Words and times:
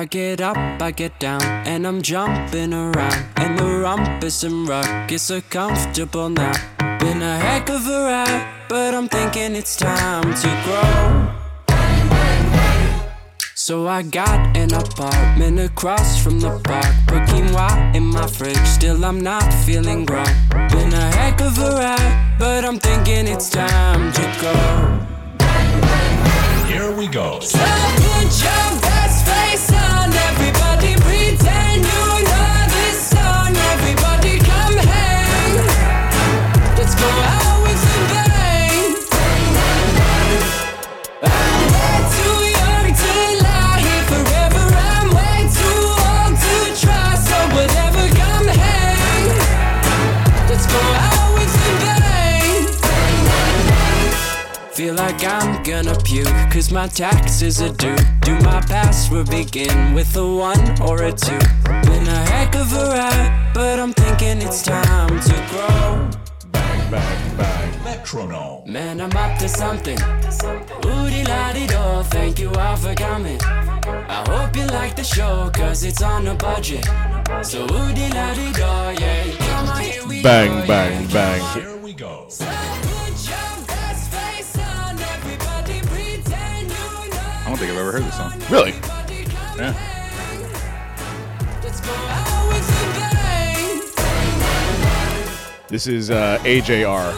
I 0.00 0.06
get 0.06 0.40
up, 0.40 0.56
I 0.80 0.92
get 0.92 1.18
down, 1.18 1.42
and 1.42 1.86
I'm 1.86 2.00
jumping 2.00 2.72
around. 2.72 3.22
And 3.36 3.58
the 3.58 3.64
rumpus 3.64 4.42
and 4.44 4.66
ruckus 4.66 5.30
are 5.30 5.42
comfortable 5.42 6.30
now. 6.30 6.54
Been 7.00 7.20
a 7.20 7.38
heck 7.38 7.68
of 7.68 7.86
a 7.86 8.04
ride, 8.04 8.48
but 8.70 8.94
I'm 8.94 9.08
thinking 9.08 9.54
it's 9.54 9.76
time 9.76 10.22
to 10.22 10.48
grow. 10.64 11.36
So 13.54 13.88
I 13.88 14.00
got 14.00 14.56
an 14.56 14.72
apartment 14.72 15.60
across 15.60 16.18
from 16.18 16.40
the 16.40 16.58
park. 16.64 16.94
Put 17.06 17.28
quinoa 17.28 17.94
in 17.94 18.06
my 18.06 18.26
fridge, 18.26 18.56
still 18.64 19.04
I'm 19.04 19.20
not 19.20 19.52
feeling 19.66 20.06
grown. 20.06 20.32
Been 20.70 20.94
a 20.94 21.10
heck 21.14 21.42
of 21.42 21.58
a 21.58 21.72
ride, 21.72 22.36
but 22.38 22.64
I'm 22.64 22.78
thinking 22.78 23.28
it's 23.28 23.50
time 23.50 24.10
to 24.14 24.22
go. 24.40 24.54
Here 26.72 26.90
we 26.90 27.06
go. 27.06 27.40
So 27.40 27.58
like 55.10 55.24
I'm 55.24 55.62
gonna 55.64 55.96
puke, 56.04 56.28
cause 56.52 56.70
my 56.70 56.86
taxes 56.86 57.60
are 57.60 57.74
due. 57.74 57.96
Do 58.20 58.34
my 58.40 58.60
password 58.60 59.28
begin 59.28 59.92
with 59.92 60.16
a 60.16 60.24
one 60.24 60.80
or 60.82 61.02
a 61.02 61.12
two? 61.12 61.38
Been 61.64 62.06
a 62.06 62.20
heck 62.32 62.54
of 62.54 62.72
a 62.72 62.84
ride, 62.94 63.50
but 63.52 63.80
I'm 63.80 63.92
thinking 63.92 64.40
it's 64.46 64.62
time 64.62 65.08
to 65.08 65.34
grow. 65.50 66.08
Bang, 66.52 66.90
bang, 66.90 67.36
bang. 67.36 67.84
Metronome. 67.84 68.72
Man, 68.72 69.00
I'm 69.00 69.16
up 69.16 69.36
to 69.40 69.48
something. 69.48 69.98
Woody 70.84 71.24
la 71.24 71.52
di 71.52 71.66
do, 71.66 72.02
thank 72.10 72.38
you 72.38 72.52
all 72.52 72.76
for 72.76 72.94
coming. 72.94 73.40
I 73.42 74.24
hope 74.28 74.54
you 74.54 74.66
like 74.66 74.94
the 74.94 75.04
show, 75.04 75.50
cause 75.52 75.82
it's 75.82 76.02
on 76.02 76.28
a 76.28 76.34
budget. 76.34 76.84
So 77.42 77.62
woody 77.62 78.08
la 78.10 78.34
di 78.34 78.52
do, 78.52 79.02
yeah. 79.02 79.24
Come 79.38 79.68
on, 79.70 79.82
here 79.82 80.06
we 80.06 80.22
Bang, 80.22 80.60
go, 80.60 80.66
bang, 80.68 81.02
yeah. 81.02 81.12
bang. 81.12 81.62
Here 81.62 81.76
we 81.78 81.94
go. 81.94 82.28
Think 87.60 87.72
I've 87.72 87.78
ever 87.78 87.92
heard 87.92 88.04
this 88.04 88.16
song. 88.16 88.32
Really? 88.48 88.72
Yeah. 89.58 89.74
Let's 91.62 91.80
go 91.82 91.92
out 91.92 92.48
with 92.48 92.64
a 92.64 92.88
bang. 92.96 93.80
This 95.68 95.86
is 95.86 96.10
uh, 96.10 96.38
AJR. 96.40 97.14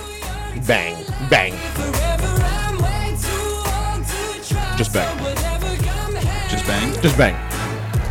Bang, 0.66 0.96
bang. 1.30 1.52
Forever 1.52 2.26
I'm 2.42 2.76
way 2.82 3.14
too 3.22 3.30
old 3.30 4.04
to 4.04 4.42
try. 4.52 4.76
Just 4.76 4.92
bang. 4.92 5.16
So 5.16 5.24
whatever, 5.24 5.76
come 5.84 6.14
hang. 6.16 6.50
Just 6.50 6.66
bang. 6.66 6.92
Just 7.00 7.16
bang. 7.16 7.34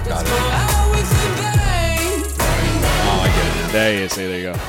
Got 0.08 0.26
it. 0.26 0.32
out 0.32 0.90
with 0.92 1.12
a 1.12 1.36
bang. 1.58 2.24
Oh, 3.08 3.20
I 3.24 3.28
get 3.28 3.46
it 3.46 3.56
now. 3.60 3.72
There 3.74 3.94
you 4.00 4.08
see, 4.08 4.26
there 4.28 4.38
you 4.40 4.54
go. 4.54 4.60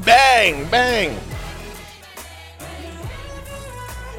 bang, 0.04 0.64
bang. 0.70 1.18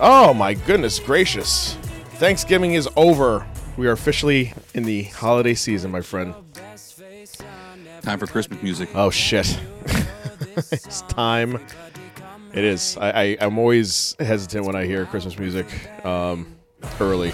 Oh 0.02 0.34
my 0.34 0.54
goodness 0.54 1.00
gracious. 1.00 1.78
Thanksgiving 2.16 2.76
is 2.76 2.88
over. 2.96 3.46
We 3.76 3.88
are 3.88 3.92
officially 3.92 4.54
in 4.74 4.84
the 4.84 5.04
holiday 5.04 5.54
season, 5.54 5.92
my 5.92 6.00
friend. 6.00 6.34
Time 8.04 8.20
for 8.20 8.26
Christmas 8.26 8.62
music. 8.64 8.90
Oh 8.96 9.10
shit. 9.10 9.60
it's 10.56 11.02
time. 11.04 11.60
It 12.54 12.64
is. 12.64 12.96
I, 12.98 13.10
I, 13.10 13.38
I'm 13.42 13.58
always 13.60 14.16
hesitant 14.18 14.66
when 14.66 14.78
I 14.78 14.86
hear 14.86 15.06
Christmas 15.06 15.38
music 15.38 15.68
um, 16.06 16.56
early. 17.02 17.34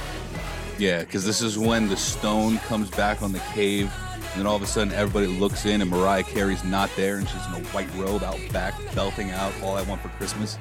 Yeah, 0.79 1.01
because 1.01 1.23
this 1.23 1.41
is 1.43 1.59
when 1.59 1.87
the 1.87 1.97
stone 1.97 2.57
comes 2.59 2.89
back 2.89 3.21
on 3.21 3.33
the 3.33 3.39
cave, 3.53 3.93
and 4.15 4.39
then 4.39 4.47
all 4.47 4.55
of 4.55 4.63
a 4.63 4.65
sudden 4.65 4.91
everybody 4.93 5.27
looks 5.27 5.67
in, 5.67 5.81
and 5.81 5.91
Mariah 5.91 6.23
Carey's 6.23 6.63
not 6.63 6.89
there, 6.95 7.17
and 7.17 7.29
she's 7.29 7.45
in 7.47 7.53
a 7.53 7.67
white 7.67 7.93
robe 7.97 8.23
out 8.23 8.39
back, 8.51 8.73
belting 8.95 9.29
out 9.29 9.53
"All 9.61 9.77
I 9.77 9.83
Want 9.83 10.01
for 10.01 10.09
Christmas." 10.09 10.57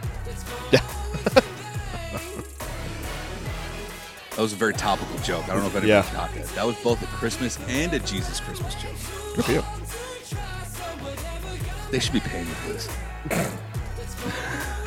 Yeah. 0.70 0.82
That 4.40 4.44
was 4.44 4.54
a 4.54 4.56
very 4.56 4.72
topical 4.72 5.18
joke. 5.18 5.44
I 5.44 5.48
don't 5.52 5.60
know 5.60 5.66
if 5.66 5.76
anybody 5.76 5.88
Yeah. 5.88 6.02
caught 6.14 6.34
that. 6.34 6.46
That 6.54 6.66
was 6.66 6.74
both 6.76 7.02
a 7.02 7.06
Christmas 7.08 7.58
and 7.68 7.92
a 7.92 7.98
Jesus 7.98 8.40
Christmas 8.40 8.74
joke. 8.76 8.94
Good 9.36 9.44
for 9.44 9.52
you. 9.52 9.62
They 11.90 11.98
should 11.98 12.14
be 12.14 12.20
paying 12.20 12.46
me 12.46 12.52
for 12.54 12.72
this. 12.72 12.88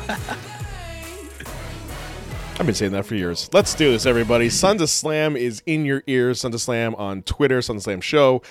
I've 2.58 2.66
been 2.66 2.74
saying 2.74 2.90
that 2.90 3.06
for 3.06 3.14
years. 3.14 3.48
Let's 3.52 3.76
do 3.76 3.92
this, 3.92 4.06
everybody. 4.06 4.50
Sons 4.50 4.82
of 4.82 4.90
Slam 4.90 5.36
is 5.36 5.62
in 5.66 5.84
your 5.84 6.02
ears. 6.08 6.40
Sons 6.40 6.56
of 6.56 6.60
Slam 6.60 6.96
on 6.96 7.22
Twitter, 7.22 7.62
Sons 7.62 7.82
of 7.82 7.84
Slam 7.84 8.00
Show, 8.00 8.42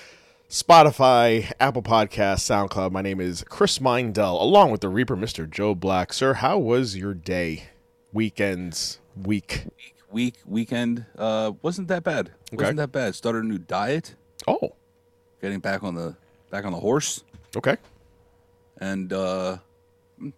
Spotify, 0.48 1.52
Apple 1.60 1.82
Podcasts, 1.82 2.48
SoundCloud. 2.48 2.92
My 2.92 3.02
name 3.02 3.20
is 3.20 3.44
Chris 3.50 3.78
Mindell, 3.78 4.40
along 4.40 4.70
with 4.70 4.80
the 4.80 4.88
Reaper, 4.88 5.18
Mr. 5.18 5.50
Joe 5.50 5.74
Black. 5.74 6.14
Sir, 6.14 6.32
how 6.32 6.56
was 6.56 6.96
your 6.96 7.12
day, 7.12 7.64
weekends, 8.10 9.00
week? 9.22 9.66
Week 10.14 10.36
weekend 10.46 11.06
uh, 11.18 11.50
wasn't 11.60 11.88
that 11.88 12.04
bad. 12.04 12.30
Okay. 12.52 12.56
Wasn't 12.62 12.76
that 12.76 12.92
bad. 12.92 13.16
Started 13.16 13.42
a 13.42 13.46
new 13.48 13.58
diet, 13.58 14.14
Oh, 14.46 14.74
getting 15.42 15.58
back 15.58 15.82
on 15.82 15.96
the 15.96 16.14
back 16.50 16.64
on 16.64 16.70
the 16.72 16.78
horse, 16.78 17.24
okay. 17.56 17.76
and 18.78 19.12
uh, 19.12 19.58
mm, 20.20 20.32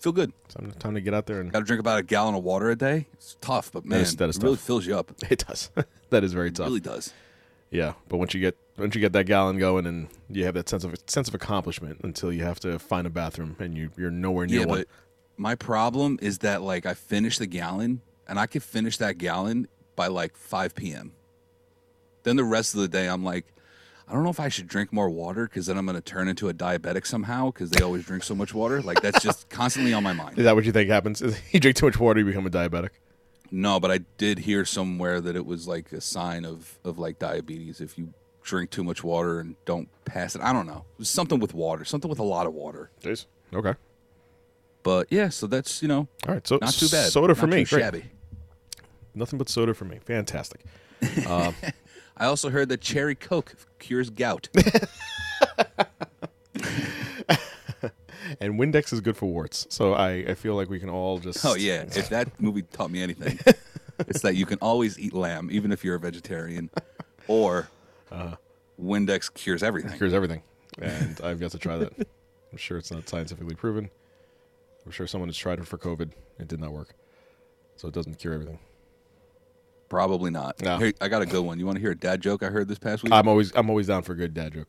feel 0.00 0.10
good. 0.10 0.32
Time, 0.48 0.72
time 0.72 0.94
to 0.94 1.00
get 1.00 1.14
out 1.14 1.26
there 1.26 1.40
and 1.40 1.52
Got 1.52 1.60
to 1.60 1.64
drink 1.64 1.78
about 1.78 2.00
a 2.00 2.02
gallon 2.02 2.34
of 2.34 2.42
water 2.42 2.68
a 2.70 2.74
day. 2.76 3.06
It's 3.12 3.36
tough, 3.40 3.70
but 3.72 3.84
man, 3.84 4.00
is- 4.00 4.16
that 4.16 4.28
is 4.28 4.38
it 4.38 4.42
really 4.42 4.56
fills 4.56 4.86
you 4.86 4.96
up. 4.98 5.12
it 5.30 5.44
does. 5.46 5.70
that 6.10 6.24
is 6.24 6.32
very 6.32 6.48
It 6.48 6.56
tough. 6.56 6.66
really 6.66 6.80
does. 6.80 7.12
Yeah, 7.70 7.92
but 8.08 8.16
once 8.16 8.34
you 8.34 8.40
get 8.40 8.56
once 8.76 8.96
you 8.96 9.00
get 9.00 9.12
that 9.12 9.26
gallon 9.26 9.56
going 9.58 9.86
and 9.86 10.08
you 10.28 10.44
have 10.46 10.54
that 10.54 10.68
sense 10.68 10.82
of 10.82 10.96
sense 11.06 11.28
of 11.28 11.34
accomplishment 11.36 12.00
until 12.02 12.32
you 12.32 12.42
have 12.42 12.58
to 12.60 12.76
find 12.80 13.06
a 13.06 13.10
bathroom 13.10 13.54
and 13.60 13.76
you 13.78 13.90
you're 13.96 14.10
nowhere 14.10 14.46
near 14.46 14.60
Yeah, 14.60 14.66
one. 14.66 14.84
my 15.36 15.54
problem 15.54 16.18
is 16.20 16.38
that 16.38 16.60
like 16.62 16.86
I 16.86 16.94
finish 16.94 17.38
the 17.38 17.46
gallon, 17.46 18.02
and 18.28 18.38
I 18.38 18.46
could 18.46 18.62
finish 18.62 18.96
that 18.98 19.18
gallon 19.18 19.68
by 19.96 20.06
like 20.06 20.36
5 20.36 20.74
p.m. 20.74 21.12
Then 22.22 22.36
the 22.36 22.44
rest 22.44 22.74
of 22.74 22.80
the 22.80 22.88
day, 22.88 23.08
I'm 23.08 23.24
like, 23.24 23.46
I 24.08 24.12
don't 24.14 24.24
know 24.24 24.30
if 24.30 24.40
I 24.40 24.48
should 24.48 24.68
drink 24.68 24.92
more 24.92 25.08
water 25.08 25.46
because 25.46 25.66
then 25.66 25.78
I'm 25.78 25.86
going 25.86 25.96
to 25.96 26.02
turn 26.02 26.28
into 26.28 26.48
a 26.48 26.54
diabetic 26.54 27.06
somehow 27.06 27.46
because 27.46 27.70
they 27.70 27.82
always 27.82 28.04
drink 28.04 28.24
so 28.24 28.34
much 28.34 28.52
water. 28.52 28.82
Like 28.82 29.00
that's 29.00 29.22
just 29.22 29.48
constantly 29.50 29.92
on 29.94 30.02
my 30.02 30.12
mind. 30.12 30.38
Is 30.38 30.44
that 30.44 30.54
what 30.54 30.64
you 30.64 30.72
think 30.72 30.90
happens? 30.90 31.22
you 31.50 31.60
drink 31.60 31.76
too 31.76 31.86
much 31.86 31.98
water, 31.98 32.20
you 32.20 32.26
become 32.26 32.46
a 32.46 32.50
diabetic. 32.50 32.90
No, 33.50 33.78
but 33.78 33.90
I 33.90 33.98
did 34.16 34.40
hear 34.40 34.64
somewhere 34.64 35.20
that 35.20 35.36
it 35.36 35.44
was 35.44 35.68
like 35.68 35.92
a 35.92 36.00
sign 36.00 36.44
of 36.44 36.78
of 36.84 36.98
like 36.98 37.18
diabetes 37.18 37.80
if 37.80 37.98
you 37.98 38.14
drink 38.42 38.70
too 38.70 38.82
much 38.82 39.04
water 39.04 39.40
and 39.40 39.56
don't 39.66 39.88
pass 40.04 40.34
it. 40.34 40.42
I 40.42 40.52
don't 40.52 40.66
know. 40.66 40.84
It 40.94 40.98
was 41.00 41.10
something 41.10 41.38
with 41.38 41.54
water, 41.54 41.84
something 41.84 42.08
with 42.08 42.18
a 42.18 42.24
lot 42.24 42.46
of 42.46 42.54
water. 42.54 42.90
Jeez. 43.02 43.26
Okay. 43.52 43.74
But 44.82 45.08
yeah, 45.10 45.28
so 45.28 45.46
that's 45.46 45.82
you 45.82 45.88
know 45.88 46.08
All 46.26 46.34
right. 46.34 46.46
So 46.46 46.58
not 46.60 46.72
too 46.72 46.88
bad. 46.88 47.12
Soda 47.12 47.34
for 47.34 47.46
Not 47.46 47.56
me. 47.56 47.64
Too 47.64 47.76
Great. 47.76 47.82
shabby. 47.82 48.04
Nothing 49.14 49.38
but 49.38 49.48
soda 49.48 49.74
for 49.74 49.84
me. 49.84 49.98
Fantastic. 50.04 50.64
Uh, 51.26 51.52
I 52.16 52.26
also 52.26 52.50
heard 52.50 52.68
that 52.70 52.80
cherry 52.80 53.14
coke 53.14 53.54
cures 53.78 54.10
gout. 54.10 54.48
And 58.40 58.58
Windex 58.58 58.92
is 58.92 59.00
good 59.00 59.16
for 59.16 59.26
warts. 59.26 59.66
So 59.70 59.94
I, 59.94 60.10
I 60.28 60.34
feel 60.34 60.54
like 60.54 60.68
we 60.68 60.78
can 60.78 60.88
all 60.88 61.18
just. 61.18 61.44
oh 61.44 61.54
yeah, 61.54 61.82
if 61.82 62.08
that 62.08 62.28
movie 62.40 62.62
taught 62.62 62.90
me 62.90 63.02
anything, 63.02 63.38
it's 64.00 64.22
that 64.22 64.34
you 64.34 64.46
can 64.46 64.58
always 64.58 64.98
eat 64.98 65.12
lamb 65.12 65.48
even 65.52 65.72
if 65.72 65.84
you're 65.84 65.96
a 65.96 66.00
vegetarian, 66.00 66.70
or 67.28 67.68
uh-huh. 68.10 68.36
Windex 68.80 69.32
cures 69.32 69.62
everything. 69.62 69.96
cures 69.96 70.14
everything. 70.14 70.42
And 70.80 71.20
I've 71.22 71.38
got 71.38 71.50
to 71.52 71.58
try 71.58 71.76
that. 71.78 71.92
I'm 71.98 72.58
sure 72.58 72.78
it's 72.78 72.90
not 72.90 73.08
scientifically 73.08 73.54
proven. 73.54 73.90
I'm 74.84 74.92
sure 74.92 75.06
someone 75.06 75.28
has 75.28 75.36
tried 75.36 75.58
it 75.58 75.66
for 75.66 75.78
COVID. 75.78 76.10
It 76.38 76.48
did 76.48 76.60
not 76.60 76.72
work. 76.72 76.94
So 77.76 77.88
it 77.88 77.94
doesn't 77.94 78.18
cure 78.18 78.34
everything. 78.34 78.58
Probably 79.92 80.30
not. 80.30 80.58
No. 80.62 80.78
Here, 80.78 80.94
I 81.02 81.08
got 81.08 81.20
a 81.20 81.26
good 81.26 81.42
one. 81.42 81.58
You 81.58 81.66
want 81.66 81.76
to 81.76 81.80
hear 81.82 81.90
a 81.90 81.94
dad 81.94 82.22
joke 82.22 82.42
I 82.42 82.46
heard 82.46 82.66
this 82.66 82.78
past 82.78 83.02
week? 83.02 83.12
I'm 83.12 83.28
always 83.28 83.54
I'm 83.54 83.68
always 83.68 83.88
down 83.88 84.02
for 84.02 84.12
a 84.12 84.16
good 84.16 84.32
dad 84.32 84.54
joke. 84.54 84.68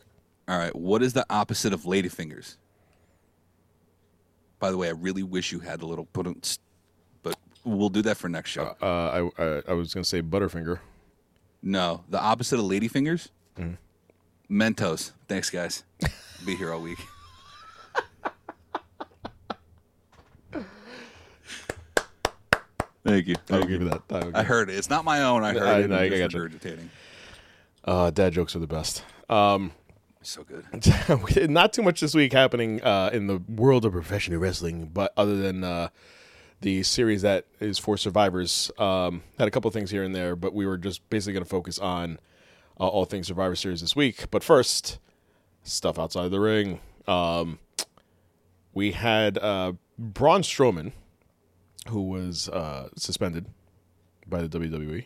All 0.50 0.58
right. 0.58 0.76
What 0.76 1.02
is 1.02 1.14
the 1.14 1.26
opposite 1.30 1.72
of 1.72 1.84
ladyfingers? 1.84 2.58
By 4.60 4.70
the 4.70 4.76
way, 4.76 4.90
I 4.90 4.92
really 4.92 5.24
wish 5.24 5.54
you 5.54 5.62
had 5.62 5.82
a 5.82 5.86
little 5.86 6.04
put 6.04 6.60
but 7.22 7.38
we'll 7.64 7.88
do 7.88 8.02
that 8.02 8.18
for 8.18 8.28
next 8.28 8.50
show. 8.50 8.76
Uh, 8.82 9.32
I, 9.40 9.42
I 9.42 9.62
I 9.70 9.74
was 9.74 9.94
gonna 9.94 10.04
say 10.04 10.22
Butterfinger. 10.22 10.80
no, 11.62 12.04
the 12.10 12.20
opposite 12.20 12.60
of 12.60 12.66
ladyfingers? 12.66 13.30
Mm-hmm. 13.58 14.62
Mentos. 14.62 15.14
Thanks, 15.30 15.50
guys. 15.50 15.86
Be 16.46 16.58
here 16.58 16.74
all 16.74 16.82
week. 16.82 17.00
Thank 23.06 23.28
you. 23.28 23.36
I'll 23.50 23.60
Thank 23.60 23.70
give 23.70 23.82
you. 23.82 23.88
you 23.88 24.00
that. 24.08 24.26
I'll 24.26 24.36
I 24.38 24.44
heard 24.44 24.70
it. 24.70 24.76
It's 24.78 24.90
not 24.90 25.04
my 25.06 25.22
own. 25.24 25.44
I 25.44 25.54
heard 25.54 25.64
I- 25.64 25.80
it. 25.80 25.92
I- 25.92 25.96
I 25.98 26.04
I'm 26.06 26.10
just 26.12 26.22
gotcha. 26.34 26.38
regurgitating. 26.38 26.88
Uh, 27.86 28.12
dad 28.12 28.32
jokes 28.34 28.56
are 28.56 28.60
the 28.60 28.68
best. 28.68 29.04
Um, 29.30 29.72
So 30.22 30.44
good. 30.46 31.50
not 31.50 31.74
too 31.74 31.82
much 31.84 32.00
this 32.00 32.16
week 32.16 32.32
happening 32.32 32.82
uh, 32.82 33.10
in 33.12 33.28
the 33.28 33.40
world 33.50 33.84
of 33.84 33.92
professional 33.92 34.40
wrestling, 34.40 34.90
but 34.94 35.12
other 35.18 35.36
than 35.36 35.66
uh, 35.66 35.90
the 36.62 36.82
series 36.84 37.24
that 37.24 37.46
is 37.60 37.78
for 37.78 37.98
survivors, 37.98 38.72
um, 38.78 39.22
had 39.38 39.50
a 39.50 39.52
couple 39.52 39.68
of 39.68 39.74
things 39.74 39.92
here 39.92 40.04
and 40.04 40.16
there, 40.16 40.38
but 40.38 40.54
we 40.54 40.66
were 40.66 40.78
just 40.78 41.08
basically 41.10 41.34
going 41.34 41.44
to 41.44 41.50
focus 41.50 41.78
on 41.78 42.20
uh, 42.80 42.88
all 42.88 43.04
things 43.04 43.28
Survivor 43.28 43.56
Series 43.58 43.82
this 43.82 43.98
week. 43.98 44.32
But 44.32 44.46
first, 44.46 44.98
stuff 45.64 46.00
outside 46.00 46.32
the 46.32 46.40
ring. 46.40 46.80
Um, 47.06 47.60
we 48.74 48.94
had 48.94 49.38
uh, 49.38 49.74
Braun 50.00 50.42
Strowman, 50.42 50.94
who 51.90 52.02
was 52.04 52.50
uh, 52.50 52.90
suspended 52.96 53.48
by 54.28 54.42
the 54.42 54.60
WWE. 54.60 55.06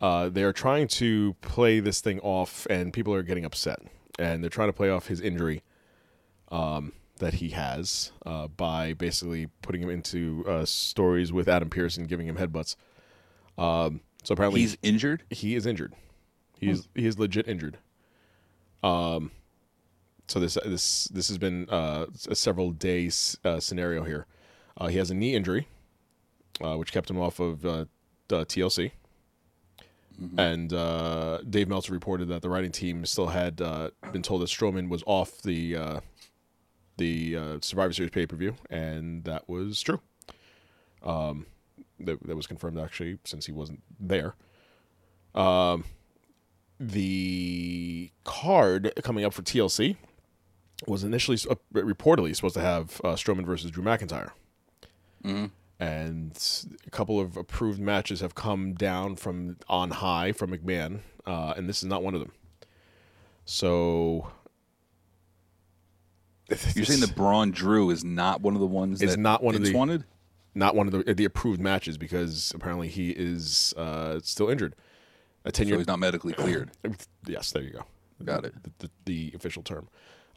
Uh, 0.00 0.28
they 0.28 0.42
are 0.44 0.52
trying 0.52 0.86
to 0.86 1.34
play 1.40 1.80
this 1.80 2.00
thing 2.00 2.20
off, 2.20 2.66
and 2.70 2.92
people 2.92 3.12
are 3.12 3.22
getting 3.22 3.44
upset. 3.44 3.80
And 4.18 4.42
they're 4.42 4.50
trying 4.50 4.68
to 4.68 4.72
play 4.72 4.90
off 4.90 5.06
his 5.08 5.20
injury 5.20 5.62
um, 6.50 6.92
that 7.18 7.34
he 7.34 7.50
has 7.50 8.12
uh, 8.26 8.48
by 8.48 8.92
basically 8.92 9.48
putting 9.62 9.82
him 9.82 9.90
into 9.90 10.44
uh, 10.48 10.64
stories 10.64 11.32
with 11.32 11.48
Adam 11.48 11.68
Pearson 11.70 12.04
giving 12.04 12.26
him 12.26 12.36
headbutts. 12.36 12.76
Um, 13.56 14.00
so 14.24 14.32
apparently, 14.34 14.60
He's 14.60 14.76
injured. 14.82 15.22
he 15.30 15.54
is 15.54 15.66
injured. 15.66 15.94
He's 16.60 16.88
he 16.94 17.06
is 17.06 17.18
legit 17.18 17.46
injured. 17.46 17.78
Um, 18.82 19.30
so 20.26 20.40
this 20.40 20.58
this 20.64 21.04
this 21.04 21.28
has 21.28 21.38
been 21.38 21.68
uh, 21.70 22.06
a 22.28 22.34
several 22.34 22.70
days 22.72 23.38
uh, 23.44 23.60
scenario 23.60 24.04
here. 24.04 24.26
Uh, 24.78 24.86
he 24.86 24.96
has 24.96 25.10
a 25.10 25.14
knee 25.14 25.34
injury, 25.34 25.66
uh, 26.62 26.76
which 26.76 26.92
kept 26.92 27.10
him 27.10 27.18
off 27.18 27.40
of 27.40 27.66
uh, 27.66 27.84
the 28.28 28.46
TLC. 28.46 28.92
And 30.36 30.72
uh, 30.72 31.38
Dave 31.48 31.68
Meltzer 31.68 31.92
reported 31.92 32.28
that 32.28 32.42
the 32.42 32.48
writing 32.48 32.72
team 32.72 33.06
still 33.06 33.28
had 33.28 33.60
uh, 33.60 33.90
been 34.12 34.22
told 34.22 34.42
that 34.42 34.48
Strowman 34.48 34.88
was 34.88 35.04
off 35.06 35.42
the 35.42 35.76
uh, 35.76 36.00
the 36.96 37.36
uh, 37.36 37.58
Survivor 37.60 37.92
Series 37.92 38.10
pay 38.10 38.26
per 38.26 38.34
view, 38.34 38.56
and 38.68 39.22
that 39.24 39.48
was 39.48 39.80
true. 39.80 40.00
Um, 41.04 41.46
that, 42.00 42.20
that 42.26 42.34
was 42.34 42.48
confirmed 42.48 42.78
actually 42.78 43.18
since 43.24 43.46
he 43.46 43.52
wasn't 43.52 43.82
there. 44.00 44.34
Um, 45.36 45.84
the 46.80 48.10
card 48.24 48.92
coming 49.04 49.24
up 49.24 49.32
for 49.32 49.42
TLC 49.42 49.96
was 50.86 51.04
initially 51.04 51.36
reportedly 51.72 52.34
supposed 52.34 52.54
to 52.54 52.60
have 52.60 53.00
uh, 53.04 53.14
Strowman 53.14 53.46
versus 53.46 53.70
Drew 53.70 53.84
McIntyre. 53.84 54.30
And 55.80 56.66
a 56.86 56.90
couple 56.90 57.20
of 57.20 57.36
approved 57.36 57.78
matches 57.80 58.20
have 58.20 58.34
come 58.34 58.74
down 58.74 59.14
from 59.16 59.56
on 59.68 59.90
high 59.90 60.32
from 60.32 60.50
McMahon, 60.50 61.00
uh, 61.26 61.54
and 61.56 61.68
this 61.68 61.78
is 61.78 61.84
not 61.88 62.02
one 62.02 62.14
of 62.14 62.20
them. 62.20 62.32
So 63.44 64.30
You're 66.74 66.84
saying 66.84 67.00
that 67.00 67.14
Braun 67.14 67.50
Drew 67.52 67.90
is 67.90 68.02
not 68.04 68.40
one 68.40 68.54
of 68.54 68.60
the 68.60 68.66
ones 68.66 69.02
Is 69.02 69.12
that 69.12 69.20
not 69.20 69.42
one 69.42 69.54
of 69.54 69.62
the- 69.62 69.72
wanted? 69.74 70.04
not 70.54 70.74
one 70.74 70.88
of 70.88 70.92
the 71.06 71.14
the 71.14 71.24
approved 71.24 71.60
matches 71.60 71.96
because 71.96 72.50
apparently 72.54 72.88
he 72.88 73.10
is 73.10 73.72
uh, 73.76 74.18
still 74.22 74.48
injured. 74.48 74.74
A 75.44 75.52
ten 75.52 75.66
So 75.66 75.68
year 75.68 75.78
he's 75.78 75.86
not 75.86 75.98
medically 76.00 76.32
cleared. 76.32 76.70
Yes, 77.26 77.52
there 77.52 77.62
you 77.62 77.70
go. 77.70 77.84
Got 78.24 78.46
it. 78.46 78.54
The, 78.64 78.70
the, 78.78 78.90
the 79.04 79.32
official 79.36 79.62
term. 79.62 79.88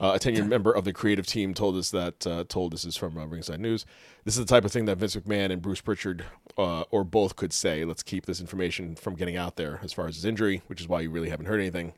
Uh, 0.02 0.14
a 0.16 0.20
tenured 0.20 0.48
member 0.48 0.72
of 0.72 0.84
the 0.84 0.92
creative 0.92 1.28
team 1.28 1.54
told 1.54 1.76
us 1.76 1.92
that 1.92 2.26
uh, 2.26 2.44
told 2.50 2.74
this 2.74 2.86
is 2.86 2.98
from 2.98 3.16
uh, 3.20 3.26
Ringside 3.26 3.60
News. 3.60 3.86
This 4.26 4.36
is 4.36 4.44
the 4.44 4.50
type 4.50 4.66
of 4.66 4.72
thing 4.72 4.86
that 4.86 4.98
Vince 4.98 5.16
McMahon 5.16 5.52
and 5.52 5.62
Bruce 5.62 5.80
Pritchard, 5.80 6.26
uh, 6.58 6.82
or 6.90 7.04
both, 7.04 7.36
could 7.36 7.54
say. 7.54 7.86
Let's 7.86 8.02
keep 8.02 8.26
this 8.26 8.42
information 8.42 8.96
from 8.96 9.14
getting 9.14 9.38
out 9.38 9.58
there 9.58 9.80
as 9.84 9.94
far 9.94 10.08
as 10.08 10.16
his 10.16 10.26
injury, 10.26 10.64
which 10.66 10.82
is 10.82 10.88
why 10.88 11.02
you 11.02 11.12
really 11.12 11.30
haven't 11.30 11.46
heard 11.46 11.60
anything. 11.60 11.94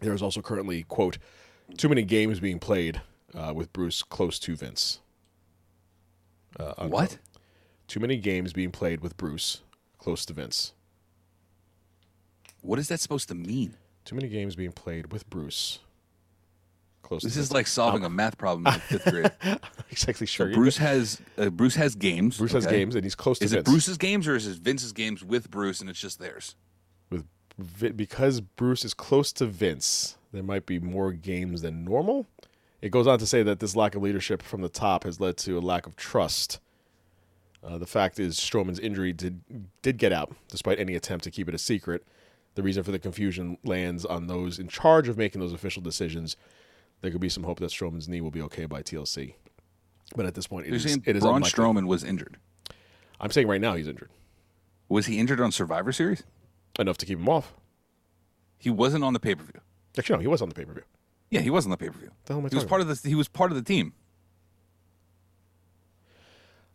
There 0.00 0.14
is 0.14 0.22
also 0.22 0.40
currently 0.40 0.84
quote 0.84 1.18
too 1.76 1.88
many 1.88 2.02
games 2.02 2.38
being 2.38 2.60
played 2.60 3.00
uh, 3.34 3.52
with 3.52 3.72
Bruce 3.72 4.04
close 4.04 4.38
to 4.38 4.54
Vince. 4.54 5.00
Uh. 6.60 6.86
What? 6.86 7.18
Too 7.88 7.98
many 7.98 8.18
games 8.18 8.52
being 8.52 8.70
played 8.70 9.00
with 9.00 9.16
Bruce 9.16 9.62
close 9.98 10.24
to 10.26 10.32
Vince. 10.32 10.74
What 12.60 12.78
is 12.78 12.86
that 12.86 13.00
supposed 13.00 13.28
to 13.30 13.34
mean? 13.34 13.76
Too 14.04 14.14
many 14.14 14.28
games 14.28 14.54
being 14.54 14.70
played 14.70 15.12
with 15.12 15.28
Bruce 15.28 15.80
close. 17.12 17.22
This 17.22 17.36
is 17.36 17.52
like 17.52 17.66
solving 17.66 18.04
a 18.04 18.10
math 18.10 18.38
problem 18.38 18.66
in 18.66 18.80
fifth 18.80 19.04
grade. 19.10 19.32
exactly 19.90 20.26
sure. 20.26 20.50
So 20.50 20.54
Bruce 20.54 20.76
has 20.78 21.20
uh, 21.38 21.50
Bruce 21.50 21.74
has 21.74 21.94
games. 21.94 22.38
Bruce 22.38 22.52
has 22.52 22.66
games 22.66 22.94
and 22.94 23.04
he's 23.04 23.14
close 23.14 23.38
to 23.38 23.44
Is 23.44 23.52
it 23.52 23.56
Vince. 23.56 23.68
Bruce's 23.68 23.98
games 23.98 24.26
or 24.28 24.36
is 24.36 24.46
it 24.46 24.58
Vince's 24.58 24.92
games 24.92 25.24
with 25.24 25.50
Bruce 25.50 25.80
and 25.80 25.90
it's 25.90 26.00
just 26.00 26.18
theirs? 26.18 26.56
with 27.10 27.26
because 27.96 28.40
Bruce 28.40 28.84
is 28.84 28.94
close 28.94 29.32
to 29.34 29.46
Vince, 29.46 30.16
there 30.32 30.42
might 30.42 30.66
be 30.66 30.78
more 30.78 31.12
games 31.12 31.62
than 31.62 31.84
normal. 31.84 32.26
It 32.80 32.90
goes 32.90 33.06
on 33.06 33.18
to 33.18 33.26
say 33.26 33.42
that 33.42 33.60
this 33.60 33.76
lack 33.76 33.94
of 33.94 34.02
leadership 34.02 34.42
from 34.42 34.62
the 34.62 34.68
top 34.68 35.04
has 35.04 35.20
led 35.20 35.36
to 35.38 35.58
a 35.58 35.60
lack 35.60 35.86
of 35.86 35.94
trust. 35.94 36.58
Uh, 37.62 37.78
the 37.78 37.86
fact 37.86 38.18
is, 38.18 38.36
Strowman's 38.36 38.80
injury 38.80 39.12
did 39.12 39.42
did 39.82 39.98
get 39.98 40.12
out, 40.12 40.34
despite 40.48 40.80
any 40.80 40.94
attempt 40.94 41.24
to 41.24 41.30
keep 41.30 41.48
it 41.48 41.54
a 41.54 41.58
secret. 41.58 42.04
The 42.54 42.62
reason 42.62 42.82
for 42.82 42.90
the 42.90 42.98
confusion 42.98 43.56
lands 43.64 44.04
on 44.04 44.26
those 44.26 44.58
in 44.58 44.68
charge 44.68 45.08
of 45.08 45.16
making 45.16 45.40
those 45.40 45.52
official 45.52 45.80
decisions. 45.80 46.36
There 47.02 47.10
could 47.10 47.20
be 47.20 47.28
some 47.28 47.42
hope 47.42 47.58
that 47.58 47.70
Strowman's 47.70 48.08
knee 48.08 48.20
will 48.20 48.30
be 48.30 48.42
okay 48.42 48.64
by 48.64 48.82
TLC, 48.82 49.34
but 50.16 50.24
at 50.24 50.34
this 50.34 50.46
point, 50.46 50.66
it 50.66 50.72
is, 50.72 50.86
it 50.86 51.16
is 51.16 51.22
Braun 51.22 51.36
unlikely. 51.36 51.50
Strowman 51.64 51.86
was 51.86 52.04
injured. 52.04 52.38
I'm 53.20 53.30
saying 53.30 53.46
right 53.48 53.60
now 53.60 53.74
he's 53.74 53.86
injured 53.86 54.10
Was 54.88 55.06
he 55.06 55.18
injured 55.18 55.40
on 55.40 55.52
Survivor 55.52 55.92
Series? 55.92 56.22
enough 56.78 56.96
to 56.98 57.06
keep 57.06 57.18
him 57.18 57.28
off. 57.28 57.52
He 58.56 58.70
wasn't 58.70 59.04
on 59.04 59.12
the 59.12 59.20
pay 59.20 59.34
per 59.34 59.42
view. 59.42 59.60
Actually, 59.98 60.16
no, 60.16 60.20
he 60.22 60.26
was 60.26 60.40
on 60.40 60.48
the 60.48 60.54
pay 60.54 60.64
per 60.64 60.72
view. 60.72 60.84
Yeah, 61.30 61.40
he 61.40 61.50
was 61.50 61.66
on 61.66 61.70
the 61.70 61.76
pay 61.76 61.88
per 61.88 61.98
view. 61.98 62.10
The 62.24 62.32
hell 62.32 62.40
am 62.40 62.46
I 62.46 62.48
He 62.48 62.54
was 62.54 62.64
part 62.64 62.80
of 62.80 62.88
the. 62.88 63.08
He 63.08 63.14
was 63.14 63.28
part 63.28 63.50
of 63.50 63.56
the 63.56 63.62
team. 63.62 63.92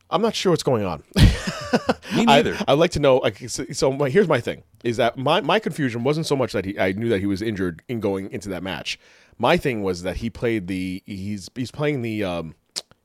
I'm 0.10 0.22
not 0.22 0.36
sure 0.36 0.52
what's 0.52 0.64
going 0.64 0.86
on. 0.86 1.04
Me 2.16 2.26
neither. 2.26 2.56
I, 2.56 2.66
I'd 2.70 2.80
like 2.80 2.92
to 2.92 3.00
know. 3.00 3.18
Like, 3.18 3.50
so, 3.50 3.66
so 3.72 3.92
my, 3.92 4.10
here's 4.10 4.28
my 4.28 4.40
thing: 4.40 4.64
is 4.84 4.98
that 4.98 5.18
my, 5.18 5.42
my 5.42 5.60
confusion 5.60 6.04
wasn't 6.04 6.26
so 6.26 6.36
much 6.36 6.54
that 6.54 6.66
he 6.66 6.80
I 6.80 6.94
knew 6.94 7.10
that 7.10 7.20
he 7.20 7.26
was 7.26 7.42
injured 7.42 7.82
in 7.88 8.00
going 8.00 8.32
into 8.32 8.50
that 8.50 8.64
match. 8.64 9.00
My 9.38 9.58
thing 9.58 9.84
was 9.84 10.04
that 10.04 10.18
he 10.18 10.30
played 10.30 10.68
the 10.68 11.04
he's 11.06 11.50
he's 11.56 11.72
playing 11.72 12.02
the 12.02 12.24
um 12.24 12.56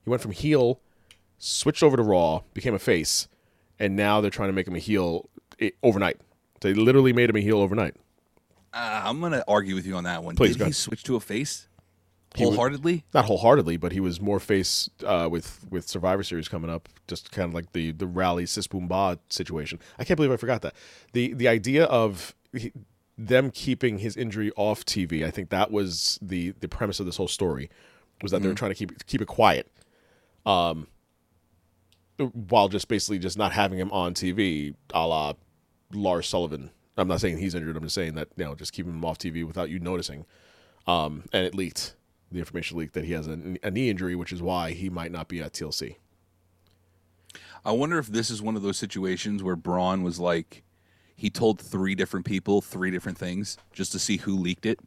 he 0.05 0.11
went 0.11 0.23
from 0.23 0.33
heel, 0.33 0.81
switched 1.39 1.83
over 1.83 1.97
to 1.97 2.03
Raw, 2.03 2.43
became 2.55 2.75
a 2.75 2.79
face, 2.79 3.29
and 3.79 3.97
now 3.97 4.21
they're 4.21 4.31
trying 4.31 4.49
to 4.49 4.55
make 4.55 4.69
him 4.69 4.77
a 4.77 4.81
heel 4.81 5.29
i 5.61 5.73
overnight. 5.83 6.19
They 6.61 6.75
literally 6.75 7.13
made 7.13 7.29
him 7.29 7.37
a 7.37 7.41
heel 7.41 7.59
overnight. 7.59 7.97
Uh, 8.73 9.03
I'm 9.05 9.21
gonna 9.21 9.45
argue 9.49 9.75
with 9.75 9.87
you 9.87 9.97
on 9.97 10.05
that 10.05 10.23
one. 10.23 10.37
Please, 10.37 10.53
Did 10.53 10.59
go 10.61 10.65
he 10.67 10.69
ahead. 10.69 10.77
switch 10.77 11.03
to 11.05 11.17
a 11.17 11.21
face 11.21 11.69
Wholeheartedly? 12.37 13.05
Not 13.13 13.27
wholeheartedly, 13.27 13.77
but 13.77 13.93
he 13.93 14.01
was 14.01 14.21
more 14.21 14.41
face 14.41 14.89
uh, 15.05 15.29
with 15.31 15.67
with 15.71 15.89
Survivor 15.89 16.23
Series 16.23 16.49
coming 16.49 16.71
up. 16.71 16.89
Just 17.07 17.31
kind 17.31 17.49
of 17.49 17.55
like 17.55 17.73
the 17.73 17.93
the 17.93 18.07
rally 18.07 18.47
Sis 18.47 18.67
Boom 18.67 18.89
Ba 18.89 19.19
situation. 19.29 19.79
I 19.99 20.05
can't 20.05 20.17
believe 20.17 20.33
I 20.33 20.37
forgot 20.37 20.63
that. 20.63 20.75
the 21.13 21.35
The 21.35 21.49
idea 21.49 21.85
of 21.85 22.35
he, 22.53 22.73
them 23.19 23.51
keeping 23.51 23.99
his 23.99 24.17
injury 24.17 24.51
off 24.57 24.85
TV, 24.85 25.25
I 25.25 25.31
think 25.31 25.51
that 25.51 25.71
was 25.71 26.19
the 26.23 26.51
the 26.61 26.69
premise 26.69 27.01
of 27.01 27.07
this 27.07 27.17
whole 27.17 27.29
story, 27.29 27.71
was 28.23 28.33
that 28.33 28.43
they 28.43 28.49
were 28.49 28.55
trying 28.55 28.71
to 28.71 28.77
keep 28.77 29.07
keep 29.07 29.21
it 29.21 29.29
quiet, 29.29 29.71
um, 30.47 30.87
while 32.19 32.69
just 32.69 32.89
basically 32.89 33.19
just 33.19 33.37
not 33.37 33.53
having 33.53 33.79
him 33.79 33.93
on 33.93 34.15
TV, 34.15 34.75
a 34.95 35.07
la 35.07 35.35
Lars 35.93 36.27
Sullivan. 36.27 36.71
I'm 36.97 37.09
not 37.09 37.21
saying 37.21 37.39
he's 37.39 37.55
injured. 37.55 37.77
I'm 37.77 37.83
just 37.83 37.95
saying 37.95 38.15
that 38.15 38.29
you 38.37 38.45
know 38.45 38.55
just 38.55 38.73
keeping 38.73 38.93
him 38.93 39.05
off 39.05 39.19
TV 39.19 39.47
without 39.47 39.71
you 39.71 39.79
noticing 39.79 40.25
um, 40.87 41.25
and 41.33 41.45
it 41.47 41.55
leaked. 41.55 41.95
The 42.33 42.39
information 42.39 42.79
leaked 42.79 42.95
that 42.95 43.05
he 43.05 43.13
has 43.13 43.29
a, 43.29 43.39
a 43.63 43.71
knee 43.71 43.91
injury, 43.91 44.17
which 44.17 44.33
is 44.33 44.43
why 44.43 44.73
he 44.73 44.89
might 44.89 45.13
not 45.13 45.29
be 45.29 45.41
at 45.41 45.53
TLC. 45.53 45.97
I 47.65 47.73
wonder 47.73 47.99
if 47.99 48.07
this 48.09 48.31
is 48.31 48.43
one 48.43 48.57
of 48.57 48.63
those 48.63 48.77
situations 48.77 49.43
where 49.43 49.55
Braun 49.57 50.03
was 50.03 50.19
like, 50.19 50.63
he 51.15 51.31
told 51.31 51.61
three 51.61 51.95
different 51.95 52.27
people 52.27 52.61
three 52.61 52.91
different 52.91 53.17
things 53.19 53.57
just 53.73 53.93
to 53.93 53.99
see 53.99 54.17
who 54.17 54.37
leaked 54.37 54.67
it. 54.67 54.81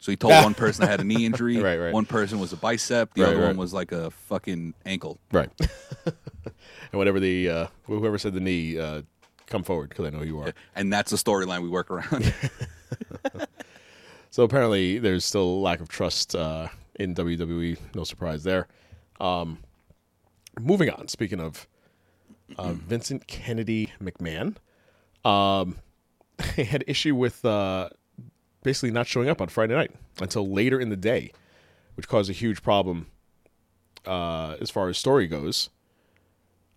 So 0.00 0.12
he 0.12 0.16
told 0.16 0.32
one 0.44 0.54
person 0.54 0.84
I 0.84 0.88
had 0.88 1.00
a 1.00 1.04
knee 1.04 1.24
injury. 1.24 1.56
Right, 1.62 1.78
right. 1.78 1.94
One 1.94 2.04
person 2.04 2.38
was 2.40 2.52
a 2.52 2.56
bicep. 2.56 3.14
The 3.14 3.22
Right, 3.22 3.34
other 3.34 3.46
one 3.46 3.56
was 3.56 3.72
like 3.72 3.92
a 3.92 4.10
fucking 4.10 4.74
ankle. 4.84 5.18
Right. 5.32 5.50
and 6.06 6.14
whatever 6.92 7.20
the 7.20 7.48
uh, 7.48 7.66
whoever 7.84 8.18
said 8.18 8.34
the 8.34 8.40
knee, 8.40 8.78
uh, 8.78 9.02
come 9.46 9.62
forward 9.62 9.88
because 9.88 10.04
I 10.06 10.10
know 10.10 10.18
who 10.18 10.26
you 10.26 10.40
are. 10.40 10.52
And 10.76 10.92
that's 10.92 11.10
the 11.10 11.16
storyline 11.16 11.62
we 11.62 11.68
work 11.68 11.90
around. 11.90 12.34
So 14.30 14.42
apparently, 14.42 14.98
there's 14.98 15.24
still 15.24 15.42
a 15.42 15.60
lack 15.60 15.80
of 15.80 15.88
trust 15.88 16.34
uh, 16.34 16.68
in 16.96 17.14
WWE. 17.14 17.78
No 17.94 18.04
surprise 18.04 18.44
there. 18.44 18.68
Um, 19.20 19.58
moving 20.60 20.90
on. 20.90 21.08
Speaking 21.08 21.40
of 21.40 21.66
uh, 22.58 22.72
Vincent 22.72 23.26
Kennedy 23.26 23.92
McMahon, 24.02 24.56
um, 25.24 25.76
he 26.56 26.64
had 26.72 26.84
issue 26.86 27.14
with 27.14 27.44
uh, 27.44 27.88
basically 28.62 28.90
not 28.90 29.06
showing 29.06 29.28
up 29.28 29.40
on 29.40 29.48
Friday 29.48 29.74
night 29.74 29.92
until 30.20 30.48
later 30.48 30.80
in 30.80 30.90
the 30.90 30.96
day, 30.96 31.32
which 31.94 32.08
caused 32.08 32.30
a 32.30 32.34
huge 32.34 32.62
problem 32.62 33.06
uh, 34.06 34.56
as 34.60 34.70
far 34.70 34.88
as 34.88 34.98
story 34.98 35.26
goes. 35.26 35.70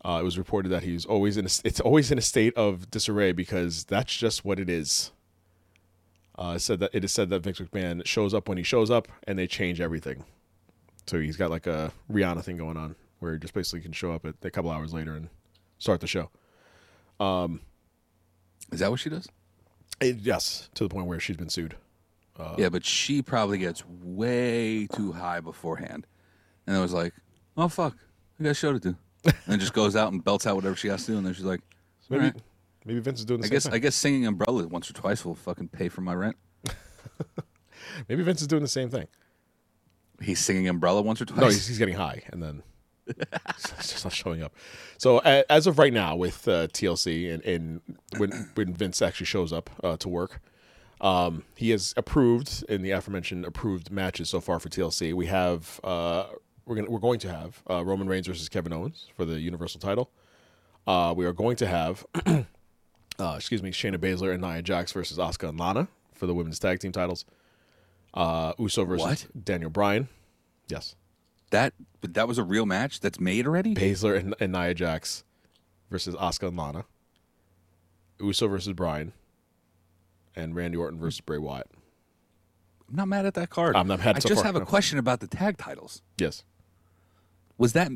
Uh, 0.03 0.17
it 0.20 0.24
was 0.24 0.38
reported 0.38 0.70
that 0.70 0.84
he's 0.84 1.05
always 1.05 1.38
in. 1.38 1.46
A, 1.46 1.50
it's 1.63 1.79
always 1.79 2.12
in 2.12 2.17
a 2.17 2.22
state 2.22 2.55
of 2.55 2.89
disarray 2.89 3.31
because 3.31 3.84
that's 3.84 4.15
just 4.15 4.43
what 4.43 4.60
it 4.60 4.70
is. 4.70 5.12
Uh, 6.41 6.53
it 6.55 6.60
said 6.60 6.79
that 6.79 6.89
it 6.93 7.03
is 7.03 7.12
said 7.12 7.29
that 7.29 7.41
Vince 7.43 7.60
McMahon 7.60 8.03
shows 8.05 8.33
up 8.33 8.50
when 8.50 8.57
he 8.57 8.63
shows 8.63 8.89
up, 8.89 9.07
and 9.27 9.38
they 9.38 9.45
change 9.45 9.79
everything. 9.79 10.24
So 11.05 11.19
he's 11.19 11.38
got 11.38 11.51
like 11.51 11.67
a 11.67 11.91
Rihanna 12.12 12.43
thing 12.43 12.57
going 12.57 12.77
on, 12.77 12.95
where 13.19 13.33
he 13.33 13.39
just 13.39 13.53
basically 13.53 13.81
can 13.81 13.91
show 13.91 14.12
up 14.12 14.25
at 14.25 14.36
a 14.41 14.50
couple 14.50 14.71
hours 14.71 14.91
later 14.93 15.13
and 15.13 15.29
start 15.77 16.01
the 16.01 16.07
show. 16.07 16.29
Is 18.71 18.79
that 18.79 18.89
what 18.89 19.00
she 19.00 19.10
does? 19.10 19.27
It- 20.00 20.17
yes, 20.17 20.69
to 20.75 20.83
the 20.83 20.89
point 20.89 21.05
where 21.07 21.19
she's 21.19 21.38
been 21.38 21.50
sued. 21.50 21.75
yeah, 22.57 22.69
but 22.69 22.83
she 22.83 23.21
probably 23.21 23.60
gets 23.60 23.83
way 23.86 24.88
too 24.88 25.12
high 25.12 25.41
beforehand. 25.41 26.07
And 26.65 26.75
I 26.75 26.81
was 26.81 26.91
like, 26.93 27.13
oh, 27.55 27.67
fuck. 27.67 27.95
I 28.39 28.43
got 28.43 28.50
a 28.50 28.53
show 28.55 28.74
to 28.74 28.79
do. 28.79 28.95
and 29.45 29.60
just 29.62 29.74
goes 29.74 29.95
out 29.95 30.12
and 30.12 30.24
belts 30.24 30.48
out 30.48 30.55
whatever 30.55 30.75
she 30.75 30.88
has 30.88 31.05
to 31.05 31.12
do. 31.12 31.17
And 31.17 31.25
then 31.27 31.33
she's 31.36 31.43
like, 31.45 31.62
Maybe 32.10 32.25
Alright. 32.25 32.41
Maybe 32.85 33.00
Vince 33.00 33.19
is 33.19 33.25
doing 33.25 33.41
the 33.41 33.45
I 33.45 33.50
same 33.50 33.55
guess 33.55 33.63
thing. 33.65 33.73
I 33.73 33.77
guess 33.79 33.95
singing 33.95 34.25
Umbrella 34.25 34.67
once 34.67 34.89
or 34.89 34.93
twice 34.93 35.23
will 35.25 35.35
fucking 35.35 35.69
pay 35.69 35.89
for 35.89 36.01
my 36.01 36.13
rent. 36.13 36.35
maybe 38.09 38.23
Vince 38.23 38.41
is 38.41 38.47
doing 38.47 38.61
the 38.61 38.67
same 38.67 38.89
thing. 38.89 39.07
He's 40.21 40.39
singing 40.39 40.67
Umbrella 40.67 41.01
once 41.01 41.21
or 41.21 41.25
twice. 41.25 41.39
No, 41.39 41.47
he's, 41.47 41.67
he's 41.67 41.77
getting 41.79 41.95
high, 41.95 42.23
and 42.31 42.41
then 42.43 42.63
he's 43.07 43.91
just 43.91 44.03
not 44.05 44.13
showing 44.13 44.43
up. 44.43 44.53
So 44.97 45.19
a- 45.25 45.50
as 45.51 45.67
of 45.67 45.79
right 45.79 45.93
now, 45.93 46.15
with 46.15 46.47
uh, 46.47 46.67
TLC 46.67 47.33
and, 47.33 47.43
and 47.43 47.81
when 48.17 48.31
when 48.55 48.73
Vince 48.73 49.01
actually 49.01 49.25
shows 49.25 49.51
up 49.51 49.69
uh, 49.83 49.97
to 49.97 50.09
work, 50.09 50.39
um, 51.01 51.43
he 51.55 51.71
has 51.71 51.93
approved 51.97 52.63
in 52.69 52.81
the 52.83 52.91
aforementioned 52.91 53.45
approved 53.45 53.89
matches 53.91 54.29
so 54.29 54.39
far 54.39 54.59
for 54.59 54.69
TLC. 54.69 55.13
We 55.13 55.25
have 55.25 55.79
uh, 55.83 56.25
we're 56.65 56.75
gonna 56.75 56.89
we're 56.91 57.00
going 57.00 57.19
to 57.19 57.31
have 57.31 57.63
uh, 57.69 57.83
Roman 57.83 58.07
Reigns 58.07 58.27
versus 58.27 58.47
Kevin 58.47 58.71
Owens 58.73 59.07
for 59.15 59.25
the 59.25 59.39
Universal 59.39 59.81
title. 59.81 60.11
Uh, 60.88 61.13
we 61.15 61.25
are 61.25 61.33
going 61.33 61.55
to 61.57 61.67
have, 61.67 62.05
uh, 63.21 63.35
excuse 63.37 63.61
me, 63.61 63.71
Shayna 63.71 63.97
Baszler 63.97 64.33
and 64.33 64.41
Nia 64.41 64.61
Jax 64.61 64.91
versus 64.91 65.17
Asuka 65.17 65.49
and 65.49 65.59
Lana 65.59 65.87
for 66.13 66.25
the 66.25 66.33
women's 66.33 66.59
tag 66.59 66.79
team 66.79 66.91
titles. 66.91 67.25
Uh, 68.13 68.53
Uso 68.57 68.83
versus 68.83 69.05
What? 69.05 69.45
Daniel 69.45 69.69
Bryan. 69.69 70.09
Yes. 70.67 70.95
that 71.51 71.73
but 71.99 72.13
that 72.15 72.27
was 72.27 72.37
a 72.37 72.43
real 72.43 72.65
match 72.65 72.99
that's 72.99 73.19
made 73.19 73.45
already? 73.45 73.75
Baszler 73.75 74.17
and, 74.17 74.35
and 74.39 74.51
Nia 74.51 74.73
Jax 74.73 75.23
versus 75.89 76.15
Asuka 76.15 76.47
and 76.47 76.57
Lana. 76.57 76.85
Uso 78.19 78.47
versus 78.47 78.73
Bryan. 78.73 79.13
And 80.35 80.55
Randy 80.55 80.77
Orton 80.77 80.99
versus 80.99 81.21
Bray 81.21 81.37
Wyatt. 81.37 81.67
I'm 82.89 82.95
not 82.95 83.07
mad 83.07 83.25
at 83.25 83.33
that 83.35 83.49
card. 83.49 83.75
I'm 83.75 83.87
not 83.87 83.99
mad 83.99 84.15
I 84.17 84.19
so 84.19 84.29
just 84.29 84.43
far, 84.43 84.51
have 84.51 84.61
a 84.61 84.65
question 84.65 84.97
about 84.97 85.19
the 85.19 85.27
tag 85.27 85.57
titles. 85.57 86.01
Yes. 86.17 86.43
Was 87.57 87.73
that 87.73 87.91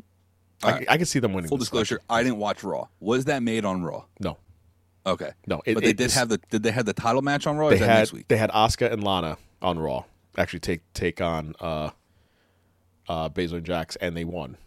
I, 0.64 0.86
I 0.88 0.98
can 0.98 1.06
see 1.06 1.20
them 1.20 1.34
winning. 1.34 1.50
full 1.50 1.58
this 1.58 1.68
disclosure? 1.68 2.00
I 2.10 2.24
didn't 2.24 2.38
watch 2.38 2.64
Raw. 2.64 2.88
Was 3.00 3.26
that 3.26 3.44
made 3.44 3.66
on 3.66 3.84
Raw? 3.84 4.06
No. 4.20 4.38
Okay. 5.06 5.32
No, 5.48 5.62
it- 5.66 5.76
but 5.76 5.84
they 5.84 5.92
it- 5.92 5.98
did 5.98 6.12
have 6.12 6.30
the 6.30 6.40
did 6.50 6.64
they 6.64 6.72
have 6.72 6.86
the 6.86 6.94
title 6.94 7.22
match 7.22 7.46
on 7.48 7.58
Raw? 7.58 7.70
They 7.70 7.78
had 7.78 8.10
they 8.28 8.38
had 8.38 8.50
Asuka 8.52 8.92
and 8.92 9.04
Lana 9.04 9.38
on 9.62 9.80
Raw. 9.80 10.06
Actually 10.38 10.60
take 10.60 10.82
take 10.94 11.22
on 11.22 11.56
uh 11.60 11.92
uh 13.08 13.30
Baszler 13.30 13.58
and 13.58 13.66
Jax 13.66 13.96
and 13.98 14.16
they 14.18 14.24
won. 14.26 14.58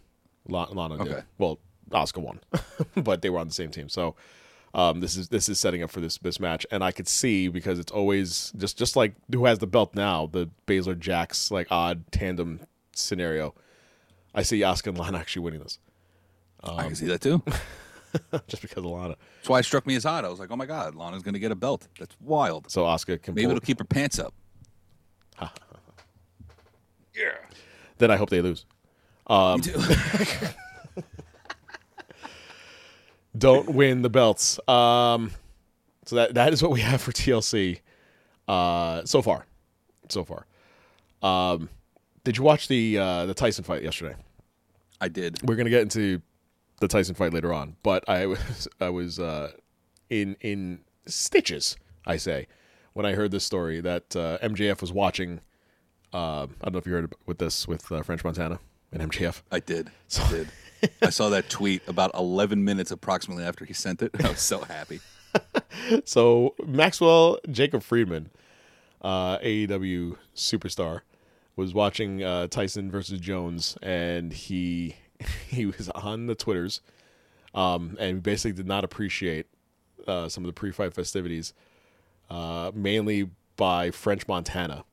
La- 0.47 0.69
Lana 0.71 1.03
did. 1.03 1.23
Well, 1.37 1.59
Asuka 1.91 2.19
won. 2.21 2.39
but 2.95 3.21
they 3.21 3.29
were 3.29 3.39
on 3.39 3.47
the 3.47 3.53
same 3.53 3.69
team. 3.71 3.89
So 3.89 4.15
um, 4.73 4.99
this 4.99 5.15
is 5.17 5.29
this 5.29 5.49
is 5.49 5.59
setting 5.59 5.81
up 5.83 5.89
for 5.89 5.99
this 5.99 6.17
this 6.19 6.39
match, 6.39 6.65
and 6.71 6.83
I 6.83 6.91
could 6.91 7.07
see 7.07 7.47
because 7.47 7.79
it's 7.79 7.91
always 7.91 8.51
just 8.55 8.77
just 8.77 8.95
like 8.95 9.15
who 9.31 9.45
has 9.45 9.59
the 9.59 9.67
belt 9.67 9.95
now, 9.95 10.27
the 10.27 10.49
Baszler 10.67 10.97
Jax 10.97 11.49
like 11.51 11.67
odd 11.71 12.03
tandem 12.11 12.61
scenario. 12.93 13.55
I 14.33 14.43
see 14.43 14.59
Asuka 14.61 14.87
and 14.87 14.97
Lana 14.97 15.17
actually 15.19 15.41
winning 15.43 15.61
this 15.61 15.79
I 16.63 16.83
can 16.83 16.95
see 16.95 17.07
that 17.07 17.21
too. 17.21 17.41
just 18.47 18.61
because 18.61 18.77
of 18.77 18.85
Lana. 18.85 19.15
That's 19.37 19.49
why 19.49 19.59
it 19.59 19.63
struck 19.63 19.85
me 19.85 19.95
as 19.95 20.05
odd. 20.05 20.25
I 20.25 20.29
was 20.29 20.39
like, 20.39 20.51
oh 20.51 20.55
my 20.55 20.65
god, 20.65 20.95
Lana's 20.95 21.23
gonna 21.23 21.39
get 21.39 21.51
a 21.51 21.55
belt. 21.55 21.87
That's 21.99 22.15
wild. 22.21 22.69
So 22.69 22.83
Asuka 22.83 23.21
can 23.21 23.33
Maybe 23.35 23.45
pull- 23.45 23.51
it'll 23.57 23.65
keep 23.65 23.79
her 23.79 23.85
pants 23.85 24.19
up. 24.19 24.33
Yeah. 27.15 27.35
Then 27.97 28.11
I 28.11 28.15
hope 28.15 28.29
they 28.29 28.41
lose. 28.41 28.65
Um, 29.27 29.59
Me 29.59 29.65
too. 29.65 29.81
don't 33.37 33.69
win 33.69 34.01
the 34.01 34.09
belts. 34.09 34.59
Um, 34.69 35.31
so 36.05 36.15
that 36.15 36.33
that 36.35 36.53
is 36.53 36.61
what 36.63 36.71
we 36.71 36.79
have 36.79 37.01
for 37.01 37.11
TLC 37.11 37.81
uh, 38.47 39.03
so 39.05 39.21
far. 39.21 39.45
So 40.09 40.23
far. 40.23 40.45
Um, 41.21 41.69
did 42.23 42.37
you 42.37 42.43
watch 42.43 42.67
the 42.67 42.97
uh, 42.97 43.25
the 43.25 43.33
Tyson 43.33 43.63
fight 43.63 43.83
yesterday? 43.83 44.15
I 45.01 45.09
did. 45.09 45.47
We're 45.47 45.55
gonna 45.55 45.69
get 45.69 45.81
into 45.81 46.21
the 46.79 46.87
Tyson 46.87 47.15
fight 47.15 47.33
later 47.33 47.53
on, 47.53 47.75
but 47.83 48.07
I 48.07 48.25
was 48.25 48.67
I 48.79 48.89
was 48.89 49.19
uh, 49.19 49.51
in 50.09 50.35
in 50.41 50.81
stitches. 51.05 51.77
I 52.05 52.17
say 52.17 52.47
when 52.93 53.05
I 53.05 53.13
heard 53.13 53.31
this 53.31 53.43
story 53.43 53.81
that 53.81 54.15
uh, 54.15 54.37
MJF 54.39 54.81
was 54.81 54.91
watching. 54.91 55.41
Uh, 56.11 56.47
I 56.47 56.63
don't 56.63 56.73
know 56.73 56.79
if 56.79 56.87
you 56.87 56.93
heard 56.93 57.13
with 57.27 57.37
this 57.37 57.67
with 57.67 57.91
uh, 57.91 58.01
French 58.01 58.23
Montana 58.23 58.59
and 58.91 59.11
MJF. 59.11 59.43
I 59.51 59.59
did. 59.59 59.91
I 60.19 60.29
did. 60.31 60.47
I 61.01 61.09
saw 61.09 61.29
that 61.29 61.49
tweet 61.49 61.81
about 61.87 62.11
11 62.15 62.63
minutes 62.63 62.89
approximately 62.89 63.43
after 63.43 63.65
he 63.65 63.73
sent 63.73 64.01
it. 64.01 64.11
I 64.23 64.29
was 64.29 64.39
so 64.39 64.61
happy. 64.61 65.01
So 66.05 66.55
Maxwell 66.65 67.37
Jacob 67.51 67.83
Friedman, 67.83 68.31
uh, 69.01 69.37
AEW 69.39 70.15
superstar, 70.35 71.01
was 71.55 71.73
watching 71.73 72.23
uh, 72.23 72.47
Tyson 72.47 72.89
versus 72.89 73.19
Jones, 73.19 73.77
and 73.81 74.31
he 74.33 74.95
he 75.47 75.65
was 75.65 75.89
on 75.89 76.27
the 76.27 76.35
twitters, 76.35 76.81
um, 77.53 77.97
and 77.99 78.21
basically 78.23 78.53
did 78.53 78.67
not 78.67 78.83
appreciate 78.83 79.47
uh, 80.07 80.29
some 80.29 80.43
of 80.43 80.47
the 80.47 80.53
pre-fight 80.53 80.93
festivities, 80.93 81.53
uh, 82.29 82.71
mainly 82.73 83.29
by 83.57 83.91
French 83.91 84.27
Montana, 84.27 84.83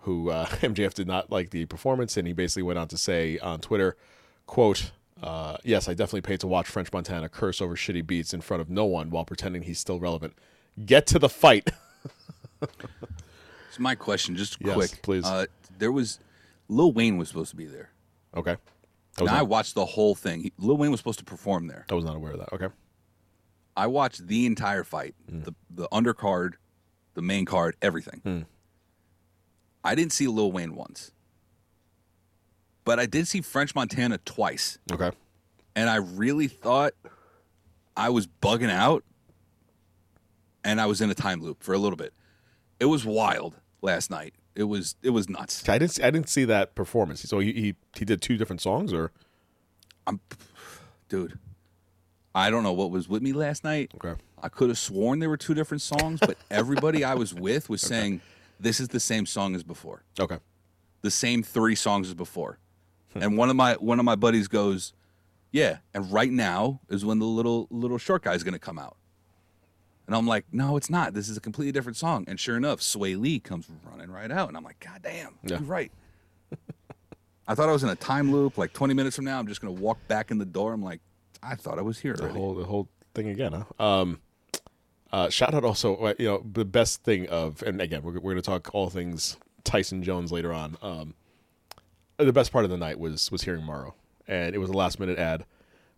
who 0.00 0.30
uh, 0.30 0.46
MJF 0.46 0.94
did 0.94 1.06
not 1.06 1.30
like 1.30 1.50
the 1.50 1.64
performance, 1.66 2.16
and 2.16 2.26
he 2.26 2.32
basically 2.32 2.62
went 2.62 2.78
on 2.78 2.88
to 2.88 2.98
say 2.98 3.38
on 3.38 3.60
Twitter, 3.60 3.96
"quote." 4.46 4.92
Uh, 5.20 5.56
yes, 5.64 5.88
I 5.88 5.94
definitely 5.94 6.20
paid 6.20 6.38
to 6.40 6.46
watch 6.46 6.68
French 6.68 6.92
Montana 6.92 7.28
curse 7.28 7.60
over 7.60 7.74
shitty 7.74 8.06
beats 8.06 8.32
in 8.32 8.40
front 8.40 8.60
of 8.60 8.70
no 8.70 8.84
one 8.84 9.10
while 9.10 9.24
pretending 9.24 9.62
he's 9.62 9.80
still 9.80 9.98
relevant. 9.98 10.34
Get 10.86 11.08
to 11.08 11.18
the 11.18 11.28
fight. 11.28 11.70
It's 13.68 13.78
my 13.78 13.94
question, 13.94 14.34
just 14.36 14.56
Yes, 14.60 14.74
quick. 14.74 15.02
please. 15.02 15.24
Uh, 15.24 15.46
there 15.78 15.92
was 15.92 16.18
Lil 16.68 16.92
Wayne 16.92 17.16
was 17.18 17.28
supposed 17.28 17.50
to 17.50 17.56
be 17.56 17.66
there. 17.66 17.90
okay. 18.36 18.56
I 19.18 19.22
was, 19.22 19.30
Now 19.32 19.38
I 19.38 19.42
watched 19.42 19.74
the 19.74 19.84
whole 19.84 20.14
thing. 20.14 20.40
He, 20.42 20.52
Lil 20.58 20.76
Wayne 20.76 20.90
was 20.90 21.00
supposed 21.00 21.18
to 21.18 21.24
perform 21.24 21.66
there. 21.66 21.84
I 21.90 21.94
was 21.94 22.04
not 22.04 22.16
aware 22.16 22.32
of 22.32 22.38
that. 22.40 22.52
Okay. 22.52 22.68
I 23.76 23.86
watched 23.86 24.26
the 24.26 24.46
entire 24.46 24.84
fight, 24.84 25.14
Mm. 25.30 25.44
the 25.44 25.54
the 25.70 25.88
undercard, 25.92 26.54
the 27.14 27.22
main 27.22 27.44
card, 27.44 27.76
everything. 27.82 28.20
Hmm. 28.24 28.40
I 29.84 29.94
didn't 29.94 30.12
see 30.12 30.26
Lil 30.26 30.50
Wayne 30.52 30.74
once, 30.74 31.12
but 32.84 32.98
I 32.98 33.06
did 33.06 33.28
see 33.28 33.40
French 33.40 33.74
Montana 33.74 34.18
twice, 34.18 34.78
Okay. 34.90 35.10
and 35.76 35.88
I 35.88 35.96
really 35.96 36.48
thought 36.48 36.92
I 37.96 38.08
was 38.10 38.26
bugging 38.26 38.70
out, 38.70 39.04
and 40.64 40.80
I 40.80 40.86
was 40.86 41.00
in 41.00 41.08
a 41.10 41.14
time 41.14 41.40
loop 41.40 41.62
for 41.62 41.72
a 41.74 41.78
little 41.78 41.96
bit. 41.96 42.12
It 42.80 42.86
was 42.86 43.04
wild 43.04 43.54
last 43.82 44.10
night. 44.10 44.34
It 44.58 44.64
was 44.64 44.96
it 45.04 45.10
was 45.10 45.28
nuts. 45.28 45.68
I 45.68 45.78
didn't. 45.78 45.92
See, 45.92 46.02
I 46.02 46.10
didn't 46.10 46.28
see 46.28 46.44
that 46.46 46.74
performance. 46.74 47.22
So 47.22 47.38
he, 47.38 47.52
he 47.52 47.74
he 47.96 48.04
did 48.04 48.20
two 48.20 48.36
different 48.36 48.60
songs, 48.60 48.92
or 48.92 49.12
I'm, 50.04 50.18
dude. 51.08 51.38
I 52.34 52.50
don't 52.50 52.64
know 52.64 52.72
what 52.72 52.90
was 52.90 53.08
with 53.08 53.22
me 53.22 53.32
last 53.32 53.62
night. 53.62 53.92
Okay. 53.94 54.20
I 54.42 54.48
could 54.48 54.68
have 54.68 54.78
sworn 54.78 55.20
there 55.20 55.28
were 55.28 55.36
two 55.36 55.54
different 55.54 55.80
songs, 55.80 56.18
but 56.18 56.36
everybody 56.50 57.04
I 57.04 57.14
was 57.14 57.32
with 57.32 57.68
was 57.68 57.80
saying 57.80 58.20
this 58.58 58.80
is 58.80 58.88
the 58.88 58.98
same 58.98 59.26
song 59.26 59.54
as 59.54 59.62
before, 59.62 60.02
okay. 60.18 60.38
the 61.02 61.10
same 61.10 61.44
three 61.44 61.76
songs 61.76 62.08
as 62.08 62.14
before. 62.14 62.58
Hmm. 63.12 63.22
and 63.22 63.38
one 63.38 63.50
of 63.50 63.56
my 63.56 63.74
one 63.74 64.00
of 64.00 64.04
my 64.04 64.16
buddies 64.16 64.48
goes, 64.48 64.92
"Yeah," 65.52 65.78
and 65.94 66.10
right 66.12 66.32
now 66.32 66.80
is 66.88 67.04
when 67.04 67.20
the 67.20 67.26
little 67.26 67.68
little 67.70 67.98
short 67.98 68.24
guy 68.24 68.34
is 68.34 68.42
going 68.42 68.54
to 68.54 68.58
come 68.58 68.80
out. 68.80 68.96
And 70.08 70.16
I'm 70.16 70.26
like, 70.26 70.46
no, 70.50 70.78
it's 70.78 70.88
not. 70.88 71.12
This 71.12 71.28
is 71.28 71.36
a 71.36 71.40
completely 71.40 71.70
different 71.70 71.98
song. 71.98 72.24
And 72.26 72.40
sure 72.40 72.56
enough, 72.56 72.80
Swae 72.80 73.20
Lee 73.20 73.38
comes 73.40 73.68
running 73.84 74.10
right 74.10 74.30
out. 74.32 74.48
And 74.48 74.56
I'm 74.56 74.64
like, 74.64 74.80
God 74.80 75.02
damn, 75.02 75.34
Yeah. 75.44 75.58
you're 75.58 75.68
right. 75.68 75.92
I 77.46 77.54
thought 77.54 77.68
I 77.68 77.72
was 77.72 77.82
in 77.82 77.90
a 77.90 77.94
time 77.94 78.32
loop. 78.32 78.56
Like 78.56 78.72
20 78.72 78.94
minutes 78.94 79.16
from 79.16 79.26
now, 79.26 79.38
I'm 79.38 79.46
just 79.46 79.60
going 79.60 79.76
to 79.76 79.82
walk 79.82 79.98
back 80.08 80.30
in 80.30 80.38
the 80.38 80.46
door. 80.46 80.72
I'm 80.72 80.82
like, 80.82 81.00
I 81.42 81.56
thought 81.56 81.78
I 81.78 81.82
was 81.82 81.98
here 81.98 82.14
the 82.14 82.28
whole 82.30 82.54
the 82.54 82.64
whole 82.64 82.88
thing 83.14 83.28
again. 83.28 83.52
Huh? 83.78 83.84
Um, 83.84 84.20
uh, 85.12 85.28
shout 85.28 85.52
out 85.52 85.62
also, 85.64 85.96
uh, 85.96 86.14
you 86.18 86.26
know, 86.26 86.42
the 86.52 86.64
best 86.64 87.02
thing 87.04 87.26
of, 87.28 87.62
and 87.62 87.80
again, 87.80 88.02
we're, 88.02 88.12
we're 88.14 88.32
going 88.32 88.36
to 88.36 88.42
talk 88.42 88.70
all 88.74 88.88
things 88.90 89.36
Tyson 89.62 90.02
Jones 90.02 90.32
later 90.32 90.52
on. 90.54 90.78
Um, 90.82 91.14
the 92.16 92.32
best 92.32 92.50
part 92.50 92.64
of 92.64 92.70
the 92.70 92.76
night 92.78 92.98
was 92.98 93.30
was 93.30 93.42
hearing 93.42 93.62
Mauro, 93.62 93.94
and 94.26 94.54
it 94.54 94.58
was 94.58 94.70
a 94.70 94.72
last 94.72 94.98
minute 94.98 95.18
ad, 95.18 95.44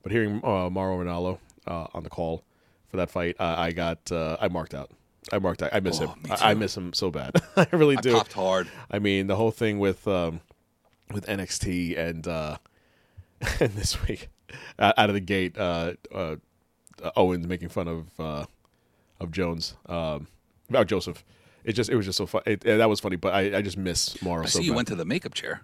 but 0.03 0.11
hearing 0.13 0.41
uh, 0.45 0.69
Mauro 0.69 0.99
Ranallo 1.03 1.39
uh, 1.67 1.87
on 1.95 2.03
the 2.03 2.11
call 2.11 2.45
for 2.91 2.97
that 2.99 3.11
fight, 3.11 3.37
uh, 3.39 3.55
I 3.57 3.73
got 3.73 4.11
uh, 4.13 4.37
I 4.41 4.49
marked 4.49 4.75
out. 4.75 4.91
I 5.33 5.39
marked 5.39 5.63
out. 5.63 5.71
I 5.73 5.81
miss 5.81 6.01
Oh, 6.01 6.09
him. 6.09 6.21
I, 6.31 6.51
I 6.51 6.55
miss 6.55 6.77
him 6.77 6.93
so 6.93 7.11
bad. 7.11 7.33
I 7.57 7.67
really 7.73 7.97
I 7.97 8.01
do. 8.01 8.13
popped 8.15 8.33
hard. 8.33 8.69
I 8.91 8.99
mean, 8.99 9.27
the 9.27 9.37
whole 9.37 9.51
thing 9.51 9.79
with 9.79 10.07
um, 10.09 10.41
with 11.13 11.27
NXT 11.27 11.97
and 11.99 12.27
uh, 12.27 12.57
and 13.61 13.73
this 13.73 14.03
week 14.07 14.29
out 14.79 14.99
of 15.11 15.15
the 15.15 15.21
gate, 15.21 15.57
uh, 15.59 15.93
uh, 16.15 16.37
Owens 17.17 17.47
making 17.47 17.69
fun 17.69 17.87
of 17.89 18.21
uh, 18.21 18.45
of 19.21 19.31
Jones 19.31 19.75
um, 19.87 20.27
about 20.69 20.87
Joseph. 20.87 21.25
It 21.65 21.73
just 21.75 21.91
it 21.91 21.97
was 21.97 22.07
just 22.07 22.17
so 22.19 22.27
fun. 22.27 22.43
It, 22.47 22.63
that 22.63 22.89
was 22.89 23.01
funny, 23.01 23.17
but 23.17 23.35
I, 23.35 23.59
I 23.59 23.63
just 23.63 23.77
miss 23.77 24.21
Mauro 24.23 24.45
I 24.45 24.47
so 24.47 24.59
see 24.59 24.65
you 24.65 24.73
bad. 24.73 24.77
went 24.77 24.89
to 24.89 24.95
the 24.97 25.05
makeup 25.05 25.35
chair. 25.35 25.61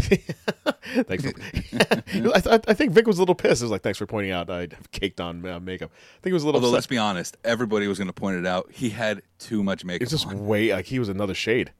Thanks. 1.06 1.24
For, 1.24 1.32
I, 2.34 2.40
th- 2.40 2.64
I 2.68 2.74
think 2.74 2.92
Vic 2.92 3.06
was 3.06 3.18
a 3.18 3.22
little 3.22 3.34
pissed. 3.34 3.62
It 3.62 3.64
was 3.64 3.70
like, 3.70 3.82
thanks 3.82 3.98
for 3.98 4.06
pointing 4.06 4.32
out 4.32 4.50
I 4.50 4.60
have 4.60 4.90
caked 4.92 5.20
on 5.20 5.44
uh, 5.46 5.60
makeup. 5.60 5.90
I 5.92 6.20
think 6.22 6.30
it 6.30 6.34
was 6.34 6.42
a 6.42 6.46
little. 6.46 6.60
Although, 6.60 6.72
let's 6.72 6.86
be 6.86 6.98
honest, 6.98 7.36
everybody 7.44 7.88
was 7.88 7.98
going 7.98 8.08
to 8.08 8.12
point 8.12 8.36
it 8.36 8.46
out. 8.46 8.70
He 8.72 8.90
had 8.90 9.22
too 9.38 9.62
much 9.62 9.84
makeup 9.84 10.02
It's 10.02 10.10
just 10.10 10.26
on. 10.26 10.46
way 10.46 10.72
like 10.72 10.86
he 10.86 10.98
was 10.98 11.08
another 11.08 11.34
shade. 11.34 11.72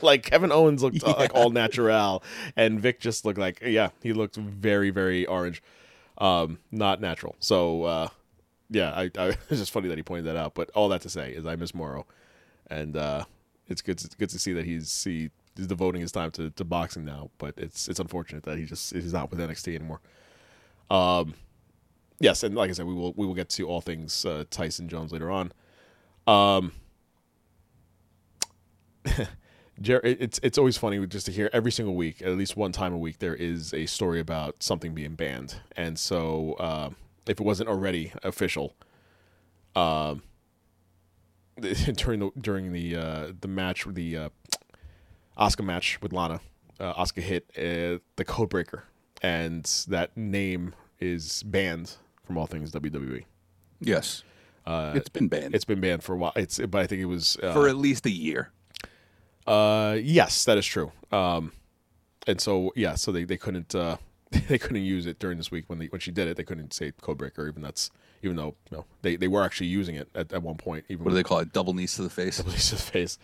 like 0.00 0.24
Kevin 0.24 0.52
Owens 0.52 0.82
looked 0.82 1.02
uh, 1.04 1.14
like 1.16 1.34
all 1.34 1.50
natural, 1.50 2.22
and 2.56 2.80
Vic 2.80 3.00
just 3.00 3.24
looked 3.24 3.38
like 3.38 3.60
yeah, 3.62 3.90
he 4.02 4.12
looked 4.12 4.36
very 4.36 4.90
very 4.90 5.26
orange, 5.26 5.62
um, 6.18 6.58
not 6.70 7.00
natural. 7.00 7.36
So 7.40 7.84
uh, 7.84 8.08
yeah, 8.70 8.90
I, 8.92 9.10
I 9.18 9.26
it's 9.48 9.60
just 9.60 9.70
funny 9.72 9.88
that 9.88 9.98
he 9.98 10.02
pointed 10.02 10.26
that 10.26 10.36
out. 10.36 10.54
But 10.54 10.70
all 10.70 10.88
that 10.90 11.02
to 11.02 11.08
say 11.08 11.32
is 11.32 11.46
I 11.46 11.56
miss 11.56 11.74
Mauro, 11.74 12.06
and 12.68 12.96
uh, 12.96 13.24
it's 13.68 13.82
good 13.82 13.98
to, 13.98 14.08
good 14.16 14.30
to 14.30 14.38
see 14.38 14.52
that 14.52 14.64
he's 14.64 15.04
he, 15.04 15.30
he's 15.56 15.66
devoting 15.66 16.00
his 16.00 16.12
time 16.12 16.30
to, 16.32 16.50
to 16.50 16.64
boxing 16.64 17.04
now. 17.04 17.30
But 17.38 17.54
it's 17.56 17.88
it's 17.88 18.00
unfortunate 18.00 18.44
that 18.44 18.58
he 18.58 18.64
just 18.64 18.92
he's 18.92 19.12
not 19.12 19.30
with 19.30 19.40
NXT 19.40 19.74
anymore. 19.74 20.00
Um, 20.90 21.34
yes, 22.18 22.42
and 22.42 22.54
like 22.54 22.70
I 22.70 22.72
said, 22.72 22.86
we 22.86 22.94
will 22.94 23.12
we 23.16 23.26
will 23.26 23.34
get 23.34 23.48
to 23.50 23.68
all 23.68 23.80
things 23.80 24.24
uh, 24.24 24.44
Tyson 24.50 24.88
Jones 24.88 25.12
later 25.12 25.30
on. 25.30 25.52
Um. 26.26 26.72
Jer- 29.80 30.02
it's 30.04 30.38
it's 30.42 30.58
always 30.58 30.76
funny 30.76 31.06
just 31.06 31.24
to 31.26 31.32
hear 31.32 31.48
every 31.54 31.72
single 31.72 31.94
week, 31.94 32.20
at 32.20 32.36
least 32.36 32.54
one 32.54 32.70
time 32.70 32.92
a 32.92 32.98
week, 32.98 33.18
there 33.18 33.34
is 33.34 33.72
a 33.72 33.86
story 33.86 34.20
about 34.20 34.62
something 34.62 34.92
being 34.92 35.14
banned, 35.14 35.56
and 35.74 35.98
so 35.98 36.52
uh, 36.54 36.90
if 37.26 37.40
it 37.40 37.44
wasn't 37.44 37.68
already 37.68 38.12
official, 38.22 38.76
um, 39.74 40.22
during 41.94 42.20
the 42.20 42.30
during 42.38 42.72
the 42.72 42.94
uh, 42.94 43.32
the 43.40 43.48
match, 43.48 43.86
the 43.88 44.16
uh, 44.16 44.28
Asuka 45.40 45.64
match 45.64 46.00
with 46.02 46.12
Lana, 46.12 46.40
uh, 46.78 46.94
Asuka 47.02 47.22
hit 47.22 47.44
uh, 47.56 47.98
the 48.16 48.24
Codebreaker, 48.24 48.82
and 49.22 49.64
that 49.88 50.16
name 50.16 50.74
is 50.98 51.42
banned 51.44 51.96
from 52.24 52.36
all 52.36 52.46
things 52.46 52.70
WWE. 52.72 53.24
Yes. 53.80 54.22
it's 54.66 55.08
been 55.08 55.28
banned 55.28 55.54
Uh, 55.54 55.56
It's 55.56 55.64
been 55.64 55.80
banned 55.80 56.02
for 56.04 56.14
a 56.14 56.16
while. 56.18 56.32
It's 56.36 56.58
but 56.58 56.80
I 56.82 56.86
think 56.86 57.00
it 57.00 57.06
was 57.06 57.36
uh, 57.42 57.52
for 57.52 57.68
at 57.68 57.76
least 57.76 58.04
a 58.06 58.10
year. 58.10 58.50
Uh, 59.46 59.96
yes, 60.00 60.44
that 60.44 60.58
is 60.58 60.66
true. 60.66 60.92
Um, 61.10 61.52
and 62.26 62.40
so 62.40 62.72
yeah, 62.76 62.94
so 62.94 63.10
they, 63.10 63.24
they 63.24 63.38
couldn't 63.38 63.74
uh, 63.74 63.96
they 64.48 64.58
couldn't 64.58 64.82
use 64.82 65.06
it 65.06 65.18
during 65.18 65.38
this 65.38 65.50
week 65.50 65.64
when 65.68 65.78
they 65.78 65.86
when 65.86 66.00
she 66.00 66.10
did 66.10 66.28
it. 66.28 66.36
They 66.36 66.44
couldn't 66.44 66.74
say 66.74 66.92
Codebreaker, 66.92 67.48
even 67.48 67.62
that's 67.62 67.90
even 68.22 68.36
though 68.36 68.54
you 68.70 68.76
know, 68.78 68.84
they 69.02 69.16
they 69.16 69.28
were 69.28 69.42
actually 69.42 69.68
using 69.68 69.96
it 69.96 70.08
at, 70.14 70.32
at 70.32 70.42
one 70.42 70.56
point. 70.56 70.84
Even 70.88 71.04
What 71.04 71.10
do 71.10 71.16
they 71.16 71.22
call 71.22 71.38
it? 71.38 71.52
Double 71.52 71.74
knees 71.74 71.94
to 71.96 72.02
the 72.02 72.10
face. 72.10 72.44
Lisa's 72.46 72.80
face, 72.82 73.18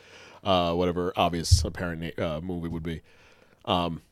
uh, 0.45 0.73
whatever 0.75 1.13
obvious 1.17 1.65
apparent 1.65 2.19
uh, 2.19 2.41
move 2.41 2.65
it 2.65 2.71
would 2.73 2.83
be. 2.83 3.03
Um, 3.65 4.03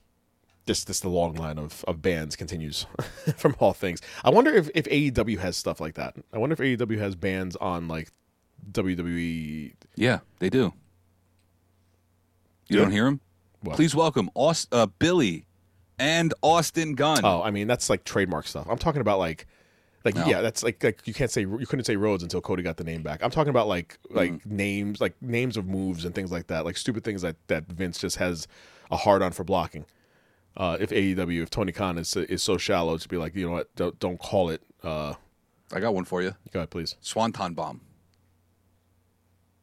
this 0.67 0.85
this 0.85 1.01
the 1.01 1.09
long 1.11 1.35
line 1.35 1.59
of, 1.59 1.85
of 1.87 2.01
bands 2.03 2.37
continues 2.37 2.87
from 3.37 3.55
all 3.59 3.73
things. 3.75 4.01
I 4.25 4.31
wonder 4.31 4.53
if, 4.55 4.71
if 4.75 4.87
AEW 4.87 5.39
has 5.39 5.57
stuff 5.57 5.81
like 5.81 5.95
that. 5.95 6.15
I 6.33 6.39
wonder 6.39 6.55
if 6.55 6.79
AEW 6.79 6.99
has 6.99 7.15
bans 7.15 7.55
on 7.57 7.87
like 7.89 8.11
WWE. 8.73 9.75
Yeah, 9.97 10.21
they 10.39 10.49
do. 10.51 10.73
You 12.69 12.79
Yeah. 12.79 12.83
don't 12.83 12.93
hear 12.93 13.07
him? 13.07 13.21
What? 13.61 13.77
Please 13.77 13.95
welcome 13.95 14.31
Aust- 14.35 14.69
uh, 14.73 14.87
Billy 14.99 15.47
and 15.99 16.33
Austin 16.43 16.95
Gunn. 16.95 17.21
Oh, 17.25 17.43
I 17.43 17.51
mean 17.51 17.67
that's 17.67 17.89
like 17.91 18.05
trademark 18.05 18.47
stuff. 18.47 18.67
I'm 18.69 18.79
talking 18.79 19.01
about 19.01 19.19
like, 19.19 19.47
like 20.05 20.15
No. 20.15 20.27
yeah, 20.27 20.41
that's 20.43 20.63
like 20.63 20.83
like 20.85 21.01
you 21.07 21.15
can't 21.15 21.31
say 21.31 21.43
you 21.43 21.67
couldn't 21.67 21.85
say 21.85 21.97
Rhodes 21.97 22.23
until 22.23 22.41
Cody 22.41 22.63
got 22.63 22.77
the 22.77 22.85
name 22.85 23.03
back. 23.03 23.23
I'm 23.23 23.31
talking 23.31 23.51
about 23.51 23.69
like 23.69 23.99
like 24.11 24.33
Mm-hmm. 24.33 24.57
names 24.57 25.01
like 25.01 25.15
names 25.23 25.57
of 25.57 25.67
moves 25.67 26.05
and 26.05 26.15
things 26.15 26.31
like 26.33 26.47
that, 26.49 26.65
like 26.65 26.77
stupid 26.77 27.05
things 27.05 27.23
that 27.23 27.37
that 27.49 27.67
Vince 27.67 27.99
just 27.99 28.17
has 28.17 28.47
a 28.91 28.97
hard 28.97 29.23
on 29.23 29.33
for 29.33 29.45
blocking. 29.45 29.87
Uh, 30.57 30.77
if 30.79 30.91
AEW, 30.91 31.43
if 31.43 31.51
Tony 31.51 31.73
Khan 31.73 31.99
is 31.99 32.15
is 32.17 32.43
so 32.43 32.57
shallow 32.59 32.97
to 32.97 33.09
be 33.09 33.17
like, 33.17 33.35
you 33.35 33.47
know 33.47 33.53
what, 33.53 33.75
don't, 33.75 33.99
don't 33.99 34.19
call 34.21 34.51
it. 34.51 34.63
Uh, 34.85 35.15
I 35.73 35.81
got 35.81 35.95
one 35.95 36.05
for 36.05 36.23
you. 36.23 36.35
go 36.53 36.61
ahead, 36.61 36.71
please. 36.71 36.95
Swanton 37.01 37.55
bomb. 37.55 37.81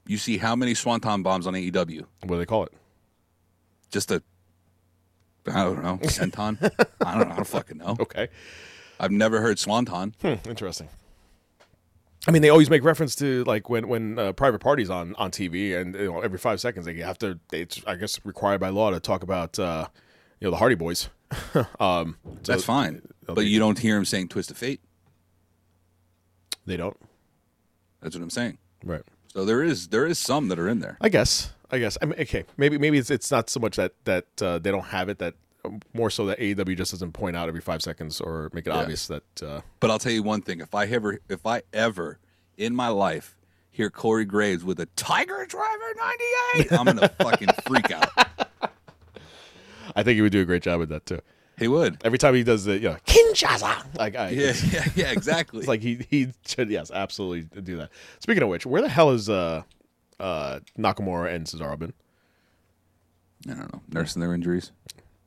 You 0.05 0.17
see 0.17 0.37
how 0.37 0.55
many 0.55 0.73
Swanton 0.73 1.23
bombs 1.23 1.47
on 1.47 1.53
AEW? 1.53 2.01
What 2.23 2.27
do 2.27 2.37
they 2.39 2.45
call 2.45 2.63
it? 2.65 2.73
Just 3.89 4.11
a, 4.11 4.21
I 5.47 5.63
don't 5.63 5.81
know, 5.83 5.97
senton? 6.03 6.57
I 7.05 7.17
don't 7.17 7.27
know. 7.29 7.33
I 7.33 7.35
don't 7.37 7.47
fucking 7.47 7.77
know. 7.77 7.95
Okay, 7.99 8.27
I've 9.01 9.11
never 9.11 9.41
heard 9.41 9.57
Swanton. 9.57 10.15
hmm, 10.21 10.35
interesting. 10.47 10.87
I 12.27 12.31
mean, 12.31 12.43
they 12.43 12.49
always 12.49 12.69
make 12.69 12.83
reference 12.83 13.15
to 13.15 13.43
like 13.45 13.67
when 13.67 13.87
when 13.87 14.19
uh, 14.19 14.31
private 14.33 14.59
parties 14.59 14.91
on 14.91 15.15
on 15.15 15.31
TV, 15.31 15.75
and 15.75 15.95
you 15.95 16.05
know 16.11 16.21
every 16.21 16.37
five 16.37 16.61
seconds 16.61 16.85
they 16.85 16.95
have 16.97 17.17
to. 17.19 17.39
It's 17.51 17.81
I 17.87 17.95
guess 17.95 18.23
required 18.23 18.61
by 18.61 18.69
law 18.69 18.91
to 18.91 18.99
talk 18.99 19.23
about 19.23 19.57
uh, 19.57 19.87
you 20.39 20.45
know 20.45 20.51
the 20.51 20.57
Hardy 20.57 20.75
Boys. 20.75 21.09
um, 21.79 22.17
so 22.43 22.51
That's 22.51 22.63
fine. 22.63 23.01
But 23.25 23.37
be- 23.37 23.49
you 23.49 23.57
don't 23.57 23.79
hear 23.79 23.97
him 23.97 24.05
saying 24.05 24.27
twist 24.27 24.51
of 24.51 24.57
fate. 24.57 24.81
They 26.67 26.77
don't. 26.77 26.97
That's 28.01 28.15
what 28.15 28.21
I'm 28.21 28.29
saying. 28.29 28.59
Right. 28.83 29.01
So 29.33 29.43
there 29.43 29.63
is 29.63 29.87
there 29.87 30.05
is 30.05 30.19
some 30.19 30.49
that 30.49 30.59
are 30.59 30.67
in 30.69 30.79
there. 30.79 30.97
I 31.01 31.09
guess. 31.09 31.53
I 31.71 31.79
guess. 31.79 31.97
I 32.03 32.05
mean, 32.05 32.19
okay. 32.19 32.43
Maybe 32.55 32.77
maybe 32.77 32.99
it's 32.99 33.09
it's 33.09 33.31
not 33.31 33.49
so 33.49 33.59
much 33.59 33.77
that 33.77 33.93
that 34.05 34.25
uh, 34.41 34.59
they 34.59 34.69
don't 34.69 34.85
have 34.85 35.09
it 35.09 35.17
that 35.17 35.33
more 35.93 36.09
so 36.09 36.25
that 36.25 36.39
AEW 36.39 36.75
just 36.77 36.91
doesn't 36.91 37.11
point 37.13 37.35
out 37.35 37.47
every 37.47 37.61
five 37.61 37.81
seconds 37.81 38.19
or 38.21 38.49
make 38.53 38.65
it 38.67 38.71
Yeah. 38.71 38.79
obvious 38.79 39.07
that. 39.07 39.23
Uh, 39.43 39.61
But 39.79 39.91
I'll 39.91 39.99
tell 39.99 40.11
you 40.11 40.23
one 40.23 40.41
thing: 40.41 40.59
if 40.61 40.73
I 40.75 40.85
ever, 40.85 41.19
if 41.29 41.45
I 41.45 41.61
ever 41.73 42.19
in 42.57 42.75
my 42.75 42.87
life 42.89 43.37
hear 43.69 43.89
Corey 43.89 44.25
Graves 44.25 44.63
with 44.63 44.79
a 44.79 44.85
Tiger 44.97 45.45
Driver 45.47 45.93
'98, 46.57 46.71
I'm 46.73 46.85
gonna 46.85 47.09
fucking 47.19 47.49
freak 47.65 47.91
out. 47.91 48.09
I 49.95 50.03
think 50.03 50.15
he 50.15 50.21
would 50.21 50.31
do 50.31 50.41
a 50.41 50.45
great 50.45 50.63
job 50.63 50.79
with 50.79 50.89
that 50.89 51.05
too. 51.05 51.19
He 51.59 51.67
would. 51.67 51.97
Every 52.03 52.17
time 52.17 52.33
he 52.33 52.43
does 52.43 52.65
the 52.65 52.75
you 52.79 52.89
know 52.89 52.97
Kinshasa, 53.05 53.97
like 53.97 54.15
I, 54.15 54.29
Yeah, 54.29 54.53
yeah, 54.71 54.85
yeah, 54.95 55.11
exactly. 55.11 55.59
it's 55.59 55.67
like 55.67 55.81
he 55.81 56.05
he 56.09 56.29
should 56.45 56.69
yes 56.69 56.89
absolutely 56.91 57.61
do 57.61 57.77
that. 57.77 57.89
Speaking 58.19 58.41
of 58.43 58.49
which, 58.49 58.65
where 58.65 58.81
the 58.81 58.89
hell 58.89 59.11
is 59.11 59.29
uh 59.29 59.63
uh 60.19 60.59
Nakamura 60.77 61.33
and 61.33 61.45
Cesaro 61.45 61.77
been? 61.77 61.93
I 63.49 63.53
don't 63.53 63.73
know, 63.73 63.81
nursing 63.89 64.21
their 64.21 64.33
injuries, 64.33 64.71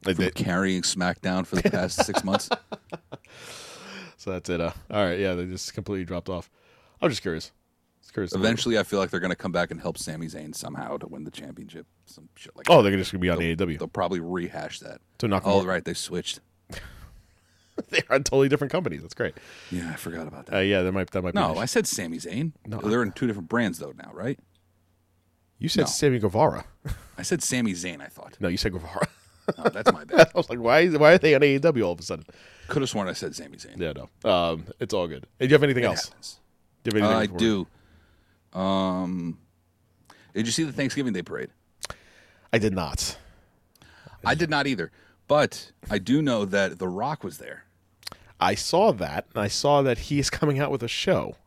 Like, 0.07 0.17
from 0.17 0.25
they- 0.27 0.31
carrying 0.33 0.83
SmackDown 0.83 1.47
for 1.47 1.57
the 1.57 1.71
past 1.71 2.05
six 2.05 2.23
months. 2.25 2.49
so 4.17 4.31
that's 4.33 4.49
it. 4.51 4.61
Uh, 4.61 4.73
all 4.91 5.05
right, 5.05 5.19
yeah, 5.19 5.35
they 5.35 5.47
just 5.47 5.75
completely 5.75 6.05
dropped 6.05 6.29
off. 6.29 6.51
I'm 7.01 7.11
just 7.11 7.23
curious. 7.23 7.53
Just 8.01 8.13
curious. 8.13 8.35
Eventually, 8.35 8.79
I 8.79 8.83
feel 8.83 8.99
like 8.99 9.11
they're 9.11 9.21
gonna 9.21 9.35
come 9.37 9.53
back 9.53 9.71
and 9.71 9.81
help 9.81 9.99
Sami 9.99 10.27
Zayn 10.27 10.55
somehow 10.55 10.97
to 10.99 11.07
win 11.07 11.25
the 11.25 11.31
championship. 11.31 11.87
Some 12.07 12.29
shit 12.37 12.55
like 12.57 12.67
Oh, 12.71 12.83
that. 12.83 12.91
they're 12.91 12.99
just 12.99 13.13
gonna 13.13 13.21
be 13.23 13.31
on 13.31 13.39
AEW. 13.39 13.79
They'll 13.79 13.89
probably 13.89 14.21
rehash 14.21 14.81
that. 14.81 15.01
So 15.21 15.27
Nakamura- 15.27 15.43
Oh, 15.45 15.65
right, 15.65 15.85
they 15.85 15.95
switched. 15.95 16.41
They're 17.89 18.03
on 18.09 18.23
totally 18.23 18.49
different 18.49 18.71
companies. 18.71 19.03
That's 19.03 19.15
great. 19.15 19.35
Yeah, 19.73 19.91
I 19.91 19.97
forgot 19.97 20.29
about 20.29 20.49
Uh, 20.49 20.59
that. 20.59 20.67
yeah, 20.67 20.83
that 20.83 20.93
might 20.93 21.11
that 21.11 21.23
might 21.23 21.35
be. 21.35 21.41
no. 21.41 21.57
I 21.57 21.65
said 21.65 21.89
Sami 21.89 22.19
Zayn. 22.19 22.53
No, 22.67 22.79
they're 22.79 23.03
in 23.03 23.11
two 23.11 23.27
different 23.27 23.49
brands 23.49 23.81
though 23.81 23.93
now, 23.97 24.13
right? 24.15 24.39
You 25.59 25.69
said 25.69 25.81
No. 25.83 25.87
Sammy 25.87 26.19
Guevara. 26.21 26.67
I 27.19 27.23
said 27.23 27.43
Sami 27.43 27.73
Zayn. 27.73 28.01
I 28.01 28.07
thought. 28.07 28.37
No, 28.39 28.47
you 28.49 28.57
said 28.57 28.73
Guevara. 28.73 29.09
No, 29.59 29.65
that's 29.65 29.93
my 29.93 30.05
bad. 30.05 30.31
I 30.35 30.39
was 30.39 30.49
like, 30.49 30.59
why? 30.59 30.89
Why 30.89 31.13
are 31.13 31.19
they 31.19 31.35
on 31.35 31.41
AEW 31.43 31.85
all 31.85 31.93
of 31.93 32.01
a 32.01 32.03
sudden? 32.03 32.25
Could 32.69 32.83
have 32.83 32.89
sworn 32.89 33.09
I 33.09 33.13
said 33.13 33.35
Sami 33.35 33.57
Zayn. 33.59 33.79
Yeah, 33.79 33.93
no. 33.93 34.31
Um, 34.31 34.67
it's 34.81 34.95
all 34.95 35.07
good. 35.07 35.27
Do 35.39 35.47
you 35.47 35.53
have 35.53 35.63
anything 35.63 35.85
It 35.85 35.89
else? 35.89 36.09
happens. 36.09 36.41
Do 36.83 36.97
you 36.97 37.03
have 37.03 37.11
Uh, 37.13 37.19
I 37.19 37.27
do. 37.27 37.67
Um, 38.53 39.39
did 40.35 40.47
you 40.47 40.53
see 40.53 40.65
the 40.65 40.73
Thanksgiving 40.73 41.13
Day 41.13 41.23
parade? 41.23 41.51
I 42.53 42.59
did 42.59 42.73
not. 42.73 43.19
I 44.25 44.35
did 44.35 44.49
not 44.49 44.67
either, 44.67 44.91
but 45.29 45.73
I 45.91 45.99
do 45.99 46.23
know 46.23 46.45
that 46.47 46.79
The 46.79 46.89
Rock 46.89 47.23
was 47.25 47.39
there. 47.39 47.65
I 48.41 48.55
saw 48.55 48.93
that, 48.93 49.27
and 49.35 49.43
I 49.43 49.49
saw 49.49 49.83
that 49.83 49.99
he 49.99 50.19
is 50.19 50.31
coming 50.31 50.59
out 50.59 50.71
with 50.71 50.83
a 50.83 50.89
show. 50.89 51.37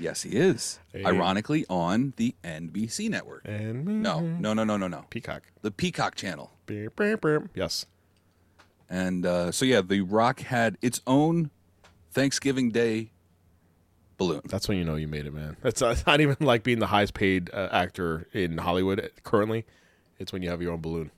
Yes, 0.00 0.22
he 0.22 0.30
is. 0.36 0.78
Ironically, 0.94 1.66
on 1.68 2.12
the 2.18 2.36
NBC 2.44 3.10
network. 3.10 3.42
And 3.44 3.84
No, 4.00 4.20
no, 4.20 4.54
no, 4.54 4.62
no, 4.62 4.76
no, 4.76 4.86
no. 4.86 5.04
Peacock. 5.10 5.42
The 5.62 5.72
Peacock 5.72 6.14
channel. 6.14 6.52
Yes. 7.54 7.86
And 8.88 9.26
uh, 9.26 9.52
so, 9.52 9.64
yeah, 9.64 9.82
The 9.82 10.00
Rock 10.00 10.40
had 10.40 10.78
its 10.80 11.00
own 11.06 11.50
Thanksgiving 12.10 12.70
Day 12.70 13.10
balloon. 14.16 14.42
That's 14.46 14.68
when 14.68 14.78
you 14.78 14.84
know 14.84 14.96
you 14.96 15.08
made 15.08 15.26
it, 15.26 15.32
man. 15.32 15.56
It's 15.64 15.80
uh, 15.80 15.96
not 16.06 16.20
even 16.20 16.36
like 16.40 16.62
being 16.62 16.78
the 16.78 16.86
highest 16.86 17.14
paid 17.14 17.50
uh, 17.52 17.68
actor 17.72 18.26
in 18.32 18.58
Hollywood 18.58 19.10
currently. 19.22 19.64
It's 20.18 20.32
when 20.32 20.42
you 20.42 20.50
have 20.50 20.60
your 20.60 20.72
own 20.72 20.80
balloon. 20.80 21.10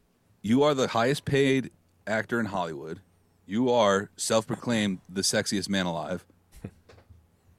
You 0.42 0.62
are 0.62 0.74
the 0.74 0.88
highest 0.88 1.24
paid 1.24 1.70
actor 2.06 2.38
in 2.38 2.46
Hollywood. 2.46 3.00
You 3.46 3.70
are 3.70 4.10
self 4.16 4.46
proclaimed 4.46 5.00
the 5.08 5.22
sexiest 5.22 5.68
man 5.68 5.86
alive. 5.86 6.24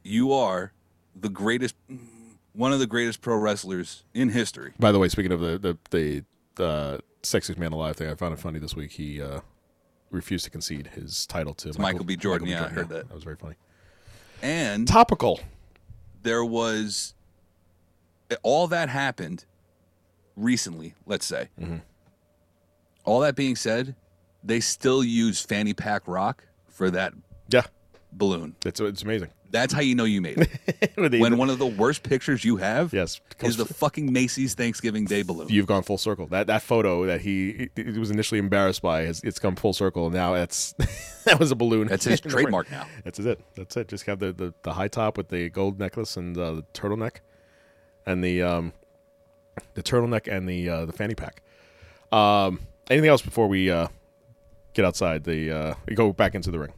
You 0.03 0.33
are 0.33 0.71
the 1.15 1.29
greatest, 1.29 1.75
one 2.53 2.73
of 2.73 2.79
the 2.79 2.87
greatest 2.87 3.21
pro 3.21 3.35
wrestlers 3.35 4.03
in 4.15 4.29
history. 4.29 4.73
By 4.79 4.91
the 4.91 4.97
way, 4.97 5.09
speaking 5.09 5.31
of 5.31 5.41
the 5.41 5.59
the 5.59 5.77
the, 5.91 6.23
the 6.55 7.01
sexiest 7.23 7.57
man 7.57 7.71
alive 7.71 7.95
thing, 7.95 8.09
I 8.09 8.15
found 8.15 8.33
it 8.33 8.39
funny 8.39 8.59
this 8.59 8.75
week. 8.75 8.91
He 8.91 9.21
uh, 9.21 9.41
refused 10.09 10.45
to 10.45 10.51
concede 10.51 10.87
his 10.87 11.25
title 11.25 11.53
to, 11.55 11.79
Michael 11.79 12.03
B. 12.05 12.15
Jordan. 12.15 12.47
Yeah, 12.47 12.65
I 12.65 12.69
heard 12.69 12.89
that. 12.89 13.07
That 13.07 13.13
was 13.13 13.23
very 13.23 13.35
funny. 13.37 13.55
And 14.41 14.87
Topical. 14.87 15.39
there 16.23 16.43
was 16.43 17.13
all 18.43 18.67
that 18.67 18.89
happened 18.89 19.45
recently, 20.35 20.95
let's 21.05 21.25
say. 21.25 21.49
All 23.03 23.19
that 23.21 23.35
being 23.35 23.55
said, 23.55 23.95
they 24.43 24.59
still 24.59 25.03
use 25.03 25.41
fanny 25.41 25.73
pack 25.73 26.07
rock 26.07 26.43
for 26.69 26.89
that 26.91 27.13
Yeah, 27.49 27.65
balloon. 28.13 28.55
it's 28.65 28.79
it's 28.79 29.03
amazing. 29.03 29.29
That's 29.51 29.73
how 29.73 29.81
you 29.81 29.95
know 29.95 30.05
you 30.05 30.21
made 30.21 30.37
it. 30.37 30.91
When 31.21 31.37
one 31.37 31.49
of 31.49 31.59
the 31.59 31.65
worst 31.65 32.03
pictures 32.03 32.43
you 32.45 32.57
have 32.57 32.93
Yes, 32.93 33.19
is 33.41 33.57
the 33.57 33.65
fucking 33.65 34.11
Macy's 34.11 34.53
Thanksgiving 34.55 35.05
Day 35.05 35.21
balloon. 35.23 35.47
you've 35.49 35.67
gone 35.67 35.83
full 35.83 35.97
circle. 35.97 36.27
That 36.27 36.47
that 36.47 36.61
photo 36.61 37.05
that 37.05 37.21
he, 37.21 37.69
he 37.75 37.83
was 37.99 38.11
initially 38.11 38.39
embarrassed 38.39 38.81
by 38.81 39.01
has 39.01 39.21
it's 39.23 39.39
come 39.39 39.55
full 39.55 39.73
circle. 39.73 40.05
and 40.07 40.15
Now 40.15 40.33
it's 40.35 40.73
that 41.25 41.39
was 41.39 41.51
a 41.51 41.55
balloon. 41.55 41.87
That's 41.87 42.05
his 42.05 42.19
trademark 42.33 42.69
now. 42.71 42.87
That's 43.03 43.19
it. 43.19 43.39
That's 43.55 43.75
it. 43.77 43.87
Just 43.87 44.05
have 44.05 44.19
the, 44.19 44.31
the, 44.33 44.53
the 44.63 44.73
high 44.73 44.87
top 44.87 45.17
with 45.17 45.29
the 45.29 45.49
gold 45.49 45.79
necklace 45.79 46.17
and 46.17 46.37
uh, 46.37 46.53
the 46.53 46.63
turtleneck, 46.73 47.17
and 48.05 48.23
the 48.23 48.41
um, 48.41 48.73
the 49.73 49.83
turtleneck 49.83 50.27
and 50.31 50.47
the 50.47 50.69
uh, 50.69 50.85
the 50.85 50.93
fanny 50.93 51.15
pack. 51.15 51.41
Um, 52.11 52.59
anything 52.89 53.09
else 53.09 53.21
before 53.21 53.47
we 53.47 53.69
uh, 53.71 53.87
get 54.73 54.85
outside? 54.85 55.23
The 55.23 55.51
uh, 55.51 55.73
we 55.87 55.95
go 55.95 56.11
back 56.13 56.35
into 56.35 56.51
the 56.51 56.59
ring. 56.59 56.73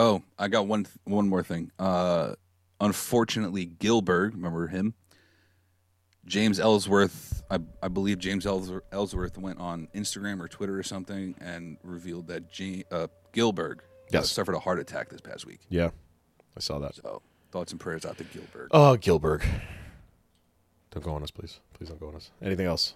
Oh, 0.00 0.22
I 0.38 0.48
got 0.48 0.66
one 0.66 0.86
one 1.04 1.28
more 1.28 1.42
thing. 1.42 1.70
Uh, 1.78 2.34
unfortunately, 2.80 3.66
Gilbert, 3.66 4.32
remember 4.32 4.66
him? 4.66 4.94
James 6.24 6.58
Ellsworth, 6.58 7.42
I, 7.50 7.58
I 7.82 7.88
believe 7.88 8.18
James 8.18 8.46
Ellsworth, 8.46 9.36
went 9.36 9.58
on 9.58 9.88
Instagram 9.94 10.40
or 10.40 10.48
Twitter 10.48 10.78
or 10.78 10.82
something 10.82 11.34
and 11.38 11.76
revealed 11.82 12.28
that 12.28 12.50
G, 12.50 12.84
uh, 12.90 13.08
Gilbert 13.32 13.80
uh, 14.14 14.22
suffered 14.22 14.54
a 14.54 14.58
heart 14.58 14.78
attack 14.78 15.10
this 15.10 15.20
past 15.20 15.44
week. 15.44 15.60
Yeah, 15.68 15.90
I 16.56 16.60
saw 16.60 16.78
that. 16.78 16.94
So 16.94 17.20
thoughts 17.52 17.72
and 17.72 17.78
prayers 17.78 18.06
out 18.06 18.16
to 18.16 18.24
Gilbert. 18.24 18.68
Oh, 18.70 18.96
Gilbert. 18.96 19.42
Don't 20.92 21.04
go 21.04 21.12
on 21.12 21.22
us, 21.22 21.30
please. 21.30 21.60
Please 21.74 21.90
don't 21.90 22.00
go 22.00 22.08
on 22.08 22.16
us. 22.16 22.30
Anything 22.40 22.64
else? 22.64 22.94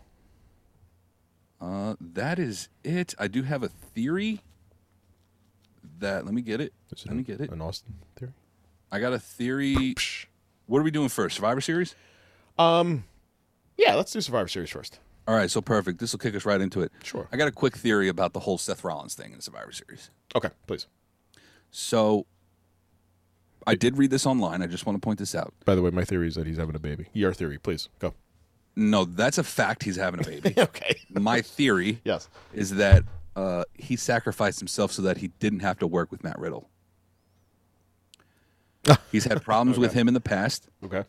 Uh, 1.60 1.96
that 2.00 2.38
is 2.38 2.70
it. 2.82 3.14
I 3.18 3.28
do 3.28 3.42
have 3.42 3.62
a 3.62 3.68
theory 3.68 4.40
that 5.98 6.24
let 6.24 6.34
me 6.34 6.42
get 6.42 6.60
it. 6.60 6.72
Let 7.06 7.16
me 7.16 7.22
get 7.22 7.40
it. 7.40 7.50
An 7.50 7.60
Austin 7.60 7.94
theory. 8.16 8.32
I 8.92 9.00
got 9.00 9.12
a 9.12 9.18
theory. 9.18 9.94
What 10.66 10.78
are 10.78 10.82
we 10.82 10.90
doing 10.90 11.08
first? 11.08 11.36
Survivor 11.36 11.60
Series? 11.60 11.94
Um, 12.58 13.04
yeah, 13.76 13.94
let's 13.94 14.12
do 14.12 14.20
Survivor 14.20 14.48
Series 14.48 14.70
first. 14.70 15.00
All 15.26 15.34
right, 15.34 15.50
so 15.50 15.60
perfect. 15.60 15.98
This 16.00 16.12
will 16.12 16.18
kick 16.18 16.34
us 16.34 16.44
right 16.44 16.60
into 16.60 16.82
it. 16.82 16.92
Sure. 17.02 17.28
I 17.32 17.36
got 17.36 17.48
a 17.48 17.52
quick 17.52 17.76
theory 17.76 18.08
about 18.08 18.32
the 18.34 18.40
whole 18.40 18.58
Seth 18.58 18.84
Rollins 18.84 19.14
thing 19.14 19.30
in 19.32 19.36
the 19.38 19.42
Survivor 19.42 19.72
Series. 19.72 20.10
Okay, 20.36 20.50
please. 20.66 20.86
So 21.70 22.26
I 23.66 23.74
did 23.74 23.96
read 23.98 24.10
this 24.10 24.26
online. 24.26 24.62
I 24.62 24.66
just 24.66 24.84
want 24.86 24.96
to 24.96 25.00
point 25.04 25.18
this 25.18 25.34
out. 25.34 25.54
By 25.64 25.74
the 25.74 25.82
way, 25.82 25.90
my 25.90 26.04
theory 26.04 26.28
is 26.28 26.34
that 26.34 26.46
he's 26.46 26.58
having 26.58 26.76
a 26.76 26.78
baby. 26.80 27.06
Your 27.14 27.32
theory, 27.32 27.58
please 27.58 27.88
go. 27.98 28.14
No, 28.76 29.04
that's 29.04 29.38
a 29.38 29.44
fact. 29.44 29.82
He's 29.84 29.96
having 29.96 30.20
a 30.20 30.24
baby. 30.24 30.54
Okay. 30.58 30.96
My 31.10 31.40
theory 31.40 32.00
Yes. 32.04 32.28
is 32.52 32.70
that 32.76 33.04
uh, 33.36 33.64
he 33.74 33.96
sacrificed 33.96 34.58
himself 34.60 34.92
so 34.92 35.02
that 35.02 35.18
he 35.18 35.28
didn't 35.28 35.60
have 35.60 35.78
to 35.80 35.86
work 35.86 36.10
with 36.10 36.22
Matt 36.22 36.38
Riddle. 36.38 36.68
He's 39.12 39.24
had 39.24 39.42
problems 39.42 39.78
with 39.78 39.92
him 39.94 40.08
in 40.08 40.14
the 40.14 40.20
past. 40.20 40.68
Okay. 40.84 41.04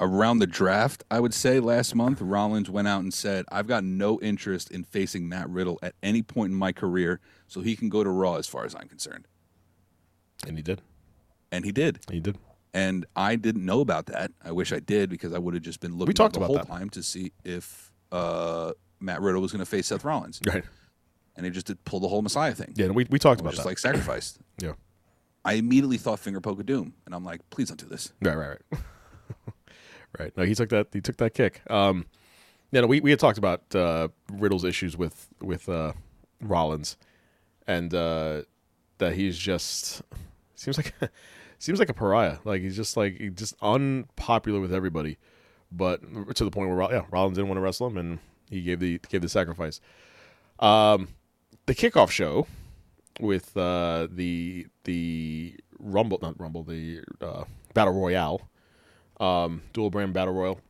Around 0.00 0.38
the 0.40 0.46
draft, 0.46 1.04
I 1.10 1.20
would 1.20 1.32
say 1.32 1.60
last 1.60 1.94
month, 1.94 2.20
Rollins 2.20 2.68
went 2.68 2.88
out 2.88 3.02
and 3.02 3.14
said, 3.14 3.44
I've 3.52 3.66
got 3.68 3.84
no 3.84 4.20
interest 4.20 4.70
in 4.70 4.84
facing 4.84 5.28
Matt 5.28 5.48
Riddle 5.48 5.78
at 5.82 5.94
any 6.02 6.22
point 6.22 6.50
in 6.50 6.58
my 6.58 6.72
career, 6.72 7.20
so 7.46 7.60
he 7.60 7.76
can 7.76 7.88
go 7.88 8.02
to 8.02 8.10
Raw 8.10 8.34
as 8.34 8.48
far 8.48 8.64
as 8.64 8.74
I'm 8.74 8.88
concerned. 8.88 9.28
And 10.46 10.56
he 10.56 10.62
did. 10.62 10.82
And 11.52 11.64
he 11.64 11.70
did. 11.70 12.00
He 12.10 12.18
did. 12.20 12.38
And 12.72 13.06
I 13.14 13.36
didn't 13.36 13.64
know 13.64 13.80
about 13.80 14.06
that. 14.06 14.32
I 14.44 14.50
wish 14.50 14.72
I 14.72 14.80
did 14.80 15.08
because 15.08 15.32
I 15.32 15.38
would 15.38 15.54
have 15.54 15.62
just 15.62 15.78
been 15.78 15.92
looking 15.92 16.08
we 16.08 16.14
talked 16.14 16.34
the 16.34 16.40
about 16.40 16.46
whole 16.48 16.56
that. 16.56 16.66
time 16.66 16.90
to 16.90 17.02
see 17.02 17.30
if 17.44 17.92
uh, 18.10 18.72
Matt 18.98 19.20
Riddle 19.20 19.40
was 19.40 19.52
going 19.52 19.60
to 19.60 19.66
face 19.66 19.86
Seth 19.86 20.04
Rollins. 20.04 20.40
Right. 20.44 20.64
And 21.36 21.44
he 21.44 21.50
just 21.50 21.66
did 21.66 21.84
pull 21.84 22.00
the 22.00 22.08
whole 22.08 22.22
Messiah 22.22 22.54
thing. 22.54 22.74
Yeah, 22.76 22.86
and 22.86 22.94
we, 22.94 23.06
we 23.10 23.18
talked 23.18 23.40
about 23.40 23.50
just 23.50 23.64
that. 23.64 23.68
like 23.68 23.78
sacrificed. 23.78 24.38
yeah. 24.60 24.74
I 25.44 25.54
immediately 25.54 25.98
thought 25.98 26.20
finger 26.20 26.40
poke 26.40 26.60
of 26.60 26.66
doom, 26.66 26.94
and 27.04 27.14
I'm 27.14 27.24
like, 27.24 27.48
please 27.50 27.68
don't 27.68 27.80
do 27.80 27.86
this. 27.86 28.12
Right, 28.22 28.36
right, 28.36 28.58
right. 28.70 28.80
right. 30.18 30.36
No, 30.36 30.44
he 30.44 30.54
took 30.54 30.70
that. 30.70 30.88
He 30.92 31.00
took 31.00 31.16
that 31.18 31.34
kick. 31.34 31.60
Um, 31.70 32.06
you 32.70 32.80
know, 32.80 32.86
we, 32.86 33.00
we 33.00 33.10
had 33.10 33.20
talked 33.20 33.38
about 33.38 33.62
uh, 33.74 34.08
Riddle's 34.32 34.64
issues 34.64 34.96
with 34.96 35.28
with 35.40 35.68
uh, 35.68 35.92
Rollins, 36.40 36.96
and 37.66 37.92
uh, 37.92 38.42
that 38.98 39.14
he's 39.14 39.38
just 39.38 40.02
seems 40.54 40.78
like 40.78 40.94
seems 41.58 41.78
like 41.78 41.88
a 41.88 41.94
pariah. 41.94 42.38
Like 42.44 42.62
he's 42.62 42.76
just 42.76 42.96
like 42.96 43.18
he's 43.18 43.34
just 43.34 43.54
unpopular 43.60 44.60
with 44.60 44.72
everybody, 44.72 45.18
but 45.70 46.00
to 46.34 46.44
the 46.44 46.50
point 46.50 46.70
where 46.70 46.90
yeah, 46.90 47.02
Rollins 47.10 47.36
didn't 47.36 47.48
want 47.48 47.58
to 47.58 47.62
wrestle 47.62 47.86
him, 47.88 47.98
and 47.98 48.18
he 48.50 48.62
gave 48.62 48.80
the 48.80 48.98
gave 49.08 49.20
the 49.20 49.28
sacrifice. 49.28 49.80
Um, 50.58 51.08
the 51.66 51.74
kickoff 51.74 52.10
show 52.10 52.46
with 53.20 53.56
uh, 53.56 54.08
the 54.10 54.66
the 54.84 55.56
Rumble, 55.78 56.18
not 56.22 56.38
Rumble, 56.38 56.62
the 56.62 57.02
uh, 57.20 57.44
Battle 57.74 57.94
Royale, 57.94 58.48
um, 59.20 59.62
dual 59.72 59.90
brand 59.90 60.12
Battle 60.12 60.34
Royal, 60.34 60.60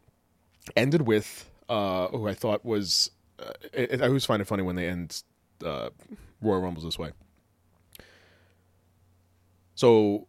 ended 0.77 1.03
with 1.03 1.51
uh, 1.69 2.09
who 2.09 2.29
I 2.29 2.35
thought 2.35 2.65
was. 2.65 3.11
Uh, 3.39 3.53
I 3.77 3.89
I 4.01 4.07
always 4.07 4.25
find 4.25 4.41
it 4.41 4.47
funny 4.47 4.63
when 4.63 4.77
they 4.77 4.89
end 4.89 5.23
uh, 5.65 5.91
Royal 6.41 6.61
Rumbles 6.61 6.85
this 6.85 6.99
way. 6.99 7.13
So, 9.77 10.29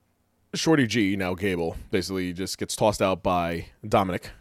Shorty 0.55 0.87
G, 0.87 1.15
now 1.15 1.35
Gable, 1.35 1.77
basically 1.91 2.33
just 2.33 2.57
gets 2.57 2.75
tossed 2.75 3.01
out 3.01 3.21
by 3.21 3.67
Dominic, 3.87 4.31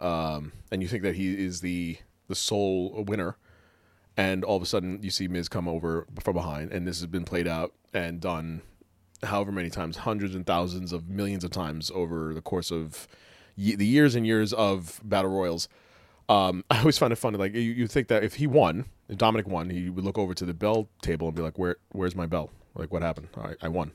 um, 0.00 0.52
and 0.72 0.80
you 0.80 0.88
think 0.88 1.02
that 1.02 1.16
he 1.16 1.44
is 1.44 1.60
the 1.60 1.98
the 2.28 2.34
sole 2.34 3.04
winner 3.06 3.36
and 4.18 4.44
all 4.44 4.56
of 4.56 4.62
a 4.62 4.66
sudden 4.66 4.98
you 5.02 5.10
see 5.10 5.28
Miz 5.28 5.48
come 5.48 5.68
over 5.68 6.06
from 6.20 6.34
behind, 6.34 6.72
and 6.72 6.86
this 6.86 6.98
has 6.98 7.06
been 7.06 7.24
played 7.24 7.46
out 7.48 7.72
and 7.94 8.20
done 8.20 8.60
however 9.22 9.50
many 9.52 9.70
times, 9.70 9.98
hundreds 9.98 10.34
and 10.34 10.44
thousands 10.44 10.92
of 10.92 11.08
millions 11.08 11.44
of 11.44 11.50
times 11.50 11.90
over 11.94 12.34
the 12.34 12.42
course 12.42 12.70
of 12.70 13.08
ye- 13.56 13.76
the 13.76 13.86
years 13.86 14.14
and 14.14 14.26
years 14.26 14.52
of 14.52 15.00
battle 15.04 15.30
royals. 15.30 15.68
Um, 16.28 16.64
I 16.70 16.80
always 16.80 16.98
find 16.98 17.12
it 17.12 17.16
funny. 17.16 17.38
Like 17.38 17.54
you, 17.54 17.60
you 17.60 17.86
think 17.86 18.08
that 18.08 18.24
if 18.24 18.34
he 18.34 18.46
won, 18.46 18.86
if 19.08 19.16
Dominic 19.16 19.46
won, 19.46 19.70
he 19.70 19.88
would 19.88 20.04
look 20.04 20.18
over 20.18 20.34
to 20.34 20.44
the 20.44 20.54
bell 20.54 20.88
table 21.00 21.28
and 21.28 21.36
be 21.36 21.42
like, 21.42 21.56
"Where, 21.56 21.76
where's 21.90 22.16
my 22.16 22.26
bell? 22.26 22.50
Like, 22.74 22.92
what 22.92 23.02
happened? 23.02 23.28
I, 23.36 23.54
I 23.62 23.68
won." 23.68 23.92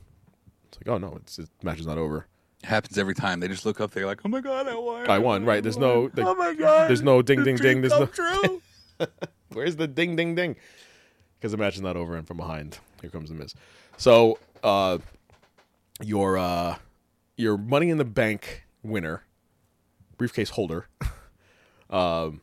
It's 0.68 0.78
like, 0.78 0.88
"Oh 0.88 0.98
no, 0.98 1.18
it's 1.20 1.36
the 1.36 1.46
match 1.62 1.80
is 1.80 1.86
not 1.86 1.98
over. 1.98 2.26
It 2.62 2.66
happens 2.68 2.96
every 2.96 3.14
time. 3.14 3.40
They 3.40 3.48
just 3.48 3.66
look 3.66 3.78
up, 3.80 3.90
they're 3.90 4.06
like, 4.06 4.20
oh 4.24 4.28
my 4.30 4.40
God, 4.40 4.66
I 4.68 4.74
won. 4.74 5.10
I 5.10 5.18
won." 5.18 5.44
Right? 5.44 5.62
There's 5.62 5.76
no. 5.76 6.10
Oh 6.16 6.34
my 6.34 6.54
God. 6.54 6.88
There's 6.88 7.02
no 7.02 7.20
ding, 7.22 7.44
ding, 7.44 7.56
ding. 7.56 7.82
There's 7.82 7.92
no. 7.92 8.08
Where's 9.54 9.76
the 9.76 9.86
ding 9.86 10.16
ding 10.16 10.34
ding? 10.34 10.56
Because 11.38 11.54
imagine 11.54 11.84
that 11.84 11.96
over, 11.96 12.16
and 12.16 12.26
from 12.26 12.36
behind, 12.36 12.78
here 13.00 13.10
comes 13.10 13.28
the 13.28 13.34
Miz. 13.34 13.54
So, 13.96 14.38
uh, 14.62 14.98
your 16.02 16.36
uh, 16.36 16.76
your 17.36 17.56
Money 17.56 17.90
in 17.90 17.98
the 17.98 18.04
Bank 18.04 18.64
winner, 18.82 19.24
briefcase 20.16 20.50
holder, 20.50 20.88
um, 21.90 22.40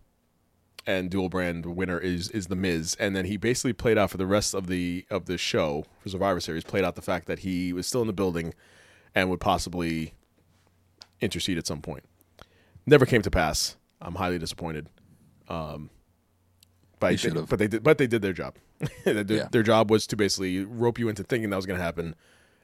and 0.86 1.10
dual 1.10 1.30
brand 1.30 1.66
winner 1.66 2.00
is 2.00 2.30
is 2.30 2.48
the 2.48 2.56
Miz, 2.56 2.96
and 3.00 3.16
then 3.16 3.26
he 3.26 3.38
basically 3.38 3.74
played 3.74 3.98
out 3.98 4.12
for 4.12 4.18
the 4.18 4.28
rest 4.28 4.54
of 4.54 4.68
the 4.68 5.06
of 5.10 5.26
the 5.26 5.38
show 5.38 5.86
for 6.00 6.10
Survivor 6.10 6.40
Series. 6.40 6.64
Played 6.64 6.84
out 6.84 6.96
the 6.96 7.02
fact 7.02 7.28
that 7.28 7.40
he 7.40 7.74
was 7.74 7.88
still 7.88 8.02
in 8.02 8.08
the 8.08 8.14
building, 8.14 8.54
and 9.14 9.30
would 9.30 9.42
possibly 9.42 10.14
intercede 11.20 11.58
at 11.58 11.68
some 11.68 11.82
point. 11.82 12.04
Never 12.86 13.06
came 13.06 13.22
to 13.22 13.32
pass. 13.32 13.78
I'm 14.02 14.16
highly 14.16 14.40
disappointed. 14.40 14.88
Um, 15.48 15.90
but 17.02 17.20
They 17.22 17.30
but 17.50 17.60
they 17.60 17.68
did. 17.68 17.84
But 17.84 17.98
they 17.98 18.08
did 18.08 18.22
their 18.22 18.32
job. 18.34 18.56
their, 19.04 19.24
Yeah. 19.24 19.48
their 19.52 19.64
job 19.64 19.92
was 19.92 20.08
to 20.08 20.16
basically 20.16 20.64
rope 20.64 20.98
you 21.00 21.10
into 21.10 21.24
thinking 21.24 21.50
that 21.50 21.56
was 21.58 21.66
going 21.66 21.78
to 21.80 21.84
happen, 21.84 22.16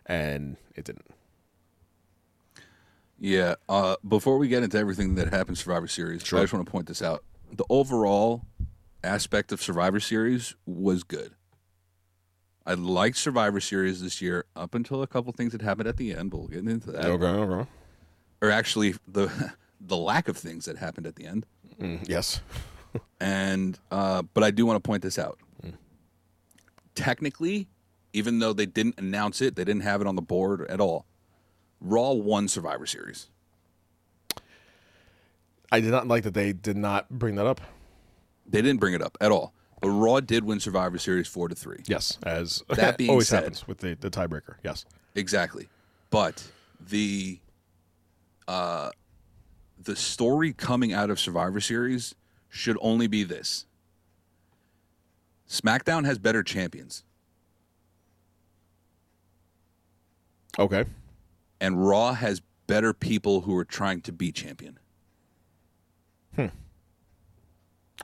and 0.05 0.55
it 0.75 0.85
didn't. 0.85 1.05
Yeah. 3.19 3.55
Uh, 3.67 3.95
before 4.07 4.37
we 4.37 4.47
get 4.47 4.63
into 4.63 4.77
everything 4.77 5.15
that 5.15 5.29
happened 5.29 5.57
Survivor 5.57 5.87
Series, 5.87 6.21
I 6.33 6.41
just 6.41 6.53
want 6.53 6.65
to 6.65 6.71
point 6.71 6.87
this 6.87 7.01
out. 7.01 7.23
The 7.51 7.65
overall 7.69 8.43
aspect 9.03 9.51
of 9.51 9.61
Survivor 9.61 9.99
Series 9.99 10.55
was 10.65 11.03
good. 11.03 11.33
I 12.65 12.73
liked 12.73 13.17
Survivor 13.17 13.61
Series 13.61 14.01
this 14.01 14.21
year 14.21 14.45
up 14.55 14.75
until 14.75 15.01
a 15.01 15.07
couple 15.07 15.31
things 15.31 15.53
that 15.53 15.61
happened 15.61 15.87
at 15.87 15.95
the 15.97 16.13
end, 16.13 16.31
but 16.31 16.37
we'll 16.39 16.47
get 16.49 16.67
into 16.67 16.91
that. 16.91 17.05
Okay, 17.05 17.25
okay. 17.25 17.69
Or 18.41 18.51
actually, 18.51 18.95
the 19.07 19.53
the 19.81 19.97
lack 19.97 20.27
of 20.27 20.37
things 20.37 20.65
that 20.65 20.77
happened 20.77 21.07
at 21.07 21.15
the 21.15 21.25
end. 21.25 21.45
Mm, 21.79 22.07
yes. 22.09 22.41
And 23.19 23.77
uh, 23.91 24.21
but 24.33 24.43
I 24.43 24.51
do 24.51 24.65
want 24.65 24.81
to 24.83 24.87
point 24.87 25.03
this 25.03 25.17
out. 25.19 25.39
Technically, 26.95 27.67
even 28.13 28.39
though 28.39 28.53
they 28.53 28.65
didn't 28.65 28.95
announce 28.97 29.41
it, 29.41 29.55
they 29.55 29.63
didn't 29.63 29.83
have 29.83 30.01
it 30.01 30.07
on 30.07 30.15
the 30.15 30.21
board 30.21 30.65
at 30.69 30.79
all. 30.79 31.05
Raw 31.79 32.13
won 32.13 32.47
Survivor 32.47 32.87
Series. 32.87 33.27
I 35.71 35.79
did 35.79 35.91
not 35.91 36.07
like 36.07 36.23
that 36.23 36.33
they 36.33 36.53
did 36.53 36.77
not 36.77 37.09
bring 37.09 37.35
that 37.35 37.45
up. 37.45 37.61
They 38.47 38.61
didn't 38.61 38.79
bring 38.79 38.93
it 38.93 39.01
up 39.01 39.17
at 39.21 39.31
all. 39.31 39.53
But 39.81 39.89
Raw 39.89 40.21
did 40.21 40.43
win 40.43 40.59
Survivor 40.59 40.97
Series 40.97 41.27
four 41.27 41.49
to 41.49 41.55
three. 41.55 41.83
Yes, 41.85 42.17
as 42.23 42.63
That 42.69 42.97
being 42.97 43.11
always 43.11 43.27
said- 43.27 43.43
happens 43.43 43.67
with 43.67 43.77
the, 43.79 43.93
the 43.95 44.09
tiebreaker. 44.09 44.55
Yes. 44.63 44.85
Exactly. 45.13 45.67
But 46.09 46.43
the 46.89 47.39
uh 48.47 48.89
the 49.83 49.95
story 49.95 50.53
coming 50.53 50.93
out 50.93 51.09
of 51.11 51.19
Survivor 51.19 51.59
Series 51.59 52.15
should 52.49 52.77
only 52.81 53.07
be 53.07 53.23
this. 53.23 53.65
SmackDown 55.49 56.05
has 56.05 56.17
better 56.19 56.43
champions 56.43 57.03
Okay. 60.59 60.85
and 61.61 61.87
Raw 61.87 62.13
has 62.13 62.41
better 62.65 62.93
people 62.93 63.41
who 63.41 63.55
are 63.55 63.63
trying 63.65 64.01
to 64.01 64.11
be 64.11 64.31
champion, 64.31 64.79
Hmm. 66.35 66.47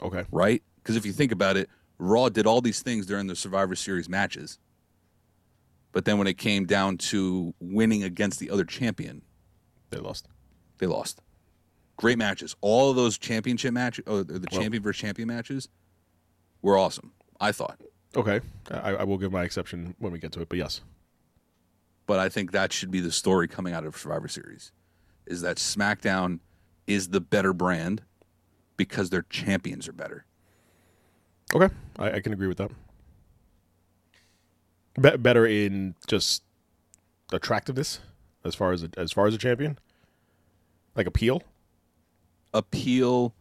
Okay. 0.01 0.23
right? 0.31 0.61
Because 0.77 0.95
if 0.95 1.05
you 1.05 1.11
think 1.13 1.31
about 1.31 1.57
it, 1.57 1.67
Raw 1.97 2.29
did 2.29 2.45
all 2.45 2.61
these 2.61 2.81
things 2.81 3.05
during 3.07 3.25
the 3.27 3.35
Survivor 3.35 3.75
Series 3.75 4.07
matches. 4.07 4.59
But 5.91 6.05
then 6.05 6.17
when 6.17 6.27
it 6.27 6.37
came 6.37 6.65
down 6.65 6.97
to 6.99 7.53
winning 7.59 8.03
against 8.03 8.39
the 8.39 8.49
other 8.51 8.65
champion, 8.65 9.23
They 9.89 9.97
lost. 9.99 10.27
they 10.77 10.85
lost. 10.87 11.21
Great 11.97 12.17
matches. 12.17 12.55
All 12.61 12.89
of 12.89 12.95
those 12.95 13.17
championship 13.17 13.73
matches, 13.73 14.03
or 14.07 14.19
oh, 14.19 14.23
the 14.23 14.47
champion 14.47 14.81
versus 14.81 14.99
champion 15.01 15.27
matches, 15.27 15.69
were 16.61 16.77
awesome. 16.77 17.11
I 17.39 17.51
thought, 17.51 17.79
Okay. 18.15 18.41
I, 18.69 18.95
I 18.95 19.03
will 19.03 19.17
give 19.17 19.31
my 19.31 19.43
exception 19.43 19.95
when 19.99 20.11
we 20.11 20.19
get 20.19 20.31
to 20.33 20.41
it, 20.41 20.49
but 20.49 20.57
yes. 20.57 20.81
but 22.05 22.19
I 22.19 22.29
think 22.29 22.51
that 22.51 22.71
should 22.71 22.91
be 22.91 22.99
the 22.99 23.11
story 23.11 23.47
coming 23.47 23.73
out 23.73 23.85
of 23.85 23.97
Survivor 23.97 24.27
Series, 24.27 24.71
is 25.25 25.41
that 25.41 25.57
SmackDown 25.57 26.39
is 26.85 27.09
the 27.09 27.21
better 27.21 27.53
brand 27.53 28.03
because 28.77 29.09
their 29.09 29.23
champions 29.23 29.87
are 29.87 29.93
better. 29.93 30.25
Okay. 31.55 31.73
I, 31.97 32.13
I 32.13 32.19
can 32.19 32.33
agree 32.33 32.47
with 32.47 32.57
that. 32.57 32.71
Be- 34.99 35.17
better 35.17 35.45
in 35.45 35.95
just 36.07 36.43
attractiveness 37.31 37.99
as 38.45 38.53
far 38.55 38.73
as 38.73 38.83
a, 38.83 38.89
as 38.97 39.11
far 39.11 39.27
as 39.27 39.33
a 39.33 39.37
champion, 39.37 39.79
like 40.95 41.07
appeal. 41.07 41.41
Appeal. 42.53 43.33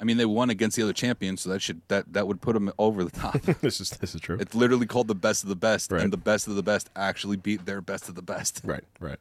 I 0.00 0.04
mean, 0.04 0.16
they 0.16 0.24
won 0.26 0.50
against 0.50 0.76
the 0.76 0.82
other 0.82 0.92
champions, 0.92 1.42
so 1.42 1.50
that 1.50 1.62
should 1.62 1.80
that 1.88 2.12
that 2.12 2.26
would 2.26 2.40
put 2.40 2.54
them 2.54 2.72
over 2.78 3.04
the 3.04 3.10
top. 3.10 3.40
this 3.60 3.80
is 3.80 3.90
this 3.90 4.14
is 4.14 4.20
true. 4.20 4.36
it's 4.40 4.54
literally 4.54 4.86
called 4.86 5.08
the 5.08 5.14
best 5.14 5.42
of 5.44 5.48
the 5.48 5.56
best, 5.56 5.92
Right. 5.92 6.02
and 6.02 6.12
the 6.12 6.16
best 6.16 6.48
of 6.48 6.56
the 6.56 6.62
best 6.62 6.90
actually 6.96 7.36
beat 7.36 7.64
their 7.66 7.80
best 7.80 8.08
of 8.08 8.14
the 8.14 8.22
best. 8.22 8.62
Right, 8.64 8.84
right. 9.00 9.18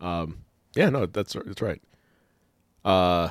Um, 0.00 0.38
yeah, 0.76 0.90
no, 0.90 1.06
that's 1.06 1.32
that's 1.34 1.60
right. 1.62 1.82
Uh, 2.84 3.30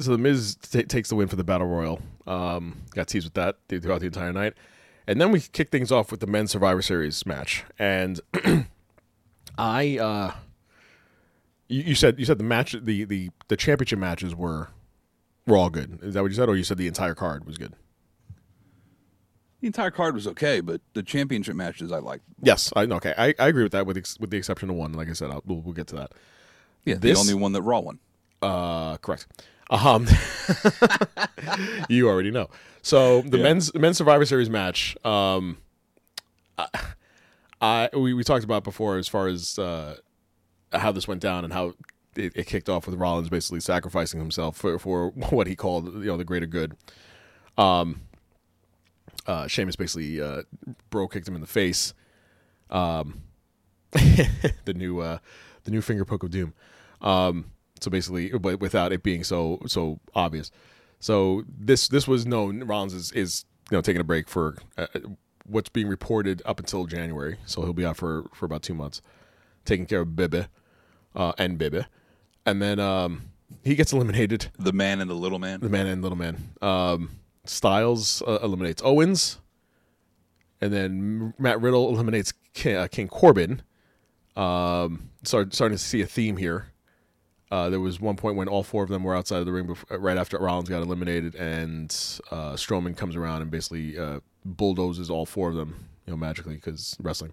so 0.00 0.10
the 0.12 0.18
Miz 0.18 0.56
ta 0.56 0.80
takes 0.88 1.08
the 1.08 1.14
win 1.14 1.28
for 1.28 1.36
the 1.36 1.44
Battle 1.44 1.66
Royal. 1.66 2.00
Um, 2.26 2.82
got 2.94 3.08
teased 3.08 3.26
with 3.26 3.34
that 3.34 3.56
throughout 3.68 4.00
the 4.00 4.06
entire 4.06 4.32
night, 4.32 4.54
and 5.06 5.20
then 5.20 5.30
we 5.32 5.40
kick 5.40 5.70
things 5.70 5.90
off 5.92 6.10
with 6.10 6.20
the 6.20 6.26
Men's 6.26 6.50
Survivor 6.50 6.82
Series 6.82 7.24
match. 7.26 7.64
And 7.78 8.20
I, 9.58 9.98
uh, 9.98 10.32
you, 11.70 11.82
you 11.82 11.94
said 11.94 12.18
you 12.18 12.24
said 12.24 12.38
the 12.38 12.44
match, 12.44 12.72
the 12.72 13.04
the 13.04 13.30
the 13.48 13.56
championship 13.56 13.98
matches 13.98 14.34
were 14.34 14.68
were 15.46 15.56
all 15.56 15.70
good. 15.70 16.00
Is 16.02 16.14
that 16.14 16.22
what 16.22 16.30
you 16.30 16.36
said, 16.36 16.48
or 16.48 16.56
you 16.56 16.64
said 16.64 16.76
the 16.78 16.86
entire 16.86 17.14
card 17.14 17.46
was 17.46 17.56
good? 17.56 17.74
The 19.60 19.66
entire 19.66 19.90
card 19.90 20.14
was 20.14 20.26
okay, 20.26 20.60
but 20.60 20.80
the 20.94 21.02
championship 21.02 21.54
matches 21.54 21.92
I 21.92 21.98
liked. 21.98 22.24
Yes, 22.42 22.72
I 22.74 22.84
okay. 22.84 23.14
I, 23.16 23.34
I 23.38 23.48
agree 23.48 23.62
with 23.62 23.72
that, 23.72 23.86
with 23.86 23.96
ex- 23.98 24.18
with 24.18 24.30
the 24.30 24.38
exception 24.38 24.70
of 24.70 24.76
one. 24.76 24.94
Like 24.94 25.10
I 25.10 25.12
said, 25.12 25.30
I'll, 25.30 25.42
we'll, 25.44 25.60
we'll 25.60 25.74
get 25.74 25.86
to 25.88 25.96
that. 25.96 26.12
Yeah, 26.84 26.94
This- 26.94 27.14
the 27.18 27.20
only 27.20 27.34
one 27.40 27.52
that 27.52 27.62
Raw 27.62 27.80
won. 27.80 27.98
Uh, 28.40 28.96
correct. 28.98 29.26
Um, 29.68 30.08
you 31.88 32.08
already 32.08 32.30
know. 32.30 32.48
So 32.82 33.20
the 33.20 33.38
men's 33.38 33.72
men's 33.74 33.98
Survivor 33.98 34.24
Series 34.24 34.48
match. 34.48 34.96
Um, 35.04 35.58
I, 36.58 36.66
I 37.60 37.88
we, 37.94 38.14
we 38.14 38.24
talked 38.24 38.44
about 38.44 38.64
before 38.64 38.96
as 38.96 39.08
far 39.08 39.28
as 39.28 39.58
uh, 39.58 39.96
how 40.72 40.92
this 40.92 41.08
went 41.08 41.20
down 41.20 41.44
and 41.44 41.52
how 41.52 41.74
it, 42.16 42.32
it 42.36 42.46
kicked 42.46 42.68
off 42.68 42.86
with 42.86 42.96
Rollins 42.96 43.28
basically 43.28 43.60
sacrificing 43.60 44.20
himself 44.20 44.56
for 44.56 44.78
for 44.78 45.10
what 45.30 45.46
he 45.46 45.56
called 45.56 45.92
you 45.94 46.06
know 46.06 46.16
the 46.16 46.24
greater 46.24 46.46
good. 46.46 46.76
Um, 47.56 48.02
uh, 49.26 49.46
Sheamus 49.46 49.76
basically 49.76 50.20
uh, 50.20 50.42
bro 50.90 51.08
kicked 51.08 51.28
him 51.28 51.34
in 51.34 51.40
the 51.40 51.46
face. 51.46 51.94
Um, 52.70 53.22
the 53.92 54.74
new 54.74 55.00
uh, 55.00 55.18
the 55.64 55.70
new 55.70 55.82
finger 55.82 56.04
poke 56.04 56.22
of 56.22 56.30
doom. 56.30 56.54
Um, 57.00 57.52
so 57.80 57.90
basically, 57.90 58.30
but 58.30 58.60
without 58.60 58.92
it 58.92 59.02
being 59.02 59.24
so 59.24 59.60
so 59.66 60.00
obvious. 60.14 60.50
So 61.00 61.44
this 61.48 61.88
this 61.88 62.06
was 62.06 62.26
known. 62.26 62.64
Rollins 62.64 62.94
is, 62.94 63.12
is 63.12 63.44
you 63.70 63.76
know 63.76 63.82
taking 63.82 64.00
a 64.00 64.04
break 64.04 64.28
for 64.28 64.56
uh, 64.76 64.86
what's 65.46 65.70
being 65.70 65.88
reported 65.88 66.42
up 66.44 66.58
until 66.58 66.86
January. 66.86 67.38
So 67.46 67.62
he'll 67.62 67.72
be 67.72 67.86
out 67.86 67.96
for 67.96 68.26
for 68.34 68.44
about 68.46 68.62
two 68.62 68.74
months, 68.74 69.00
taking 69.64 69.86
care 69.86 70.00
of 70.00 70.14
Bebe 70.14 70.46
uh, 71.14 71.32
and 71.38 71.58
Bebe, 71.58 71.84
and 72.46 72.60
then 72.60 72.78
um, 72.78 73.30
he 73.62 73.74
gets 73.74 73.92
eliminated. 73.92 74.48
The 74.58 74.72
man 74.72 75.00
and 75.00 75.10
the 75.10 75.14
little 75.14 75.38
man. 75.38 75.60
The 75.60 75.68
man 75.68 75.86
and 75.86 76.02
little 76.02 76.18
man. 76.18 76.50
Um, 76.62 77.10
Styles 77.44 78.22
uh, 78.26 78.38
eliminates 78.42 78.82
Owens, 78.84 79.38
and 80.60 80.72
then 80.72 81.34
Matt 81.38 81.60
Riddle 81.60 81.88
eliminates 81.88 82.32
King, 82.54 82.76
uh, 82.76 82.88
King 82.88 83.08
Corbin. 83.08 83.62
Um, 84.36 85.10
start, 85.24 85.54
starting 85.54 85.76
to 85.76 85.82
see 85.82 86.00
a 86.00 86.06
theme 86.06 86.36
here. 86.36 86.66
Uh, 87.50 87.68
there 87.68 87.80
was 87.80 88.00
one 88.00 88.16
point 88.16 88.36
when 88.36 88.46
all 88.46 88.62
four 88.62 88.84
of 88.84 88.88
them 88.88 89.02
were 89.02 89.16
outside 89.16 89.38
of 89.38 89.46
the 89.46 89.52
ring 89.52 89.66
before, 89.66 89.98
right 89.98 90.16
after 90.16 90.38
Rollins 90.38 90.68
got 90.68 90.82
eliminated, 90.82 91.34
and 91.34 91.90
uh, 92.30 92.52
Strowman 92.52 92.96
comes 92.96 93.16
around 93.16 93.42
and 93.42 93.50
basically 93.50 93.98
uh, 93.98 94.20
bulldozes 94.44 95.10
all 95.10 95.26
four 95.26 95.48
of 95.48 95.56
them, 95.56 95.88
you 96.06 96.12
know, 96.12 96.16
magically 96.16 96.54
because 96.54 96.96
wrestling. 97.00 97.32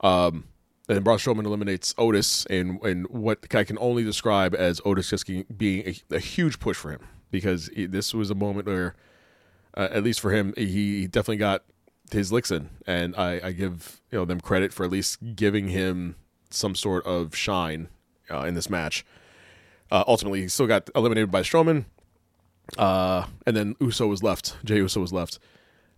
Um, 0.00 0.44
and 0.90 0.96
then 0.96 1.04
Braun 1.04 1.18
Strowman 1.18 1.44
eliminates 1.44 1.94
Otis 1.98 2.46
in 2.46 2.80
in 2.82 3.04
what 3.04 3.46
I 3.54 3.62
can 3.62 3.78
only 3.80 4.02
describe 4.02 4.56
as 4.56 4.80
Otis 4.84 5.08
just 5.08 5.24
being- 5.56 5.86
a, 5.86 6.16
a 6.16 6.18
huge 6.18 6.58
push 6.58 6.76
for 6.76 6.90
him. 6.90 7.06
Because 7.30 7.68
he, 7.68 7.86
this 7.86 8.12
was 8.12 8.28
a 8.28 8.34
moment 8.34 8.66
where, 8.66 8.96
uh, 9.76 9.86
at 9.92 10.02
least 10.02 10.18
for 10.18 10.32
him, 10.32 10.52
he, 10.56 11.02
he 11.02 11.06
definitely 11.06 11.36
got 11.36 11.62
his 12.10 12.32
licks 12.32 12.50
in, 12.50 12.70
and 12.88 13.14
I, 13.14 13.40
I 13.44 13.52
give 13.52 14.00
you 14.10 14.18
know 14.18 14.24
them 14.24 14.40
credit 14.40 14.72
for 14.72 14.84
at 14.84 14.90
least 14.90 15.36
giving 15.36 15.68
him 15.68 16.16
some 16.50 16.74
sort 16.74 17.06
of 17.06 17.36
shine 17.36 17.86
uh, 18.28 18.40
in 18.40 18.54
this 18.54 18.68
match. 18.68 19.06
Uh, 19.92 20.02
ultimately, 20.08 20.40
he 20.40 20.48
still 20.48 20.66
got 20.66 20.90
eliminated 20.96 21.30
by 21.30 21.42
Strowman, 21.42 21.84
uh, 22.78 23.26
and 23.46 23.56
then 23.56 23.76
Uso 23.78 24.08
was 24.08 24.24
left. 24.24 24.56
Jey 24.64 24.78
Uso 24.78 25.00
was 25.00 25.12
left, 25.12 25.38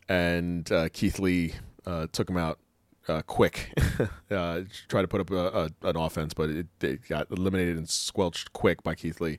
and 0.06 0.70
uh, 0.70 0.90
Keith 0.92 1.18
Lee 1.18 1.54
uh, 1.86 2.08
took 2.12 2.28
him 2.28 2.36
out 2.36 2.58
uh, 3.08 3.22
quick. 3.22 3.72
uh, 4.30 4.60
tried 4.88 5.02
to 5.02 5.08
put 5.08 5.20
up 5.20 5.30
a, 5.30 5.70
a, 5.82 5.88
an 5.88 5.96
offense, 5.96 6.34
but 6.34 6.50
it, 6.50 6.66
it 6.80 7.08
got 7.08 7.30
eliminated 7.30 7.76
and 7.76 7.88
squelched 7.88 8.52
quick 8.52 8.82
by 8.82 8.94
Keith 8.94 9.20
Lee. 9.20 9.38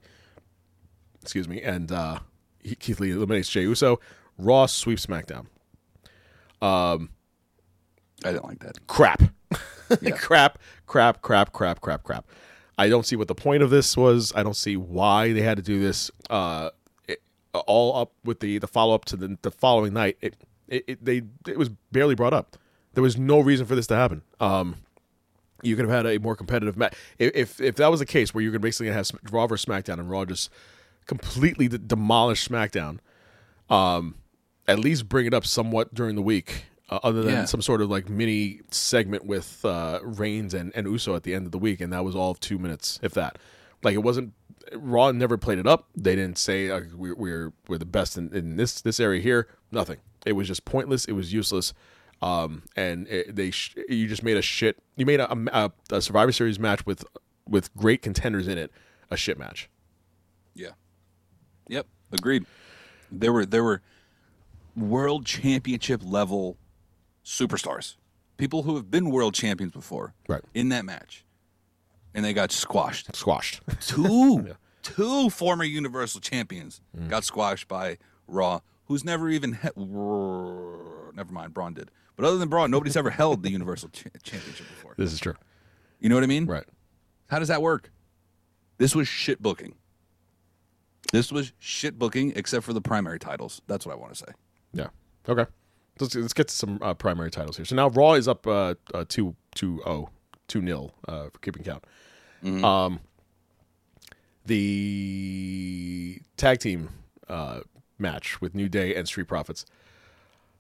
Excuse 1.21 1.47
me, 1.47 1.61
and 1.61 1.91
uh, 1.91 2.19
he, 2.61 2.75
Keith 2.75 2.99
Lee 2.99 3.11
eliminates 3.11 3.49
Jey 3.49 3.61
Uso. 3.61 3.99
Raw 4.37 4.65
sweeps 4.65 5.05
SmackDown. 5.05 5.45
Um, 6.61 7.09
I 8.23 8.31
didn't 8.31 8.45
like 8.45 8.59
that. 8.59 8.87
crap. 8.87 9.21
Yeah. 10.01 10.11
crap, 10.15 10.59
crap, 10.87 11.21
crap, 11.21 11.51
crap, 11.53 11.81
crap, 11.81 12.03
crap. 12.03 12.25
I 12.77 12.89
don't 12.89 13.05
see 13.05 13.15
what 13.15 13.27
the 13.27 13.35
point 13.35 13.61
of 13.61 13.69
this 13.69 13.95
was. 13.95 14.33
I 14.35 14.43
don't 14.43 14.55
see 14.55 14.77
why 14.77 15.33
they 15.33 15.41
had 15.41 15.57
to 15.57 15.63
do 15.63 15.79
this. 15.79 16.09
Uh, 16.29 16.71
it, 17.07 17.21
all 17.53 17.95
up 17.97 18.13
with 18.23 18.39
the 18.39 18.57
the 18.57 18.67
follow 18.67 18.95
up 18.95 19.05
to 19.05 19.15
the 19.15 19.37
the 19.41 19.51
following 19.51 19.93
night. 19.93 20.17
It, 20.21 20.35
it, 20.67 20.83
it 20.87 21.05
they 21.05 21.21
it 21.47 21.57
was 21.57 21.69
barely 21.91 22.15
brought 22.15 22.33
up. 22.33 22.57
There 22.93 23.01
was 23.03 23.17
no 23.17 23.39
reason 23.39 23.65
for 23.65 23.75
this 23.75 23.87
to 23.87 23.95
happen. 23.95 24.21
Um, 24.39 24.75
you 25.61 25.75
could 25.75 25.85
have 25.89 26.05
had 26.05 26.05
a 26.05 26.19
more 26.19 26.35
competitive 26.35 26.75
match. 26.77 26.93
If, 27.17 27.31
if 27.35 27.61
if 27.61 27.75
that 27.77 27.89
was 27.89 27.99
the 27.99 28.05
case, 28.05 28.33
where 28.33 28.43
you're 28.43 28.57
basically 28.59 28.87
gonna 28.87 28.97
have 28.97 29.11
Raw 29.31 29.47
versus 29.47 29.65
SmackDown 29.65 29.99
and 29.99 30.09
Raw 30.09 30.25
just 30.25 30.49
completely 31.05 31.67
d- 31.67 31.79
demolish 31.85 32.47
SmackDown, 32.47 32.99
um, 33.69 34.15
at 34.67 34.79
least 34.79 35.07
bring 35.09 35.25
it 35.25 35.33
up 35.33 35.45
somewhat 35.45 35.93
during 35.93 36.15
the 36.15 36.21
week. 36.21 36.65
uh, 36.89 36.99
other 37.01 37.23
than 37.23 37.33
Yeah. 37.33 37.45
some 37.45 37.61
sort 37.61 37.81
of 37.81 37.89
like 37.89 38.09
mini 38.09 38.59
segment 38.69 39.25
with 39.25 39.63
uh, 39.65 39.99
Reigns 40.03 40.53
and, 40.53 40.71
and 40.75 40.85
Uso 40.85 41.15
at 41.15 41.23
the 41.23 41.33
end 41.33 41.45
of 41.45 41.51
the 41.53 41.57
week, 41.57 41.79
and 41.81 41.91
that 41.93 42.03
was 42.03 42.13
all 42.15 42.29
of 42.31 42.39
two 42.41 42.59
minutes, 42.59 42.99
if 43.01 43.13
that. 43.13 43.39
Like 43.81 43.95
it 43.95 44.03
wasn't 44.03 44.33
Raw 44.73 45.11
never 45.11 45.37
played 45.37 45.59
it 45.59 45.65
up. 45.65 45.87
They 45.95 46.15
didn't 46.15 46.37
say 46.37 46.69
uh, 46.69 46.81
we're, 46.93 47.15
we're 47.15 47.53
we're 47.69 47.77
the 47.77 47.85
best 47.85 48.17
in, 48.17 48.33
in 48.35 48.57
this 48.57 48.81
this 48.81 48.99
area 48.99 49.21
here. 49.21 49.47
Nothing. 49.71 49.97
It 50.25 50.33
was 50.33 50.47
just 50.47 50.65
pointless. 50.65 51.05
It 51.05 51.13
was 51.13 51.33
useless. 51.33 51.73
Um, 52.23 52.63
and 52.77 53.07
it, 53.09 53.35
they 53.35 53.51
sh- 53.51 53.75
you 53.89 54.07
just 54.07 54.23
made 54.23 54.37
a 54.37 54.41
shit. 54.41 54.77
You 54.95 55.05
made 55.05 55.19
a, 55.19 55.31
a, 55.51 55.71
a 55.91 56.01
Survivor 56.01 56.31
Series 56.31 56.57
match 56.59 56.85
with 56.85 57.03
with 57.47 57.75
great 57.75 58.01
contenders 58.01 58.47
in 58.47 58.57
it 58.57 58.71
a 59.11 59.17
shit 59.17 59.37
match. 59.37 59.69
Yeah. 60.55 60.69
Yep. 61.67 61.85
Agreed. 62.13 62.45
There 63.11 63.33
were 63.33 63.45
there 63.45 63.63
were 63.63 63.81
world 64.75 65.25
championship 65.25 66.01
level 66.03 66.57
superstars, 67.25 67.95
people 68.37 68.63
who 68.63 68.75
have 68.75 68.89
been 68.89 69.09
world 69.09 69.33
champions 69.33 69.71
before, 69.73 70.13
Right. 70.27 70.41
in 70.53 70.69
that 70.69 70.85
match, 70.85 71.25
and 72.13 72.23
they 72.23 72.33
got 72.33 72.51
squashed. 72.51 73.13
Squashed. 73.15 73.61
Two, 73.81 74.55
two 74.81 75.29
former 75.29 75.63
Universal 75.65 76.21
champions 76.21 76.79
Mm. 76.97 77.09
got 77.09 77.23
squashed 77.23 77.67
by 77.67 77.97
Raw, 78.27 78.61
who's 78.85 79.03
never 79.03 79.29
even 79.29 79.53
he- 79.53 79.69
never 81.15 81.31
mind, 81.33 81.53
Braun 81.53 81.73
did. 81.73 81.91
But 82.15 82.25
other 82.25 82.37
than 82.37 82.49
Braun, 82.49 82.69
nobody's 82.71 82.95
ever 82.95 83.09
held 83.09 83.43
the 83.43 83.49
Universal 83.51 83.89
cha- 83.89 84.09
Championship 84.21 84.67
before. 84.67 84.93
this 84.97 85.11
is 85.13 85.19
true. 85.19 85.33
You 85.99 86.09
know 86.09 86.15
what 86.15 86.23
I 86.23 86.27
mean? 86.27 86.45
Right. 86.45 86.65
How 87.27 87.39
does 87.39 87.47
that 87.47 87.61
work? 87.61 87.91
This 88.77 88.95
was 88.95 89.07
shit 89.07 89.41
booking. 89.41 89.75
This 91.11 91.31
was 91.31 91.53
shit 91.59 91.97
booking, 91.97 92.33
except 92.35 92.65
for 92.65 92.73
the 92.73 92.81
primary 92.81 93.19
titles. 93.19 93.61
That's 93.67 93.85
what 93.85 93.93
I 93.93 93.95
want 93.95 94.13
to 94.13 94.19
say. 94.19 94.31
Yeah. 94.73 94.87
Okay. 95.27 95.45
Let's, 95.99 96.15
let's 96.15 96.33
get 96.33 96.47
to 96.47 96.55
some 96.55 96.79
uh, 96.81 96.93
primary 96.95 97.29
titles 97.31 97.55
here. 97.57 97.65
So 97.65 97.75
now 97.75 97.89
Raw 97.89 98.13
is 98.13 98.27
up 98.27 98.45
uh, 98.47 98.75
uh, 98.93 99.05
2 99.07 99.35
2 99.55 99.81
0, 99.83 100.09
2 100.47 100.65
0 100.65 100.91
uh, 101.07 101.29
for 101.29 101.39
keeping 101.39 101.63
count. 101.63 101.83
Um, 102.43 102.99
the 104.45 106.19
tag 106.37 106.59
team 106.59 106.89
uh, 107.29 107.61
match 107.97 108.41
with 108.41 108.53
New 108.55 108.67
Day 108.69 108.95
and 108.95 109.07
Street 109.07 109.27
Profits. 109.27 109.65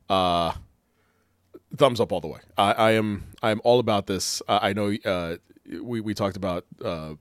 Uh, 0.09 0.53
thumbs 1.75 1.99
up 1.99 2.11
all 2.11 2.21
the 2.21 2.27
way. 2.27 2.39
I, 2.57 2.73
I 2.73 2.91
am 2.91 3.25
I 3.41 3.51
am 3.51 3.61
all 3.63 3.79
about 3.79 4.07
this. 4.07 4.41
Uh, 4.47 4.59
I 4.61 4.73
know 4.73 4.95
uh, 5.05 5.37
we 5.81 6.01
we 6.01 6.13
talked 6.13 6.37
about 6.37 6.65
uh, 6.83 7.15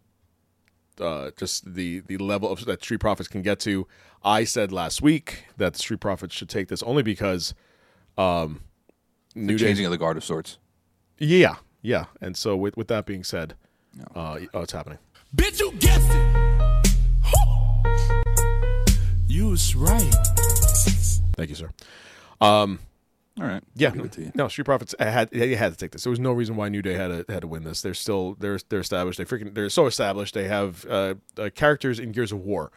uh, 1.00 1.30
just 1.36 1.74
the 1.74 2.00
the 2.00 2.18
level 2.18 2.50
of 2.50 2.64
that 2.64 2.82
Street 2.82 3.00
Profits 3.00 3.28
can 3.28 3.42
get 3.42 3.60
to. 3.60 3.86
I 4.24 4.44
said 4.44 4.72
last 4.72 5.02
week 5.02 5.44
that 5.56 5.72
the 5.74 5.78
Street 5.78 6.00
Profits 6.00 6.34
should 6.34 6.48
take 6.48 6.68
this 6.68 6.82
only 6.82 7.02
because 7.02 7.54
um, 8.16 8.62
New 9.34 9.58
Day. 9.58 9.66
Changing 9.66 9.86
of 9.86 9.92
the 9.92 9.98
guard 9.98 10.16
of 10.16 10.24
sorts. 10.24 10.58
Yeah, 11.18 11.56
yeah. 11.80 12.06
And 12.20 12.36
so 12.36 12.56
with 12.56 12.76
with 12.76 12.88
that 12.88 13.06
being 13.06 13.24
said, 13.24 13.54
uh, 14.14 14.40
oh, 14.54 14.60
it's 14.60 14.72
happening. 14.72 14.98
Bitch, 15.34 15.60
you 15.60 15.72
guessed 15.72 16.10
it. 16.10 16.42
You 19.26 19.48
was 19.48 19.74
right. 19.74 20.14
Thank 21.36 21.48
you, 21.48 21.54
sir. 21.54 21.70
All 23.40 23.46
right. 23.46 23.62
Yeah, 23.74 23.90
give 23.90 24.04
it 24.04 24.12
to 24.12 24.20
you. 24.22 24.32
no, 24.34 24.48
Street 24.48 24.64
Profits 24.64 24.94
had 24.98 25.30
they 25.30 25.54
had 25.54 25.72
to 25.72 25.78
take 25.78 25.92
this. 25.92 26.04
There 26.04 26.10
was 26.10 26.20
no 26.20 26.32
reason 26.32 26.54
why 26.56 26.68
New 26.68 26.82
Day 26.82 26.94
had 26.94 27.26
to 27.26 27.32
had 27.32 27.40
to 27.40 27.46
win 27.46 27.64
this. 27.64 27.80
They're 27.80 27.94
still 27.94 28.36
they're 28.38 28.58
they're 28.68 28.80
established. 28.80 29.16
They 29.18 29.24
freaking 29.24 29.54
they're 29.54 29.70
so 29.70 29.86
established. 29.86 30.34
They 30.34 30.48
have 30.48 30.84
uh, 30.86 31.14
uh, 31.38 31.48
characters 31.54 31.98
in 31.98 32.12
Gears 32.12 32.30
of 32.32 32.40
War 32.40 32.70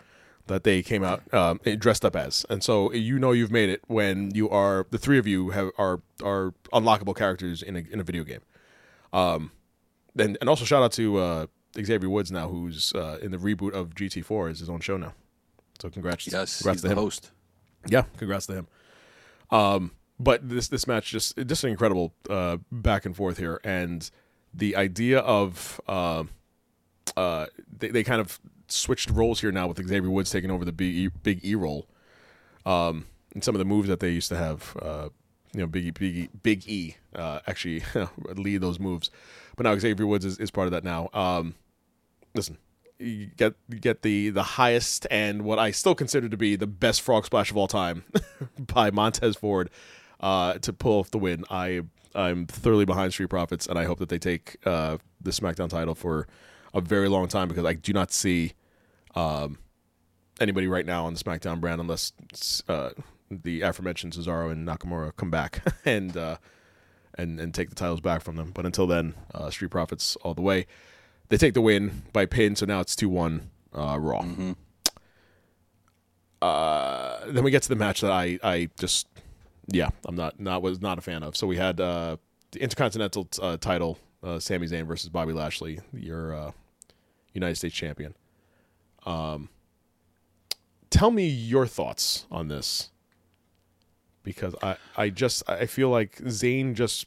that 0.48 0.64
they 0.64 0.82
came 0.82 1.04
out 1.04 1.22
um, 1.34 1.60
dressed 1.80 2.06
up 2.06 2.16
as, 2.16 2.46
and 2.50 2.64
so 2.64 2.94
you 2.94 3.20
know 3.20 3.32
you've 3.34 3.52
made 3.52 3.70
it 3.70 3.82
when 3.88 4.32
you 4.34 4.50
are 4.50 4.86
the 4.92 4.98
three 4.98 5.18
of 5.18 5.28
you 5.28 5.50
have 5.50 5.72
are 5.78 6.02
are 6.24 6.54
unlockable 6.72 7.16
characters 7.16 7.62
in 7.62 7.76
a 7.76 7.84
in 7.92 8.00
a 8.00 8.04
video 8.04 8.24
game. 8.24 8.42
Um, 9.12 9.52
and 10.18 10.38
and 10.40 10.50
also 10.50 10.64
shout 10.64 10.82
out 10.84 10.94
to 10.94 11.18
uh, 11.18 11.46
Xavier 11.78 12.10
Woods 12.10 12.32
now, 12.32 12.48
who's 12.48 12.94
uh, 12.94 13.18
in 13.22 13.32
the 13.32 13.38
reboot 13.38 13.74
of 13.74 13.94
GT4 13.96 14.52
is 14.52 14.60
his 14.60 14.70
own 14.70 14.80
show 14.80 14.96
now. 14.96 15.14
So 15.82 15.90
congrats, 15.90 16.28
Yes, 16.32 16.60
congrats 16.60 16.78
he's 16.78 16.82
to 16.84 16.88
the 16.88 16.94
him. 16.94 16.98
host. 16.98 17.32
Yeah, 17.90 18.04
congrats 18.18 18.46
to 18.48 18.54
him. 18.54 18.68
Um, 19.52 19.92
but 20.20 20.48
this 20.48 20.68
this 20.70 20.88
match 20.88 21.12
just 21.12 21.38
just 21.46 21.64
an 21.64 21.72
incredible 21.72 22.14
uh, 22.30 22.58
back 22.72 23.06
and 23.06 23.16
forth 23.16 23.38
here, 23.38 23.60
and 23.64 24.10
the 24.54 24.76
idea 24.76 25.20
of 25.20 25.82
uh, 25.88 26.24
uh, 27.18 27.48
they, 27.78 27.90
they 27.90 28.04
kind 28.04 28.22
of 28.22 28.40
switched 28.68 29.10
roles 29.10 29.42
here 29.42 29.52
now 29.52 29.68
with 29.68 29.86
Xavier 29.86 30.10
Woods 30.10 30.32
taking 30.32 30.52
over 30.52 30.66
the 30.66 30.72
big 30.72 30.96
E, 30.96 31.08
big 31.24 31.46
E 31.46 31.56
role, 31.56 31.88
um, 32.66 33.06
and 33.34 33.44
some 33.44 33.56
of 33.56 33.60
the 33.60 33.66
moves 33.66 33.88
that 33.88 34.00
they 34.00 34.10
used 34.10 34.30
to 34.30 34.38
have. 34.38 34.76
Uh, 34.82 35.10
you 35.54 35.62
know, 35.62 35.68
Big 35.68 35.86
E, 35.86 35.92
Big 35.92 36.16
E, 36.18 36.30
Big 36.44 36.68
E 36.68 36.96
uh, 37.16 37.40
actually 37.48 37.82
lead 38.36 38.60
those 38.60 38.78
moves, 38.78 39.10
but 39.56 39.64
now 39.64 39.78
Xavier 39.78 40.06
Woods 40.06 40.26
is, 40.26 40.38
is 40.38 40.52
part 40.52 40.68
of 40.68 40.72
that 40.72 40.84
now. 40.84 41.10
Um, 41.14 41.56
listen, 42.34 42.58
you 43.00 43.28
get 43.28 43.54
you 43.70 43.80
get 43.80 44.02
the 44.02 44.32
the 44.32 44.44
highest 44.44 45.08
and 45.10 45.44
what 45.44 45.58
I 45.58 45.72
still 45.72 45.96
consider 45.96 46.28
to 46.28 46.38
be 46.38 46.58
the 46.58 46.68
best 46.68 47.02
frog 47.02 47.26
splash 47.26 47.52
of 47.52 47.58
all 47.58 47.68
time 47.68 48.04
by 48.60 48.92
Montez 48.92 49.38
Ford 49.38 49.70
uh, 50.20 50.54
to 50.60 50.74
pull 50.74 51.00
off 51.00 51.12
the 51.12 51.18
win. 51.18 51.44
I 51.50 51.82
I'm 52.14 52.46
thoroughly 52.48 52.86
behind 52.86 53.12
Street 53.12 53.30
Profits, 53.30 53.68
and 53.68 53.78
I 53.78 53.84
hope 53.84 54.00
that 54.00 54.10
they 54.10 54.20
take 54.20 54.58
uh, 54.66 54.98
the 55.22 55.32
SmackDown 55.32 55.70
title 55.70 55.96
for 55.96 56.28
a 56.74 56.82
very 56.82 57.10
long 57.10 57.28
time 57.28 57.48
because 57.48 57.66
I 57.66 57.74
do 57.74 57.94
not 57.94 58.12
see 58.12 58.54
um, 59.16 59.58
anybody 60.40 60.68
right 60.68 60.86
now 60.86 61.06
on 61.06 61.14
the 61.14 61.20
SmackDown 61.20 61.60
brand 61.60 61.82
unless 61.82 62.14
uh, 62.68 62.92
the 63.30 63.62
aforementioned 63.62 64.14
Cesaro 64.14 64.52
and 64.52 64.68
Nakamura 64.68 65.16
come 65.16 65.30
back 65.30 65.62
and 65.86 66.16
uh, 66.16 66.38
and 67.18 67.40
and 67.40 67.54
take 67.54 67.70
the 67.70 67.76
titles 67.76 68.02
back 68.02 68.22
from 68.22 68.36
them. 68.36 68.52
But 68.54 68.66
until 68.66 68.88
then, 68.88 69.14
uh, 69.34 69.50
Street 69.50 69.72
Profits 69.72 70.16
all 70.18 70.34
the 70.34 70.42
way. 70.42 70.68
They 71.30 71.38
take 71.38 71.56
the 71.56 71.62
win 71.62 72.04
by 72.14 72.28
pin, 72.28 72.56
so 72.56 72.66
now 72.66 72.82
it's 72.82 72.96
two 72.96 73.10
one 73.10 73.50
uh, 73.74 73.98
Raw. 74.00 74.26
Uh, 76.42 77.26
then 77.28 77.44
we 77.44 77.50
get 77.50 77.64
to 77.64 77.70
the 77.70 77.76
match 77.76 78.02
that 78.02 78.12
I 78.12 78.40
I 78.44 78.70
just 78.80 79.08
yeah 79.68 79.90
I'm 80.06 80.16
not 80.16 80.40
not 80.40 80.62
was 80.62 80.82
not 80.82 80.98
a 80.98 81.02
fan 81.02 81.24
of. 81.24 81.36
So 81.36 81.48
we 81.48 81.58
had 81.58 81.80
uh, 81.80 82.18
the 82.52 82.62
Intercontinental 82.62 83.28
uh, 83.42 83.58
title, 83.58 83.98
uh, 84.24 84.40
Sami 84.40 84.68
Zayn 84.68 84.86
versus 84.86 85.10
Bobby 85.10 85.34
Lashley, 85.34 85.80
your 85.94 86.34
uh, 86.34 86.52
United 87.34 87.56
States 87.56 87.76
champion. 87.76 88.16
Um, 89.06 89.50
tell 90.90 91.12
me 91.12 91.28
your 91.28 91.68
thoughts 91.68 92.26
on 92.32 92.48
this 92.48 92.92
because 94.24 94.56
I 94.62 94.78
I 94.98 95.10
just 95.10 95.48
I 95.50 95.66
feel 95.66 95.90
like 95.90 96.18
Zayn 96.18 96.74
just 96.74 97.06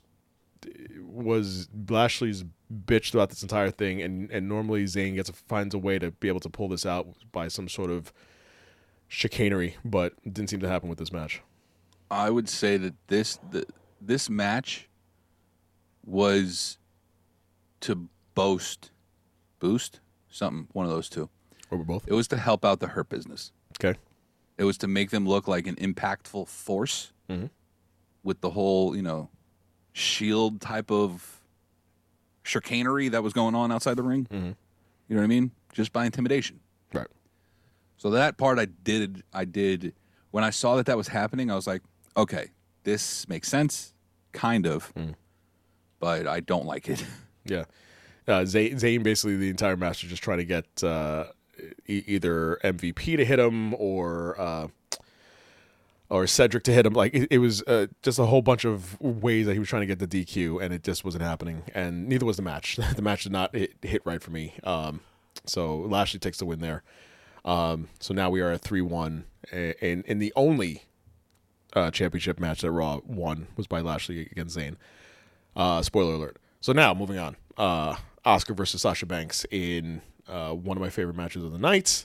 was 1.00 1.68
Lashley's 1.88 2.44
bitch 2.72 3.10
throughout 3.10 3.30
this 3.30 3.42
entire 3.42 3.70
thing, 3.70 4.00
and 4.02 4.30
and 4.30 4.48
normally 4.48 4.84
Zayn 4.84 5.14
gets 5.14 5.30
finds 5.30 5.74
a 5.74 5.78
way 5.78 5.98
to 5.98 6.10
be 6.12 6.28
able 6.28 6.40
to 6.40 6.50
pull 6.50 6.68
this 6.68 6.86
out 6.86 7.08
by 7.32 7.48
some 7.48 7.68
sort 7.68 7.90
of 7.90 8.12
chicanery, 9.08 9.76
but 9.84 10.14
didn't 10.24 10.50
seem 10.50 10.60
to 10.60 10.68
happen 10.68 10.88
with 10.88 10.98
this 10.98 11.12
match. 11.12 11.42
I 12.10 12.30
would 12.30 12.48
say 12.48 12.76
that 12.76 12.94
this 13.08 13.38
the, 13.50 13.66
this 14.00 14.30
match 14.30 14.88
was 16.04 16.78
to 17.80 18.08
boast, 18.34 18.90
boost 19.58 20.00
something, 20.30 20.68
one 20.72 20.86
of 20.86 20.90
those 20.90 21.08
two. 21.08 21.28
Or 21.70 21.78
both 21.78 22.06
It 22.06 22.14
was 22.14 22.28
to 22.28 22.36
help 22.36 22.64
out 22.64 22.80
the 22.80 22.88
Hurt 22.88 23.08
Business. 23.08 23.52
okay. 23.78 23.98
It 24.56 24.64
was 24.64 24.78
to 24.78 24.88
make 24.88 25.10
them 25.10 25.26
look 25.26 25.46
like 25.46 25.66
an 25.68 25.76
impactful 25.76 26.48
force 26.48 27.12
mm-hmm. 27.30 27.46
with 28.24 28.40
the 28.40 28.50
whole, 28.50 28.96
you 28.96 29.02
know, 29.02 29.28
shield 29.92 30.60
type 30.60 30.90
of 30.90 31.40
chicanery 32.42 33.08
that 33.08 33.22
was 33.22 33.32
going 33.32 33.54
on 33.54 33.70
outside 33.70 33.94
the 33.94 34.02
ring. 34.02 34.26
Mm-hmm. 34.30 34.46
You 35.08 35.14
know 35.14 35.20
what 35.20 35.24
I 35.24 35.28
mean? 35.28 35.52
Just 35.72 35.92
by 35.92 36.06
intimidation. 36.06 36.58
Right. 36.92 37.06
So 37.98 38.10
that 38.10 38.36
part 38.36 38.58
I 38.58 38.64
did 38.64 39.22
I 39.32 39.44
did 39.44 39.94
when 40.30 40.44
I 40.44 40.50
saw 40.50 40.76
that 40.76 40.86
that 40.86 40.96
was 40.96 41.08
happening, 41.08 41.50
I 41.50 41.54
was 41.54 41.66
like, 41.66 41.82
okay, 42.18 42.50
this 42.84 43.28
makes 43.28 43.48
sense, 43.48 43.94
kind 44.32 44.66
of, 44.66 44.92
but 46.00 46.26
I 46.26 46.40
don't 46.40 46.66
like 46.66 46.88
it. 46.88 47.04
Yeah. 47.44 47.64
Uh, 48.26 48.42
Zayn 48.44 49.02
basically 49.02 49.36
the 49.38 49.48
entire 49.48 49.74
match 49.74 50.04
is 50.04 50.10
just 50.10 50.22
trying 50.22 50.36
to 50.36 50.44
get 50.44 50.84
uh, 50.84 51.28
e- 51.86 52.04
either 52.06 52.58
MVP 52.62 53.16
to 53.16 53.24
hit 53.24 53.38
him 53.38 53.72
or 53.72 54.38
uh, 54.38 54.68
or 56.10 56.26
Cedric 56.26 56.62
to 56.64 56.72
hit 56.72 56.84
him. 56.84 56.92
Like 56.92 57.14
it, 57.14 57.28
it 57.30 57.38
was 57.38 57.62
uh, 57.62 57.86
just 58.02 58.18
a 58.18 58.26
whole 58.26 58.42
bunch 58.42 58.66
of 58.66 59.00
ways 59.00 59.46
that 59.46 59.54
he 59.54 59.58
was 59.58 59.68
trying 59.70 59.80
to 59.80 59.86
get 59.86 59.98
the 59.98 60.06
DQ, 60.06 60.62
and 60.62 60.74
it 60.74 60.82
just 60.82 61.06
wasn't 61.06 61.22
happening. 61.22 61.62
And 61.74 62.06
neither 62.06 62.26
was 62.26 62.36
the 62.36 62.42
match. 62.42 62.76
the 62.96 63.00
match 63.00 63.22
did 63.22 63.32
not 63.32 63.54
hit, 63.56 63.72
hit 63.80 64.02
right 64.04 64.22
for 64.22 64.30
me. 64.30 64.52
Um, 64.62 65.00
so 65.46 65.78
Lashley 65.78 66.20
takes 66.20 66.36
the 66.36 66.44
win 66.44 66.60
there. 66.60 66.82
Um, 67.46 67.88
so 67.98 68.12
now 68.12 68.28
we 68.28 68.42
are 68.42 68.50
at 68.50 68.60
three 68.60 68.82
one, 68.82 69.24
and 69.50 70.04
in 70.04 70.18
the 70.18 70.34
only 70.36 70.82
uh, 71.78 71.90
championship 71.90 72.40
match 72.40 72.60
that 72.62 72.70
Raw 72.70 73.00
won 73.06 73.46
was 73.56 73.66
by 73.66 73.80
Lashley 73.80 74.20
against 74.20 74.56
Zayn. 74.56 74.76
Uh, 75.54 75.82
spoiler 75.82 76.14
alert. 76.14 76.36
So 76.60 76.72
now 76.72 76.94
moving 76.94 77.18
on. 77.18 77.36
Uh, 77.56 77.96
Asuka 78.24 78.56
versus 78.56 78.82
Sasha 78.82 79.06
Banks 79.06 79.46
in 79.50 80.02
uh, 80.28 80.52
one 80.52 80.76
of 80.76 80.80
my 80.80 80.90
favorite 80.90 81.16
matches 81.16 81.44
of 81.44 81.52
the 81.52 81.58
night. 81.58 82.04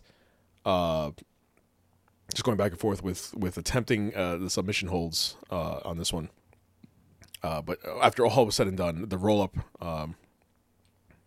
Uh, 0.66 1.12
just 2.34 2.44
going 2.44 2.58
back 2.58 2.72
and 2.72 2.80
forth 2.80 3.04
with 3.04 3.34
with 3.36 3.58
attempting 3.58 4.16
uh, 4.16 4.38
the 4.38 4.50
submission 4.50 4.88
holds 4.88 5.36
uh, 5.52 5.80
on 5.84 5.98
this 5.98 6.14
one. 6.14 6.30
Uh, 7.44 7.62
but 7.62 7.78
after 8.02 8.26
all 8.26 8.46
was 8.46 8.56
said 8.56 8.68
and 8.68 8.78
done, 8.78 9.10
the 9.10 9.18
roll 9.18 9.42
up, 9.42 9.58
um, 9.82 10.16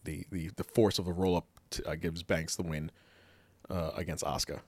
the, 0.05 0.25
the 0.31 0.51
the 0.57 0.65
force 0.65 0.99
of 0.99 1.05
the 1.05 1.13
roll 1.13 1.37
up 1.37 1.47
uh, 1.85 1.95
gives 1.95 2.23
Banks 2.23 2.57
the 2.57 2.63
win 2.63 2.91
uh, 3.69 3.91
against 3.95 4.25
Asuka. 4.25 4.61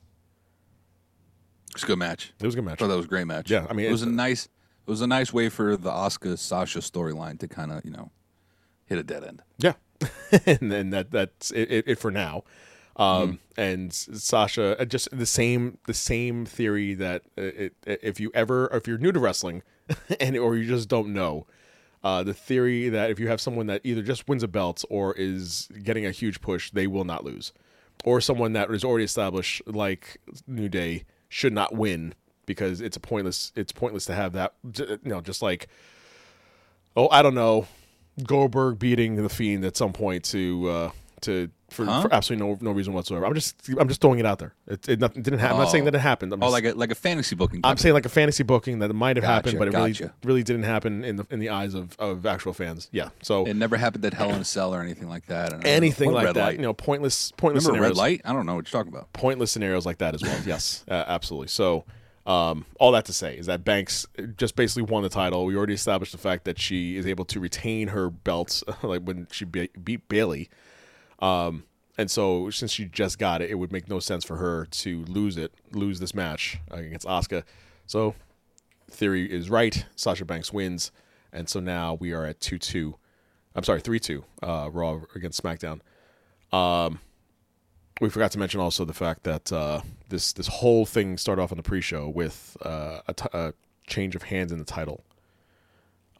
It's 1.78 1.84
a 1.84 1.86
good 1.86 1.98
match. 1.98 2.32
It 2.40 2.44
was 2.44 2.54
a 2.54 2.56
good 2.56 2.64
match. 2.64 2.74
I 2.74 2.84
thought 2.84 2.88
that 2.88 2.96
was 2.96 3.06
a 3.06 3.08
great 3.08 3.28
match. 3.28 3.50
Yeah, 3.52 3.64
I 3.70 3.72
mean, 3.72 3.86
it 3.86 3.92
was 3.92 4.02
a 4.02 4.06
nice, 4.06 4.46
it 4.46 4.90
was 4.90 5.00
a 5.00 5.06
nice 5.06 5.32
way 5.32 5.48
for 5.48 5.76
the 5.76 5.90
Asuka 5.90 6.36
Sasha 6.36 6.80
storyline 6.80 7.38
to 7.38 7.46
kind 7.46 7.70
of 7.70 7.84
you 7.84 7.92
know 7.92 8.10
hit 8.86 8.98
a 8.98 9.04
dead 9.04 9.22
end. 9.22 9.42
Yeah, 9.58 9.74
and 10.46 10.72
then 10.72 10.90
that 10.90 11.12
that's 11.12 11.52
it, 11.52 11.70
it, 11.70 11.84
it 11.86 11.98
for 12.00 12.10
now. 12.10 12.42
Um, 12.96 13.38
And 13.56 13.92
Sasha, 13.92 14.76
uh, 14.80 14.84
just 14.84 15.08
the 15.16 15.24
same 15.24 15.78
the 15.86 15.94
same 15.94 16.44
theory 16.44 16.94
that 16.94 17.22
uh, 17.38 17.42
it, 17.42 17.74
if 17.86 18.18
you 18.18 18.32
ever 18.34 18.68
if 18.72 18.88
you're 18.88 18.98
new 18.98 19.12
to 19.12 19.20
wrestling, 19.20 19.62
and 20.20 20.36
or 20.36 20.56
you 20.56 20.66
just 20.66 20.88
don't 20.88 21.12
know, 21.12 21.46
uh, 22.02 22.24
the 22.24 22.34
theory 22.34 22.88
that 22.88 23.08
if 23.08 23.20
you 23.20 23.28
have 23.28 23.40
someone 23.40 23.68
that 23.68 23.82
either 23.84 24.02
just 24.02 24.28
wins 24.28 24.42
a 24.42 24.48
belt 24.48 24.84
or 24.90 25.14
is 25.14 25.68
getting 25.84 26.04
a 26.04 26.10
huge 26.10 26.40
push, 26.40 26.72
they 26.72 26.88
will 26.88 27.04
not 27.04 27.24
lose, 27.24 27.52
or 28.04 28.20
someone 28.20 28.52
that 28.54 28.68
is 28.72 28.82
already 28.82 29.04
established 29.04 29.62
like 29.64 30.18
New 30.48 30.68
Day 30.68 31.04
should 31.28 31.52
not 31.52 31.74
win 31.74 32.14
because 32.46 32.80
it's 32.80 32.96
a 32.96 33.00
pointless 33.00 33.52
it's 33.54 33.72
pointless 33.72 34.06
to 34.06 34.14
have 34.14 34.32
that 34.32 34.54
you 34.76 34.98
know 35.04 35.20
just 35.20 35.42
like 35.42 35.68
oh 36.96 37.08
I 37.10 37.22
don't 37.22 37.34
know 37.34 37.66
Goldberg 38.24 38.78
beating 38.78 39.16
the 39.16 39.28
Fiend 39.28 39.64
at 39.64 39.76
some 39.76 39.92
point 39.92 40.24
to 40.26 40.68
uh, 40.68 40.90
to 41.22 41.50
for, 41.70 41.84
Huh? 41.84 42.02
for 42.02 42.14
absolutely 42.14 42.46
no 42.46 42.58
no 42.60 42.70
reason 42.72 42.92
whatsoever. 42.94 43.26
I'm 43.26 43.34
just 43.34 43.68
I'm 43.78 43.88
just 43.88 44.00
throwing 44.00 44.18
it 44.18 44.26
out 44.26 44.38
there. 44.38 44.54
It, 44.66 44.88
it 44.88 45.00
nothing 45.00 45.22
didn't 45.22 45.38
happen. 45.40 45.56
I'm 45.56 45.62
not 45.62 45.70
saying 45.70 45.84
that 45.84 45.94
it 45.94 45.98
happened. 46.00 46.32
I'm 46.32 46.42
Oh, 46.42 46.46
just, 46.46 46.52
like 46.52 46.64
a 46.64 46.72
like 46.78 46.90
a 46.90 46.94
fantasy 46.94 47.34
booking. 47.36 47.60
I'm 47.64 47.76
saying 47.76 47.94
like 47.94 48.06
a 48.06 48.08
fantasy 48.10 48.42
booking 48.42 48.78
that 48.78 48.90
it 48.90 48.94
might 48.94 49.16
have 49.16 49.22
Gotcha, 49.22 49.32
happened, 49.34 49.58
but 49.58 49.68
it 49.68 49.74
really 49.74 49.92
gotcha. 49.92 50.14
really 50.24 50.42
didn't 50.42 50.62
happen 50.64 51.04
in 51.04 51.16
the 51.16 51.26
in 51.30 51.40
the 51.40 51.50
eyes 51.50 51.74
of, 51.74 51.94
of 51.98 52.24
actual 52.26 52.52
fans. 52.52 52.88
Yeah. 52.92 53.10
So 53.22 53.44
It 53.44 53.54
never 53.54 53.76
happened 53.76 54.04
at 54.06 54.14
Hell 54.14 54.30
in 54.30 54.40
a 54.40 54.44
Cell 54.44 54.74
or 54.74 54.80
anything 54.82 55.08
like 55.08 55.26
that. 55.26 55.66
Anything 55.66 56.12
like 56.12 56.32
that, 56.34 56.36
Light? 56.36 56.56
you 56.56 56.62
know, 56.62 56.72
pointless 56.74 57.32
pointless 57.32 57.64
Remember 57.66 57.86
scenarios. 57.88 57.96
red 57.98 58.02
light? 58.02 58.20
I 58.24 58.32
don't 58.32 58.46
know 58.46 58.54
what 58.54 58.72
you're 58.72 58.80
talking 58.80 58.92
about. 58.92 59.12
pointless 59.12 59.50
scenarios 59.50 59.84
like 59.84 59.98
that 59.98 60.14
as 60.14 60.22
well. 60.22 60.38
yes, 60.46 60.84
uh, 60.90 61.04
absolutely. 61.06 61.48
So, 61.48 61.84
um, 62.26 62.66
all 62.78 62.92
that 62.92 63.04
to 63.06 63.12
say 63.12 63.36
is 63.38 63.46
that 63.46 63.64
Banks 63.64 64.06
just 64.36 64.54
basically 64.56 64.82
won 64.82 65.02
the 65.02 65.08
title. 65.08 65.44
We 65.46 65.56
already 65.56 65.74
established 65.74 66.12
the 66.12 66.18
fact 66.18 66.44
that 66.44 66.58
she 66.58 66.96
is 66.96 67.06
able 67.06 67.24
to 67.26 67.40
retain 67.40 67.88
her 67.88 68.10
belts, 68.10 68.62
like 68.82 69.02
when 69.02 69.26
she 69.30 69.44
be- 69.44 69.70
beat 69.82 70.08
Bayley. 70.08 70.48
Um, 71.20 71.64
and 71.96 72.10
so, 72.10 72.48
since 72.50 72.70
she 72.72 72.84
just 72.84 73.18
got 73.18 73.42
it, 73.42 73.50
it 73.50 73.56
would 73.56 73.72
make 73.72 73.88
no 73.88 73.98
sense 73.98 74.24
for 74.24 74.36
her 74.36 74.66
to 74.66 75.04
lose 75.06 75.36
it, 75.36 75.52
lose 75.72 75.98
this 75.98 76.14
match 76.14 76.58
against 76.70 77.06
Asuka. 77.06 77.42
So, 77.86 78.14
theory 78.90 79.30
is 79.30 79.50
right. 79.50 79.84
Sasha 79.96 80.24
Banks 80.24 80.52
wins, 80.52 80.92
and 81.32 81.48
so 81.48 81.58
now 81.58 81.94
we 81.94 82.12
are 82.12 82.24
at 82.24 82.40
two 82.40 82.58
two. 82.58 82.96
I'm 83.54 83.64
sorry, 83.64 83.80
three 83.80 83.98
two. 83.98 84.24
Uh, 84.42 84.70
Raw 84.72 85.00
against 85.16 85.42
SmackDown 85.42 85.80
Um, 86.52 87.00
we 88.00 88.08
forgot 88.08 88.30
to 88.32 88.38
mention 88.38 88.60
also 88.60 88.84
the 88.84 88.94
fact 88.94 89.24
that 89.24 89.52
uh, 89.52 89.80
this 90.08 90.32
this 90.32 90.46
whole 90.46 90.86
thing 90.86 91.18
started 91.18 91.42
off 91.42 91.50
on 91.50 91.56
the 91.56 91.64
pre-show 91.64 92.08
with 92.08 92.56
uh, 92.62 93.00
a, 93.08 93.14
t- 93.14 93.28
a 93.32 93.54
change 93.88 94.14
of 94.14 94.22
hands 94.22 94.52
in 94.52 94.58
the 94.58 94.64
title, 94.64 95.02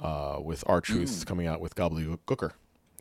uh, 0.01 0.39
with 0.43 0.65
R-Truth 0.67 1.25
coming 1.27 1.47
out 1.47 1.61
with 1.61 1.77
Gobbledygooker. 1.77 2.53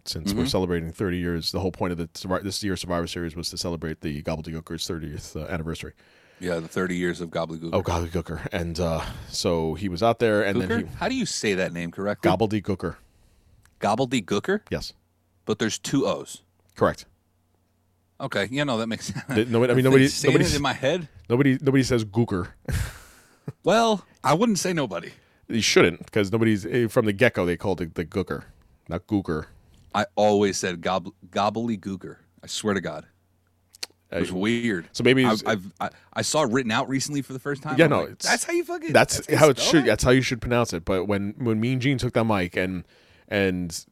Since 0.08 0.34
we're 0.34 0.46
celebrating 0.46 0.92
30 0.92 1.18
years, 1.18 1.52
the 1.52 1.60
whole 1.60 1.72
point 1.72 1.92
of 1.92 1.98
the 1.98 2.40
this 2.44 2.64
year's 2.64 2.80
Survivor 2.82 3.08
Series 3.08 3.36
was 3.36 3.50
to 3.50 3.58
celebrate 3.58 4.02
the 4.02 4.22
Gobbledygooker's 4.24 4.88
30th 4.88 5.36
uh, 5.36 5.46
anniversary. 5.52 5.94
Yeah, 6.40 6.60
the 6.60 6.68
30 6.68 6.96
years 6.96 7.20
of 7.20 7.30
Gobbledygooker. 7.30 7.72
Oh, 7.74 7.82
Gobbledygooker, 7.82 8.48
and 8.52 8.80
uh, 8.80 9.04
so 9.30 9.74
he 9.74 9.90
was 9.90 10.02
out 10.04 10.20
there, 10.20 10.44
and 10.44 10.62
then 10.62 10.80
he 10.82 10.86
How 10.98 11.10
do 11.10 11.16
you 11.16 11.26
say 11.26 11.56
that 11.56 11.74
name 11.74 11.92
correctly? 11.92 12.30
Gobbledygooker. 12.32 12.96
Gobbledygooker? 13.80 14.62
Yes, 14.70 14.94
But 15.46 15.60
there's 15.60 15.78
two 15.78 16.06
O's. 16.08 16.42
correct. 16.76 17.06
Okay, 18.20 18.48
yeah, 18.50 18.64
no, 18.64 18.78
that 18.78 18.88
makes 18.88 19.08
sense. 19.14 19.26
Nobody- 19.28 19.72
I 19.72 19.76
mean, 19.76 19.84
nobody- 19.84 20.10
nobody's- 20.24 20.54
it 20.54 20.56
in 20.56 20.62
my 20.62 20.74
head. 20.74 21.08
Nobody 21.30 21.58
nobody 21.62 21.84
says 21.84 22.06
Gooker. 22.06 22.48
Well, 23.64 24.06
I 24.24 24.34
wouldn't 24.34 24.60
say 24.60 24.74
nobody. 24.74 25.12
You 25.50 25.62
shouldn't, 25.62 26.06
because 26.06 26.32
nobody's 26.32 26.66
eh, 26.66 26.88
from 26.88 27.06
the 27.06 27.14
get 27.14 27.34
go. 27.34 27.46
They 27.46 27.58
called 27.58 27.82
it 27.82 27.96
the 27.96 28.06
Gooker, 28.06 28.44
not 28.90 29.08
Gooker. 29.08 29.46
I 29.94 30.06
always 30.16 30.58
said 30.58 30.82
gob- 30.82 31.14
gobbledygooker. 31.30 32.18
I 32.44 32.48
swear 32.48 32.74
to 32.74 32.82
God. 32.82 33.06
It 34.12 34.22
was 34.22 34.32
weird. 34.32 34.88
so 34.94 35.04
maybe 35.04 35.26
I've, 35.26 35.46
I've, 35.46 35.74
I, 35.82 35.90
I 36.14 36.22
saw 36.22 36.44
it 36.44 36.52
written 36.52 36.72
out 36.72 36.88
recently 36.88 37.22
for 37.22 37.34
the 37.34 37.40
first 37.40 37.62
time. 37.62 37.76
Yeah, 37.78 37.86
I'm 37.86 37.92
no, 37.92 38.00
like, 38.04 38.20
that's 38.20 38.46
how 38.46 38.54
you 38.54 38.64
fucking. 38.64 38.94
That's, 38.94 39.28
you 39.28 39.36
how 39.36 39.50
it 39.50 39.60
should. 39.60 39.82
that? 39.84 39.88
That's 39.88 40.04
how 40.04 40.12
you 40.12 40.22
should 40.22 40.40
pronounce 40.40 40.72
it. 40.72 40.86
But 40.86 41.06
when 41.06 41.34
when 41.38 41.60
Mean 41.60 41.82
Gene 41.82 41.98
took 41.98 42.14
that 42.14 42.24
mic 42.24 42.56
and 42.56 42.86
and 43.28 43.86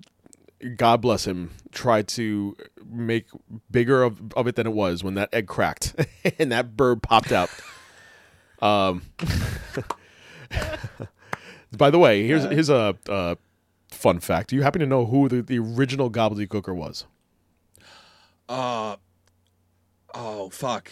God 0.77 1.01
bless 1.01 1.27
him, 1.27 1.51
tried 1.73 2.07
to 2.09 2.55
make 2.85 3.25
bigger 3.69 4.03
of, 4.03 4.21
of 4.37 4.47
it 4.47 4.55
than 4.55 4.67
it 4.67 4.73
was 4.73 5.03
when 5.03 5.15
that 5.15 5.33
egg 5.33 5.47
cracked 5.47 5.95
and 6.39 6.49
that 6.51 6.77
bird 6.77 7.03
popped 7.03 7.33
out. 7.33 7.49
Um. 8.61 9.01
by 11.77 11.89
the 11.89 11.99
way, 11.99 12.25
here's 12.25 12.43
here's 12.45 12.69
a 12.69 12.95
uh, 13.09 13.35
fun 13.95 14.19
fact. 14.19 14.49
Do 14.49 14.55
you 14.55 14.61
happen 14.63 14.79
to 14.81 14.85
know 14.85 15.05
who 15.05 15.27
the, 15.29 15.41
the 15.41 15.59
original 15.59 16.09
gobbledygooker 16.11 16.75
was? 16.75 17.05
Uh, 18.47 18.97
oh 20.13 20.49
fuck. 20.49 20.91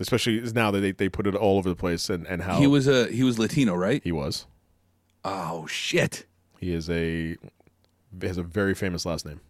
Especially 0.00 0.40
now 0.52 0.70
that 0.70 0.80
they, 0.80 0.92
they 0.92 1.08
put 1.08 1.26
it 1.26 1.34
all 1.34 1.58
over 1.58 1.68
the 1.68 1.76
place 1.76 2.10
and, 2.10 2.26
and 2.26 2.42
how 2.42 2.58
He 2.58 2.66
was 2.66 2.88
a 2.88 3.06
he 3.08 3.22
was 3.22 3.38
Latino, 3.38 3.74
right? 3.74 4.02
he 4.02 4.12
was. 4.12 4.46
Oh 5.24 5.66
shit. 5.66 6.26
He 6.58 6.72
is 6.72 6.88
a 6.88 7.36
has 8.22 8.38
a 8.38 8.42
very 8.42 8.74
famous 8.74 9.04
last 9.04 9.26
name. 9.26 9.40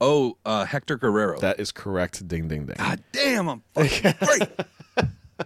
Oh, 0.00 0.36
uh, 0.44 0.64
Hector 0.64 0.96
Guerrero. 0.96 1.40
That 1.40 1.58
is 1.58 1.72
correct. 1.72 2.26
Ding 2.28 2.46
ding 2.48 2.66
ding. 2.66 2.76
God 2.78 3.02
damn, 3.12 3.48
I'm 3.48 3.62
fucking 3.74 4.14
great. 4.20 4.48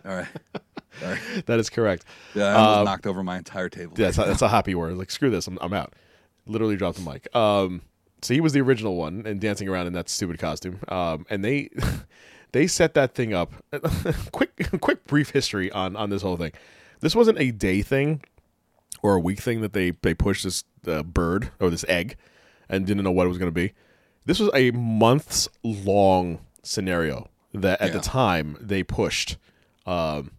All 0.05 0.17
right. 0.17 0.27
That 1.47 1.59
is 1.59 1.71
correct. 1.71 2.05
Yeah, 2.35 2.47
I 2.47 2.55
almost 2.55 2.85
knocked 2.87 3.07
over 3.07 3.23
my 3.23 3.39
entire 3.39 3.69
table. 3.69 3.95
Yeah, 3.97 4.07
that's 4.07 4.19
a, 4.19 4.25
that's 4.25 4.43
a 4.43 4.49
happy 4.49 4.75
word. 4.75 4.97
Like 4.97 5.11
screw 5.11 5.31
this, 5.31 5.47
I'm, 5.47 5.59
I'm 5.61 5.73
out. 5.73 5.95
Literally 6.47 6.77
dropped 6.77 7.03
the 7.03 7.11
mic. 7.11 7.35
Um, 7.35 7.83
so 8.23 8.35
he 8.35 8.41
was 8.41 8.53
the 8.53 8.61
original 8.61 8.97
one 8.97 9.25
and 9.27 9.41
dancing 9.41 9.69
around 9.69 9.89
in 9.89 9.93
that 9.95 10.09
stupid 10.09 10.39
costume. 10.39 10.79
Um, 10.89 11.27
and 11.29 11.45
they 11.45 11.71
they 12.53 12.67
set 12.67 12.95
that 12.95 13.15
thing 13.15 13.35
up. 13.35 13.53
quick 14.33 14.81
quick 14.81 15.05
brief 15.07 15.31
history 15.31 15.71
on 15.73 15.97
on 15.97 16.11
this 16.11 16.23
whole 16.23 16.37
thing. 16.37 16.53
This 17.01 17.15
wasn't 17.17 17.39
a 17.41 17.51
day 17.51 17.83
thing 17.83 18.23
or 19.03 19.17
a 19.17 19.21
week 19.21 19.41
thing 19.41 19.61
that 19.61 19.73
they 19.73 19.91
they 19.91 20.15
pushed 20.15 20.45
this 20.45 20.65
uh, 20.87 21.03
bird 21.03 21.51
or 21.61 21.71
this 21.71 21.85
egg 21.89 22.17
and 22.69 22.87
didn't 22.87 23.05
know 23.05 23.11
what 23.11 23.27
it 23.27 23.29
was 23.29 23.39
going 23.39 23.51
to 23.51 23.55
be. 23.55 23.73
This 24.25 24.39
was 24.39 24.51
a 24.55 24.71
months 24.71 25.49
long 25.65 26.41
scenario 26.63 27.29
that 27.53 27.81
at 27.81 27.93
the 27.93 27.99
time 28.01 28.57
they 28.61 28.83
pushed 28.83 29.37
um, 29.85 30.31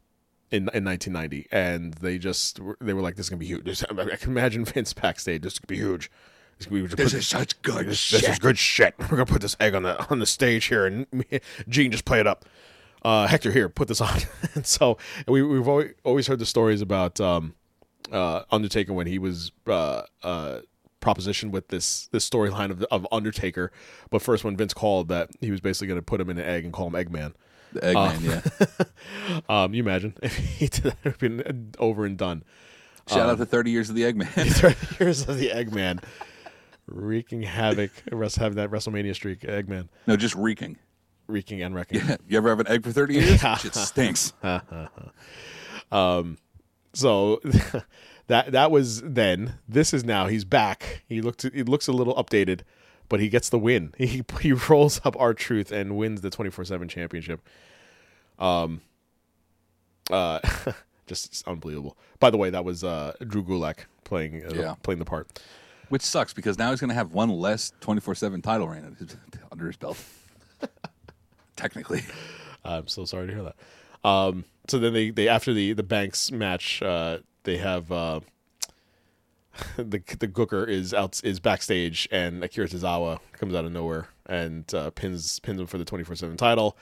in 0.54 0.70
in 0.74 0.84
1990, 0.86 1.48
and 1.52 1.94
they 1.96 2.18
just 2.18 2.60
were- 2.60 2.78
they 2.80 2.94
were 2.94 3.02
like, 3.02 3.16
"This 3.16 3.26
is 3.26 3.30
gonna 3.30 3.40
be 3.40 3.48
huge." 3.48 3.66
This- 3.66 3.84
I 3.84 4.16
can 4.16 4.32
imagine 4.32 4.64
Vince 4.66 4.94
backstage. 4.94 5.42
This 5.42 5.54
is 5.54 5.60
gonna 5.60 5.68
be 5.68 5.84
huge. 5.84 6.12
This, 6.60 6.70
we 6.70 6.82
just 6.84 6.96
This 6.96 7.12
put 7.12 7.20
is 7.20 7.28
such 7.28 7.62
good 7.64 7.88
this, 7.88 8.10
this 8.12 8.28
is 8.30 8.40
good 8.40 8.58
shit. 8.58 8.94
We're 9.00 9.08
gonna 9.08 9.26
put 9.26 9.42
this 9.42 9.56
egg 9.60 9.74
on 9.74 9.84
the 9.84 10.10
on 10.10 10.20
the 10.20 10.26
stage 10.26 10.66
here, 10.66 10.86
and 10.86 11.08
me- 11.12 11.40
Gene 11.68 11.92
just 11.92 12.06
play 12.06 12.20
it 12.20 12.28
up. 12.28 12.46
Uh, 13.04 13.28
Hector, 13.28 13.52
here, 13.52 13.68
put 13.68 13.88
this 13.90 14.00
on. 14.00 14.18
and 14.56 14.66
so 14.66 14.98
we 15.28 15.42
we've 15.42 15.68
always, 15.68 15.92
always 16.04 16.28
heard 16.28 16.40
the 16.40 16.46
stories 16.46 16.82
about 16.82 17.20
um, 17.20 17.56
uh, 18.12 18.44
Undertaker 18.52 18.94
when 18.94 19.08
he 19.08 19.18
was 19.20 19.52
uh, 19.68 20.04
uh, 20.22 20.60
propositioned 21.02 21.50
with 21.52 21.68
this 21.70 22.08
this 22.14 22.30
storyline 22.30 22.70
of 22.70 22.84
of 22.84 23.06
Undertaker. 23.12 23.72
But 24.10 24.22
first, 24.22 24.44
when 24.44 24.56
Vince 24.56 24.74
called 24.74 25.10
that 25.10 25.32
he 25.42 25.52
was 25.52 25.60
basically 25.60 25.88
going 25.88 26.00
to 26.00 26.04
put 26.06 26.22
him 26.22 26.30
in 26.30 26.38
an 26.38 26.46
egg 26.46 26.64
and 26.64 26.72
call 26.72 26.88
him 26.88 26.94
Eggman. 26.94 27.34
The 27.74 27.82
Eggman, 27.82 28.22
yeah. 28.22 28.86
Um, 29.50 29.74
you 29.74 29.82
imagine 29.82 30.16
if 30.22 30.36
he 30.36 30.68
did 30.68 30.84
that, 30.84 30.94
it 30.94 30.98
would 31.04 31.12
have 31.12 31.20
been 31.20 31.74
over 31.80 32.06
and 32.06 32.18
done. 32.18 32.44
Shout 33.08 33.30
out 33.30 33.38
to 33.38 33.46
30 33.46 33.72
years 33.72 33.90
of 33.90 33.96
the 33.96 34.04
Eggman. 34.04 34.28
30 34.52 34.76
years 35.04 35.28
of 35.28 35.38
the 35.38 35.50
Eggman, 35.50 36.04
wreaking 36.88 37.44
havoc, 37.44 37.92
having 38.10 38.56
that 38.56 38.70
WrestleMania 38.70 39.14
streak. 39.16 39.42
Eggman, 39.42 39.90
no, 40.08 40.16
just 40.16 40.36
reeking. 40.36 40.78
wreaking 41.28 41.62
and 41.62 41.76
wrecking. 41.76 42.02
Yeah. 42.06 42.18
You 42.28 42.38
ever 42.38 42.50
have 42.50 42.60
an 42.60 42.68
egg 42.68 42.84
for 42.84 42.92
30 42.92 43.14
years? 43.14 43.42
Shit 43.60 43.76
stinks. 43.76 44.34
Um, 45.92 46.38
so 46.94 47.40
that 48.28 48.52
that 48.52 48.72
was 48.72 49.02
then. 49.02 49.56
This 49.68 49.94
is 49.94 50.04
now. 50.04 50.28
He's 50.28 50.46
back. 50.46 51.04
He 51.08 51.22
looks 51.22 51.44
he 51.54 51.64
looks 51.64 51.88
a 51.88 51.92
little 51.92 52.16
updated, 52.16 52.62
but 53.10 53.20
he 53.20 53.30
gets 53.30 53.50
the 53.50 53.60
win. 53.60 53.94
He 53.98 54.24
he 54.42 54.54
rolls 54.54 55.02
up 55.06 55.16
R-Truth 55.20 55.72
and 55.72 55.96
wins 55.98 56.22
the 56.22 56.30
twenty 56.30 56.50
four 56.52 56.66
seven 56.66 56.88
championship. 56.88 57.42
Um. 58.40 58.82
Uh, 60.12 60.40
just 61.08 61.48
unbelievable. 61.48 61.98
By 62.20 62.30
the 62.30 62.38
way, 62.38 62.50
that 62.50 62.66
was 62.66 62.84
uh 62.84 63.14
Drew 63.26 63.44
Gulak 63.44 63.86
playing 64.04 64.44
uh, 64.46 64.54
Yeah. 64.54 64.76
playing 64.84 65.00
the 65.00 65.06
part. 65.06 65.28
Which 65.90 66.02
sucks 66.02 66.34
because 66.34 66.58
now 66.58 66.72
he's 66.72 66.80
going 66.80 66.90
to 66.90 66.96
have 66.96 67.14
one 67.14 67.30
less 67.30 67.72
24 67.82 68.16
7 68.16 68.42
title 68.42 68.68
reign 68.68 68.98
under 69.52 69.68
his 69.68 69.78
belt. 69.78 69.98
Technically. 71.56 72.02
I'm 72.66 72.88
so 72.88 73.06
sorry 73.06 73.28
to 73.28 73.34
hear 73.34 73.44
that. 73.44 74.08
Um, 74.08 74.46
so 74.68 74.80
then 74.80 74.94
they, 74.94 75.12
they 75.12 75.28
after 75.28 75.54
the 75.54 75.74
the 75.74 75.84
Banks 75.84 76.32
match, 76.32 76.82
uh, 76.82 77.20
they 77.44 77.58
have 77.58 77.92
uh, 77.92 78.22
the 79.78 80.02
the 80.20 80.28
Gooker 80.28 80.68
is 80.68 80.94
out 80.94 81.22
is 81.24 81.40
backstage, 81.40 82.08
and 82.12 82.44
Akira 82.44 82.68
Tozawa 82.68 83.20
comes 83.34 83.54
out 83.54 83.66
of 83.66 83.72
nowhere 83.72 84.08
and 84.26 84.72
uh, 84.74 84.90
pins 84.92 85.40
pins 85.40 85.60
him 85.60 85.68
for 85.68 85.78
the 85.78 85.86
twenty 85.86 86.04
four 86.04 86.16
seven 86.16 86.38
title, 86.38 86.78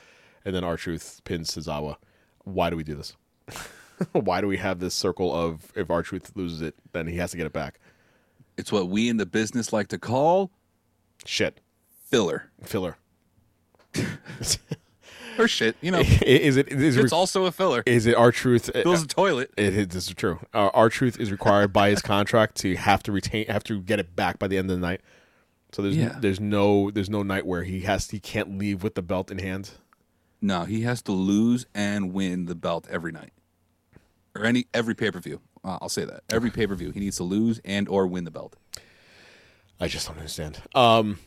and 0.46 0.56
then 0.56 0.64
R-Truth 0.64 1.22
pins 1.24 1.52
Tozawa. 1.52 1.98
Why 2.44 2.70
do 2.70 2.76
we 2.76 2.84
do 2.84 2.96
this? 2.96 3.16
Why 4.14 4.42
do 4.42 4.48
we 4.48 4.58
have 4.58 4.80
this 4.80 4.96
circle 4.96 5.34
of 5.34 5.72
if 5.76 5.90
R-Truth 5.90 6.32
loses 6.36 6.62
it, 6.62 6.76
then 6.92 7.08
he 7.08 7.18
has 7.18 7.32
to 7.32 7.38
get 7.38 7.46
it 7.46 7.54
back? 7.54 7.80
It's 8.58 8.72
what 8.72 8.90
we 8.90 9.10
in 9.10 9.18
the 9.18 9.26
business 9.26 9.72
like 9.74 9.88
to 9.90 9.98
call 9.98 10.52
Shit, 11.26 11.60
filler 12.10 12.52
filler. 12.64 12.98
or 15.42 15.48
shit. 15.48 15.76
You 15.82 15.92
know, 15.92 16.00
is 16.22 16.58
it 16.58 16.70
is 16.70 16.98
it 16.98 17.04
it's 17.06 17.14
also 17.14 17.46
a 17.46 17.52
filler. 17.52 17.84
is 17.86 18.06
it 18.06 18.16
R-Truth? 18.16 18.72
Fills 18.74 19.04
a 19.04 19.08
toilet. 19.08 19.52
It 19.58 19.76
is 19.76 19.88
this 19.90 20.08
is 20.08 20.14
true. 20.16 20.40
Uh, 20.54 20.70
R-Truth 20.74 21.20
is 21.20 21.32
required 21.32 21.74
by 21.74 21.90
his 21.90 22.02
contract 22.02 22.56
to 22.58 22.76
have 22.76 23.04
to 23.04 23.12
retain, 23.12 23.48
have 23.48 23.64
to 23.66 23.82
get 23.82 24.00
it 24.00 24.16
back 24.16 24.40
by 24.40 24.48
the 24.48 24.58
end 24.58 24.70
of 24.72 24.80
the 24.80 24.86
night. 24.86 25.02
So 25.74 25.82
there's 25.82 25.96
Yeah. 25.98 26.18
there's 26.20 26.40
no 26.40 26.92
there's 26.92 27.10
no 27.10 27.24
night 27.24 27.46
where 27.46 27.64
he 27.64 27.82
has 27.82 28.10
he 28.10 28.20
can't 28.20 28.58
leave 28.58 28.84
with 28.84 28.96
the 28.96 29.02
belt 29.02 29.32
in 29.32 29.40
hand. 29.40 29.72
No, 30.42 30.64
he 30.66 30.82
has 30.82 31.02
to 31.04 31.12
lose 31.12 31.66
and 31.76 32.14
win 32.14 32.46
the 32.46 32.56
belt 32.56 32.88
every 32.90 33.12
night, 33.12 33.32
or 34.36 34.44
any 34.44 34.66
every 34.74 34.96
pay 34.96 35.12
per 35.12 35.20
view. 35.20 35.40
Uh, 35.64 35.78
I'll 35.82 35.90
say 35.90 36.04
that 36.06 36.24
every 36.30 36.50
pay 36.50 36.66
per 36.68 36.74
view 36.76 36.92
he 36.92 37.00
needs 37.00 37.18
to 37.18 37.24
lose 37.24 37.62
and 37.64 37.88
or 37.88 38.08
win 38.08 38.24
the 38.24 38.32
belt. 38.32 38.56
I 39.80 39.88
just 39.88 40.08
don't 40.08 40.18
understand. 40.18 40.62
Um, 40.76 41.20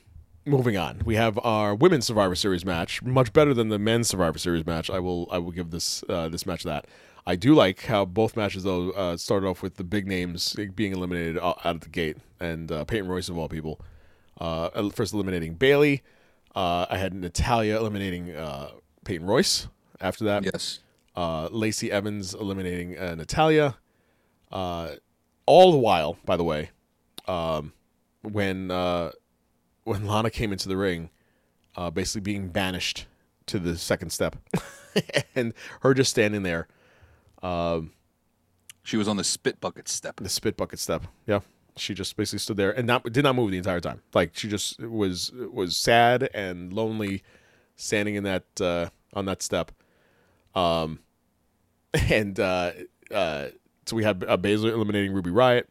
moving 0.47 0.77
on, 0.77 1.01
we 1.05 1.17
have 1.17 1.39
our 1.43 1.75
women's 1.75 2.07
Survivor 2.07 2.35
Series 2.35 2.65
match, 2.65 3.03
much 3.03 3.33
better 3.33 3.55
than 3.55 3.69
the 3.69 3.79
men's 3.79 4.09
Survivor 4.09 4.39
Series 4.39 4.67
match. 4.67 4.91
I 4.91 4.99
will 4.99 5.29
I 5.31 5.39
will 5.39 5.53
give 5.53 5.71
this 5.71 6.05
uh, 6.09 6.29
this 6.29 6.47
match 6.47 6.63
that. 6.65 6.87
I 7.27 7.37
do 7.37 7.55
like 7.55 7.87
how 7.87 8.05
both 8.05 8.37
matches 8.37 8.65
though 8.65 8.91
uh, 8.91 9.17
started 9.17 9.47
off 9.47 9.63
with 9.63 9.77
the 9.77 9.85
big 9.85 10.07
names 10.07 10.55
being 10.75 10.93
eliminated 10.93 11.39
out 11.39 11.59
out 11.65 11.77
of 11.77 11.81
the 11.81 11.89
gate, 11.89 12.19
and 12.41 12.71
uh, 12.71 12.85
Peyton 12.85 13.09
Royce 13.09 13.29
of 13.29 13.39
all 13.39 13.49
people, 13.49 13.81
uh, 14.41 14.91
first 14.91 15.15
eliminating 15.15 15.55
Bayley. 15.55 16.03
Uh, 16.55 16.87
I 16.89 16.99
had 16.99 17.15
Natalya 17.15 17.77
eliminating 17.79 18.35
uh, 18.35 18.71
Peyton 19.05 19.27
Royce. 19.27 19.69
After 20.01 20.25
that, 20.25 20.45
Yes, 20.45 20.81
uh, 21.17 21.49
Lacey 21.51 21.91
Evans 21.91 22.35
eliminating 22.35 22.99
uh, 22.99 23.15
Natalya. 23.15 23.77
Uh, 24.53 24.91
all 25.47 25.73
the 25.73 25.79
while, 25.79 26.19
by 26.25 26.37
the 26.37 26.45
way, 26.45 26.71
um, 27.27 27.73
when 28.23 28.71
uh, 28.71 29.11
when 29.85 30.07
Lana 30.07 30.31
came 30.31 30.53
into 30.53 30.69
the 30.69 30.77
ring, 30.77 31.11
uh, 31.77 31.91
basically 31.91 32.23
being 32.23 32.49
banished 32.49 33.07
to 33.47 33.59
the 33.59 33.77
second 33.77 34.11
step, 34.11 34.37
and 35.35 35.55
her 35.81 35.95
just 35.95 36.11
standing 36.11 36.43
there, 36.43 36.67
she 38.83 38.97
was 38.97 39.09
on 39.09 39.17
the 39.17 39.25
spit 39.25 39.61
bucket 39.61 39.89
step. 39.89 40.17
the 40.17 40.29
spit 40.29 40.57
bucket 40.57 40.79
step. 40.79 41.05
Yeah, 41.27 41.41
she 41.77 41.95
just 41.95 42.17
basically 42.17 42.39
stood 42.39 42.57
there 42.57 42.71
and 42.71 42.87
not 42.87 43.05
did 43.13 43.25
not 43.25 43.35
move 43.35 43.51
the 43.51 43.59
entire 43.59 43.81
time. 43.81 44.03
Like 44.15 44.37
she 44.37 44.49
just 44.49 44.81
was 44.81 45.33
was 45.33 45.77
sad 45.77 46.29
and 46.35 46.73
lonely, 46.73 47.23
standing 47.77 48.15
in 48.15 48.25
that 48.25 48.45
uh, 48.61 48.91
on 49.15 49.25
that 49.27 49.43
step. 49.43 49.73
Um, 50.55 51.01
and 52.11 52.39
uh, 52.39 52.73
uh, 53.11 53.49
so 53.87 53.97
we 53.97 54.05
had 54.05 54.25
uh, 54.25 54.37
Baszler 54.37 54.73
eliminating 54.73 55.13
Ruby 55.13 55.31
Riott, 55.31 55.65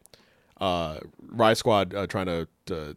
uh, 0.60 0.98
Riott 1.26 1.56
Squad 1.56 1.94
uh, 1.94 2.06
trying 2.06 2.26
to. 2.26 2.48
to 2.66 2.96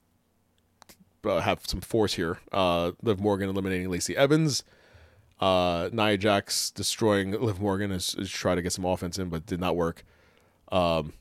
uh, 1.30 1.42
have 1.42 1.62
some 1.68 1.82
force 1.82 2.14
here. 2.14 2.40
Uh, 2.52 2.92
Liv 3.02 3.20
Morgan 3.20 3.50
eliminating 3.50 3.90
Lacey 3.90 4.16
Evans. 4.16 4.64
Uh, 5.40 5.90
Nia 5.92 6.18
Jax 6.18 6.72
destroying 6.72 7.32
Liv 7.42 7.60
Morgan 7.60 7.92
is, 7.92 8.16
is 8.16 8.30
trying 8.30 8.56
to 8.56 8.62
get 8.62 8.74
some 8.74 8.86
offense 8.86 9.20
in, 9.20 9.30
but 9.30 9.46
did 9.46 9.60
not 9.60 9.76
work. 9.76 10.04
Um, 10.72 11.14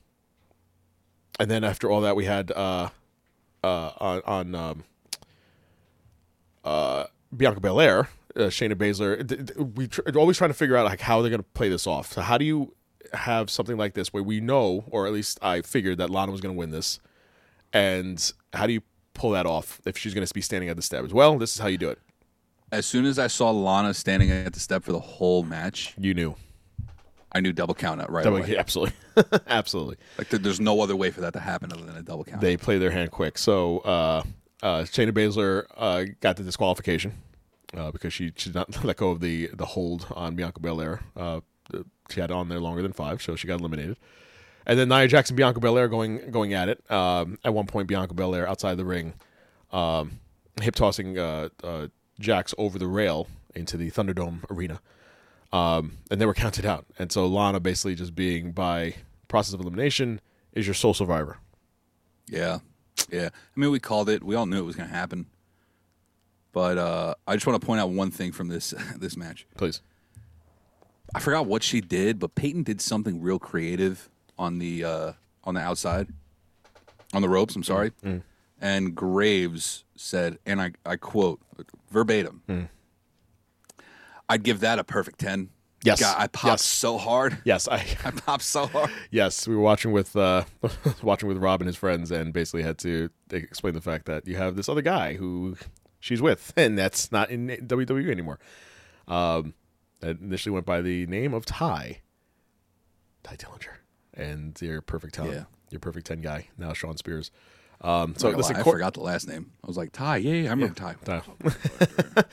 and 1.39 1.51
then 1.51 1.63
after 1.63 1.89
all 1.89 2.01
that, 2.01 2.15
we 2.15 2.25
had 2.25 2.51
uh, 2.51 2.89
uh, 3.63 3.91
on 3.97 4.21
on 4.25 4.55
um, 4.55 4.83
uh, 6.63 7.05
Bianca 7.35 7.59
Belair, 7.59 8.09
uh, 8.35 8.41
Shayna 8.41 8.73
Baszler. 8.73 9.75
We 9.75 9.87
tr- 9.87 10.01
always 10.15 10.37
trying 10.37 10.49
to 10.49 10.55
figure 10.55 10.75
out 10.75 10.85
like 10.85 11.01
how 11.01 11.21
they're 11.21 11.29
going 11.29 11.43
to 11.43 11.49
play 11.53 11.69
this 11.69 11.85
off. 11.85 12.13
So 12.13 12.21
how 12.21 12.37
do 12.37 12.45
you 12.45 12.73
have 13.13 13.49
something 13.49 13.77
like 13.77 13.93
this 13.93 14.11
where 14.11 14.23
we 14.23 14.41
know, 14.41 14.85
or 14.89 15.05
at 15.07 15.13
least 15.13 15.39
I 15.41 15.61
figured 15.61 15.97
that 15.99 16.09
Lana 16.09 16.31
was 16.31 16.41
going 16.41 16.55
to 16.55 16.57
win 16.57 16.71
this, 16.71 16.99
and 17.71 18.31
how 18.53 18.67
do 18.67 18.73
you 18.73 18.81
pull 19.17 19.31
that 19.31 19.45
off 19.45 19.81
if 19.85 19.97
she's 19.97 20.13
going 20.13 20.25
to 20.25 20.33
be 20.33 20.41
standing 20.41 20.69
at 20.69 20.75
the 20.75 20.81
steps? 20.81 21.11
Well, 21.11 21.37
this 21.37 21.53
is 21.53 21.59
how 21.59 21.67
you 21.67 21.77
do 21.77 21.89
it. 21.89 21.99
As 22.71 22.85
soon 22.85 23.05
as 23.05 23.17
I 23.17 23.27
saw 23.27 23.49
Lana 23.51 23.93
standing 23.93 24.29
at 24.31 24.53
the 24.53 24.59
step 24.59 24.83
for 24.83 24.91
the 24.91 24.99
whole 24.99 25.43
match, 25.43 25.93
You 25.97 26.13
knew. 26.13 26.35
I 27.31 27.39
knew 27.41 27.51
double 27.53 27.73
count 27.75 28.01
out 28.01 28.11
right 28.11 28.23
Double- 28.23 28.37
away. 28.37 28.55
absolutely, 28.57 28.95
absolutely. 29.47 29.97
Like 30.17 30.29
there- 30.29 30.39
there's 30.39 30.59
no 30.59 30.79
other 30.81 30.95
way 30.95 31.11
for 31.11 31.21
that 31.21 31.33
to 31.33 31.39
happen 31.39 31.71
other 31.73 31.83
than 31.83 31.95
a 31.97 32.01
double 32.01 32.23
count. 32.23 32.41
they 32.41 32.55
play 32.57 32.77
their 32.77 32.91
hand 32.91 33.11
quick. 33.11 33.37
So 33.37 33.79
uh, 33.79 34.23
uh, 34.63 34.81
Shayna 34.83 35.11
Baszler 35.11 35.65
uh, 35.75 36.05
got 36.21 36.37
the 36.37 36.43
disqualification 36.43 37.13
uh, 37.75 37.91
because 37.91 38.13
she 38.13 38.31
she 38.37 38.49
did 38.49 38.55
not 38.55 38.83
let 38.89 38.97
go 38.97 39.09
of 39.11 39.19
the 39.19 39.49
the 39.53 39.65
hold 39.65 40.07
on 40.15 40.35
Bianca 40.35 40.59
Belair. 40.61 41.01
Uh, 41.15 41.41
she 42.09 42.21
had 42.21 42.31
on 42.31 42.47
there 42.49 42.59
longer 42.61 42.81
than 42.81 42.93
five, 42.93 43.21
so 43.21 43.35
she 43.35 43.47
got 43.47 43.59
eliminated. 43.59 43.97
And 44.67 44.77
then 44.77 44.89
Nia 44.89 45.07
Jackson, 45.07 45.37
Bianca 45.37 45.61
Belair 45.61 45.87
going 45.87 46.29
going 46.29 46.53
at 46.53 46.67
it. 46.67 46.91
Um, 46.91 47.39
at 47.43 47.53
one 47.53 47.65
point, 47.65 47.87
Bianca 47.87 48.13
Belair 48.13 48.47
outside 48.47 48.75
the 48.75 48.85
ring, 48.85 49.13
um, 49.71 50.19
hip 50.61 50.75
tossing 50.75 51.17
uh, 51.17 51.47
uh, 51.63 51.87
Jax 52.19 52.53
over 52.57 52.77
the 52.77 52.87
rail 52.87 53.27
into 53.55 53.77
the 53.77 53.89
Thunderdome 53.89 54.43
arena, 54.51 54.81
um, 55.53 55.93
and 56.11 56.19
they 56.19 56.25
were 56.25 56.33
counted 56.33 56.65
out. 56.65 56.85
And 56.99 57.13
so 57.13 57.25
Lana 57.25 57.61
basically 57.61 57.95
just 57.95 58.13
being 58.13 58.51
by 58.51 58.95
process 59.29 59.53
of 59.53 59.61
elimination 59.61 60.19
is 60.51 60.67
your 60.67 60.73
sole 60.73 60.93
survivor. 60.93 61.37
Yeah, 62.27 62.59
yeah. 63.09 63.29
I 63.31 63.59
mean, 63.59 63.71
we 63.71 63.79
called 63.79 64.09
it. 64.09 64.21
We 64.21 64.35
all 64.35 64.45
knew 64.45 64.59
it 64.59 64.65
was 64.65 64.75
going 64.75 64.89
to 64.89 64.95
happen. 64.95 65.27
But 66.51 66.77
uh, 66.77 67.15
I 67.25 67.35
just 67.35 67.47
want 67.47 67.61
to 67.61 67.65
point 67.65 67.79
out 67.79 67.91
one 67.91 68.11
thing 68.11 68.33
from 68.33 68.49
this 68.49 68.73
this 68.97 69.15
match. 69.15 69.47
Please. 69.55 69.81
I 71.15 71.21
forgot 71.21 71.45
what 71.45 71.63
she 71.63 71.79
did, 71.79 72.19
but 72.19 72.35
Peyton 72.35 72.63
did 72.63 72.81
something 72.81 73.21
real 73.21 73.39
creative 73.39 74.09
on 74.37 74.59
the 74.59 74.83
uh, 74.83 75.13
on 75.43 75.53
the 75.55 75.61
outside, 75.61 76.07
on 77.13 77.21
the 77.21 77.29
ropes. 77.29 77.55
I'm 77.55 77.63
sorry. 77.63 77.91
Mm. 78.03 78.21
And 78.59 78.95
Graves 78.95 79.83
said, 79.95 80.39
and 80.45 80.61
I 80.61 80.71
I 80.85 80.95
quote 80.95 81.39
verbatim. 81.91 82.41
Mm. 82.49 82.69
I'd 84.29 84.43
give 84.43 84.59
that 84.61 84.79
a 84.79 84.83
perfect 84.83 85.19
ten. 85.19 85.49
Yes. 85.83 85.99
God, 86.01 86.15
I 86.17 86.27
popped 86.27 86.45
Yes. 86.53 86.63
so 86.65 86.97
hard. 86.97 87.37
Yes, 87.45 87.67
I 87.67 87.75
I 88.03 88.11
popped 88.11 88.43
so 88.43 88.65
hard. 88.65 88.89
yes 89.11 89.47
we 89.47 89.55
were 89.55 89.61
watching 89.61 89.91
with 89.91 90.15
uh, 90.15 90.43
watching 91.03 91.29
with 91.29 91.37
Rob 91.37 91.61
and 91.61 91.67
his 91.67 91.75
friends, 91.77 92.11
and 92.11 92.33
basically 92.33 92.63
had 92.63 92.77
to 92.79 93.09
explain 93.31 93.73
the 93.73 93.81
fact 93.81 94.05
that 94.05 94.27
you 94.27 94.37
have 94.37 94.55
this 94.55 94.67
other 94.69 94.81
guy 94.81 95.13
who 95.13 95.55
she's 95.99 96.21
with, 96.21 96.51
and 96.57 96.77
that's 96.77 97.11
not 97.11 97.29
in 97.29 97.47
WWE 97.47 98.09
anymore. 98.09 98.39
Um, 99.07 99.53
that 99.99 100.19
initially 100.19 100.51
went 100.53 100.65
by 100.65 100.81
the 100.81 101.05
name 101.07 101.33
of 101.33 101.45
Ty, 101.45 102.01
Tye 103.23 103.35
Dillinger, 103.35 103.77
and 104.17 104.59
your 104.61 104.81
perfect 104.81 105.13
ten, 105.13 105.27
Yeah. 105.27 105.43
your 105.69 105.79
perfect 105.79 106.07
ten 106.07 106.19
guy 106.21 106.47
now, 106.57 106.73
Shawn 106.73 106.97
Spears. 106.97 107.31
Um, 107.79 108.15
so 108.17 108.31
So 108.31 108.37
listen, 108.37 108.55
I 108.55 108.63
Cor- 108.63 108.73
forgot 108.73 108.95
the 108.95 109.01
last 109.01 109.27
name. 109.27 109.51
I 109.63 109.67
was 109.67 109.77
like 109.77 109.91
Ty. 109.91 110.17
Yeah, 110.17 110.33
yeah 110.33 110.47
I 110.47 110.53
remember 110.53 110.73
Ty. 110.73 110.95
Ty. 111.05 111.21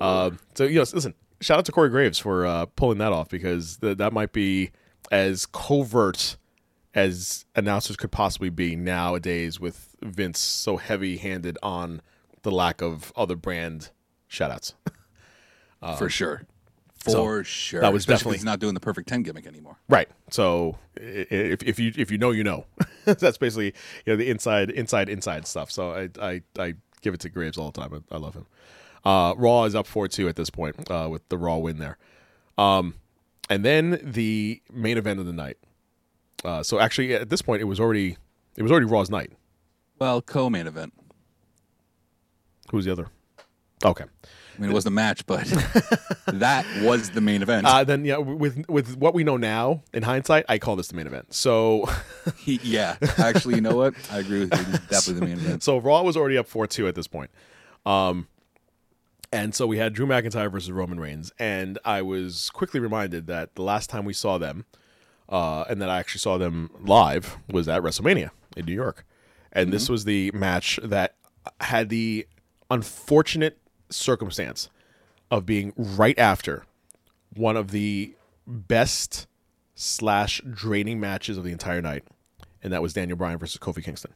Um, 0.00 0.38
so 0.54 0.64
you 0.64 0.76
know, 0.76 0.80
listen, 0.92 1.14
shout 1.40 1.58
out 1.58 1.64
to 1.66 1.72
Corey 1.72 1.88
Graves 1.90 2.18
for 2.18 2.46
uh, 2.46 2.66
pulling 2.66 2.98
that 2.98 3.12
off 3.12 3.28
because 3.28 3.78
th- 3.78 3.98
that 3.98 4.12
might 4.12 4.32
be 4.32 4.70
as 5.10 5.46
covert 5.46 6.36
as 6.94 7.44
announcers 7.56 7.96
could 7.96 8.12
possibly 8.12 8.50
be 8.50 8.76
nowadays 8.76 9.58
with 9.60 9.96
Vince 10.02 10.38
so 10.38 10.76
heavy-handed 10.76 11.58
on 11.62 12.00
the 12.42 12.50
lack 12.50 12.80
of 12.82 13.12
other 13.16 13.36
brand 13.36 13.90
shoutouts. 14.30 14.74
for 15.98 16.08
sure. 16.08 16.42
For 17.04 17.10
so 17.10 17.42
sure. 17.42 17.80
that 17.80 17.92
was 17.92 18.02
Especially 18.02 18.16
definitely- 18.18 18.36
he's 18.38 18.44
not 18.44 18.58
doing 18.60 18.74
the 18.74 18.80
perfect 18.80 19.08
ten 19.08 19.22
gimmick 19.22 19.46
anymore. 19.46 19.76
Right. 19.88 20.08
So 20.30 20.78
if, 20.96 21.62
if 21.62 21.78
you 21.78 21.92
if 21.96 22.10
you 22.10 22.18
know 22.18 22.30
you 22.30 22.44
know, 22.44 22.66
that's 23.04 23.38
basically 23.38 23.74
you 24.06 24.12
know 24.12 24.16
the 24.16 24.30
inside 24.30 24.70
inside 24.70 25.08
inside 25.08 25.46
stuff. 25.46 25.70
So 25.70 25.92
I 25.92 26.08
I, 26.24 26.42
I 26.58 26.74
give 27.00 27.12
it 27.14 27.20
to 27.20 27.28
Graves 27.28 27.58
all 27.58 27.70
the 27.70 27.80
time. 27.80 28.04
I, 28.10 28.14
I 28.14 28.18
love 28.18 28.34
him. 28.34 28.46
Uh, 29.04 29.34
Raw 29.36 29.64
is 29.64 29.74
up 29.74 29.86
four 29.86 30.06
two 30.06 30.28
at 30.28 30.36
this 30.36 30.48
point 30.50 30.88
uh, 30.90 31.08
with 31.10 31.28
the 31.28 31.36
Raw 31.36 31.56
win 31.56 31.78
there. 31.78 31.98
Um, 32.56 32.94
and 33.50 33.64
then 33.64 33.98
the 34.02 34.62
main 34.72 34.96
event 34.96 35.18
of 35.18 35.26
the 35.26 35.32
night. 35.32 35.58
Uh, 36.44 36.62
so 36.62 36.78
actually 36.78 37.14
at 37.14 37.28
this 37.28 37.42
point 37.42 37.60
it 37.62 37.64
was 37.66 37.80
already 37.80 38.16
it 38.56 38.62
was 38.62 38.70
already 38.70 38.86
Raw's 38.86 39.10
night. 39.10 39.32
Well, 39.98 40.22
co-main 40.22 40.66
event. 40.66 40.92
Who's 42.70 42.84
the 42.84 42.92
other? 42.92 43.08
Okay. 43.84 44.04
I 44.56 44.60
mean, 44.60 44.70
it 44.70 44.74
was 44.74 44.84
the 44.84 44.90
match, 44.90 45.26
but 45.26 45.44
that 46.26 46.66
was 46.82 47.10
the 47.10 47.20
main 47.20 47.42
event. 47.42 47.66
Uh, 47.66 47.84
then 47.84 48.04
yeah, 48.04 48.18
with 48.18 48.68
with 48.68 48.96
what 48.96 49.14
we 49.14 49.24
know 49.24 49.36
now 49.36 49.82
in 49.92 50.02
hindsight, 50.02 50.44
I 50.48 50.58
call 50.58 50.76
this 50.76 50.88
the 50.88 50.96
main 50.96 51.06
event. 51.06 51.32
So 51.32 51.88
He, 52.36 52.60
yeah, 52.62 52.96
actually, 53.18 53.54
you 53.56 53.60
know 53.60 53.76
what? 53.76 53.94
I 54.10 54.18
agree 54.18 54.40
with 54.40 54.52
you. 54.52 54.78
Definitely 54.88 55.14
the 55.14 55.26
main 55.26 55.38
event. 55.38 55.62
So 55.62 55.78
Raw 55.78 56.02
was 56.02 56.16
already 56.16 56.38
up 56.38 56.46
four 56.46 56.66
two 56.66 56.86
at 56.88 56.94
this 56.94 57.06
point. 57.06 57.30
Um, 57.86 58.28
and 59.32 59.54
so 59.54 59.66
we 59.66 59.78
had 59.78 59.94
Drew 59.94 60.06
McIntyre 60.06 60.52
versus 60.52 60.70
Roman 60.70 61.00
Reigns, 61.00 61.32
and 61.38 61.78
I 61.84 62.02
was 62.02 62.50
quickly 62.50 62.80
reminded 62.80 63.26
that 63.28 63.54
the 63.54 63.62
last 63.62 63.88
time 63.88 64.04
we 64.04 64.12
saw 64.12 64.36
them, 64.38 64.66
uh, 65.28 65.64
and 65.70 65.80
that 65.80 65.88
I 65.88 65.98
actually 65.98 66.18
saw 66.18 66.36
them 66.36 66.70
live 66.80 67.38
was 67.50 67.66
at 67.68 67.82
WrestleMania 67.82 68.30
in 68.56 68.66
New 68.66 68.74
York, 68.74 69.06
and 69.52 69.72
this 69.72 69.88
was 69.88 70.04
the 70.04 70.30
match 70.32 70.78
that 70.82 71.16
had 71.60 71.88
the 71.88 72.26
unfortunate 72.70 73.58
circumstance 73.92 74.68
of 75.30 75.46
being 75.46 75.72
right 75.76 76.18
after 76.18 76.64
one 77.34 77.56
of 77.56 77.70
the 77.70 78.14
best 78.46 79.26
slash 79.74 80.40
draining 80.50 81.00
matches 81.00 81.38
of 81.38 81.44
the 81.44 81.52
entire 81.52 81.80
night, 81.82 82.04
and 82.62 82.72
that 82.72 82.82
was 82.82 82.92
Daniel 82.92 83.16
Bryan 83.16 83.38
versus 83.38 83.58
Kofi 83.58 83.82
Kingston. 83.82 84.12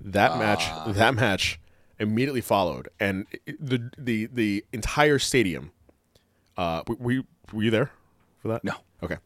That 0.00 0.38
match, 0.38 0.64
that 0.96 1.14
match 1.14 1.60
immediately 1.98 2.40
followed, 2.40 2.88
and 2.98 3.26
the 3.46 3.90
the 3.98 4.26
the 4.32 4.64
entire 4.72 5.18
stadium. 5.18 5.70
Uh, 6.56 6.82
were 6.86 7.12
you 7.12 7.24
were 7.52 7.62
you 7.62 7.70
there 7.70 7.90
for 8.38 8.48
that? 8.48 8.64
No. 8.64 8.74
Okay. 9.02 9.16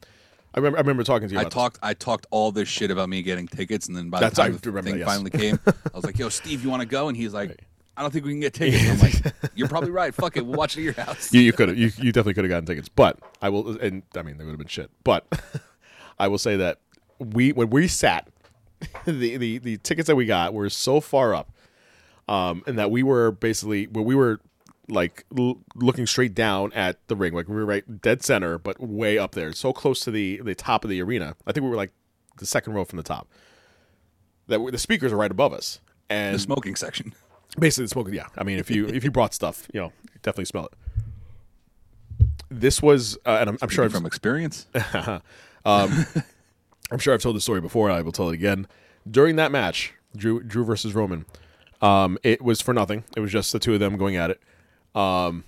I 0.55 0.59
remember 0.59 0.79
I 0.79 0.81
remember 0.81 1.03
talking 1.03 1.29
to 1.29 1.35
you. 1.35 1.39
I 1.39 1.43
about 1.43 1.51
this. 1.51 1.55
talked 1.55 1.79
I 1.83 1.95
talked 1.95 2.27
all 2.31 2.53
this 2.53 2.69
shit 2.69 2.91
about 2.91 3.09
me 3.09 3.23
getting 3.23 3.47
tickets, 3.47 3.89
and 3.89 3.97
then 3.97 4.11
by 4.11 4.21
That's- 4.21 4.37
the 4.37 4.43
time 4.43 4.57
do 4.57 4.71
the 4.71 4.83
thing 4.83 4.93
that, 4.93 4.99
yes. 5.01 5.09
finally 5.09 5.31
came, 5.31 5.59
I 5.67 5.73
was 5.95 6.05
like, 6.05 6.19
"Yo, 6.21 6.29
Steve, 6.29 6.63
you 6.63 6.71
want 6.71 6.81
to 6.81 6.87
go?" 6.87 7.09
And 7.09 7.17
he's 7.17 7.35
like, 7.35 7.65
"I 7.97 8.03
don't 8.03 8.11
think 8.11 8.25
we 8.25 8.33
can 8.33 8.41
get 8.41 8.55
tickets." 8.55 8.89
I'm 8.89 8.99
like, 8.99 9.35
"You're 9.55 9.69
probably 9.69 9.91
right. 9.91 10.15
Fuck 10.15 10.37
it, 10.37 10.47
we'll 10.47 10.57
watch 10.57 10.77
it 10.77 10.81
at 10.81 10.85
your 10.85 11.05
house." 11.05 11.33
you, 11.33 11.41
you 11.41 11.53
could 11.53 11.69
have 11.69 11.79
you, 11.79 11.91
you 11.99 12.13
definitely 12.13 12.35
could 12.35 12.45
have 12.45 12.51
gotten 12.51 12.67
tickets 12.67 12.89
but 12.89 13.19
i 13.43 13.49
will 13.49 13.79
and 13.81 14.03
i 14.17 14.23
mean 14.23 14.37
they 14.39 14.45
would 14.45 14.51
have 14.51 14.59
been 14.59 14.67
shit 14.69 14.91
but 15.05 15.27
i 16.19 16.29
will 16.29 16.39
say 16.39 16.57
that 16.57 16.79
we 17.19 17.53
when 17.53 17.71
we 17.71 17.87
sat 17.89 18.29
the, 19.05 19.37
the 19.37 19.59
the 19.59 19.77
tickets 19.79 20.07
that 20.07 20.17
we 20.17 20.27
got 20.27 20.53
were 20.55 20.69
so 20.71 21.01
far 21.01 21.35
up 21.35 21.51
um 22.29 22.63
and 22.67 22.79
that 22.79 22.91
we 22.91 23.03
were 23.03 23.31
basically 23.33 23.87
when 23.87 24.05
we 24.05 24.15
were 24.15 24.41
like 24.89 25.25
l- 25.37 25.59
looking 25.75 26.07
straight 26.07 26.35
down 26.35 26.73
at 26.73 26.99
the 27.09 27.17
ring 27.17 27.33
like 27.33 27.49
we 27.49 27.55
were 27.55 27.67
right 27.67 28.01
dead 28.03 28.23
center 28.23 28.59
but 28.59 28.79
way 28.81 29.19
up 29.19 29.33
there 29.33 29.53
so 29.53 29.73
close 29.73 30.01
to 30.01 30.11
the 30.11 30.41
the 30.45 30.55
top 30.55 30.85
of 30.85 30.91
the 30.91 31.01
arena 31.03 31.35
i 31.47 31.53
think 31.53 31.65
we 31.65 31.71
were 31.71 31.77
like 31.77 31.93
the 32.39 32.47
second 32.47 32.73
row 32.75 32.85
from 32.85 32.97
the 32.99 33.03
top 33.03 33.29
that 34.47 34.61
we, 34.61 34.71
the 34.71 34.79
speakers 34.79 35.13
are 35.13 35.17
right 35.17 35.31
above 35.31 35.53
us 35.53 35.81
and 36.09 36.37
The 36.37 36.39
smoking 36.39 36.77
section. 36.77 37.15
Basically 37.59 37.85
the 37.85 37.89
smoke 37.89 38.09
yeah. 38.13 38.27
I 38.37 38.45
mean 38.45 38.59
if 38.59 38.71
you 38.71 38.87
if 38.87 39.05
you 39.05 39.11
brought 39.11 39.35
stuff 39.35 39.69
you 39.73 39.81
know 39.81 39.93
definitely 40.23 40.47
smell 40.47 40.67
it. 40.67 40.73
This 42.49 42.81
was 42.81 43.17
uh, 43.27 43.39
and 43.41 43.51
I'm, 43.51 43.59
I'm 43.63 43.69
sure 43.69 43.85
I've, 43.85 43.93
from 43.93 44.07
experience. 44.07 44.67
I'm 45.65 46.99
sure 46.99 47.15
I've 47.15 47.23
told 47.23 47.37
the 47.37 47.41
story 47.41 47.61
before 47.61 47.91
I 47.91 48.03
will 48.03 48.13
tell 48.13 48.29
it 48.29 48.35
again. 48.35 48.67
During 49.11 49.37
that 49.37 49.51
match 49.51 49.95
Drew 50.17 50.43
Drew 50.43 50.65
versus 50.65 50.95
Roman 50.95 51.27
um 51.83 52.19
it 52.23 52.43
was 52.43 52.61
for 52.61 52.73
nothing. 52.73 53.05
It 53.17 53.21
was 53.21 53.33
just 53.33 53.53
the 53.53 53.59
two 53.59 53.75
of 53.75 53.81
them 53.81 53.97
going 53.97 54.17
at 54.17 54.31
it. 54.31 54.41
Um 54.95 55.45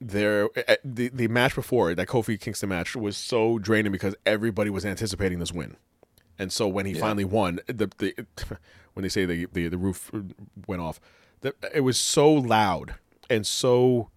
there 0.00 0.48
the 0.84 1.08
the 1.08 1.28
match 1.28 1.54
before 1.54 1.94
that 1.94 2.06
Kofi 2.06 2.38
Kingston 2.38 2.68
match 2.68 2.94
was 2.94 3.16
so 3.16 3.58
draining 3.58 3.92
because 3.92 4.14
everybody 4.26 4.70
was 4.70 4.84
anticipating 4.84 5.38
this 5.38 5.52
win. 5.52 5.76
And 6.38 6.52
so 6.52 6.68
when 6.68 6.86
he 6.86 6.94
finally 6.94 7.24
won, 7.24 7.60
the, 7.66 7.90
the 7.96 8.26
when 8.96 9.02
they 9.02 9.10
say 9.10 9.26
the, 9.26 9.46
the 9.52 9.68
the 9.68 9.76
roof 9.76 10.10
went 10.66 10.80
off, 10.80 11.00
the, 11.42 11.54
it 11.74 11.82
was 11.82 12.00
so 12.00 12.32
loud 12.32 12.94
and 13.28 13.46
so 13.46 14.08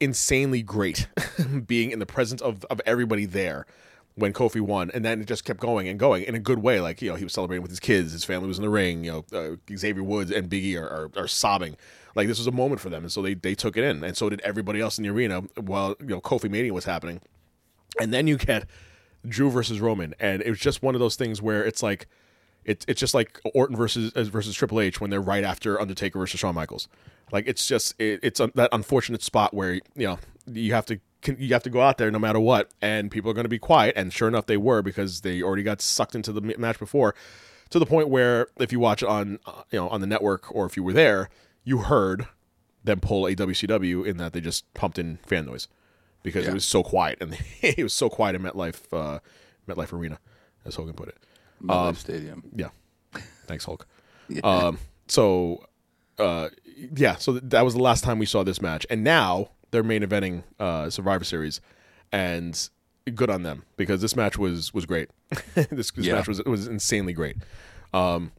insanely 0.00 0.62
great 0.62 1.06
being 1.66 1.92
in 1.92 2.00
the 2.00 2.06
presence 2.06 2.42
of, 2.42 2.64
of 2.64 2.80
everybody 2.84 3.24
there 3.24 3.66
when 4.16 4.32
Kofi 4.32 4.60
won, 4.60 4.90
and 4.92 5.04
then 5.04 5.20
it 5.20 5.26
just 5.26 5.44
kept 5.44 5.60
going 5.60 5.86
and 5.86 5.96
going 5.96 6.24
in 6.24 6.34
a 6.34 6.40
good 6.40 6.58
way. 6.58 6.80
Like 6.80 7.00
you 7.02 7.10
know, 7.10 7.14
he 7.14 7.22
was 7.22 7.32
celebrating 7.32 7.62
with 7.62 7.70
his 7.70 7.78
kids, 7.78 8.10
his 8.10 8.24
family 8.24 8.48
was 8.48 8.58
in 8.58 8.64
the 8.64 8.68
ring. 8.70 9.04
You 9.04 9.24
know, 9.30 9.38
uh, 9.38 9.76
Xavier 9.76 10.02
Woods 10.02 10.32
and 10.32 10.50
Biggie 10.50 10.76
are, 10.76 10.88
are 10.88 11.10
are 11.16 11.28
sobbing. 11.28 11.76
Like 12.16 12.26
this 12.26 12.38
was 12.38 12.48
a 12.48 12.52
moment 12.52 12.80
for 12.80 12.90
them, 12.90 13.04
and 13.04 13.12
so 13.12 13.22
they 13.22 13.34
they 13.34 13.54
took 13.54 13.76
it 13.76 13.84
in, 13.84 14.02
and 14.02 14.16
so 14.16 14.28
did 14.28 14.40
everybody 14.40 14.80
else 14.80 14.98
in 14.98 15.04
the 15.04 15.10
arena 15.10 15.42
while 15.54 15.94
you 16.00 16.06
know 16.06 16.20
Kofi 16.20 16.50
Mania 16.50 16.74
was 16.74 16.84
happening. 16.84 17.20
And 18.00 18.12
then 18.12 18.26
you 18.26 18.38
get 18.38 18.66
Drew 19.28 19.50
versus 19.50 19.80
Roman, 19.80 20.16
and 20.18 20.42
it 20.42 20.50
was 20.50 20.58
just 20.58 20.82
one 20.82 20.96
of 20.96 21.00
those 21.00 21.14
things 21.14 21.40
where 21.40 21.64
it's 21.64 21.80
like, 21.80 22.08
it's 22.64 22.84
it's 22.88 23.00
just 23.00 23.14
like 23.14 23.40
Orton 23.54 23.76
versus 23.76 24.12
uh, 24.12 24.24
versus 24.24 24.54
Triple 24.54 24.80
H 24.80 25.00
when 25.00 25.10
they're 25.10 25.20
right 25.20 25.44
after 25.44 25.80
Undertaker 25.80 26.18
versus 26.18 26.40
Shawn 26.40 26.54
Michaels. 26.54 26.88
Like 27.32 27.46
it's 27.46 27.66
just 27.66 27.94
it, 28.00 28.20
it's 28.22 28.40
a, 28.40 28.50
that 28.54 28.70
unfortunate 28.72 29.22
spot 29.22 29.54
where 29.54 29.74
you 29.74 29.82
know 29.96 30.18
you 30.46 30.72
have 30.74 30.86
to 30.86 31.00
you 31.26 31.52
have 31.52 31.62
to 31.62 31.70
go 31.70 31.80
out 31.80 31.98
there 31.98 32.10
no 32.10 32.18
matter 32.18 32.40
what, 32.40 32.70
and 32.82 33.10
people 33.10 33.30
are 33.30 33.34
going 33.34 33.44
to 33.44 33.50
be 33.50 33.58
quiet. 33.58 33.94
And 33.96 34.12
sure 34.12 34.28
enough, 34.28 34.46
they 34.46 34.56
were 34.56 34.82
because 34.82 35.22
they 35.22 35.42
already 35.42 35.62
got 35.62 35.80
sucked 35.80 36.14
into 36.14 36.32
the 36.32 36.40
match 36.40 36.78
before, 36.78 37.14
to 37.70 37.78
the 37.78 37.86
point 37.86 38.08
where 38.08 38.48
if 38.58 38.72
you 38.72 38.80
watch 38.80 39.02
it 39.02 39.08
on 39.08 39.38
uh, 39.46 39.62
you 39.70 39.78
know 39.78 39.88
on 39.88 40.00
the 40.00 40.06
network 40.06 40.54
or 40.54 40.66
if 40.66 40.76
you 40.76 40.82
were 40.82 40.92
there, 40.92 41.28
you 41.64 41.78
heard 41.78 42.26
them 42.82 43.00
pull 43.00 43.26
a 43.26 43.34
WCW 43.34 44.06
in 44.06 44.18
that 44.18 44.32
they 44.32 44.40
just 44.40 44.72
pumped 44.74 44.98
in 44.98 45.18
fan 45.26 45.46
noise 45.46 45.68
because 46.22 46.46
it 46.46 46.52
was 46.52 46.66
so 46.66 46.82
quiet 46.82 47.18
and 47.20 47.38
it 47.62 47.82
was 47.82 47.94
so 47.94 48.10
quiet 48.10 48.36
in 48.36 48.42
MetLife 48.42 48.92
uh, 48.92 49.18
MetLife 49.68 49.92
Arena, 49.92 50.18
as 50.64 50.74
Hogan 50.74 50.94
put 50.94 51.08
it. 51.08 51.16
MetLife 51.64 51.96
Stadium. 51.96 52.44
Yeah, 52.54 52.68
thanks 53.46 53.64
Hulk. 53.64 53.86
Um, 54.42 54.78
so 55.06 55.66
uh, 56.18 56.48
yeah, 56.96 57.16
so 57.16 57.32
th- 57.32 57.44
that 57.48 57.64
was 57.64 57.74
the 57.74 57.82
last 57.82 58.02
time 58.04 58.18
we 58.18 58.26
saw 58.26 58.42
this 58.42 58.62
match, 58.62 58.86
and 58.88 59.04
now 59.04 59.50
they're 59.70 59.82
main 59.82 60.02
eventing 60.02 60.44
uh, 60.58 60.88
Survivor 60.88 61.24
Series, 61.24 61.60
and 62.10 62.68
good 63.14 63.28
on 63.28 63.42
them 63.42 63.64
because 63.76 64.00
this 64.00 64.16
match 64.16 64.38
was 64.38 64.72
was 64.72 64.86
great. 64.86 65.10
this 65.54 65.90
this 65.90 65.92
Yeah. 66.06 66.14
match 66.14 66.28
was 66.28 66.42
was 66.44 66.66
insanely 66.66 67.12
great. 67.12 67.36
Um, 67.92 68.32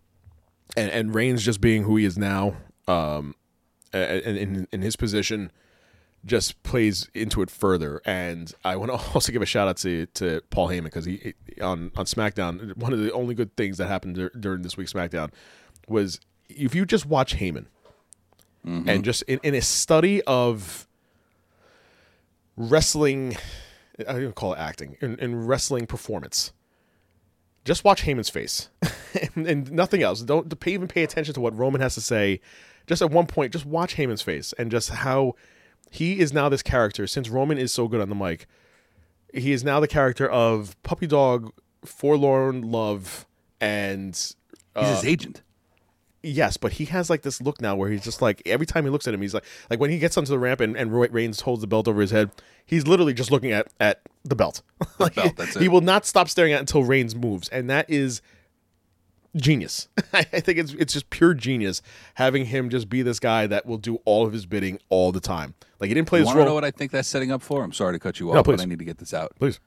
and 0.75 0.89
and 0.89 1.13
Reigns 1.13 1.43
just 1.43 1.61
being 1.61 1.83
who 1.83 1.97
he 1.97 2.05
is 2.05 2.17
now, 2.17 2.55
um, 2.87 3.35
in 3.93 4.67
in 4.71 4.81
his 4.81 4.95
position, 4.95 5.51
just 6.25 6.61
plays 6.63 7.09
into 7.13 7.41
it 7.41 7.49
further. 7.49 8.01
And 8.05 8.51
I 8.63 8.75
want 8.75 8.91
to 8.91 8.97
also 9.13 9.31
give 9.31 9.41
a 9.41 9.45
shout 9.45 9.67
out 9.67 9.77
to 9.77 10.05
to 10.07 10.41
Paul 10.49 10.69
Heyman 10.69 10.85
because 10.85 11.05
he 11.05 11.33
on 11.61 11.91
on 11.95 12.05
SmackDown. 12.05 12.75
One 12.77 12.93
of 12.93 12.99
the 12.99 13.11
only 13.13 13.35
good 13.35 13.55
things 13.55 13.77
that 13.77 13.87
happened 13.87 14.15
dur- 14.15 14.31
during 14.37 14.61
this 14.61 14.77
week's 14.77 14.93
SmackDown 14.93 15.31
was 15.87 16.19
if 16.49 16.75
you 16.75 16.85
just 16.85 17.05
watch 17.05 17.37
Heyman 17.37 17.65
mm-hmm. 18.65 18.89
and 18.89 19.03
just 19.03 19.21
in, 19.23 19.39
in 19.43 19.55
a 19.55 19.61
study 19.61 20.21
of 20.23 20.87
wrestling. 22.57 23.37
I 23.99 24.11
don't 24.11 24.21
even 24.21 24.33
call 24.33 24.53
it 24.53 24.59
acting 24.59 24.97
in, 24.99 25.17
in 25.19 25.45
wrestling 25.47 25.87
performance. 25.87 26.51
Just 27.63 27.83
watch 27.83 28.03
Heyman's 28.03 28.29
face, 28.29 28.69
and, 29.35 29.47
and 29.47 29.71
nothing 29.71 30.03
else. 30.03 30.21
Don't 30.21 30.49
don't 30.49 30.59
pay, 30.59 30.73
even 30.73 30.87
pay 30.87 31.03
attention 31.03 31.33
to 31.33 31.41
what 31.41 31.57
Roman 31.57 31.81
has 31.81 31.95
to 31.95 32.01
say. 32.01 32.41
Just 32.87 33.01
at 33.01 33.09
one 33.09 33.25
point, 33.25 33.53
just 33.53 33.65
watch 33.65 33.95
Heyman's 33.95 34.21
face 34.21 34.53
and 34.59 34.69
just 34.69 34.89
how 34.89 35.33
he 35.95 36.19
is 36.19 36.33
now 36.33 36.49
this 36.49 36.61
character. 36.61 37.07
Since 37.07 37.29
Roman 37.29 37.57
is 37.57 37.71
so 37.73 37.87
good 37.87 38.01
on 38.01 38.09
the 38.09 38.15
mic, 38.15 38.47
he 39.33 39.51
is 39.51 39.63
now 39.63 39.79
the 39.79 39.87
character 39.87 40.29
of 40.29 40.75
puppy 40.83 41.07
dog, 41.07 41.51
forlorn 41.83 42.71
love, 42.71 43.25
and 43.59 44.09
He's 44.13 44.35
Uh, 44.75 44.95
his 44.95 45.05
agent. 45.05 45.41
Yes, 46.21 46.57
but 46.57 46.73
he 46.73 46.85
has 46.85 47.09
like 47.09 47.21
this 47.21 47.39
look 47.39 47.61
now 47.61 47.75
where 47.75 47.89
he's 47.91 48.03
just 48.03 48.19
like 48.21 48.41
every 48.47 48.65
time 48.65 48.83
he 48.83 48.89
looks 48.89 49.07
at 49.07 49.13
him, 49.13 49.21
he's 49.21 49.33
like 49.33 49.45
like 49.69 49.79
when 49.79 49.91
he 49.91 49.99
gets 49.99 50.17
onto 50.17 50.29
the 50.31 50.39
ramp 50.39 50.59
and 50.59 50.75
and 50.75 50.91
Roy- 50.91 51.09
Reigns 51.09 51.41
holds 51.41 51.61
the 51.61 51.67
belt 51.67 51.87
over 51.87 52.01
his 52.01 52.09
head, 52.11 52.31
he's 52.65 52.87
literally 52.87 53.13
just 53.13 53.29
looking 53.31 53.51
at 53.51 53.67
at 53.79 54.01
the 54.23 54.35
belt. 54.35 54.61
Like, 54.97 55.13
belt, 55.21 55.35
that's 55.37 55.55
He 55.55 55.67
will 55.67 55.81
not 55.81 56.05
stop 56.05 56.27
staring 56.27 56.51
at 56.51 56.57
it 56.57 56.59
until 56.61 56.83
Reigns 56.83 57.15
moves, 57.15 57.47
and 57.49 57.69
that 57.69 57.87
is 57.89 58.21
genius. 59.35 59.87
I 60.13 60.23
think 60.23 60.57
it's 60.57 60.73
it's 60.73 60.93
just 60.93 61.09
pure 61.09 61.33
genius 61.35 61.81
having 62.15 62.45
him 62.45 62.69
just 62.69 62.89
be 62.89 63.01
this 63.01 63.19
guy 63.19 63.47
that 63.47 63.65
will 63.65 63.77
do 63.77 63.99
all 64.05 64.25
of 64.25 64.33
his 64.33 64.45
bidding 64.45 64.79
all 64.89 65.11
the 65.11 65.19
time. 65.19 65.53
Like 65.79 65.89
he 65.89 65.93
didn't 65.93 66.07
play 66.07 66.19
You 66.19 66.25
this 66.25 66.33
to 66.33 66.45
know 66.45 66.53
what 66.53 66.63
I 66.65 66.71
think 66.71 66.91
that's 66.91 67.07
setting 67.07 67.31
up 67.31 67.41
for? 67.41 67.63
I'm 67.63 67.73
sorry 67.73 67.93
to 67.93 67.99
cut 67.99 68.19
you 68.19 68.27
No, 68.31 68.39
off, 68.39 68.45
please. 68.45 68.57
but 68.57 68.61
I 68.61 68.65
need 68.65 68.79
to 68.79 68.85
get 68.85 68.97
this 68.97 69.13
out. 69.13 69.33
Please, 69.39 69.59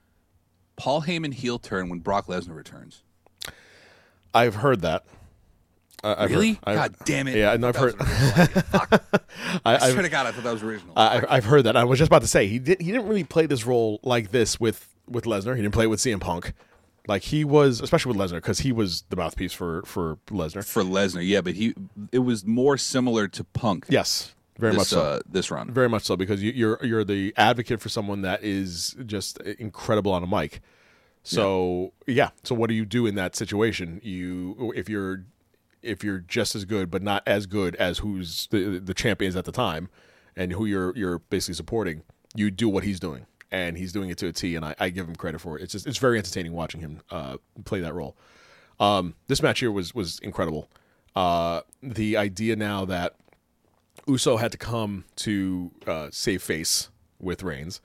Paul 0.77 1.03
Heyman 1.03 1.35
heel 1.35 1.59
turn 1.59 1.89
when 1.89 1.99
Brock 2.01 2.27
Lesnar 2.27 2.55
returns. 2.57 3.03
I've 4.35 4.57
heard 4.57 4.81
that. 4.83 5.05
I- 6.05 6.25
I've 6.25 6.31
really? 6.31 6.53
Heard, 6.53 6.59
I've- 6.65 6.77
God 6.77 6.95
damn 7.05 7.29
it! 7.29 7.37
Yeah, 7.37 7.53
and 7.53 7.67
I've 7.67 7.77
heard. 7.77 7.95
I, 8.01 8.99
I 9.65 9.91
swear 9.91 10.03
to 10.03 10.09
God, 10.09 10.27
I 10.27 10.33
thought 10.33 10.45
that 10.45 10.53
was 10.53 10.63
original. 10.63 10.93
I, 10.97 11.23
I've 11.29 11.45
heard 11.45 11.63
that. 11.65 11.77
I 11.77 11.85
was 11.85 11.99
just 11.99 12.09
about 12.09 12.23
to 12.23 12.29
say 12.29 12.47
he 12.47 12.59
did. 12.59 12.81
He 12.81 12.93
didn't 12.93 13.09
really 13.09 13.25
play 13.25 13.47
this 13.47 13.67
role 13.67 13.99
like 14.03 14.31
this 14.31 14.61
with 14.61 14.95
with 15.09 15.25
Lesnar. 15.25 15.57
He 15.57 15.63
didn't 15.63 15.75
play 15.75 15.85
it 15.85 15.89
with 15.89 16.01
CM 16.01 16.21
Punk. 16.21 16.53
Like 17.09 17.23
he 17.23 17.43
was, 17.43 17.81
especially 17.81 18.17
with 18.17 18.31
Lesnar, 18.31 18.37
because 18.37 18.61
he 18.61 18.71
was 18.71 19.03
the 19.09 19.17
mouthpiece 19.17 19.53
for 19.53 19.83
for 19.87 20.19
Lesnar. 20.31 20.65
for 20.65 20.83
Lesnar, 20.83 21.27
yeah, 21.27 21.41
but 21.41 21.55
he 21.55 21.75
it 22.13 22.19
was 22.21 22.45
more 22.45 22.77
similar 22.77 23.27
to 23.29 23.43
Punk. 23.45 23.87
Yes, 23.89 24.35
very 24.59 24.73
this, 24.73 24.79
much 24.79 24.89
so. 24.89 25.01
uh, 25.01 25.21
this 25.29 25.51
run. 25.51 25.73
very 25.73 25.89
much 25.89 26.03
so 26.03 26.17
because 26.17 26.43
you, 26.43 26.53
you're 26.53 26.85
you're 26.85 27.05
the 27.05 27.33
advocate 27.37 27.81
for 27.81 27.89
someone 27.89 28.23
that 28.23 28.43
is 28.43 28.97
just 29.07 29.39
incredible 29.41 30.13
on 30.13 30.23
a 30.23 30.27
mic. 30.27 30.61
So 31.23 31.93
yeah. 32.07 32.31
So 32.43 32.55
what 32.55 32.69
do 32.69 32.75
you 32.75 32.85
do 32.85 33.07
in 33.07 33.15
that 33.17 33.37
situation? 33.37 34.01
You 34.03 34.73
if 34.75 34.89
you're 34.89 35.25
if 35.83 36.03
you're 36.03 36.19
just 36.19 36.55
as 36.55 36.65
good 36.65 36.91
but 36.91 37.03
not 37.03 37.23
as 37.27 37.47
good 37.47 37.77
as 37.77 37.99
who's 37.99 38.49
the 38.51 38.79
the 38.79 38.95
champion 38.95 39.29
is 39.29 39.37
at 39.37 39.45
the 39.45 39.53
time, 39.53 39.89
and 40.37 40.53
who 40.53 40.65
you're 40.65 40.97
you're 40.97 41.19
basically 41.19 41.55
supporting, 41.55 42.03
you 42.35 42.51
do 42.51 42.69
what 42.69 42.85
he's 42.85 42.99
doing, 42.99 43.27
and 43.51 43.77
he's 43.77 43.93
doing 43.93 44.11
it 44.11 44.19
to 44.19 44.29
a 44.29 44.33
T, 44.33 44.57
and 44.57 44.65
I, 44.65 44.75
I 44.79 44.89
give 44.89 45.07
him 45.07 45.17
credit 45.17 45.41
for 45.41 45.59
it. 45.59 45.63
It's 45.63 45.73
just 45.73 45.87
it's 45.87 45.99
very 45.99 46.19
entertaining 46.19 46.53
watching 46.53 46.81
him 46.81 47.01
uh, 47.11 47.37
play 47.65 47.81
that 47.81 47.95
role. 47.95 48.17
Um, 48.81 49.15
this 49.27 49.43
match 49.43 49.61
here 49.61 49.73
was 49.73 49.95
was 49.95 50.19
incredible. 50.21 50.69
Uh, 51.15 51.63
the 51.83 52.17
idea 52.17 52.57
now 52.57 52.85
that 52.85 53.17
Uso 54.09 54.37
had 54.39 54.51
to 54.53 54.59
come 54.59 55.05
to 55.17 55.71
uh, 55.87 56.09
save 56.11 56.43
face 56.43 56.89
with 57.21 57.43
Reigns. 57.43 57.81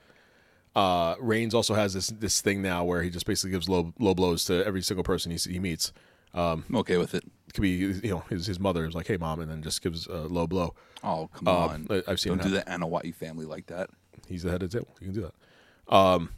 Uh, 0.74 1.14
Reigns 1.20 1.54
also 1.54 1.74
has 1.74 1.94
this 1.94 2.08
this 2.08 2.40
thing 2.40 2.62
now 2.62 2.84
where 2.84 3.02
he 3.02 3.10
just 3.10 3.26
basically 3.26 3.52
gives 3.52 3.68
low 3.68 3.92
low 4.00 4.14
blows 4.14 4.44
to 4.46 4.64
every 4.66 4.82
single 4.82 5.04
person 5.04 5.30
he, 5.30 5.38
he 5.50 5.58
meets. 5.60 5.92
I'm 6.32 6.64
okay 6.74 6.96
with 6.96 7.14
it. 7.14 7.22
It 7.46 7.54
could 7.54 7.62
be 7.62 7.70
you 7.70 8.10
know 8.10 8.24
his 8.28 8.46
his 8.46 8.58
mother 8.58 8.84
is 8.84 8.94
like, 8.94 9.06
"Hey, 9.06 9.16
mom," 9.16 9.38
and 9.40 9.48
then 9.50 9.62
just 9.62 9.82
gives 9.82 10.06
a 10.08 10.22
low 10.22 10.48
blow. 10.48 10.74
Oh 11.04 11.28
come 11.32 11.46
Uh, 11.46 11.50
on! 11.52 11.86
I've 12.08 12.18
seen 12.18 12.36
Don't 12.36 12.42
do 12.42 12.50
the 12.54 12.62
Anoa'i 12.62 13.14
family 13.14 13.46
like 13.46 13.66
that. 13.66 13.90
He's 14.26 14.42
the 14.42 14.50
head 14.50 14.62
of 14.64 14.70
the 14.70 14.78
table. 14.78 14.96
You 15.00 15.06
can 15.08 15.14
do 15.14 15.20
that. 15.30 15.94
Um, 15.94 16.30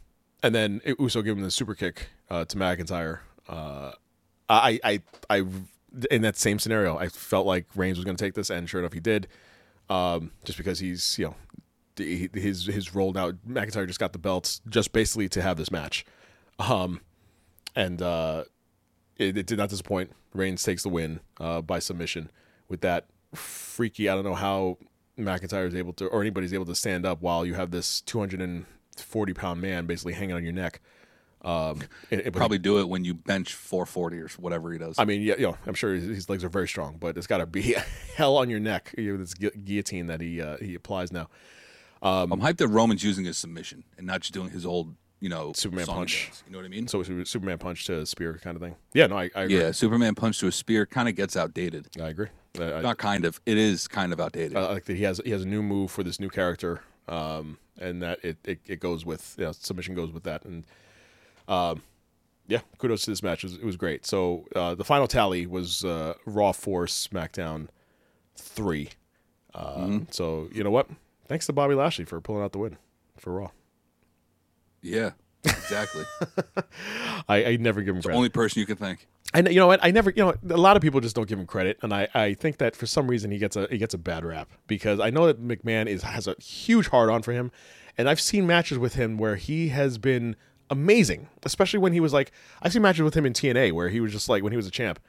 and 0.43 0.53
then 0.53 0.81
Uso 0.99 1.21
gave 1.23 1.35
him 1.35 1.41
the 1.41 1.49
super 1.49 1.73
kick 1.73 2.09
uh, 2.29 2.45
to 2.45 2.57
McIntyre. 2.57 3.19
Uh, 3.47 3.93
I, 4.49 4.79
I, 4.83 5.01
I, 5.29 5.45
in 6.11 6.21
that 6.21 6.35
same 6.37 6.59
scenario, 6.59 6.97
I 6.97 7.07
felt 7.07 7.47
like 7.47 7.65
Reigns 7.75 7.97
was 7.97 8.05
going 8.05 8.17
to 8.17 8.23
take 8.23 8.33
this, 8.33 8.49
and 8.49 8.69
sure 8.69 8.81
enough, 8.81 8.93
he 8.93 8.99
did. 8.99 9.27
Um, 9.89 10.31
just 10.43 10.57
because 10.57 10.79
he's, 10.79 11.17
you 11.17 11.25
know, 11.25 11.35
his 11.97 12.65
his 12.65 12.93
role 12.93 13.13
now. 13.13 13.31
McIntyre 13.47 13.87
just 13.87 13.99
got 13.99 14.13
the 14.13 14.19
belts 14.19 14.61
just 14.69 14.91
basically 14.91 15.29
to 15.29 15.41
have 15.41 15.57
this 15.57 15.71
match, 15.71 16.05
um, 16.59 17.01
and 17.75 18.01
uh, 18.01 18.43
it, 19.17 19.37
it 19.37 19.45
did 19.45 19.57
not 19.57 19.69
disappoint. 19.69 20.11
Reigns 20.33 20.63
takes 20.63 20.83
the 20.83 20.89
win 20.89 21.19
uh, 21.39 21.61
by 21.61 21.79
submission 21.79 22.29
with 22.67 22.81
that 22.81 23.07
freaky. 23.33 24.09
I 24.09 24.15
don't 24.15 24.23
know 24.23 24.35
how 24.35 24.77
McIntyre 25.17 25.67
is 25.67 25.75
able 25.75 25.93
to, 25.93 26.07
or 26.07 26.21
anybody's 26.21 26.53
able 26.53 26.65
to 26.65 26.75
stand 26.75 27.05
up 27.05 27.21
while 27.21 27.45
you 27.45 27.55
have 27.55 27.71
this 27.71 28.01
240 28.01 29.33
pound 29.33 29.61
man 29.61 29.85
basically 29.85 30.13
hanging 30.13 30.35
on 30.35 30.43
your 30.43 30.53
neck. 30.53 30.81
Um, 31.47 31.81
it- 32.11 32.27
it- 32.27 32.33
Probably 32.33 32.57
do 32.57 32.79
it 32.79 32.89
when 32.89 33.05
you 33.05 33.13
bench 33.13 33.53
440 33.53 34.17
or 34.19 34.27
whatever 34.37 34.71
he 34.71 34.77
does. 34.77 34.95
I 34.99 35.05
mean, 35.05 35.21
yeah, 35.21 35.35
you 35.37 35.43
know, 35.43 35.57
I'm 35.65 35.73
sure 35.75 35.93
his, 35.93 36.03
his 36.05 36.29
legs 36.29 36.43
are 36.43 36.49
very 36.49 36.67
strong, 36.67 36.97
but 36.99 37.17
it's 37.17 37.27
got 37.27 37.37
to 37.37 37.45
be 37.45 37.75
hell 38.15 38.37
on 38.37 38.49
your 38.49 38.59
neck. 38.59 38.93
You 38.97 39.13
know, 39.13 39.17
this 39.19 39.33
gu- 39.33 39.51
guillotine 39.51 40.07
that 40.07 40.19
he 40.21 40.41
uh, 40.41 40.57
he 40.57 40.75
applies 40.75 41.11
now. 41.11 41.29
I'm 42.01 42.29
hyped 42.29 42.57
that 42.57 42.67
Roman's 42.67 43.03
using 43.03 43.25
his 43.25 43.37
submission 43.37 43.83
and 43.97 44.05
not 44.05 44.21
just 44.21 44.33
doing 44.33 44.49
his 44.51 44.65
old, 44.65 44.95
you 45.19 45.29
know, 45.29 45.51
Superman 45.53 45.87
punch. 45.87 46.25
dance. 46.25 46.43
You 46.45 46.51
know 46.51 46.59
what 46.59 46.65
I 46.65 46.69
mean? 46.69 46.87
So 46.87 47.01
Superman 47.23 47.57
punch 47.57 47.85
to 47.85 48.05
spear 48.05 48.39
kind 48.43 48.55
of 48.55 48.61
thing. 48.61 48.75
Yeah, 48.93 49.07
no, 49.07 49.17
I, 49.17 49.29
I 49.35 49.43
agree. 49.43 49.57
yeah, 49.59 49.71
Superman 49.71 50.13
punch 50.15 50.39
to 50.39 50.47
a 50.47 50.51
spear 50.51 50.85
kind 50.85 51.07
of 51.09 51.15
gets 51.15 51.35
outdated. 51.35 51.87
I 51.99 52.09
agree. 52.09 52.27
I, 52.59 52.81
Not 52.81 52.97
kind 52.97 53.23
of. 53.25 53.39
It 53.45 53.57
is 53.57 53.87
kind 53.87 54.11
of 54.13 54.19
outdated. 54.19 54.57
I 54.57 54.67
like 54.71 54.85
that 54.85 54.95
he 54.97 55.03
has 55.03 55.21
he 55.23 55.31
has 55.31 55.43
a 55.43 55.47
new 55.47 55.61
move 55.63 55.91
for 55.91 56.03
this 56.03 56.19
new 56.19 56.29
character, 56.29 56.81
um, 57.07 57.57
and 57.79 58.01
that 58.01 58.19
it, 58.23 58.37
it, 58.45 58.59
it 58.65 58.79
goes 58.79 59.05
with 59.05 59.35
you 59.37 59.45
know, 59.45 59.51
submission 59.53 59.95
goes 59.95 60.11
with 60.11 60.23
that, 60.23 60.43
and 60.45 60.65
um, 61.47 61.81
yeah, 62.47 62.61
kudos 62.77 63.03
to 63.03 63.11
this 63.11 63.21
match. 63.23 63.43
It 63.43 63.47
was, 63.47 63.55
it 63.55 63.63
was 63.65 63.75
great. 63.75 64.05
So 64.05 64.45
uh, 64.55 64.75
the 64.75 64.83
final 64.85 65.07
tally 65.07 65.45
was 65.45 65.83
uh, 65.83 66.13
Raw 66.25 66.51
four, 66.53 66.85
SmackDown 66.85 67.67
three. 68.35 68.89
Uh, 69.53 69.99
So 70.11 70.49
you 70.53 70.63
know 70.63 70.71
what? 70.71 70.87
Thanks 71.27 71.45
to 71.47 71.53
Bobby 71.53 71.75
Lashley 71.75 72.05
for 72.05 72.21
pulling 72.21 72.43
out 72.43 72.51
the 72.53 72.59
win 72.59 72.77
for 73.17 73.33
Raw. 73.33 73.49
yeah, 74.81 75.11
exactly. 75.43 76.03
I, 77.27 77.43
I 77.45 77.57
never 77.57 77.81
give 77.81 77.95
him 77.95 78.01
the 78.01 78.05
credit. 78.07 78.17
only 78.17 78.29
person 78.29 78.59
you 78.59 78.65
can 78.65 78.77
thank. 78.77 79.07
I 79.33 79.39
you 79.39 79.59
know 79.59 79.67
what? 79.67 79.81
I 79.83 79.91
never, 79.91 80.11
you 80.11 80.23
know, 80.23 80.33
a 80.49 80.55
lot 80.57 80.77
of 80.77 80.81
people 80.81 81.01
just 81.01 81.15
don't 81.15 81.27
give 81.27 81.37
him 81.37 81.45
credit, 81.45 81.77
and 81.81 81.93
I, 81.93 82.07
I 82.13 82.33
think 82.33 82.59
that 82.59 82.77
for 82.77 82.85
some 82.85 83.07
reason 83.09 83.29
he 83.31 83.37
gets 83.37 83.57
a 83.57 83.67
he 83.69 83.77
gets 83.77 83.93
a 83.93 83.97
bad 83.97 84.23
rap 84.23 84.47
because 84.67 85.01
I 85.01 85.09
know 85.09 85.25
that 85.27 85.41
McMahon 85.45 85.87
is 85.87 86.03
has 86.03 86.27
a 86.27 86.35
huge 86.41 86.87
hard 86.87 87.09
on 87.09 87.23
for 87.23 87.33
him, 87.33 87.51
and 87.97 88.07
I've 88.07 88.21
seen 88.21 88.47
matches 88.47 88.77
with 88.77 88.93
him 88.95 89.17
where 89.17 89.35
he 89.35 89.67
has 89.69 89.97
been 89.97 90.37
amazing, 90.69 91.29
especially 91.43 91.79
when 91.79 91.93
he 91.93 91.99
was 91.99 92.13
like 92.13 92.31
I've 92.61 92.73
seen 92.73 92.81
matches 92.81 93.01
with 93.01 93.15
him 93.15 93.25
in 93.25 93.33
TNA 93.33 93.71
where 93.71 93.89
he 93.89 93.99
was 93.99 94.11
just 94.11 94.29
like 94.29 94.43
when 94.43 94.51
he 94.53 94.57
was 94.57 94.67
a 94.67 94.71
champ. 94.71 94.99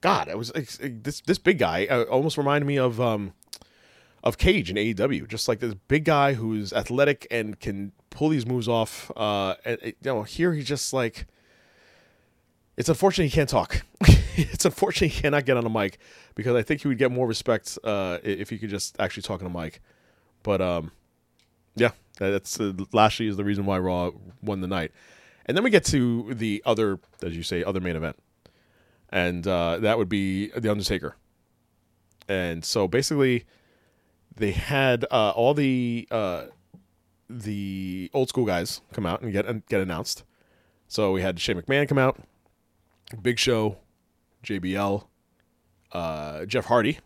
God, 0.00 0.28
it 0.28 0.36
was 0.36 0.52
this 0.52 1.20
this 1.20 1.38
big 1.38 1.58
guy 1.58 1.86
uh, 1.86 2.02
almost 2.04 2.36
reminded 2.36 2.66
me 2.66 2.78
of 2.78 3.00
um 3.00 3.32
of 4.22 4.38
Cage 4.38 4.70
in 4.70 4.76
AEW, 4.76 5.28
just 5.28 5.46
like 5.46 5.60
this 5.60 5.74
big 5.74 6.04
guy 6.04 6.34
who's 6.34 6.72
athletic 6.72 7.26
and 7.30 7.60
can 7.60 7.92
pull 8.10 8.28
these 8.28 8.44
moves 8.46 8.66
off. 8.66 9.10
Uh, 9.16 9.54
and 9.64 9.78
you 9.82 9.94
know, 10.04 10.22
here 10.22 10.52
he's 10.52 10.66
just 10.66 10.92
like 10.92 11.26
it's 12.76 12.88
unfortunate 12.88 13.24
he 13.24 13.30
can't 13.30 13.48
talk. 13.48 13.82
it's 14.36 14.64
unfortunate 14.64 15.12
he 15.12 15.20
cannot 15.22 15.46
get 15.46 15.56
on 15.56 15.64
a 15.64 15.70
mic 15.70 15.98
because 16.34 16.54
I 16.54 16.62
think 16.62 16.82
he 16.82 16.88
would 16.88 16.98
get 16.98 17.10
more 17.10 17.26
respect 17.26 17.78
uh, 17.84 18.18
if 18.22 18.50
he 18.50 18.58
could 18.58 18.70
just 18.70 18.96
actually 18.98 19.22
talk 19.22 19.40
on 19.40 19.46
a 19.46 19.50
mic. 19.50 19.80
But 20.42 20.60
um, 20.60 20.92
yeah, 21.76 21.90
that's 22.18 22.58
uh, 22.58 22.72
Lashley 22.92 23.28
is 23.28 23.36
the 23.36 23.44
reason 23.44 23.66
why 23.66 23.78
Raw 23.78 24.10
won 24.42 24.60
the 24.60 24.66
night. 24.66 24.92
And 25.44 25.56
then 25.56 25.62
we 25.62 25.70
get 25.70 25.84
to 25.86 26.34
the 26.34 26.62
other, 26.66 26.98
as 27.22 27.36
you 27.36 27.42
say, 27.42 27.62
other 27.62 27.80
main 27.80 27.94
event, 27.94 28.16
and 29.10 29.46
uh, 29.46 29.78
that 29.78 29.96
would 29.96 30.08
be 30.08 30.48
the 30.48 30.70
Undertaker. 30.70 31.16
And 32.28 32.64
so 32.64 32.88
basically, 32.88 33.44
they 34.34 34.50
had 34.50 35.04
uh, 35.10 35.30
all 35.30 35.54
the 35.54 36.08
uh, 36.10 36.46
the 37.30 38.10
old 38.12 38.28
school 38.28 38.44
guys 38.44 38.80
come 38.92 39.06
out 39.06 39.22
and 39.22 39.32
get 39.32 39.46
and 39.46 39.64
get 39.66 39.80
announced. 39.80 40.24
So 40.88 41.12
we 41.12 41.22
had 41.22 41.38
Shane 41.38 41.60
McMahon 41.60 41.88
come 41.88 41.98
out, 41.98 42.18
Big 43.22 43.38
Show, 43.38 43.76
JBL, 44.44 45.04
uh, 45.92 46.44
Jeff 46.46 46.66
Hardy, 46.66 46.98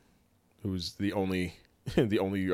who's 0.62 0.94
the 0.94 1.12
only 1.12 1.54
the 1.94 2.18
only 2.18 2.50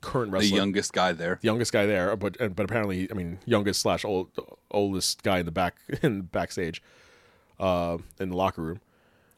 current 0.00 0.32
The 0.32 0.46
youngest 0.46 0.92
guy 0.92 1.12
there. 1.12 1.38
the 1.40 1.46
youngest 1.46 1.72
guy 1.72 1.86
there, 1.86 2.16
but 2.16 2.36
but 2.54 2.64
apparently, 2.64 3.08
I 3.10 3.14
mean, 3.14 3.38
youngest 3.46 3.80
slash 3.80 4.04
old 4.04 4.30
oldest 4.70 5.22
guy 5.22 5.40
in 5.40 5.46
the 5.46 5.52
back 5.52 5.76
in 6.02 6.22
backstage, 6.22 6.82
uh, 7.58 7.98
in 8.18 8.30
the 8.30 8.36
locker 8.36 8.62
room. 8.62 8.80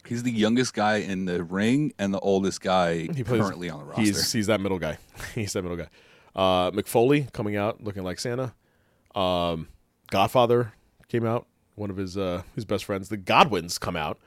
He's 0.06 0.24
the 0.24 0.32
youngest 0.32 0.74
guy 0.74 0.96
in 0.96 1.26
the 1.26 1.44
ring 1.44 1.92
and 1.98 2.12
the 2.12 2.18
oldest 2.18 2.60
guy 2.60 3.02
He 3.14 3.22
plays 3.22 3.40
currently 3.40 3.70
on 3.70 3.78
the 3.80 3.84
roster. 3.84 4.02
He's 4.02 4.32
he's 4.32 4.46
that 4.48 4.60
middle 4.60 4.78
guy. 4.78 4.98
he's 5.34 5.52
that 5.52 5.62
middle 5.62 5.76
guy. 5.76 5.88
Uh, 6.34 6.70
Mick 6.72 6.86
Foley 6.86 7.28
coming 7.32 7.56
out 7.56 7.82
looking 7.84 8.02
like 8.02 8.18
Santa. 8.18 8.54
Um, 9.14 9.68
Godfather 10.10 10.72
came 11.08 11.24
out. 11.24 11.46
One 11.74 11.90
of 11.90 11.96
his 11.96 12.18
uh, 12.18 12.42
his 12.54 12.64
best 12.64 12.84
friends. 12.84 13.08
The 13.08 13.16
Godwinns 13.16 13.78
come 13.78 13.96
out, 13.96 14.18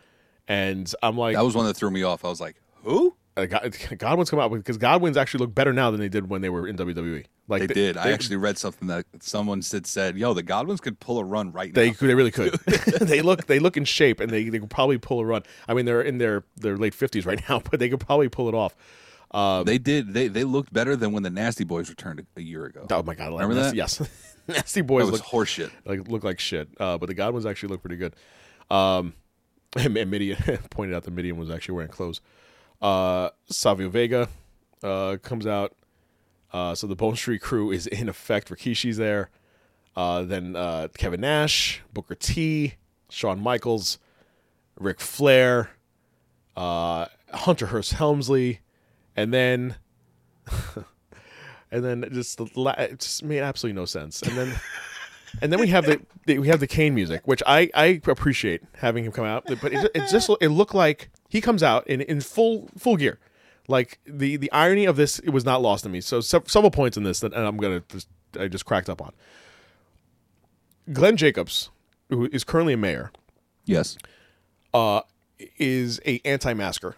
and 0.48 0.92
I'm 1.04 1.18
like, 1.18 1.36
that 1.36 1.44
was 1.44 1.56
one 1.56 1.66
that 1.66 1.76
threw 1.76 1.92
me 1.92 2.04
off. 2.04 2.26
I 2.26 2.30
was 2.30 2.42
like, 2.42 2.56
who? 2.84 3.16
Uh, 3.38 3.46
God, 3.46 3.64
Godwinns 4.00 4.30
come 4.30 4.40
out 4.40 4.52
because 4.52 4.78
Godwinns 4.78 5.18
actually 5.18 5.40
look 5.40 5.54
better 5.54 5.74
now 5.74 5.92
than 5.92 6.00
they 6.00 6.08
did 6.10 6.30
when 6.30 6.42
they 6.42 6.50
were 6.50 6.68
in 6.68 6.78
WWE. 6.78 7.26
Like 7.48 7.68
They 7.68 7.74
did. 7.74 7.98
I 7.98 8.12
actually 8.12 8.38
read 8.38 8.58
something 8.58 8.88
that 8.88 9.06
someone 9.20 9.62
said 9.62 9.86
said, 9.86 10.18
"Yo, 10.18 10.34
the 10.34 10.42
Godwinns 10.42 10.82
could 10.82 11.00
pull 11.00 11.20
a 11.20 11.24
run 11.24 11.52
right 11.52 11.74
They 11.74 11.90
now." 11.92 11.98
they 12.00 12.16
really 12.16 12.32
could. 12.32 12.54
they 13.02 13.22
look 13.22 13.46
they 13.46 13.60
look 13.60 13.78
in 13.78 13.86
shape, 13.86 14.20
and 14.20 14.32
they, 14.32 14.50
they 14.50 14.60
could 14.60 14.70
probably 14.70 14.98
pull 14.98 15.20
a 15.20 15.26
run. 15.26 15.44
I 15.68 15.74
mean, 15.74 15.86
they're 15.86 16.02
in 16.02 16.18
their 16.18 16.44
their 16.56 16.78
late 16.78 16.94
fifties 16.96 17.26
right 17.26 17.42
now, 17.50 17.62
but 17.70 17.80
they 17.80 17.90
could 17.90 18.00
probably 18.00 18.30
pull 18.30 18.48
it 18.48 18.56
off. 18.56 18.76
they 19.66 19.78
did. 19.78 20.14
They 20.14 20.28
they 20.28 20.44
looked 20.44 20.74
better 20.74 20.96
than 20.96 21.12
when 21.12 21.24
the 21.24 21.30
Nasty 21.30 21.66
Boys 21.66 21.90
returned 21.90 22.22
a, 22.22 22.40
a 22.40 22.42
year 22.42 22.66
ago. 22.66 22.88
Oh 22.90 23.04
my 23.04 23.16
god! 23.16 23.34
Remember 23.34 23.54
Nasty- 23.56 23.72
that? 23.72 23.76
Yes, 23.76 24.02
nasty 24.48 24.82
boys 24.82 25.10
look 25.10 25.22
horseshit. 25.22 25.72
like 25.86 26.08
look 26.08 26.24
like 26.24 26.40
shit. 26.40 26.70
Uh, 26.80 26.98
but 26.98 27.08
the 27.08 27.16
Godwinns 27.16 27.46
actually 27.46 27.70
look 27.70 27.82
pretty 27.82 27.98
good. 27.98 28.16
Um, 28.70 29.14
and, 29.76 29.96
and 29.98 30.12
Mideon 30.12 30.70
pointed 30.70 30.96
out 30.96 31.04
that 31.04 31.12
Mideon 31.12 31.38
was 31.38 31.50
actually 31.50 31.76
wearing 31.76 31.92
clothes. 31.92 32.22
Uh, 32.82 33.30
Savio 33.48 33.90
Vega 33.90 34.30
uh, 34.84 35.18
comes 35.22 35.48
out. 35.48 35.76
Uh, 36.54 36.74
so 36.74 36.88
the 36.88 36.96
Bone 36.96 37.16
Street 37.16 37.42
Krew 37.42 37.74
is 37.74 37.88
in 37.88 38.08
effect. 38.08 38.50
Rikishi's 38.50 38.98
there. 38.98 39.30
Uh, 39.96 40.24
then 40.24 40.56
uh, 40.56 40.90
Kevin 40.98 41.22
Nash, 41.22 41.82
Booker 41.94 42.16
T, 42.16 42.76
Shawn 43.10 43.40
Michaels, 43.42 43.98
Ric 44.78 45.00
Flair, 45.00 45.72
uh, 46.56 47.06
Hunter 47.34 47.68
Hearst 47.68 47.94
Helmsley, 47.94 48.60
and 49.16 49.34
then 49.34 49.76
and 51.72 51.84
then 51.84 52.08
just 52.12 52.38
the 52.38 52.48
la- 52.56 52.76
it 52.78 53.00
just 53.00 53.24
made 53.24 53.40
absolutely 53.42 53.80
no 53.80 53.86
sense. 53.86 54.22
And 54.22 54.38
then 54.38 54.56
and 55.42 55.52
then 55.52 55.60
we 55.60 55.68
have 55.68 55.86
the, 55.86 56.02
the 56.26 56.40
we 56.40 56.48
have 56.48 56.60
the 56.60 56.68
Kane 56.68 56.94
music, 56.94 57.22
which 57.26 57.42
I 57.46 57.70
I 57.74 58.02
appreciate 58.06 58.62
having 58.78 59.06
him 59.06 59.12
come 59.12 59.26
out, 59.26 59.46
but 59.62 59.74
it, 59.74 59.92
it 59.96 60.10
just 60.10 60.30
it 60.42 60.50
looked 60.50 60.76
like 60.76 61.10
he 61.30 61.42
comes 61.42 61.64
out 61.64 61.88
in 61.88 62.02
in 62.02 62.22
full 62.22 62.70
full 62.78 62.98
gear. 62.98 63.20
Like 63.68 64.00
the 64.06 64.38
the 64.38 64.52
irony 64.52 64.86
of 64.86 64.96
this, 64.96 65.20
it 65.20 65.30
was 65.32 65.44
not 65.46 65.62
lost 65.62 65.86
on 65.86 65.92
me. 65.92 66.02
So 66.02 66.22
sev- 66.22 66.50
several 66.50 66.72
points 66.72 66.98
in 66.98 67.04
this 67.04 67.20
that 67.22 67.34
and 67.34 67.46
I'm 67.46 67.58
gonna 67.58 67.82
just 67.90 68.08
I 68.40 68.48
just 68.48 68.66
cracked 68.66 68.90
up 68.90 69.02
on. 69.02 69.12
Glenn 70.94 71.18
Jacobs, 71.18 71.70
who 72.10 72.30
is 72.32 72.44
currently 72.44 72.74
a 72.74 72.78
mayor, 72.78 73.12
Yes. 73.66 73.98
uh, 74.74 75.02
is 75.58 76.00
a 76.06 76.22
anti-masker. 76.24 76.96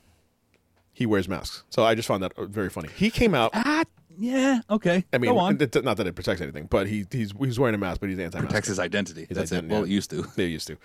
He 0.92 1.06
wears 1.06 1.30
masks, 1.30 1.64
so 1.70 1.84
I 1.84 1.96
just 1.96 2.08
found 2.08 2.24
that 2.24 2.34
very 2.38 2.70
funny. 2.70 2.90
He 2.96 3.10
came 3.12 3.34
out. 3.36 3.52
Ah, 3.54 3.84
yeah. 4.18 4.62
Okay. 4.70 5.06
I 5.14 5.20
mean, 5.20 5.34
not 5.36 5.60
that 5.60 6.08
it 6.08 6.16
protects 6.16 6.42
anything, 6.42 6.66
but 6.66 6.88
he 6.88 7.06
he's 7.12 7.32
he's 7.40 7.60
wearing 7.60 7.76
a 7.76 7.78
mask, 7.78 8.02
but 8.02 8.10
he's 8.10 8.18
anti-mask. 8.18 8.48
Protects 8.50 8.68
his 8.68 8.80
identity. 8.80 9.26
His 9.30 9.38
That's 9.38 9.52
ident- 9.52 9.66
it. 9.66 9.70
Well, 9.70 9.82
yeah. 9.82 9.92
it 9.92 9.96
used 9.96 10.10
to. 10.10 10.24
They 10.36 10.48
used 10.48 10.68
to. 10.68 10.78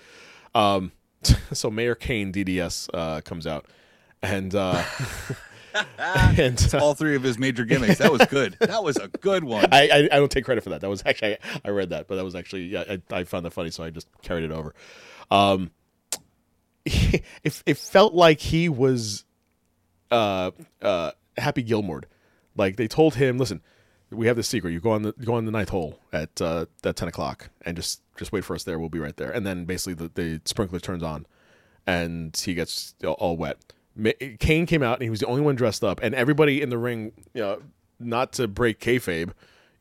Um, 0.55 0.93
so 1.53 1.71
Mayor 1.71 1.95
Kane 1.95 2.33
DDS 2.33 2.89
uh, 2.93 3.21
comes 3.23 3.47
out, 3.47 3.67
and 4.23 4.55
uh, 4.55 4.83
and 5.99 6.71
uh, 6.75 6.79
All 6.79 6.95
three 6.95 7.17
of 7.17 7.23
his 7.23 7.39
major 7.39 7.65
gimmicks. 7.65 7.99
That 7.99 8.13
was 8.13 8.25
good. 8.27 8.57
That 8.61 8.85
was 8.85 8.97
a 8.97 9.09
good 9.09 9.45
one. 9.45 9.67
I, 9.73 9.89
I 9.89 9.97
I 10.05 10.17
don't 10.17 10.31
take 10.31 10.45
credit 10.45 10.65
for 10.65 10.71
that. 10.71 10.81
That 10.81 10.89
was 10.89 11.03
actually 11.05 11.35
I, 11.35 11.39
I 11.67 11.71
read 11.71 11.91
that, 11.91 12.09
but 12.09 12.17
that 12.17 12.25
was 12.25 12.35
actually 12.35 12.65
yeah 12.65 12.85
I, 13.11 13.17
I 13.19 13.25
found 13.25 13.45
that 13.45 13.53
funny, 13.53 13.71
so 13.71 13.85
I 13.85 13.91
just 13.91 14.09
carried 14.23 14.45
it 14.45 14.53
over. 14.53 14.75
Um, 15.31 15.71
it 16.85 17.63
it 17.67 17.77
felt 17.77 18.15
like 18.15 18.41
he 18.41 18.69
was 18.69 19.25
uh 20.11 20.51
uh 20.81 21.13
Happy 21.37 21.63
Gilmore. 21.63 22.03
Like 22.57 22.77
they 22.77 22.89
told 22.89 23.15
him, 23.15 23.39
listen, 23.39 23.63
we 24.13 24.27
have 24.27 24.37
this 24.37 24.49
secret. 24.49 24.73
You 24.73 24.81
go 24.81 24.91
on 24.91 25.03
the 25.03 25.13
go 25.13 25.35
on 25.35 25.45
the 25.45 25.51
ninth 25.51 25.71
hole 25.71 25.99
at 26.13 26.41
uh, 26.41 26.67
at 26.85 26.97
ten 26.97 27.09
o'clock, 27.09 27.51
and 27.63 27.77
just 27.77 28.01
just 28.17 28.33
wait 28.33 28.45
for 28.45 28.55
us 28.55 28.65
there. 28.65 28.79
We'll 28.79 28.89
be 28.89 28.99
right 28.99 29.17
there. 29.17 29.31
And 29.31 29.47
then 29.47 29.65
basically 29.65 29.95
the, 29.95 30.11
the 30.15 30.41
sprinkler 30.45 30.81
turns 30.81 31.03
on, 31.03 31.27
and 31.87 32.37
he 32.37 32.55
gets 32.55 32.95
all- 33.05 33.13
all 33.15 33.37
wet. 33.37 33.57
Kane 34.39 34.65
came 34.67 34.83
out 34.83 34.95
and 34.95 35.03
he 35.03 35.11
was 35.11 35.21
the 35.21 35.27
only 35.27 35.43
one 35.43 35.55
dressed 35.55 35.85
up, 35.85 36.01
and 36.03 36.15
everybody 36.15 36.63
in 36.63 36.71
the 36.71 36.79
ring, 36.79 37.13
you 37.35 37.43
know, 37.43 37.63
not 38.01 38.33
to 38.35 38.49
break 38.49 38.81
kayfabe, 38.81 39.33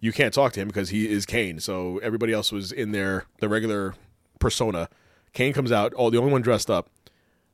you 0.01 0.11
can't 0.11 0.33
talk 0.33 0.51
to 0.53 0.59
him 0.59 0.67
because 0.67 0.89
he 0.89 1.09
is 1.09 1.25
Kane. 1.25 1.59
So 1.59 1.97
everybody 1.99 2.33
else 2.33 2.51
was 2.51 2.71
in 2.71 2.91
their 2.91 3.25
the 3.39 3.47
regular 3.47 3.95
persona. 4.39 4.89
Kane 5.33 5.53
comes 5.53 5.71
out, 5.71 5.93
all 5.93 6.11
the 6.11 6.17
only 6.17 6.31
one 6.31 6.41
dressed 6.41 6.69
up. 6.69 6.89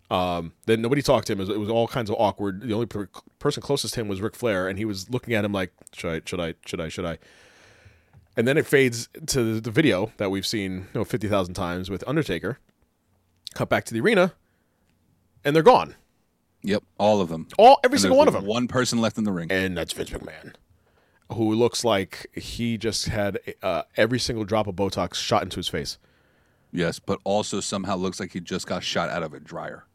Um, 0.09 0.53
then 0.65 0.81
nobody 0.81 1.01
talked 1.01 1.27
to 1.27 1.33
him. 1.33 1.39
It 1.39 1.47
was, 1.47 1.49
it 1.49 1.59
was 1.59 1.69
all 1.69 1.87
kinds 1.87 2.09
of 2.09 2.15
awkward. 2.17 2.61
The 2.61 2.73
only 2.73 2.85
per- 2.85 3.09
person 3.39 3.61
closest 3.61 3.93
to 3.95 4.01
him 4.01 4.07
was 4.07 4.21
Ric 4.21 4.35
Flair, 4.35 4.67
and 4.67 4.77
he 4.77 4.85
was 4.85 5.09
looking 5.09 5.33
at 5.33 5.43
him 5.43 5.51
like, 5.51 5.73
"Should 5.93 6.11
I? 6.11 6.21
Should 6.25 6.39
I? 6.39 6.53
Should 6.65 6.79
I? 6.81 6.87
Should 6.89 7.05
I?" 7.05 7.17
And 8.37 8.47
then 8.47 8.57
it 8.57 8.65
fades 8.65 9.09
to 9.27 9.59
the 9.59 9.71
video 9.71 10.11
that 10.17 10.29
we've 10.31 10.45
seen, 10.45 10.71
you 10.73 10.85
know, 10.99 11.03
fifty 11.03 11.27
thousand 11.27 11.55
times 11.55 11.89
with 11.89 12.03
Undertaker. 12.07 12.59
Cut 13.53 13.67
back 13.67 13.83
to 13.85 13.93
the 13.93 13.99
arena, 13.99 14.33
and 15.43 15.55
they're 15.55 15.63
gone. 15.63 15.95
Yep, 16.63 16.83
all 16.97 17.19
of 17.21 17.29
them. 17.29 17.47
All 17.57 17.79
every 17.83 17.95
And 17.95 18.01
single 18.01 18.17
one 18.17 18.27
of 18.27 18.33
them. 18.33 18.45
One 18.45 18.67
person 18.67 18.99
left 18.99 19.17
in 19.17 19.23
the 19.25 19.31
ring. 19.31 19.51
and 19.51 19.75
that's 19.77 19.91
Vince 19.93 20.09
McMahon, 20.11 20.53
who 21.33 21.53
looks 21.53 21.83
like 21.83 22.27
he 22.33 22.77
just 22.77 23.07
had 23.07 23.39
uh, 23.61 23.83
every 23.97 24.19
single 24.19 24.45
drop 24.45 24.67
of 24.67 24.75
Botox 24.75 25.15
shot 25.15 25.43
into 25.43 25.57
his 25.57 25.67
face. 25.67 25.97
Yes, 26.71 26.99
but 26.99 27.19
also 27.23 27.59
somehow 27.59 27.95
looks 27.95 28.19
like 28.19 28.33
he 28.33 28.39
just 28.39 28.67
got 28.67 28.83
shot 28.83 29.09
out 29.09 29.23
of 29.23 29.33
a 29.33 29.39
dryer. 29.39 29.85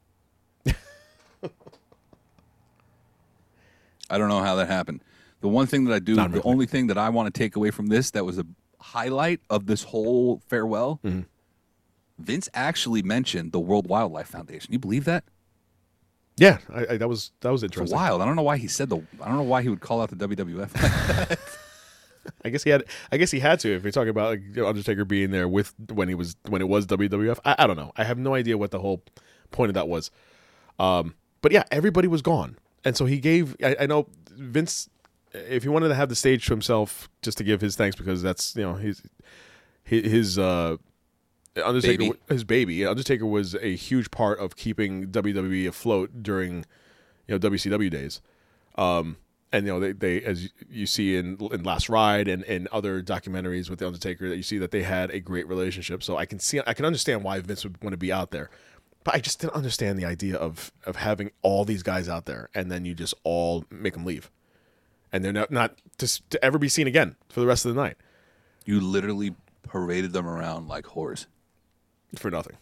I 4.11 4.19
don't 4.19 4.29
know 4.29 4.41
how 4.43 4.57
that 4.57 4.69
happened. 4.69 5.03
The 5.41 5.49
one 5.49 5.67
thing 5.67 5.85
that 5.85 5.95
I 5.95 5.99
do, 5.99 6.15
Not 6.15 6.31
the 6.31 6.39
really. 6.39 6.51
only 6.51 6.67
thing 6.67 6.87
that 6.89 6.99
I 6.99 7.09
want 7.09 7.33
to 7.33 7.37
take 7.39 7.57
away 7.57 7.71
from 7.71 7.87
this 7.87 8.11
that 8.13 8.25
was 8.25 8.39
a 8.39 8.47
highlight 8.81 9.41
of 9.51 9.67
this 9.67 9.83
whole 9.85 10.41
farewell, 10.49 11.01
Mm-hmm. 11.05 11.21
Vince 12.19 12.49
actually 12.55 13.03
mentioned 13.03 13.51
the 13.51 13.59
World 13.59 13.89
Wildlife 13.89 14.29
Foundation. 14.29 14.73
You 14.73 14.79
believe 14.79 15.07
that? 15.07 15.25
Yeah, 16.37 16.59
I, 16.73 16.87
I, 16.91 16.97
that 16.99 17.09
was 17.09 17.33
that 17.41 17.51
was 17.51 17.65
It's 17.65 17.73
interesting. 17.73 17.97
wild. 17.97 18.23
I 18.23 18.27
don't 18.27 18.37
know 18.37 18.43
why 18.43 18.59
he 18.59 18.69
said 18.69 18.91
the. 18.91 18.99
I 19.21 19.27
don't 19.27 19.37
know 19.39 19.43
why 19.43 19.63
he 19.63 19.69
would 19.69 19.81
call 19.81 20.01
out 20.01 20.11
the 20.11 20.29
WWF. 20.29 21.39
I 22.45 22.51
guess 22.51 22.63
he 22.63 22.71
had. 22.71 22.85
I 23.11 23.17
guess 23.17 23.33
he 23.33 23.41
had 23.41 23.59
to. 23.61 23.75
If 23.75 23.83
you're 23.83 23.91
talking 23.91 24.11
about 24.11 24.39
like, 24.39 24.59
Undertaker 24.65 25.05
being 25.05 25.31
there 25.33 25.49
with 25.49 25.75
when 25.93 26.09
he 26.09 26.15
was 26.15 26.37
when 26.49 26.63
it 26.63 26.69
was 26.69 26.87
WWF, 26.87 27.41
I, 27.45 27.57
I 27.59 27.67
don't 27.67 27.77
know. 27.77 27.91
I 27.97 28.05
have 28.05 28.19
no 28.19 28.35
idea 28.35 28.57
what 28.57 28.71
the 28.71 28.79
whole 28.79 29.03
point 29.51 29.71
of 29.71 29.75
that 29.75 29.89
was. 29.89 30.13
Um, 30.79 31.15
but 31.43 31.53
yeah, 31.53 31.65
everybody 31.71 32.09
was 32.09 32.23
gone, 32.23 32.57
and 32.85 32.97
so 32.97 33.05
he 33.05 33.19
gave. 33.19 33.55
I, 33.63 33.77
I 33.81 33.87
know 33.87 34.07
Vince, 34.31 34.89
if 35.35 35.63
he 35.65 35.69
wanted 35.69 35.89
to 35.89 35.95
have 35.95 36.09
the 36.09 36.17
stage 36.17 36.47
to 36.47 36.53
himself, 36.53 37.09
just 37.21 37.37
to 37.39 37.45
give 37.45 37.61
his 37.61 37.77
thanks 37.77 37.95
because 37.97 38.23
that's 38.23 38.57
you 38.57 38.63
know 38.63 38.75
his 38.75 39.03
his, 39.85 40.11
his 40.11 40.39
uh, 40.39 40.77
Undertaker 41.63 41.99
Baby. 41.99 42.19
his 42.29 42.45
baby. 42.45 42.87
Undertaker 42.87 43.27
was 43.27 43.55
a 43.57 43.75
huge 43.77 44.11
part 44.11 44.39
of 44.39 44.57
keeping 44.57 45.09
WWE 45.09 45.69
afloat 45.69 46.23
during 46.23 46.65
you 47.29 47.37
know 47.37 47.39
WCW 47.39 47.91
days. 47.91 48.23
Um, 48.77 49.19
and 49.53 49.67
you 49.67 49.73
know 49.75 49.81
they, 49.81 49.93
they 49.93 50.23
as 50.23 50.45
you- 50.45 50.51
you 50.71 50.87
see 50.87 51.17
in 51.17 51.37
in 51.53 51.63
Last 51.63 51.91
Ride 51.91 52.27
and 52.27 52.43
and 52.45 52.69
other 52.69 53.03
documentaries 53.03 53.69
with 53.69 53.81
the 53.81 53.87
Undertaker 53.87 54.31
that 54.31 54.37
you 54.37 54.43
see 54.43 54.57
that 54.57 54.71
they 54.71 54.83
had 54.83 55.11
a 55.11 55.21
great 55.21 55.47
relationship. 55.47 56.03
So 56.03 56.17
I 56.17 56.25
can 56.25 56.39
see 56.39 56.61
I 56.67 56.73
can 56.73 56.87
understand 56.87 57.23
why 57.23 57.39
Vince 57.41 57.65
would 57.65 57.83
want 57.83 57.93
to 57.93 57.99
be 57.99 58.11
out 58.11 58.31
there, 58.31 58.49
but 59.05 59.15
I 59.15 59.19
just 59.21 59.41
didn't 59.41 59.55
understand 59.55 59.99
the 59.99 60.05
idea 60.05 60.37
of 60.37 60.73
of 60.85 60.97
having 60.97 61.31
all 61.43 61.65
these 61.65 61.83
guys 61.83 62.09
out 62.09 62.27
there 62.27 62.49
and 62.55 62.71
then 62.71 62.85
you 62.85 62.95
just 62.95 63.15
all 63.25 63.65
make 63.71 63.95
them 63.95 64.05
leave, 64.05 64.31
and 65.13 65.25
they're 65.25 65.33
not 65.33 65.51
not 65.51 65.79
just 65.99 66.29
to 66.31 66.45
ever 66.45 66.59
be 66.59 66.69
seen 66.69 66.87
again 66.87 67.17
for 67.29 67.41
the 67.41 67.47
rest 67.47 67.65
of 67.65 67.75
the 67.75 67.81
night 67.81 67.97
you 68.65 68.81
literally 68.81 69.35
paraded 69.65 70.13
them 70.13 70.27
around 70.27 70.69
like 70.69 70.85
whores. 70.85 71.27
for 72.17 72.31
nothing, 72.31 72.57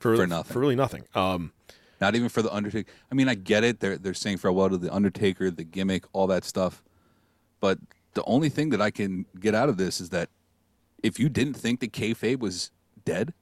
for 0.00 0.16
For 0.16 0.26
nothing. 0.26 0.52
for 0.52 0.58
really 0.58 0.74
nothing. 0.76 1.04
Um, 1.14 1.52
Not 2.00 2.14
even 2.16 2.28
for 2.28 2.42
the 2.42 2.52
Undertaker. 2.52 2.90
I 3.10 3.14
mean, 3.14 3.28
I 3.28 3.34
get 3.34 3.62
it. 3.64 3.80
They're 3.80 3.96
they're 3.96 4.12
saying 4.14 4.38
farewell 4.38 4.68
to 4.70 4.76
the 4.76 4.92
Undertaker, 4.92 5.50
the 5.50 5.64
gimmick, 5.64 6.04
all 6.12 6.26
that 6.26 6.44
stuff. 6.44 6.82
But 7.60 7.78
the 8.14 8.24
only 8.24 8.48
thing 8.48 8.70
that 8.70 8.80
I 8.82 8.90
can 8.90 9.24
get 9.38 9.54
out 9.54 9.68
of 9.68 9.76
this 9.76 10.00
is 10.00 10.10
that 10.10 10.28
if 11.02 11.18
you 11.20 11.28
didn't 11.28 11.54
think 11.54 11.80
that 11.80 11.92
kayfabe 11.92 12.38
was 12.40 12.70
dead, 13.04 13.32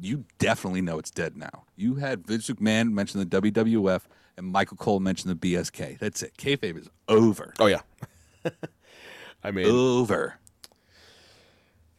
you 0.00 0.24
definitely 0.38 0.80
know 0.82 0.98
it's 0.98 1.10
dead 1.10 1.36
now. 1.36 1.64
You 1.76 1.96
had 1.96 2.26
Vince 2.26 2.48
McMahon 2.50 2.92
mention 2.92 3.20
the 3.20 3.40
WWF 3.40 4.02
and 4.36 4.46
Michael 4.46 4.76
Cole 4.76 5.00
mention 5.00 5.28
the 5.30 5.36
BSK. 5.36 5.98
That's 5.98 6.22
it. 6.22 6.36
Kayfabe 6.36 6.78
is 6.78 6.88
over. 7.08 7.54
oh 7.60 7.66
yeah, 7.66 7.80
I 9.44 9.50
mean 9.50 9.66
Over. 9.66 10.34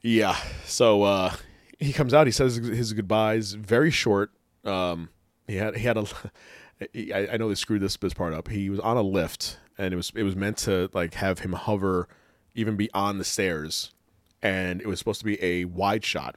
Yeah. 0.02 0.36
So 0.66 1.04
uh, 1.04 1.34
he 1.80 1.94
comes 1.94 2.14
out. 2.14 2.28
He 2.28 2.32
says 2.32 2.56
his 2.58 2.94
goodbyes. 2.94 3.54
Very 3.54 3.92
short. 3.92 4.32
Um, 4.64 5.10
he 5.48 5.56
had 5.56 5.76
he 5.78 5.86
had 5.86 5.98
a. 5.98 6.06
he- 6.94 7.14
I, 7.14 7.34
I 7.34 7.38
know 7.38 7.50
they 7.50 7.56
screwed 7.56 7.82
this 7.82 7.96
this 7.98 8.14
part 8.14 8.34
up. 8.34 8.48
He 8.50 8.70
was 8.70 8.80
on 8.80 8.98
a 8.98 9.02
lift, 9.02 9.60
and 9.78 9.94
it 9.94 9.98
was 9.98 10.12
it 10.16 10.24
was 10.24 10.36
meant 10.36 10.58
to 10.60 10.90
like 10.94 11.16
have 11.16 11.40
him 11.40 11.54
hover 11.54 12.08
even 12.54 12.76
beyond 12.76 13.20
the 13.20 13.24
stairs, 13.26 13.94
and 14.42 14.82
it 14.82 14.88
was 14.88 15.00
supposed 15.00 15.20
to 15.20 15.26
be 15.26 15.42
a 15.44 15.66
wide 15.66 16.04
shot. 16.06 16.36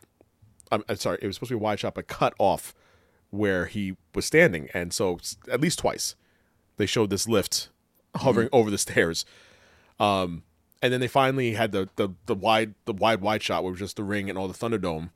I'm, 0.71 0.85
I'm 0.89 0.97
sorry, 0.97 1.19
it 1.23 1.27
was 1.27 1.37
supposed 1.37 1.51
to 1.51 1.57
be 1.57 1.61
a 1.61 1.63
wide 1.63 1.81
shot, 1.81 1.95
but 1.95 2.07
cut 2.07 2.35
off 2.39 2.75
where 3.31 3.67
he 3.67 3.97
was 4.15 4.25
standing, 4.25 4.69
and 4.73 4.93
so 4.93 5.19
at 5.51 5.61
least 5.61 5.79
twice 5.81 6.15
they 6.77 6.87
showed 6.87 7.11
this 7.11 7.29
lift 7.29 7.69
hovering 8.17 8.49
over 8.53 8.71
the 8.71 8.79
stairs. 8.79 9.25
Um, 10.01 10.43
and 10.81 10.93
then 10.93 11.01
they 11.01 11.09
finally 11.09 11.55
had 11.55 11.73
the, 11.73 11.89
the 11.97 12.11
the 12.27 12.35
wide 12.35 12.75
the 12.85 12.93
wide 12.93 13.21
wide 13.21 13.43
shot 13.43 13.63
where 13.63 13.71
it 13.71 13.73
was 13.73 13.81
just 13.81 13.97
the 13.97 14.05
ring 14.05 14.29
and 14.29 14.39
all 14.39 14.49
the 14.49 14.55
Thunderdome. 14.55 15.11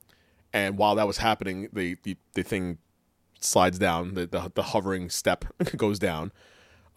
And 0.51 0.77
while 0.77 0.95
that 0.95 1.07
was 1.07 1.17
happening, 1.17 1.69
the 1.73 1.97
the, 2.03 2.17
the 2.33 2.43
thing 2.43 2.77
slides 3.39 3.79
down, 3.79 4.13
the, 4.13 4.27
the 4.27 4.51
the 4.53 4.63
hovering 4.63 5.09
step 5.09 5.45
goes 5.77 5.99
down, 5.99 6.31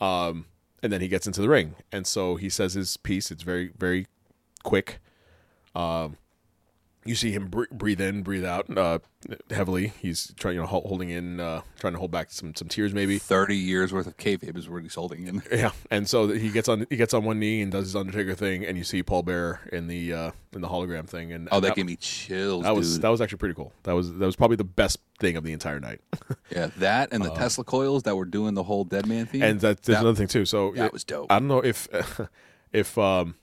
um, 0.01 0.47
and 0.83 0.93
then 0.93 1.01
he 1.01 1.09
gets 1.09 1.27
into 1.27 1.41
the 1.41 1.49
ring. 1.49 1.77
And 1.93 2.07
so 2.07 2.37
he 2.37 2.49
says 2.49 2.75
his 2.75 2.97
piece. 2.97 3.31
It's 3.31 3.45
very 3.45 3.71
very 3.79 4.07
quick. 4.65 4.99
Um, 5.75 6.17
you 7.07 7.15
see 7.15 7.31
him 7.33 7.47
br- 7.49 7.65
breathe 7.73 8.01
in, 8.01 8.23
breathe 8.23 8.45
out 8.45 8.77
uh, 8.77 8.99
heavily. 9.51 9.93
He's 10.01 10.33
trying, 10.37 10.55
you 10.57 10.61
know, 10.61 10.67
holding 10.67 11.11
in, 11.11 11.41
uh, 11.41 11.63
trying 11.79 11.93
to 11.95 11.99
hold 11.99 12.11
back 12.11 12.31
some 12.31 12.55
some 12.55 12.69
tears, 12.69 12.93
maybe. 12.95 13.19
30 13.19 13.57
years 13.57 13.93
worth 13.93 14.07
of 14.07 14.17
kayfabe 14.17 14.57
is 14.57 14.69
what 14.69 14.83
he's 14.83 14.95
holding 14.95 15.27
in. 15.27 15.43
Yeah, 15.53 15.71
and 15.91 16.09
so 16.09 16.29
he 16.29 16.51
gets 16.51 16.69
on 16.69 16.87
he 16.91 16.97
gets 16.97 17.15
on 17.15 17.25
one 17.25 17.39
knee 17.39 17.63
and 17.63 17.73
does 17.73 17.87
his 17.87 17.97
Undertaker 17.97 18.35
thing, 18.35 18.65
and 18.65 18.77
you 18.77 18.85
see 18.85 19.03
Paul 19.03 19.23
Bearer 19.23 19.61
in 19.73 19.87
the 19.87 20.13
uh, 20.13 20.31
in 20.53 20.61
the 20.61 20.69
hologram 20.69 21.07
thing, 21.09 21.33
and 21.33 21.49
Oh, 21.53 21.61
that 21.61 21.75
gave 21.77 21.87
me 21.87 21.97
chills, 21.97 22.65
that 22.65 22.75
was 22.77 22.95
dude. 22.95 23.03
that 23.03 23.09
was 23.09 23.21
actually 23.21 23.39
pretty 23.39 23.55
cool. 23.55 23.73
That 23.85 23.93
was 23.95 24.13
that 24.13 24.27
was 24.27 24.37
probably 24.37 24.57
the 24.57 24.65
best 24.65 24.99
thing 25.19 25.37
of 25.37 25.45
the 25.45 25.53
entire 25.53 25.81
night. 25.81 26.01
yeah, 26.51 26.69
that 26.79 27.09
and 27.13 27.25
the 27.25 27.31
Tesla 27.31 27.65
coils 27.65 28.03
that 28.05 28.17
were 28.17 28.25
doing 28.27 28.55
the 28.55 28.63
whole 28.65 28.85
Dead 28.85 29.07
Man 29.07 29.27
theme. 29.27 29.43
Uh, 29.43 29.47
and 29.47 29.61
that, 29.61 29.83
there's 29.83 29.97
That- 29.97 30.03
another 30.03 30.17
thing 30.17 30.29
too. 30.29 30.45
So 30.45 30.73
that 30.73 30.87
it- 30.87 30.93
was 30.93 31.05
dope. 31.05 31.31
I 31.33 31.39
don't 31.39 31.49
know 31.49 31.61
if 31.65 31.89
if 32.73 32.99
um, 32.99 33.37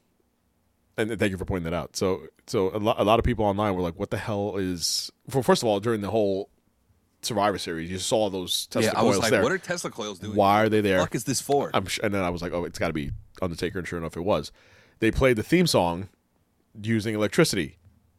and 0.97 1.17
thank 1.19 1.31
you 1.31 1.37
for 1.37 1.45
pointing 1.45 1.71
that 1.71 1.75
out. 1.75 1.95
So 1.95 2.23
so 2.47 2.75
a 2.75 2.77
lot 2.77 2.99
a 2.99 3.03
lot 3.03 3.19
of 3.19 3.25
people 3.25 3.45
online 3.45 3.75
were 3.75 3.81
like, 3.81 3.99
"What 3.99 4.11
the 4.11 4.17
hell 4.17 4.57
is?" 4.57 5.11
For 5.29 5.43
first 5.43 5.63
of 5.63 5.69
all, 5.69 5.79
during 5.79 6.01
the 6.01 6.11
whole 6.11 6.49
Survivor 7.21 7.57
Series, 7.57 7.89
you 7.89 7.97
saw 7.99 8.29
those 8.29 8.67
Tesla 8.67 8.91
yeah, 8.91 8.99
I 8.99 9.03
was 9.03 9.19
like, 9.19 9.31
there. 9.31 9.41
what 9.41 9.51
are 9.51 9.57
Tesla 9.57 9.89
coils 9.89 10.19
doing? 10.19 10.35
Why 10.35 10.63
are 10.63 10.69
they 10.69 10.81
there? 10.81 10.97
The 10.97 11.03
fuck 11.03 11.15
is 11.15 11.23
this 11.23 11.41
for? 11.41 11.71
I'm 11.73 11.85
sh- 11.85 11.99
and 12.03 12.13
then 12.13 12.23
I 12.23 12.29
was 12.29 12.41
like, 12.41 12.53
oh, 12.53 12.65
it's 12.65 12.79
got 12.79 12.87
to 12.87 12.93
be 12.93 13.11
Undertaker, 13.41 13.79
and 13.79 13.87
sure 13.87 13.99
enough, 13.99 14.15
it 14.17 14.21
was. 14.21 14.51
They 14.99 15.11
played 15.11 15.37
the 15.37 15.43
theme 15.43 15.67
song 15.67 16.09
using 16.81 17.15
electricity, 17.15 17.77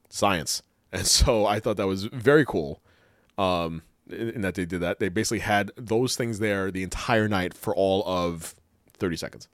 science, 0.09 0.63
and 0.93 1.07
so 1.07 1.47
I 1.47 1.61
thought 1.61 1.77
that 1.77 1.87
was 1.87 2.05
very 2.05 2.45
cool. 2.45 2.83
Um, 3.39 3.83
in, 4.09 4.31
in 4.31 4.41
that 4.43 4.55
they 4.55 4.65
did 4.65 4.81
that, 4.81 4.99
they 4.99 5.09
basically 5.09 5.41
had 5.41 5.71
those 5.77 6.17
things 6.17 6.39
there 6.39 6.71
the 6.71 6.83
entire 6.83 7.29
night 7.29 7.55
for 7.55 7.75
all 7.75 8.05
of 8.07 8.55
thirty 8.99 9.17
seconds. 9.17 9.49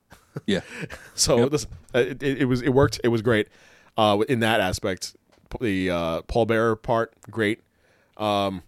Yeah, 0.47 0.61
So 1.14 1.45
listen, 1.47 1.70
uh, 1.95 1.99
it, 1.99 2.22
it, 2.22 2.45
was 2.47 2.62
it 2.62 2.70
worked. 2.70 3.01
It 3.05 3.09
was 3.09 3.22
great 3.22 3.49
uh, 3.97 4.22
in 4.28 4.41
that 4.41 4.61
aspect. 4.61 5.16
The 5.61 5.91
uh, 5.91 6.22
Paul 6.22 6.47
Bearer 6.47 6.76
part, 6.76 7.12
great. 7.31 7.61
Um, 8.16 8.62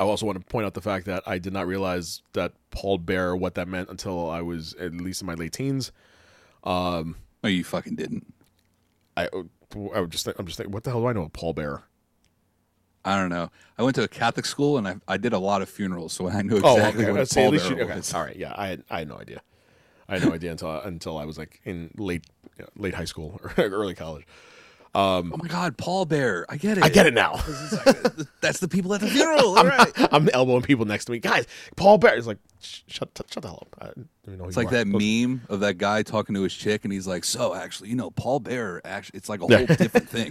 I 0.00 0.04
also 0.04 0.26
want 0.26 0.38
to 0.40 0.44
point 0.44 0.66
out 0.66 0.74
the 0.74 0.80
fact 0.80 1.06
that 1.06 1.22
I 1.26 1.38
did 1.38 1.52
not 1.52 1.66
realize 1.66 2.22
that 2.32 2.52
Paul 2.70 2.98
Bearer 2.98 3.36
what 3.36 3.54
that 3.54 3.68
meant 3.68 3.88
until 3.90 4.28
I 4.30 4.40
was 4.40 4.74
at 4.74 4.92
least 4.94 5.20
in 5.20 5.26
my 5.26 5.34
late 5.34 5.52
teens. 5.52 5.92
no, 6.64 7.14
you 7.44 7.62
fucking 7.62 7.94
didn't. 7.96 8.32
I 9.16 9.28
I 9.94 10.00
would 10.00 10.10
just 10.10 10.24
think, 10.24 10.38
I'm 10.38 10.46
just 10.46 10.56
thinking, 10.58 10.72
what 10.72 10.84
the 10.84 10.90
hell 10.90 11.00
do 11.00 11.06
I 11.06 11.12
know 11.12 11.22
of 11.22 11.32
Paul 11.32 11.52
Bearer? 11.52 11.84
I 13.04 13.16
don't 13.16 13.30
know. 13.30 13.50
I 13.78 13.82
went 13.82 13.96
to 13.96 14.02
a 14.04 14.08
Catholic 14.08 14.46
school 14.46 14.78
and 14.78 14.86
I, 14.86 14.96
I 15.08 15.16
did 15.16 15.32
a 15.32 15.38
lot 15.38 15.62
of 15.62 15.68
funerals, 15.68 16.12
so 16.12 16.28
I 16.28 16.42
knew 16.42 16.60
Oh, 16.62 16.76
exactly 16.76 17.04
okay. 17.04 17.12
what 17.12 17.28
See, 17.28 17.40
at 17.40 17.50
Paul 17.50 17.54
you, 17.70 17.82
okay. 17.84 17.96
was. 17.96 18.14
All 18.14 18.22
right, 18.22 18.36
yeah, 18.36 18.54
I 18.56 18.68
had 18.68 18.84
I 18.90 18.98
had 19.00 19.08
no 19.08 19.18
idea. 19.18 19.42
I 20.08 20.18
had 20.18 20.24
no 20.28 20.34
idea 20.34 20.50
until 20.50 20.70
until 20.80 21.16
I 21.18 21.24
was 21.24 21.38
like 21.38 21.60
in 21.64 21.90
late 21.96 22.24
late 22.76 22.94
high 22.94 23.04
school 23.06 23.40
or 23.42 23.52
early 23.58 23.94
college. 23.94 24.26
Oh 24.94 25.22
my 25.22 25.48
God, 25.48 25.78
Paul 25.78 26.04
Bear! 26.04 26.44
I 26.50 26.58
get 26.58 26.76
it. 26.76 26.84
I 26.84 26.90
get 26.90 27.06
it 27.06 27.14
now. 27.14 27.36
That's 28.42 28.60
the 28.60 28.68
people 28.68 28.92
at 28.92 29.00
the 29.00 29.06
funeral. 29.16 29.56
All 29.56 29.64
right. 29.66 29.90
I'm 30.12 30.28
elbowing 30.34 30.60
people 30.62 30.84
next 30.84 31.06
to 31.06 31.12
me, 31.12 31.18
guys. 31.18 31.46
Paul 31.76 31.96
Bear 31.96 32.14
is 32.14 32.26
like, 32.26 32.36
"Sh- 32.60 32.80
shut, 32.88 33.08
shut 33.30 33.42
the 33.42 33.48
hell 33.48 33.66
up. 33.72 33.74
I 33.80 33.84
don't 33.86 34.08
even 34.26 34.38
know 34.38 34.48
It's 34.48 34.56
like 34.58 34.66
are." 34.68 34.70
that 34.72 34.92
Those- 34.92 35.00
meme 35.26 35.40
of 35.48 35.60
that 35.60 35.78
guy 35.78 36.02
talking 36.02 36.34
to 36.34 36.42
his 36.42 36.52
chick, 36.52 36.84
and 36.84 36.92
he's 36.92 37.06
like, 37.06 37.24
"So 37.24 37.54
actually, 37.54 37.88
you 37.88 37.96
know, 37.96 38.10
Paul 38.10 38.40
Bear 38.40 38.82
actually, 38.86 39.16
it's 39.16 39.30
like 39.30 39.40
a 39.40 39.46
whole 39.46 39.64
different 39.66 40.10
thing." 40.10 40.28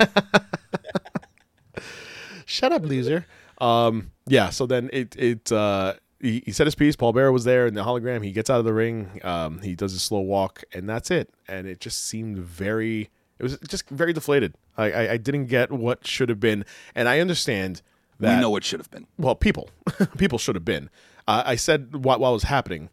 Shut 2.45 2.71
up, 2.71 2.83
loser. 2.83 3.25
Um, 3.59 4.11
yeah. 4.27 4.49
So 4.49 4.65
then 4.65 4.89
it 4.93 5.15
it 5.17 5.51
uh, 5.51 5.93
he, 6.21 6.43
he 6.45 6.51
said 6.51 6.67
his 6.67 6.75
piece. 6.75 6.95
Paul 6.95 7.13
Bearer 7.13 7.31
was 7.31 7.43
there 7.43 7.65
in 7.65 7.73
the 7.73 7.83
hologram. 7.83 8.23
He 8.23 8.31
gets 8.31 8.49
out 8.49 8.59
of 8.59 8.65
the 8.65 8.73
ring. 8.73 9.19
Um, 9.23 9.61
he 9.61 9.75
does 9.75 9.93
a 9.93 9.99
slow 9.99 10.19
walk, 10.19 10.63
and 10.71 10.87
that's 10.87 11.09
it. 11.09 11.33
And 11.47 11.67
it 11.67 11.79
just 11.79 12.05
seemed 12.05 12.37
very. 12.37 13.09
It 13.39 13.43
was 13.43 13.57
just 13.67 13.89
very 13.89 14.13
deflated. 14.13 14.55
I 14.77 14.91
I, 14.91 15.11
I 15.13 15.17
didn't 15.17 15.47
get 15.47 15.71
what 15.71 16.05
should 16.05 16.29
have 16.29 16.39
been, 16.39 16.63
and 16.93 17.09
I 17.09 17.19
understand 17.19 17.81
that 18.19 18.35
we 18.35 18.41
know 18.41 18.51
what 18.51 18.63
should 18.63 18.79
have 18.79 18.91
been. 18.91 19.07
well, 19.17 19.35
people, 19.35 19.69
people 20.17 20.37
should 20.37 20.55
have 20.55 20.65
been. 20.65 20.89
Uh, 21.27 21.43
I 21.45 21.55
said 21.55 22.05
while, 22.05 22.19
while 22.19 22.31
it 22.31 22.35
was 22.35 22.43
happening 22.43 22.89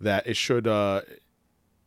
that 0.00 0.26
it 0.26 0.36
should. 0.36 0.66
Uh, 0.66 1.02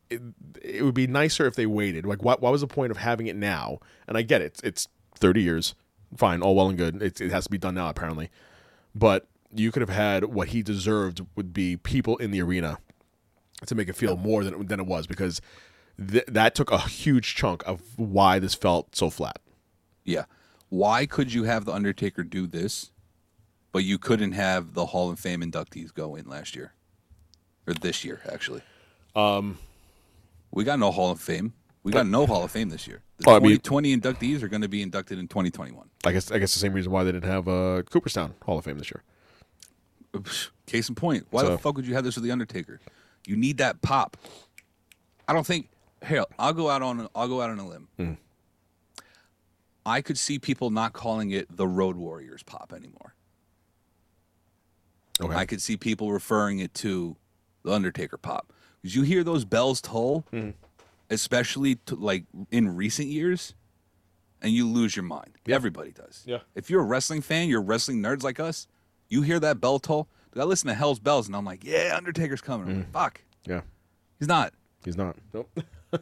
it, 0.10 0.22
it 0.62 0.84
would 0.84 0.94
be 0.94 1.08
nicer 1.08 1.46
if 1.46 1.56
they 1.56 1.66
waited. 1.66 2.06
Like, 2.06 2.24
what? 2.24 2.42
What 2.42 2.52
was 2.52 2.62
the 2.62 2.68
point 2.68 2.92
of 2.92 2.98
having 2.98 3.28
it 3.28 3.36
now? 3.36 3.80
And 4.08 4.18
I 4.18 4.24
get 4.24 4.42
it. 4.42 4.60
It's 4.64 4.88
thirty 5.16 5.42
years. 5.42 5.76
Fine, 6.18 6.42
all 6.42 6.56
well 6.56 6.68
and 6.68 6.78
good. 6.78 7.02
It, 7.02 7.22
it 7.22 7.32
has 7.32 7.46
to 7.46 7.50
be 7.50 7.58
done 7.58 7.76
now, 7.76 7.88
apparently. 7.88 8.30
But 8.94 9.28
you 9.54 9.72
could 9.72 9.82
have 9.82 9.90
had 9.90 10.26
what 10.26 10.50
he 10.50 10.62
deserved 10.64 11.22
would 11.36 11.54
be 11.54 11.78
people 11.78 12.18
in 12.18 12.32
the 12.32 12.42
arena 12.42 12.78
to 13.66 13.76
make 13.76 13.88
it 13.90 13.96
feel 13.96 14.18
more 14.18 14.44
than 14.44 14.66
than 14.68 14.80
it 14.80 14.86
was 14.86 15.08
because 15.08 15.42
th- 15.98 16.26
that 16.28 16.56
took 16.56 16.72
a 16.72 16.80
huge 16.80 17.36
chunk 17.36 17.62
of 17.68 17.82
why 17.98 18.40
this 18.40 18.54
felt 18.56 18.96
so 18.96 19.10
flat. 19.10 19.40
Yeah. 20.04 20.26
Why 20.70 21.06
could 21.06 21.34
you 21.34 21.44
have 21.44 21.66
the 21.66 21.74
Undertaker 21.74 22.24
do 22.24 22.48
this, 22.48 22.92
but 23.72 23.84
you 23.84 23.98
couldn't 23.98 24.32
have 24.32 24.74
the 24.74 24.88
Hall 24.88 25.12
of 25.12 25.20
Fame 25.20 25.42
inductees 25.42 25.94
go 25.94 26.16
in 26.16 26.28
last 26.28 26.56
year, 26.56 26.74
or 27.68 27.74
this 27.74 28.06
year 28.06 28.22
actually? 28.32 28.62
Um, 29.16 29.58
we 30.52 30.64
got 30.64 30.80
no 30.80 30.92
Hall 30.92 31.12
of 31.12 31.20
Fame. 31.20 31.54
We 31.84 31.92
got 31.92 32.06
no 32.08 32.26
Hall 32.26 32.44
of 32.44 32.52
Fame 32.52 32.70
this 32.70 32.88
year. 32.88 33.02
The 33.18 33.30
Oh, 33.30 33.36
I 33.36 33.40
mean- 33.40 33.60
2020 33.60 33.98
inductees 33.98 34.44
are 34.44 34.48
going 34.48 34.62
to 34.62 34.68
be 34.70 34.82
inducted 34.82 35.20
in 35.20 35.28
2021. 35.28 35.90
I 36.06 36.12
guess 36.14 36.32
I 36.32 36.40
guess 36.40 36.54
the 36.54 36.60
same 36.60 36.74
reason 36.74 36.92
why 36.92 37.04
they 37.04 37.12
didn't 37.12 37.30
have 37.30 37.48
uh, 37.48 37.84
Cooperstown 37.90 38.34
Hall 38.46 38.58
of 38.58 38.66
Fame 38.66 38.78
this 38.78 38.90
year. 38.90 39.04
Case 40.66 40.90
in 40.90 40.96
point, 40.96 41.28
why 41.32 41.42
So- 41.42 41.50
the 41.52 41.58
fuck 41.58 41.76
would 41.76 41.86
you 41.88 41.94
have 41.96 42.04
this 42.04 42.16
with 42.16 42.24
the 42.24 42.32
Undertaker? 42.32 42.80
You 43.26 43.36
need 43.36 43.58
that 43.58 43.82
pop. 43.82 44.18
I 45.28 45.34
don't 45.34 45.46
think. 45.46 45.70
Hell, 46.02 46.26
I'll 46.40 46.54
go 46.54 46.70
out 46.70 46.82
on 46.82 47.08
I'll 47.14 47.28
go 47.28 47.42
out 47.42 47.52
on 47.52 47.60
a 47.60 47.68
limb. 47.68 47.88
Hmm. 47.98 48.14
I 49.86 50.02
could 50.02 50.18
see 50.18 50.40
people 50.40 50.70
not 50.72 50.94
calling 50.94 51.30
it 51.32 51.56
the 51.56 51.68
Road 51.68 51.96
Warriors 51.96 52.42
pop 52.44 52.74
anymore. 52.76 53.14
Okay. 55.22 55.36
I 55.36 55.46
could 55.46 55.62
see 55.62 55.78
people 55.78 56.12
referring 56.12 56.60
it 56.60 56.74
to 56.76 57.16
the 57.64 57.72
Undertaker 57.72 58.18
pop 58.18 58.52
because 58.82 58.96
you 58.96 59.04
hear 59.04 59.24
those 59.24 59.46
bells 59.46 59.80
toll, 59.82 60.26
Hmm. 60.32 60.52
especially 61.12 61.76
to, 61.86 61.96
like 61.96 62.26
in 62.50 62.76
recent 62.76 63.08
years, 63.10 63.54
and 64.42 64.52
you 64.52 64.68
lose 64.68 64.96
your 64.96 65.04
mind. 65.04 65.38
Everybody 65.48 65.92
does. 65.92 66.24
Yeah. 66.26 66.40
If 66.56 66.70
you're 66.72 66.82
a 66.82 66.86
wrestling 66.86 67.22
fan, 67.22 67.48
you're 67.50 67.62
wrestling 67.62 68.02
nerds 68.02 68.24
like 68.24 68.40
us. 68.40 68.68
You 69.12 69.22
hear 69.22 69.40
that 69.42 69.62
bell 69.62 69.78
toll. 69.78 70.08
I 70.36 70.44
listen 70.44 70.68
to 70.70 70.74
Hell's 70.74 71.00
Bells, 71.00 71.28
and 71.28 71.36
I'm 71.36 71.44
like, 71.46 71.64
yeah, 71.64 71.94
Undertaker's 71.96 72.42
coming. 72.42 72.68
I'm 72.68 72.74
Hmm. 72.74 72.80
like, 72.80 72.92
Fuck, 72.94 73.22
yeah, 73.46 73.62
he's 74.18 74.28
not. 74.28 74.54
he's 74.84 74.98
not. 74.98 75.16
Nope. 75.34 75.50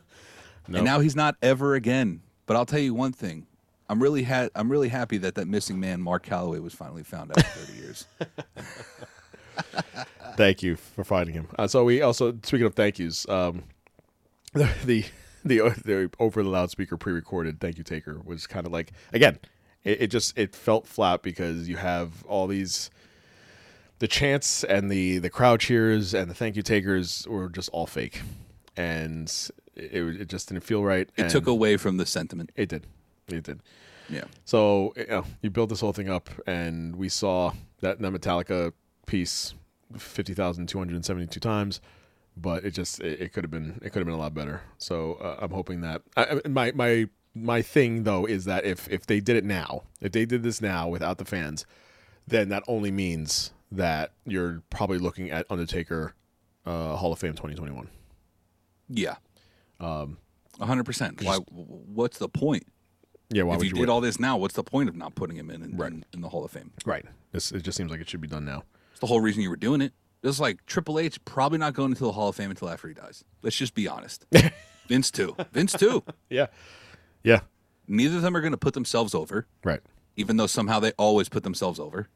And 0.71 0.85
now 0.85 0.99
he's 0.99 1.15
not 1.15 1.35
ever 1.41 1.73
again. 1.73 2.21
But 2.45 2.55
I'll 2.55 2.65
tell 2.67 2.79
you 2.79 2.93
one 2.93 3.11
thing. 3.11 3.47
I'm 3.89 3.99
really 4.01 4.21
ha- 4.21 4.49
I'm 4.53 4.71
really 4.71 4.89
happy 4.89 5.17
that 5.17 5.33
that 5.33 5.47
missing 5.47 5.79
man, 5.79 5.99
Mark 5.99 6.23
Calaway, 6.23 6.61
was 6.61 6.75
finally 6.75 7.01
found 7.01 7.31
after 7.31 7.41
30 7.65 7.79
years. 7.79 8.05
Thank 10.37 10.61
you 10.63 10.75
for 10.75 11.03
finding 11.03 11.33
him. 11.33 11.47
Uh, 11.57 11.67
so 11.67 11.83
we 11.83 12.01
also 12.01 12.33
speaking 12.43 12.65
of 12.67 12.75
thank 12.75 12.99
yous, 12.99 13.27
um, 13.29 13.63
the 14.53 14.69
the 14.85 15.05
the, 15.43 15.57
the 15.85 16.09
over 16.19 16.43
the 16.43 16.49
loudspeaker 16.49 16.97
pre-recorded 16.97 17.59
thank 17.59 17.77
you 17.77 17.83
taker 17.83 18.21
was 18.23 18.45
kind 18.47 18.65
of 18.65 18.71
like 18.71 18.91
again, 19.11 19.39
it, 19.83 20.03
it 20.03 20.07
just 20.11 20.37
it 20.37 20.55
felt 20.55 20.85
flat 20.87 21.23
because 21.23 21.67
you 21.67 21.77
have 21.77 22.23
all 22.25 22.47
these 22.47 22.89
the 23.99 24.07
chants 24.07 24.63
and 24.63 24.89
the 24.89 25.19
the 25.19 25.29
crowd 25.29 25.59
cheers 25.59 26.13
and 26.13 26.29
the 26.29 26.33
thank 26.33 26.55
you 26.55 26.61
takers 26.63 27.27
were 27.27 27.49
just 27.49 27.69
all 27.69 27.85
fake, 27.87 28.21
and 28.77 29.31
it 29.75 30.21
it 30.21 30.27
just 30.29 30.49
didn't 30.49 30.63
feel 30.63 30.83
right. 30.83 31.09
It 31.17 31.29
took 31.29 31.47
away 31.47 31.77
from 31.77 31.97
the 31.97 32.05
sentiment. 32.05 32.51
it 32.55 32.69
did, 32.69 32.87
it 33.27 33.43
did. 33.43 33.59
Yeah. 34.09 34.23
So 34.45 34.93
you, 34.97 35.05
know, 35.07 35.25
you 35.41 35.49
build 35.51 35.69
this 35.69 35.81
whole 35.81 35.93
thing 35.93 36.09
up, 36.09 36.29
and 36.47 36.95
we 36.95 37.09
saw 37.09 37.53
that 37.81 37.99
that 38.01 38.11
Metallica 38.13 38.73
piece 39.05 39.53
fifty 39.97 40.33
thousand 40.33 40.67
two 40.67 40.77
hundred 40.79 40.95
and 40.95 41.05
seventy 41.05 41.27
two 41.27 41.39
times, 41.39 41.79
but 42.35 42.63
it 42.63 42.71
just 42.71 42.99
it, 43.01 43.21
it 43.21 43.33
could 43.33 43.43
have 43.43 43.51
been 43.51 43.79
it 43.83 43.91
could 43.91 43.99
have 43.99 44.05
been 44.07 44.15
a 44.15 44.19
lot 44.19 44.33
better. 44.33 44.61
So 44.77 45.13
uh, 45.15 45.37
I'm 45.39 45.51
hoping 45.51 45.81
that 45.81 46.01
I- 46.17 46.41
my 46.47 46.71
my 46.71 47.07
my 47.35 47.61
thing 47.61 48.03
though 48.03 48.25
is 48.25 48.45
that 48.45 48.65
if 48.65 48.89
if 48.89 49.05
they 49.05 49.19
did 49.19 49.35
it 49.35 49.43
now, 49.45 49.83
if 50.01 50.11
they 50.11 50.25
did 50.25 50.41
this 50.43 50.61
now 50.61 50.87
without 50.87 51.17
the 51.19 51.25
fans, 51.25 51.65
then 52.27 52.49
that 52.49 52.63
only 52.67 52.91
means 52.91 53.51
that 53.71 54.13
you're 54.25 54.61
probably 54.69 54.97
looking 54.97 55.29
at 55.31 55.45
Undertaker 55.49 56.13
uh, 56.65 56.95
Hall 56.95 57.13
of 57.13 57.19
Fame 57.19 57.31
2021. 57.33 57.87
Yeah. 58.89 59.15
Um, 59.79 60.17
100%. 60.59 61.23
Why? 61.23 61.35
What's 61.37 62.17
the 62.17 62.29
point? 62.29 62.65
Yeah, 63.31 63.43
why 63.43 63.53
if 63.53 63.59
would 63.59 63.65
you, 63.65 63.69
you 63.69 63.75
did 63.75 63.81
wait? 63.81 63.89
all 63.89 64.01
this 64.01 64.19
now, 64.19 64.37
what's 64.37 64.55
the 64.55 64.63
point 64.63 64.89
of 64.89 64.95
not 64.95 65.13
putting 65.15 65.37
him 65.37 65.51
in 65.51 65.61
in, 65.61 65.77
Right. 65.77 65.91
in, 65.91 66.03
in 66.13 66.21
the 66.21 66.29
Hall 66.29 66.43
of 66.43 66.51
Fame? 66.51 66.71
right? 66.85 67.05
This 67.31 67.51
it 67.51 67.61
just 67.61 67.77
seems 67.77 67.91
like 67.91 68.01
it 68.01 68.09
should 68.09 68.21
be 68.21 68.27
done 68.27 68.43
now. 68.43 68.63
It's 68.91 68.99
the 69.01 69.07
whole 69.07 69.21
reason 69.21 69.43
you 69.43 69.49
were 69.51 69.55
doing 69.55 69.81
it. 69.81 69.93
Just 70.23 70.39
like 70.39 70.65
Triple 70.65 70.99
H, 70.99 71.23
probably 71.25 71.59
not 71.59 71.73
going 71.75 71.91
into 71.91 72.03
the 72.03 72.11
Hall 72.11 72.27
of 72.29 72.35
Fame 72.35 72.49
until 72.49 72.69
after 72.69 72.87
he 72.87 72.93
dies. 72.95 73.23
Let's 73.43 73.55
just 73.55 73.73
be 73.75 73.87
honest. 73.87 74.25
Vince 74.87 75.11
too. 75.11 75.35
Vince 75.53 75.73
too. 75.73 76.03
Yeah, 76.29 76.47
yeah, 77.23 77.41
Neither 77.87 78.15
of 78.17 78.21
them 78.23 78.35
are 78.35 78.41
going 78.41 78.51
to 78.51 78.57
put 78.57 78.73
themselves 78.73 79.13
over, 79.13 79.45
right. 79.63 79.79
even 80.17 80.37
though 80.37 80.47
somehow 80.47 80.79
they 80.79 80.91
always 80.93 81.29
put 81.29 81.43
themselves 81.43 81.79
over. 81.79 82.09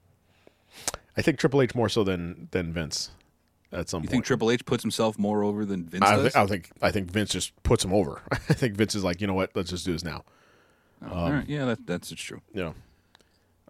I 1.18 1.22
think 1.22 1.39
Triple 1.39 1.61
H 1.61 1.76
more 1.76 1.89
so 1.89 2.03
than 2.03 2.47
than 2.51 2.74
Vince 2.74 3.11
at 3.72 3.89
some 3.89 4.03
You 4.03 4.07
point. 4.07 4.11
think 4.11 4.26
Triple 4.26 4.51
H 4.51 4.66
puts 4.66 4.84
himself 4.84 5.18
more 5.18 5.43
over 5.43 5.66
than 5.66 5.86
Vince 5.86 6.03
I, 6.05 6.18
think, 6.22 6.36
I 6.36 6.45
think 6.45 6.70
I 6.82 6.91
think 6.91 7.11
Vince 7.11 7.32
just 7.32 7.61
puts 7.64 7.84
him 7.84 7.93
over. 7.93 8.22
I 8.32 8.38
think 8.53 8.76
Vince 8.76 8.95
is 8.95 9.03
like, 9.03 9.22
you 9.22 9.28
know 9.28 9.34
what? 9.34 9.51
Let's 9.55 9.70
just 9.70 9.86
do 9.86 9.93
this 9.93 10.03
now. 10.03 10.24
All 11.11 11.32
right, 11.32 11.47
yeah, 11.49 11.66
that, 11.66 11.86
that's 11.86 12.11
it's 12.14 12.22
true. 12.22 12.41
You 12.53 12.64
know, 12.64 12.76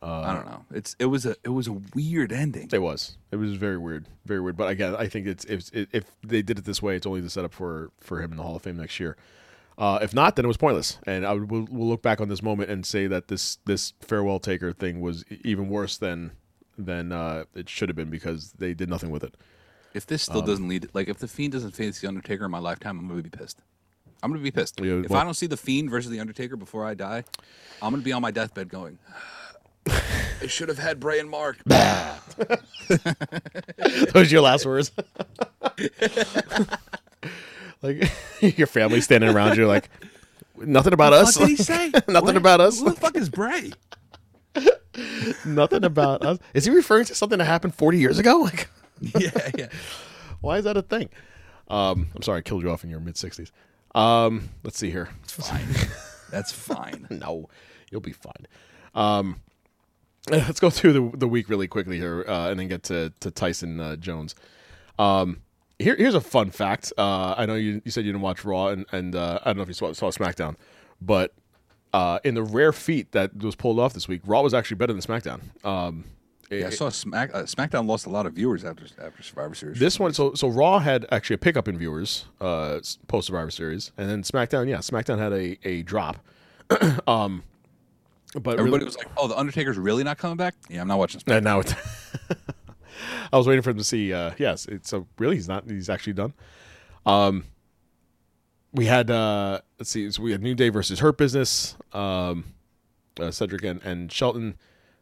I 0.03 0.35
don't 0.35 0.45
know. 0.45 0.65
It's 0.71 0.95
it 0.99 1.05
was 1.05 1.25
a 1.25 1.35
it 1.43 1.49
was 1.49 1.67
a 1.67 1.73
weird 1.95 2.31
ending. 2.31 2.69
it 2.71 2.81
was 2.81 3.17
it 3.31 3.37
was 3.37 3.53
very 3.53 3.77
weird, 3.77 4.07
very 4.25 4.39
weird. 4.39 4.55
But 4.55 4.69
again, 4.69 4.95
I 4.95 5.07
think 5.07 5.25
it's 5.25 5.43
if 5.45 5.69
if 5.73 6.05
they 6.21 6.41
did 6.43 6.59
it 6.59 6.65
this 6.65 6.81
way, 6.81 6.95
it's 6.95 7.07
only 7.07 7.21
the 7.21 7.29
setup 7.29 7.53
for 7.53 7.91
for 7.99 8.21
him 8.21 8.31
in 8.31 8.37
the 8.37 8.43
Hall 8.43 8.55
of 8.55 8.61
Fame 8.61 8.77
next 8.77 8.99
year. 8.99 9.17
Uh, 9.75 9.97
if 10.03 10.13
not, 10.13 10.35
then 10.35 10.45
it 10.45 10.47
was 10.47 10.57
pointless. 10.57 10.99
And 11.07 11.25
I 11.25 11.33
would, 11.33 11.49
we'll, 11.49 11.67
we'll 11.71 11.87
look 11.87 12.03
back 12.03 12.21
on 12.21 12.29
this 12.29 12.43
moment 12.43 12.69
and 12.69 12.85
say 12.85 13.07
that 13.07 13.27
this 13.29 13.57
this 13.65 13.93
farewell 14.01 14.39
taker 14.39 14.71
thing 14.71 15.01
was 15.01 15.23
even 15.43 15.69
worse 15.69 15.97
than 15.97 16.33
than 16.77 17.11
uh, 17.11 17.43
it 17.55 17.69
should 17.69 17.89
have 17.89 17.95
been 17.95 18.09
because 18.09 18.51
they 18.53 18.73
did 18.73 18.89
nothing 18.89 19.09
with 19.11 19.23
it. 19.23 19.35
If 19.93 20.05
this 20.07 20.27
Um, 20.27 20.33
still 20.33 20.41
doesn't 20.41 20.67
lead, 20.67 20.89
like 20.93 21.07
if 21.07 21.19
the 21.19 21.27
Fiend 21.27 21.53
doesn't 21.53 21.71
face 21.71 21.99
the 22.01 22.07
Undertaker 22.07 22.45
in 22.45 22.51
my 22.51 22.59
lifetime, 22.59 22.97
I'm 22.99 23.07
gonna 23.07 23.21
be 23.21 23.29
pissed. 23.29 23.59
I'm 24.23 24.31
gonna 24.31 24.41
be 24.43 24.51
pissed. 24.51 24.79
Yeah, 24.79 25.01
if 25.03 25.09
well- 25.09 25.21
I 25.21 25.23
don't 25.23 25.33
see 25.35 25.47
the 25.47 25.57
Fiend 25.57 25.89
versus 25.91 26.09
the 26.09 26.19
Undertaker 26.19 26.55
before 26.55 26.85
I 26.85 26.93
die, 26.95 27.23
I'm 27.81 27.91
gonna 27.91 28.01
be 28.03 28.11
on 28.13 28.21
my 28.21 28.31
deathbed 28.31 28.69
going. 28.69 28.97
I 29.87 30.47
should 30.47 30.69
have 30.69 30.77
had 30.79 30.99
Bray 30.99 31.19
and 31.19 31.29
Mark. 31.29 31.57
Those 31.65 31.79
are 34.15 34.23
your 34.23 34.41
last 34.41 34.65
words. 34.65 34.91
like 37.81 38.11
your 38.57 38.67
family 38.67 39.01
standing 39.01 39.29
around 39.29 39.57
you, 39.57 39.67
like 39.67 39.89
nothing 40.57 40.93
about 40.93 41.13
us. 41.13 41.37
What 41.37 41.47
did 41.47 41.57
he 41.57 41.63
say? 41.63 41.89
nothing 42.07 42.13
What? 42.13 42.37
about 42.37 42.61
us. 42.61 42.79
Who 42.79 42.89
the 42.91 42.95
fuck 42.95 43.15
is 43.15 43.29
Bray? 43.29 43.71
nothing 45.45 45.83
about 45.83 46.25
us. 46.25 46.39
Is 46.53 46.65
he 46.65 46.71
referring 46.71 47.05
to 47.05 47.15
something 47.15 47.39
that 47.39 47.45
happened 47.45 47.75
40 47.75 47.97
years 47.97 48.19
ago? 48.19 48.49
Like, 49.01 49.21
yeah, 49.21 49.49
yeah. 49.57 49.67
why 50.39 50.59
is 50.59 50.63
that 50.63 50.77
a 50.77 50.81
thing? 50.81 51.09
Um, 51.67 52.07
I'm 52.15 52.21
sorry, 52.21 52.37
I 52.37 52.41
killed 52.41 52.63
you 52.63 52.69
off 52.69 52.85
in 52.85 52.89
your 52.89 53.01
mid 53.01 53.15
60s. 53.15 53.51
Um, 53.95 54.49
let's 54.63 54.77
see 54.77 54.91
here. 54.91 55.09
Fine. 55.27 55.67
That's 56.31 56.51
fine. 56.51 57.07
No, 57.11 57.49
you'll 57.91 58.01
be 58.01 58.13
fine. 58.13 58.47
Um, 58.95 59.41
let's 60.29 60.59
go 60.59 60.69
through 60.69 60.93
the 60.93 61.17
the 61.17 61.27
week 61.27 61.49
really 61.49 61.67
quickly 61.67 61.97
here, 61.97 62.23
uh, 62.27 62.49
and 62.49 62.59
then 62.59 62.67
get 62.69 62.83
to 62.83 63.11
to 63.19 63.29
Tyson 63.29 63.79
uh, 63.79 63.95
Jones. 63.97 64.35
Um, 64.97 65.41
here, 65.79 65.95
here's 65.95 66.15
a 66.15 66.21
fun 66.21 66.49
fact. 66.49 66.93
Uh, 66.97 67.35
I 67.37 67.45
know 67.45 67.55
you, 67.55 67.81
you 67.83 67.91
said 67.91 68.05
you 68.05 68.11
didn't 68.11 68.23
watch 68.23 68.45
Raw, 68.45 68.67
and, 68.67 68.85
and 68.91 69.15
uh, 69.15 69.39
I 69.41 69.49
don't 69.49 69.57
know 69.57 69.63
if 69.63 69.67
you 69.67 69.73
saw, 69.73 69.91
saw 69.93 70.11
SmackDown, 70.11 70.55
but 71.01 71.33
uh, 71.93 72.19
in 72.23 72.33
the 72.35 72.43
rare 72.43 72.73
feat 72.73 73.11
that 73.11 73.35
was 73.43 73.55
pulled 73.55 73.79
off 73.79 73.93
this 73.93 74.07
week, 74.07 74.21
Raw 74.25 74.41
was 74.41 74.53
actually 74.53 74.77
better 74.77 74.93
than 74.93 75.01
SmackDown. 75.01 75.41
Um, 75.65 76.05
Yeah, 76.49 76.67
I 76.67 76.69
saw 76.71 76.89
Smack, 76.89 77.33
uh, 77.33 77.43
SmackDown 77.43 77.87
lost 77.87 78.05
a 78.05 78.09
lot 78.09 78.25
of 78.25 78.33
viewers 78.33 78.63
after 78.65 78.85
after 79.01 79.23
Survivor 79.23 79.55
Series. 79.55 79.79
This 79.79 79.99
one, 79.99 80.13
so 80.13 80.33
so 80.33 80.47
Raw 80.47 80.79
had 80.79 81.05
actually 81.11 81.35
a 81.35 81.39
pickup 81.39 81.67
in 81.67 81.77
viewers 81.77 82.25
uh, 82.41 82.79
post 83.07 83.27
Survivor 83.27 83.49
Series, 83.51 83.91
and 83.97 84.09
then 84.09 84.23
SmackDown, 84.23 84.67
yeah, 84.67 84.77
SmackDown 84.77 85.17
had 85.19 85.33
a 85.33 85.57
a 85.67 85.81
drop. 85.83 86.17
um, 87.07 87.43
but 88.33 88.59
everybody 88.59 88.71
really- 88.71 88.85
was 88.85 88.97
like, 88.97 89.07
"Oh, 89.17 89.27
the 89.27 89.37
Undertaker's 89.37 89.77
really 89.77 90.03
not 90.03 90.17
coming 90.17 90.37
back." 90.37 90.55
Yeah, 90.69 90.81
I'm 90.81 90.87
not 90.87 90.99
watching. 90.99 91.21
SmackDown. 91.21 91.35
And 91.37 91.43
now 91.45 91.59
it's. 91.61 91.73
I 93.33 93.37
was 93.37 93.47
waiting 93.47 93.61
for 93.63 93.71
him 93.71 93.77
to 93.77 93.83
see. 93.83 94.13
Uh, 94.13 94.31
yes, 94.37 94.65
it's 94.67 94.89
so 94.89 95.07
really 95.17 95.35
he's 95.35 95.47
not. 95.47 95.67
He's 95.67 95.89
actually 95.89 96.13
done. 96.13 96.33
Um, 97.05 97.45
we 98.73 98.85
had 98.85 99.09
uh, 99.09 99.61
let's 99.79 99.89
see. 99.89 100.09
So 100.11 100.21
we 100.23 100.31
had 100.31 100.41
New 100.41 100.55
Day 100.55 100.69
versus 100.69 100.99
Hurt 100.99 101.17
Business. 101.17 101.75
Um, 101.93 102.45
uh, 103.19 103.31
Cedric 103.31 103.63
and, 103.63 103.81
and 103.83 104.11
Shelton. 104.11 104.55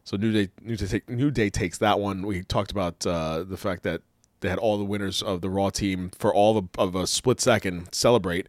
So 0.04 0.16
New 0.16 0.32
Day, 0.32 0.50
New 0.60 0.76
Day, 0.76 0.86
take, 0.86 1.08
New 1.08 1.30
Day 1.30 1.48
takes 1.50 1.78
that 1.78 1.98
one. 1.98 2.26
We 2.26 2.42
talked 2.42 2.70
about 2.70 3.06
uh, 3.06 3.44
the 3.44 3.56
fact 3.56 3.82
that 3.84 4.02
they 4.40 4.48
had 4.48 4.58
all 4.58 4.76
the 4.76 4.84
winners 4.84 5.22
of 5.22 5.40
the 5.40 5.48
Raw 5.48 5.70
team 5.70 6.10
for 6.18 6.34
all 6.34 6.58
of, 6.58 6.68
of 6.76 6.94
a 6.94 7.06
split 7.06 7.40
second 7.40 7.92
celebrate 7.92 8.48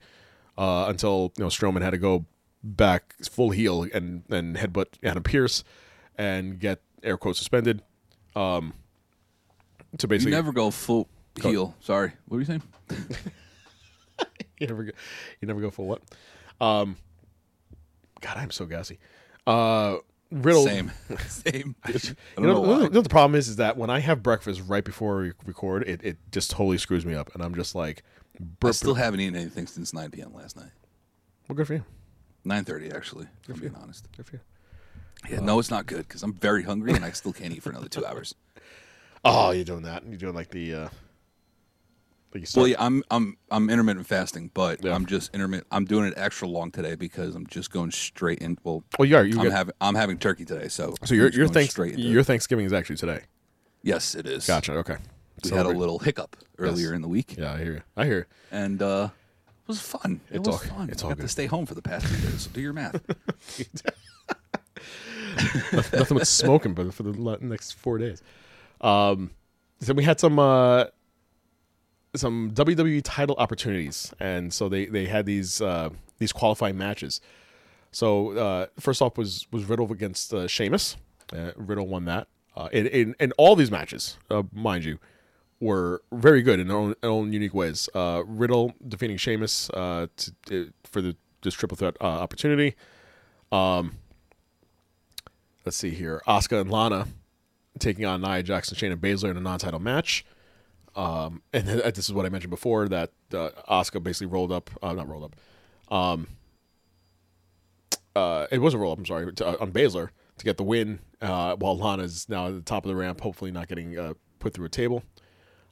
uh, 0.57 0.85
until 0.89 1.31
you 1.37 1.43
know 1.43 1.49
Strowman 1.49 1.81
had 1.81 1.91
to 1.91 1.97
go 1.97 2.25
back 2.63 3.15
full 3.29 3.51
heel 3.51 3.87
and 3.93 4.23
and 4.29 4.55
headbutt 4.55 4.87
Adam 5.03 5.23
Pearce 5.23 5.63
and 6.17 6.59
get 6.59 6.81
air 7.03 7.17
quote 7.17 7.35
suspended. 7.35 7.81
Um, 8.35 8.73
to 9.99 10.05
You 10.05 10.09
basically 10.09 10.31
never 10.31 10.51
go 10.51 10.71
full 10.71 11.07
Go- 11.39 11.49
heel. 11.49 11.75
Sorry. 11.79 12.13
What 12.27 12.35
were 12.35 12.41
you 12.41 12.45
saying? 12.45 12.63
you 14.59 14.67
never 14.67 14.83
go, 14.83 14.91
you 15.41 15.47
never 15.47 15.61
go 15.61 15.69
for 15.69 15.87
what? 15.87 16.01
Um, 16.61 16.97
God, 18.21 18.37
I'm 18.37 18.51
so 18.51 18.65
gassy. 18.65 18.99
Uh, 19.45 19.97
Riddle. 20.31 20.63
Same. 20.63 20.91
Same. 21.27 21.75
You 22.37 22.43
know, 22.43 22.63
know 22.63 22.87
know 22.87 23.01
the 23.01 23.09
problem 23.09 23.37
is, 23.37 23.47
is 23.47 23.57
that 23.57 23.77
when 23.77 23.89
I 23.89 23.99
have 23.99 24.23
breakfast 24.23 24.61
right 24.65 24.83
before 24.83 25.21
we 25.21 25.33
record, 25.45 25.87
it, 25.87 26.03
it 26.03 26.17
just 26.31 26.49
totally 26.49 26.79
screws 26.79 27.05
me 27.05 27.13
up, 27.13 27.33
and 27.33 27.43
I'm 27.43 27.53
just 27.53 27.75
like, 27.75 28.03
I 28.63 28.71
still 28.71 28.95
haven't 28.95 29.19
eaten 29.19 29.35
anything 29.35 29.67
since 29.67 29.93
9 29.93 30.09
p.m. 30.09 30.33
last 30.33 30.57
night. 30.57 30.71
well, 31.47 31.55
good 31.55 31.67
for 31.67 31.75
you. 31.75 31.83
9:30 32.45 32.93
actually. 32.93 33.27
If 33.43 33.55
I'm 33.55 33.61
being 33.61 33.75
honest. 33.75 34.07
Good 34.15 34.25
for 34.25 34.35
you. 34.37 34.41
Yeah, 35.29 35.39
no, 35.39 35.59
it's 35.59 35.71
not 35.71 35.85
good 35.85 36.07
because 36.07 36.23
I'm 36.23 36.33
very 36.33 36.63
hungry 36.63 36.93
and 36.93 37.05
I 37.05 37.11
still 37.11 37.31
can't 37.31 37.53
eat 37.53 37.63
for 37.63 37.69
another 37.69 37.87
two 37.87 38.05
hours. 38.05 38.35
Oh, 39.23 39.51
you're 39.51 39.63
doing 39.63 39.83
that. 39.83 40.03
You're 40.05 40.17
doing 40.17 40.35
like 40.35 40.49
the. 40.49 40.73
Uh, 40.73 40.89
like 42.33 42.41
you 42.53 42.59
Well, 42.59 42.67
yeah, 42.67 42.75
I'm 42.79 43.03
I'm 43.11 43.37
I'm 43.51 43.69
intermittent 43.69 44.07
fasting, 44.07 44.51
but 44.53 44.83
Yeah. 44.83 44.93
I'm 44.95 45.05
just 45.05 45.33
intermittent. 45.33 45.67
I'm 45.71 45.85
doing 45.85 46.05
it 46.05 46.13
extra 46.17 46.47
long 46.47 46.71
today 46.71 46.95
because 46.95 47.35
I'm 47.35 47.47
just 47.47 47.71
going 47.71 47.91
straight 47.91 48.39
in. 48.39 48.57
Well, 48.63 48.83
Well, 48.97 49.05
you 49.07 49.15
are. 49.17 49.23
You 49.25 49.39
I'm 49.39 49.51
having 49.51 49.73
I'm 49.81 49.95
having 49.95 50.17
turkey 50.17 50.45
today, 50.45 50.67
so 50.67 50.95
so 51.03 51.13
your 51.15 51.27
just 51.27 51.37
your 51.37 51.45
going 51.45 51.53
thanks 51.53 51.71
straight 51.73 51.93
into 51.93 52.03
your. 52.07 52.23
Thanksgiving 52.23 52.65
is 52.65 52.73
actually 52.73 52.97
today. 52.97 53.21
yes, 53.81 54.15
it 54.15 54.25
is. 54.27 54.45
Gotcha. 54.47 54.73
Okay. 54.73 54.97
We 55.43 55.49
had 55.49 55.57
a 55.57 55.63
Celebrate. 55.63 55.77
little 55.79 55.99
hiccup 55.99 56.37
earlier 56.57 56.93
in 56.93 57.01
the 57.01 57.07
week, 57.09 57.35
Yeah, 57.37 57.53
I 57.53 57.57
hear 57.57 57.73
you. 57.73 57.81
I 57.97 58.05
hear 58.05 58.17
you. 58.19 58.25
and 58.51 58.81
uh, 58.81 59.09
it 59.47 59.67
was 59.67 59.81
fun. 59.81 60.21
It 60.31 60.37
It's 60.37 60.47
was 60.47 60.55
all- 60.69 60.77
fun. 60.77 60.89
it's 60.89 61.03
I 61.03 61.05
all 61.05 61.11
got 61.11 61.17
good. 61.17 61.23
to 61.23 61.27
stay 61.29 61.47
home 61.47 61.65
for 61.65 61.73
the 61.75 61.81
past 61.81 62.07
two 62.07 62.15
days. 62.21 62.41
So 62.43 62.49
do 62.51 62.61
your 62.61 62.71
math. 62.73 63.01
Nothing 65.93 66.17
but 66.17 66.27
smoking, 66.27 66.73
but 66.73 66.93
for 66.93 67.03
the 67.03 67.11
le- 67.19 67.39
next 67.39 67.71
four 67.73 67.97
days. 67.97 68.21
Um, 68.81 69.31
so 69.81 69.93
we 69.93 70.03
had 70.03 70.19
some 70.19 70.37
uh, 70.39 70.85
some 72.15 72.51
WWE 72.51 73.01
title 73.03 73.35
opportunities, 73.37 74.13
and 74.19 74.53
so 74.53 74.69
they 74.69 74.85
they 74.85 75.05
had 75.05 75.25
these 75.25 75.61
uh, 75.61 75.89
these 76.19 76.31
qualifying 76.31 76.77
matches. 76.77 77.21
So 77.91 78.31
uh, 78.37 78.65
first 78.79 79.01
off 79.01 79.17
was 79.17 79.47
was 79.51 79.65
Riddle 79.65 79.91
against 79.91 80.33
uh, 80.33 80.47
Sheamus. 80.47 80.97
Uh, 81.31 81.51
Riddle 81.55 81.87
won 81.87 82.05
that. 82.05 82.27
Uh, 82.55 82.69
in, 82.71 82.87
in 82.87 83.15
in 83.19 83.31
all 83.33 83.55
these 83.55 83.71
matches, 83.71 84.17
uh, 84.29 84.43
mind 84.53 84.85
you, 84.85 84.99
were 85.59 86.01
very 86.11 86.41
good 86.41 86.59
in 86.59 86.67
their 86.67 86.77
own, 86.77 86.95
their 87.01 87.09
own 87.09 87.31
unique 87.31 87.53
ways. 87.53 87.89
Uh, 87.95 88.23
Riddle 88.25 88.73
defeating 88.87 89.17
Sheamus 89.17 89.69
uh, 89.71 90.07
to, 90.47 90.71
for 90.83 91.01
the 91.01 91.15
this 91.41 91.53
triple 91.53 91.77
threat 91.77 91.95
uh, 92.01 92.05
opportunity. 92.05 92.75
Um, 93.51 93.97
let's 95.65 95.77
see 95.77 95.91
here, 95.91 96.21
Asuka 96.27 96.61
and 96.61 96.71
Lana 96.71 97.07
taking 97.79 98.05
on 98.05 98.21
Nia 98.21 98.43
Jackson, 98.43 98.77
Shayna 98.77 98.95
Baszler 98.97 99.31
in 99.31 99.37
a 99.37 99.41
non-title 99.41 99.79
match. 99.79 100.25
Um, 100.95 101.41
and 101.53 101.67
uh, 101.69 101.91
this 101.91 102.05
is 102.05 102.13
what 102.13 102.25
I 102.25 102.29
mentioned 102.29 102.51
before 102.51 102.87
that 102.89 103.11
uh, 103.33 103.49
Asuka 103.69 104.01
basically 104.01 104.27
rolled 104.27 104.51
up, 104.51 104.69
uh, 104.81 104.93
not 104.93 105.07
rolled 105.07 105.23
up. 105.23 105.93
Um, 105.93 106.27
uh, 108.15 108.47
it 108.51 108.59
was 108.59 108.73
a 108.73 108.77
roll 108.77 108.91
up. 108.91 108.99
I'm 108.99 109.05
sorry, 109.05 109.31
to, 109.33 109.47
uh, 109.47 109.57
on 109.59 109.71
Baszler 109.71 110.09
to 110.37 110.45
get 110.45 110.57
the 110.57 110.63
win. 110.63 110.99
Uh, 111.21 111.55
while 111.55 111.77
Lana's 111.77 112.27
now 112.29 112.47
at 112.47 112.55
the 112.55 112.61
top 112.61 112.83
of 112.85 112.89
the 112.89 112.95
ramp, 112.95 113.21
hopefully 113.21 113.51
not 113.51 113.67
getting 113.67 113.97
uh, 113.97 114.13
put 114.39 114.53
through 114.53 114.65
a 114.65 114.69
table. 114.69 115.03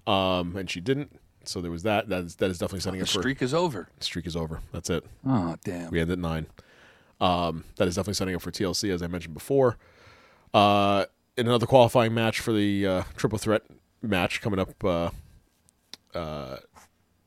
Um, 0.07 0.55
and 0.55 0.69
she 0.69 0.79
didn't. 0.79 1.19
So 1.43 1.61
there 1.61 1.71
was 1.71 1.83
that. 1.83 2.09
That 2.09 2.23
is 2.25 2.35
that 2.35 2.49
is 2.51 2.59
definitely 2.59 2.81
setting 2.81 2.99
the 2.99 3.05
up 3.05 3.09
for 3.09 3.19
streak 3.19 3.41
is 3.41 3.53
over. 3.53 3.89
streak 3.99 4.27
is 4.27 4.35
over. 4.35 4.59
That's 4.71 4.89
it. 4.91 5.03
Oh 5.25 5.55
damn! 5.63 5.89
We 5.89 5.99
ended 5.99 6.13
at 6.13 6.19
nine. 6.19 6.45
Um, 7.19 7.63
that 7.77 7.87
is 7.87 7.95
definitely 7.95 8.13
setting 8.15 8.35
up 8.35 8.41
for 8.41 8.51
TLC, 8.51 8.91
as 8.91 9.01
I 9.01 9.07
mentioned 9.07 9.33
before. 9.33 9.77
Uh, 10.53 11.05
in 11.37 11.47
another 11.47 11.65
qualifying 11.65 12.13
match 12.13 12.39
for 12.39 12.53
the 12.53 12.85
uh, 12.85 13.03
triple 13.15 13.39
threat 13.39 13.63
match 14.01 14.41
coming 14.41 14.59
up 14.59 14.83
uh, 14.83 15.09
uh, 16.13 16.57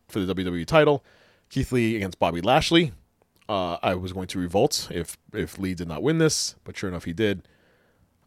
for 0.08 0.20
the 0.20 0.34
WWE 0.34 0.66
title, 0.66 1.04
Keith 1.50 1.72
Lee 1.72 1.96
against 1.96 2.18
Bobby 2.18 2.40
Lashley. 2.40 2.92
Uh, 3.48 3.76
I 3.82 3.94
was 3.94 4.12
going 4.12 4.26
to 4.28 4.38
revolt 4.38 4.88
if 4.90 5.16
if 5.32 5.58
Lee 5.58 5.74
did 5.74 5.88
not 5.88 6.02
win 6.02 6.18
this, 6.18 6.54
but 6.64 6.76
sure 6.76 6.88
enough, 6.88 7.04
he 7.04 7.12
did. 7.12 7.46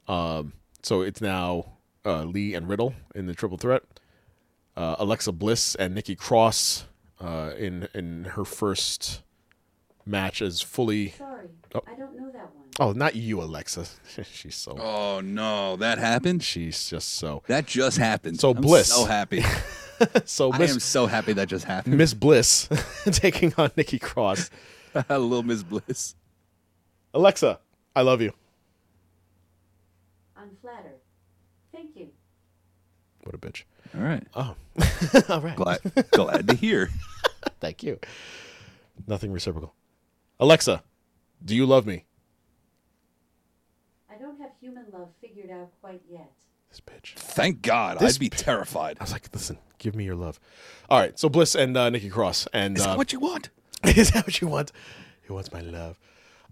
Um, 0.08 0.54
so 0.84 1.02
it's 1.02 1.22
now 1.22 1.74
uh, 2.06 2.24
Lee 2.24 2.54
and 2.54 2.70
Riddle 2.70 2.94
in 3.16 3.26
the 3.26 3.34
triple 3.34 3.58
threat. 3.58 3.84
Uh, 4.76 4.96
Alexa 5.00 5.32
Bliss 5.32 5.74
and 5.76 5.96
Nikki 5.96 6.16
Cross 6.16 6.86
uh, 7.20 7.52
in 7.58 7.88
in 7.96 8.26
her 8.36 8.46
first 8.46 9.24
match 10.06 10.42
as 10.42 10.62
fully. 10.62 11.10
Sorry, 11.10 11.48
Oh. 11.74 11.82
I 11.88 11.96
don't 11.96 12.16
know 12.18 12.30
that 12.32 12.54
one. 12.56 12.67
Oh, 12.80 12.92
not 12.92 13.16
you, 13.16 13.42
Alexa. 13.42 13.86
she's 14.24 14.56
so. 14.56 14.78
Oh 14.80 15.22
no, 15.22 15.76
that 15.78 15.98
happened. 15.98 16.44
She's 16.44 16.90
just 16.90 17.16
so. 17.16 17.44
That 17.48 17.66
just 17.66 17.98
happened. 17.98 18.40
So 18.40 18.52
I'm 18.52 18.62
Bliss. 18.62 18.90
So 18.90 19.06
happy. 19.06 19.44
So 20.26 20.54
I 20.54 20.60
Miss 20.60 20.74
am 20.74 20.80
so 20.80 21.08
happy 21.08 21.34
that 21.34 21.48
just 21.48 21.66
happened. 21.66 21.98
Miss 21.98 22.14
Bliss 22.14 22.70
taking 23.12 23.52
on 23.58 23.72
Nikki 23.76 23.98
Cross. 23.98 24.52
A 25.10 25.18
Little 25.18 25.42
Miss 25.42 25.64
Bliss. 25.64 26.14
Alexa, 27.16 27.60
I 27.96 28.02
love 28.02 28.22
you. 28.22 28.32
I'm 30.36 30.52
flattered. 30.62 31.00
Thank 31.74 31.96
you. 31.96 32.10
What 33.24 33.34
a 33.34 33.40
bitch. 33.40 33.64
All 33.96 34.04
right. 34.04 34.24
Oh, 34.36 34.56
all 35.30 35.42
right. 35.42 35.56
Glad 35.56 35.80
glad 36.12 36.48
to 36.48 36.54
hear. 36.54 36.92
Thank 37.60 37.82
you. 37.82 38.00
Nothing 39.08 39.32
reciprocal. 39.32 39.74
Alexa, 40.40 40.84
do 41.44 41.56
you 41.56 41.66
love 41.66 41.88
me? 41.88 42.06
I 44.68 44.70
don't 44.70 44.78
have 44.78 44.86
human 44.88 45.00
love 45.00 45.10
figured 45.22 45.50
out 45.50 45.70
quite 45.82 46.02
yet. 46.10 46.32
This 46.70 46.82
bitch. 46.82 47.14
Thank 47.16 47.62
God. 47.62 48.00
This 48.00 48.16
I'd 48.16 48.20
be 48.20 48.30
bitch. 48.30 48.38
terrified. 48.38 48.98
I 49.00 49.04
was 49.04 49.14
like, 49.14 49.30
listen, 49.34 49.58
give 49.78 49.96
me 49.96 50.04
your 50.04 50.16
love. 50.16 50.40
All 50.90 51.00
right, 51.00 51.18
so 51.18 51.30
Bliss 51.30 51.56
and 51.56 51.78
uh, 51.78 51.90
Nikki 51.90 52.10
Cross, 52.10 52.48
and 52.54 52.78
Is 52.78 52.84
uh, 52.84 52.90
that 52.90 52.98
what 52.98 53.14
you 53.14 53.20
want? 53.20 53.50
is 53.84 54.12
that 54.12 54.26
what 54.26 54.42
you 54.42 54.48
want? 54.48 54.72
He 55.26 55.32
wants 55.32 55.52
my 55.54 55.62
love. 55.62 55.98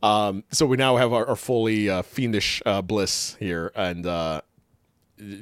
Um, 0.02 0.44
so 0.52 0.66
we 0.66 0.78
now 0.78 0.96
have 0.98 1.12
our, 1.12 1.26
our 1.26 1.36
fully 1.36 1.90
uh, 1.90 2.04
fiendish 2.04 2.62
uh, 2.66 2.82
Bliss 2.82 3.36
here, 3.40 3.72
and 3.76 4.06
uh, 4.06 4.42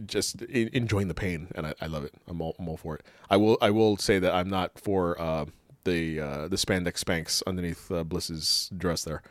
just 0.05 0.41
in, 0.43 0.69
enjoying 0.73 1.09
the 1.09 1.13
pain, 1.13 1.49
and 1.55 1.67
I, 1.67 1.73
I 1.81 1.87
love 1.87 2.03
it. 2.03 2.13
I'm 2.27 2.41
all, 2.41 2.55
I'm 2.57 2.67
all 2.67 2.77
for 2.77 2.95
it. 2.95 3.03
I 3.29 3.37
will 3.37 3.57
I 3.61 3.69
will 3.69 3.97
say 3.97 4.17
that 4.19 4.33
I'm 4.33 4.49
not 4.49 4.79
for 4.79 5.19
uh, 5.21 5.45
the 5.83 6.19
uh, 6.19 6.47
the 6.47 6.55
spandex 6.55 6.97
spanks 6.97 7.43
underneath 7.45 7.91
uh, 7.91 8.03
Bliss's 8.03 8.71
dress 8.75 9.03
there. 9.03 9.21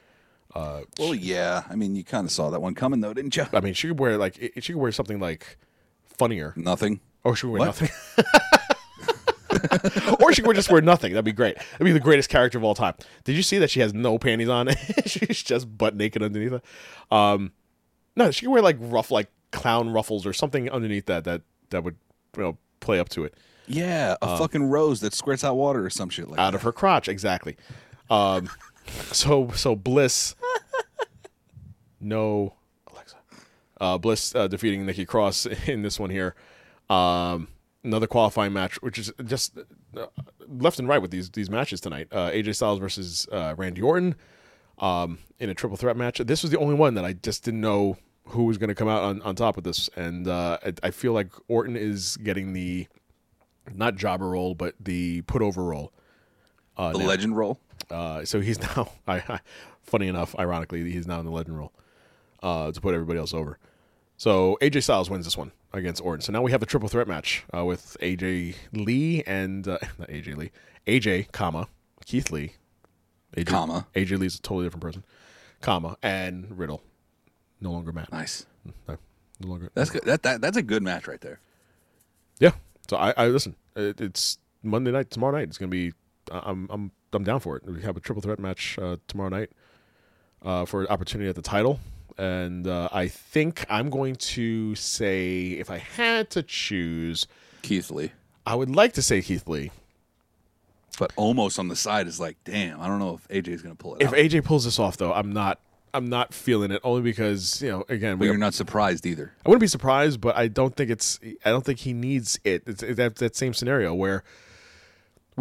Well, 0.54 1.14
yeah. 1.14 1.62
I 1.70 1.76
mean, 1.76 1.94
you 1.96 2.04
kind 2.04 2.24
of 2.26 2.30
saw 2.30 2.50
that 2.50 2.60
one 2.60 2.74
coming, 2.74 3.00
though, 3.00 3.14
didn't 3.14 3.36
you? 3.36 3.46
I 3.52 3.60
mean, 3.60 3.74
she 3.74 3.88
could 3.88 3.98
wear 3.98 4.16
like 4.18 4.38
it- 4.38 4.62
she 4.64 4.72
could 4.72 4.80
wear 4.82 4.92
something 4.92 5.18
like 5.20 5.56
funnier, 6.18 6.52
Nothing. 6.56 7.00
or 7.24 7.34
she 7.36 7.42
could 7.42 7.50
wear 7.52 7.58
What? 7.60 7.66
nothing. 7.66 7.88
or 10.20 10.32
she 10.32 10.42
could 10.42 10.56
just 10.56 10.70
wear 10.70 10.80
nothing. 10.80 11.12
That'd 11.12 11.24
be 11.24 11.32
great. 11.32 11.56
That'd 11.72 11.84
be 11.84 11.92
the 11.92 12.00
greatest 12.00 12.28
character 12.28 12.58
of 12.58 12.64
all 12.64 12.74
time. 12.74 12.94
Did 13.24 13.36
you 13.36 13.42
see 13.42 13.58
that 13.58 13.70
she 13.70 13.80
has 13.80 13.94
no 13.94 14.18
panties 14.18 14.48
on? 14.48 14.70
She's 15.06 15.42
just 15.42 15.76
butt 15.78 15.94
naked 15.96 16.22
underneath 16.22 16.52
it. 16.52 16.64
Um, 17.10 17.52
no, 18.16 18.30
she 18.30 18.46
could 18.46 18.52
wear 18.52 18.62
like 18.62 18.76
rough, 18.80 19.10
like 19.10 19.28
clown 19.52 19.90
ruffles 19.90 20.26
or 20.26 20.32
something 20.32 20.70
underneath 20.70 21.06
that 21.06 21.24
that 21.24 21.42
that 21.70 21.84
would 21.84 21.96
you 22.36 22.42
know 22.42 22.58
play 22.80 22.98
up 22.98 23.08
to 23.10 23.24
it 23.24 23.34
Yeah, 23.66 24.16
a 24.22 24.38
fucking 24.38 24.64
rose 24.64 25.00
that 25.00 25.12
squirts 25.14 25.44
out 25.44 25.56
water 25.56 25.84
or 25.84 25.90
some 25.90 26.08
shit 26.08 26.28
like 26.28 26.40
out 26.40 26.52
that. 26.52 26.56
of 26.56 26.62
her 26.62 26.72
crotch. 26.72 27.08
Exactly. 27.08 27.56
Um, 28.10 28.48
so 28.86 29.50
so 29.50 29.76
Bliss, 29.76 30.34
no 32.00 32.54
Alexa, 32.90 33.16
uh, 33.80 33.98
Bliss 33.98 34.34
uh, 34.34 34.48
defeating 34.48 34.86
Nikki 34.86 35.04
Cross 35.04 35.46
in 35.66 35.82
this 35.82 35.98
one 35.98 36.10
here. 36.10 36.34
Um, 36.90 37.48
another 37.84 38.06
qualifying 38.06 38.52
match, 38.52 38.80
which 38.82 38.98
is 38.98 39.12
just 39.24 39.58
uh, 39.96 40.06
left 40.48 40.78
and 40.78 40.88
right 40.88 41.00
with 41.00 41.10
these 41.10 41.30
these 41.30 41.50
matches 41.50 41.80
tonight. 41.80 42.08
Uh, 42.10 42.30
AJ 42.30 42.56
Styles 42.56 42.78
versus 42.78 43.26
uh, 43.32 43.54
Randy 43.56 43.82
Orton 43.82 44.14
um, 44.78 45.18
in 45.38 45.50
a 45.50 45.54
triple 45.54 45.76
threat 45.76 45.96
match. 45.96 46.18
This 46.18 46.42
was 46.42 46.50
the 46.50 46.58
only 46.58 46.74
one 46.74 46.94
that 46.94 47.04
I 47.04 47.14
just 47.14 47.44
didn't 47.44 47.60
know 47.60 47.96
who 48.26 48.44
was 48.44 48.56
going 48.58 48.68
to 48.68 48.74
come 48.74 48.88
out 48.88 49.02
on, 49.02 49.20
on 49.22 49.34
top 49.34 49.56
of 49.56 49.64
this, 49.64 49.90
and 49.96 50.28
uh, 50.28 50.58
I, 50.64 50.72
I 50.84 50.90
feel 50.90 51.12
like 51.12 51.32
Orton 51.48 51.76
is 51.76 52.16
getting 52.18 52.52
the 52.52 52.86
not 53.74 53.96
jobber 53.96 54.30
role, 54.30 54.54
but 54.54 54.74
the 54.78 55.22
put 55.22 55.42
over 55.42 55.64
role. 55.64 55.92
the 56.76 56.98
legend 56.98 57.36
role. 57.36 57.58
Uh, 57.90 58.24
so 58.24 58.40
he's 58.40 58.60
now, 58.76 58.92
I, 59.06 59.16
I, 59.28 59.40
funny 59.82 60.08
enough, 60.08 60.34
ironically, 60.38 60.90
he's 60.90 61.06
now 61.06 61.20
in 61.20 61.26
the 61.26 61.32
legend 61.32 61.58
role 61.58 61.72
uh, 62.42 62.72
to 62.72 62.80
put 62.80 62.94
everybody 62.94 63.18
else 63.18 63.34
over. 63.34 63.58
So 64.16 64.56
AJ 64.60 64.84
Styles 64.84 65.10
wins 65.10 65.24
this 65.24 65.36
one 65.36 65.52
against 65.72 66.02
Orton. 66.02 66.20
So 66.20 66.32
now 66.32 66.42
we 66.42 66.52
have 66.52 66.62
a 66.62 66.66
triple 66.66 66.88
threat 66.88 67.08
match 67.08 67.44
uh, 67.56 67.64
with 67.64 67.96
AJ 68.00 68.56
Lee 68.72 69.22
and 69.26 69.66
uh, 69.66 69.78
not 69.98 70.08
AJ 70.08 70.36
Lee, 70.36 70.50
AJ, 70.86 71.32
comma 71.32 71.68
Keith 72.04 72.30
Lee, 72.30 72.52
AJ, 73.36 73.46
Comma. 73.46 73.86
AJ 73.94 74.18
Lee's 74.18 74.36
a 74.36 74.42
totally 74.42 74.66
different 74.66 74.82
person, 74.82 75.04
comma 75.60 75.96
and 76.02 76.58
Riddle, 76.58 76.82
no 77.60 77.70
longer 77.70 77.92
Matt. 77.92 78.12
Nice. 78.12 78.46
No, 78.86 78.96
no 79.40 79.48
longer. 79.48 79.70
That's 79.74 79.90
good. 79.90 80.04
That, 80.04 80.22
that 80.22 80.40
that's 80.40 80.56
a 80.56 80.62
good 80.62 80.82
match 80.82 81.08
right 81.08 81.20
there. 81.20 81.40
Yeah. 82.38 82.52
So 82.88 82.96
I, 82.96 83.14
I 83.16 83.26
listen. 83.28 83.56
It, 83.74 84.00
it's 84.00 84.38
Monday 84.62 84.90
night 84.90 85.10
tomorrow 85.10 85.36
night. 85.36 85.48
It's 85.48 85.58
gonna 85.58 85.70
be. 85.70 85.92
I'm 86.30 86.68
I'm 86.70 86.92
I'm 87.14 87.24
down 87.24 87.40
for 87.40 87.56
it. 87.56 87.64
We 87.66 87.82
have 87.82 87.96
a 87.96 88.00
triple 88.00 88.22
threat 88.22 88.38
match 88.38 88.78
uh, 88.80 88.96
tomorrow 89.08 89.28
night 89.30 89.50
uh, 90.44 90.64
for 90.64 90.80
an 90.82 90.86
opportunity 90.88 91.28
at 91.28 91.36
the 91.36 91.42
title, 91.42 91.80
and 92.18 92.66
uh, 92.66 92.88
I 92.92 93.08
think 93.08 93.64
I'm 93.68 93.90
going 93.90 94.16
to 94.16 94.74
say 94.74 95.48
if 95.52 95.70
I 95.70 95.78
had 95.78 96.30
to 96.30 96.42
choose, 96.42 97.26
Keith 97.62 97.90
Lee, 97.90 98.12
I 98.46 98.54
would 98.54 98.74
like 98.74 98.92
to 98.94 99.02
say 99.02 99.22
Keith 99.22 99.46
Lee. 99.48 99.70
but 100.98 101.12
almost 101.16 101.58
on 101.58 101.68
the 101.68 101.76
side 101.76 102.06
is 102.06 102.18
like, 102.20 102.36
damn. 102.44 102.80
I 102.80 102.86
don't 102.88 102.98
know 102.98 103.14
if 103.14 103.28
AJ's 103.28 103.62
gonna 103.62 103.74
pull 103.74 103.94
it 103.96 104.02
If 104.02 104.08
out. 104.08 104.14
AJ 104.14 104.44
pulls 104.44 104.64
this 104.64 104.78
off, 104.78 104.96
though, 104.96 105.12
I'm 105.12 105.32
not. 105.32 105.58
I'm 105.94 106.08
not 106.08 106.32
feeling 106.32 106.70
it 106.70 106.80
only 106.84 107.02
because 107.02 107.60
you 107.60 107.68
know 107.70 107.84
again 107.86 108.16
but 108.16 108.20
we 108.20 108.26
you're 108.28 108.38
not 108.38 108.54
surprised 108.54 109.04
either. 109.04 109.30
I 109.44 109.50
wouldn't 109.50 109.60
be 109.60 109.66
surprised, 109.66 110.22
but 110.22 110.34
I 110.36 110.48
don't 110.48 110.74
think 110.74 110.90
it's. 110.90 111.20
I 111.44 111.50
don't 111.50 111.66
think 111.66 111.80
he 111.80 111.92
needs 111.92 112.40
it. 112.44 112.62
It's 112.66 112.82
it's 112.82 112.96
that 112.96 113.16
that 113.16 113.36
same 113.36 113.52
scenario 113.52 113.92
where 113.92 114.24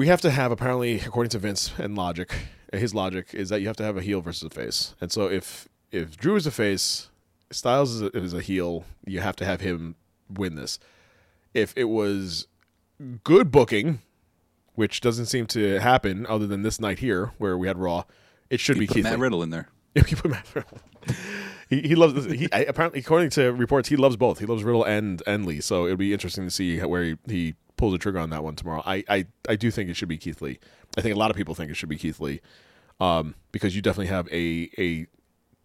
we 0.01 0.07
have 0.07 0.19
to 0.21 0.31
have 0.31 0.51
apparently, 0.51 0.95
according 0.95 1.29
to 1.29 1.37
Vince 1.37 1.73
and 1.77 1.95
logic, 1.95 2.33
his 2.73 2.95
logic 2.95 3.35
is 3.35 3.49
that 3.49 3.61
you 3.61 3.67
have 3.67 3.77
to 3.77 3.83
have 3.83 3.97
a 3.97 4.01
heel 4.01 4.19
versus 4.19 4.41
a 4.41 4.49
face. 4.49 4.95
And 4.99 5.11
so 5.11 5.29
if 5.29 5.67
if 5.91 6.17
Drew 6.17 6.35
is 6.35 6.47
a 6.47 6.51
face, 6.51 7.11
Styles 7.51 7.91
is 7.91 8.01
a, 8.01 8.07
is 8.17 8.33
a 8.33 8.41
heel, 8.41 8.85
you 9.05 9.19
have 9.19 9.35
to 9.35 9.45
have 9.45 9.61
him 9.61 9.93
win 10.27 10.55
this. 10.55 10.79
If 11.53 11.71
it 11.77 11.83
was 11.83 12.47
good 13.23 13.51
booking, 13.51 13.99
which 14.73 15.01
doesn't 15.01 15.27
seem 15.27 15.45
to 15.47 15.77
happen 15.77 16.25
other 16.25 16.47
than 16.47 16.63
this 16.63 16.79
night 16.79 16.97
here 16.97 17.33
where 17.37 17.55
we 17.55 17.67
had 17.67 17.77
Raw, 17.77 18.05
it 18.49 18.59
should 18.59 18.79
be 18.79 18.87
Put 18.87 18.95
Keith 18.95 19.03
Matt 19.03 19.19
Lee. 19.19 19.21
Riddle 19.21 19.43
in 19.43 19.51
there. 19.51 19.69
Yeah, 19.93 20.03
you 20.07 20.15
put 20.15 20.31
Matt 20.31 20.47
Riddle. 20.55 20.79
he 21.69 21.81
he 21.81 21.93
loves 21.93 22.25
he 22.25 22.47
apparently 22.51 23.01
according 23.01 23.29
to 23.31 23.51
reports 23.51 23.89
he 23.89 23.97
loves 23.97 24.15
both. 24.15 24.39
He 24.39 24.47
loves 24.47 24.63
Riddle 24.63 24.83
and 24.83 25.21
and 25.27 25.45
Lee. 25.45 25.61
So 25.61 25.85
it'd 25.85 25.99
be 25.99 26.11
interesting 26.11 26.45
to 26.45 26.49
see 26.49 26.79
where 26.79 27.03
he, 27.03 27.17
he 27.27 27.55
pulls 27.81 27.93
the 27.93 27.97
trigger 27.97 28.19
on 28.19 28.29
that 28.29 28.43
one 28.43 28.55
tomorrow. 28.55 28.83
I, 28.85 29.03
I 29.09 29.25
I 29.49 29.55
do 29.55 29.71
think 29.71 29.89
it 29.89 29.95
should 29.95 30.07
be 30.07 30.19
Keith 30.19 30.39
Lee. 30.39 30.59
I 30.95 31.01
think 31.01 31.15
a 31.15 31.17
lot 31.17 31.31
of 31.31 31.35
people 31.35 31.55
think 31.55 31.71
it 31.71 31.73
should 31.73 31.89
be 31.89 31.97
Keith 31.97 32.19
Lee, 32.19 32.39
um, 32.99 33.33
because 33.51 33.75
you 33.75 33.81
definitely 33.81 34.05
have 34.05 34.27
a 34.31 34.69
a 34.77 35.07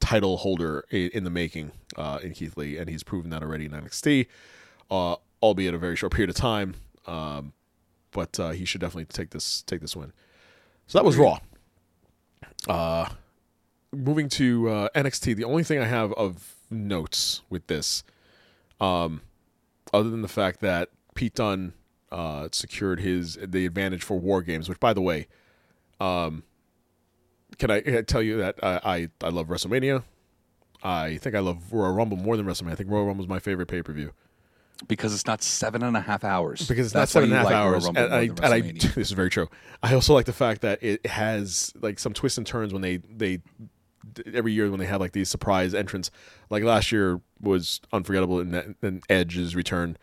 title 0.00 0.38
holder 0.38 0.86
in, 0.90 1.10
in 1.12 1.24
the 1.24 1.30
making 1.30 1.72
uh, 1.94 2.18
in 2.22 2.32
Keith 2.32 2.56
Lee, 2.56 2.78
and 2.78 2.88
he's 2.88 3.02
proven 3.02 3.28
that 3.30 3.42
already 3.42 3.66
in 3.66 3.72
NXT, 3.72 4.28
uh, 4.90 5.16
albeit 5.42 5.74
a 5.74 5.78
very 5.78 5.94
short 5.94 6.10
period 6.10 6.30
of 6.30 6.36
time. 6.36 6.76
Um, 7.06 7.52
but 8.12 8.40
uh, 8.40 8.52
he 8.52 8.64
should 8.64 8.80
definitely 8.80 9.04
take 9.04 9.28
this 9.28 9.60
take 9.60 9.82
this 9.82 9.94
win. 9.94 10.14
So 10.86 10.98
that 10.98 11.04
was 11.04 11.18
Raw. 11.18 11.40
Uh, 12.66 13.10
moving 13.92 14.30
to 14.30 14.70
uh, 14.70 14.88
NXT, 14.94 15.36
the 15.36 15.44
only 15.44 15.64
thing 15.64 15.80
I 15.80 15.84
have 15.84 16.14
of 16.14 16.54
notes 16.70 17.42
with 17.50 17.66
this, 17.66 18.04
um, 18.80 19.20
other 19.92 20.08
than 20.08 20.22
the 20.22 20.28
fact 20.28 20.60
that 20.60 20.88
Pete 21.14 21.34
Dunne 21.34 21.74
uh, 22.12 22.48
secured 22.52 23.00
his 23.00 23.38
the 23.42 23.66
advantage 23.66 24.02
for 24.02 24.18
War 24.18 24.42
Games, 24.42 24.68
which 24.68 24.80
by 24.80 24.92
the 24.92 25.00
way, 25.00 25.26
um, 26.00 26.42
can 27.58 27.70
I, 27.70 27.80
can 27.80 27.96
I 27.96 28.02
tell 28.02 28.22
you 28.22 28.38
that 28.38 28.56
I, 28.62 28.80
I 28.84 29.08
I 29.22 29.28
love 29.30 29.48
WrestleMania. 29.48 30.02
I 30.82 31.16
think 31.16 31.34
I 31.34 31.40
love 31.40 31.72
Royal 31.72 31.92
Rumble 31.92 32.16
more 32.16 32.36
than 32.36 32.46
WrestleMania. 32.46 32.72
I 32.72 32.74
think 32.76 32.90
Royal 32.90 33.06
Rumble 33.06 33.24
is 33.24 33.28
my 33.28 33.38
favorite 33.38 33.66
pay 33.66 33.82
per 33.82 33.92
view 33.92 34.12
Because 34.86 35.14
it's 35.14 35.26
not 35.26 35.42
seven 35.42 35.82
and 35.82 35.96
a 35.96 36.00
half 36.00 36.22
hours. 36.22 36.68
because 36.68 36.86
it's 36.86 36.92
That's 36.92 37.14
not 37.14 37.22
seven 37.22 37.30
and 37.30 37.34
a 37.34 37.38
half 37.38 37.46
like 37.46 37.54
hours. 37.54 37.86
And 37.86 37.98
I, 37.98 38.20
and 38.20 38.40
I, 38.44 38.60
this 38.72 38.96
is 38.96 39.12
very 39.12 39.30
true. 39.30 39.48
I 39.82 39.94
also 39.94 40.14
like 40.14 40.26
the 40.26 40.32
fact 40.32 40.60
that 40.60 40.82
it 40.82 41.06
has 41.06 41.72
like 41.80 41.98
some 41.98 42.12
twists 42.12 42.38
and 42.38 42.46
turns 42.46 42.72
when 42.72 42.82
they 42.82 42.98
they 42.98 43.40
every 44.32 44.52
year 44.52 44.70
when 44.70 44.78
they 44.78 44.86
have 44.86 45.00
like 45.00 45.12
these 45.12 45.28
surprise 45.28 45.74
entrants. 45.74 46.10
Like 46.50 46.62
last 46.62 46.92
year 46.92 47.20
was 47.40 47.80
unforgettable 47.92 48.38
in, 48.40 48.76
in 48.82 49.00
Edge's 49.08 49.56
return, 49.56 49.96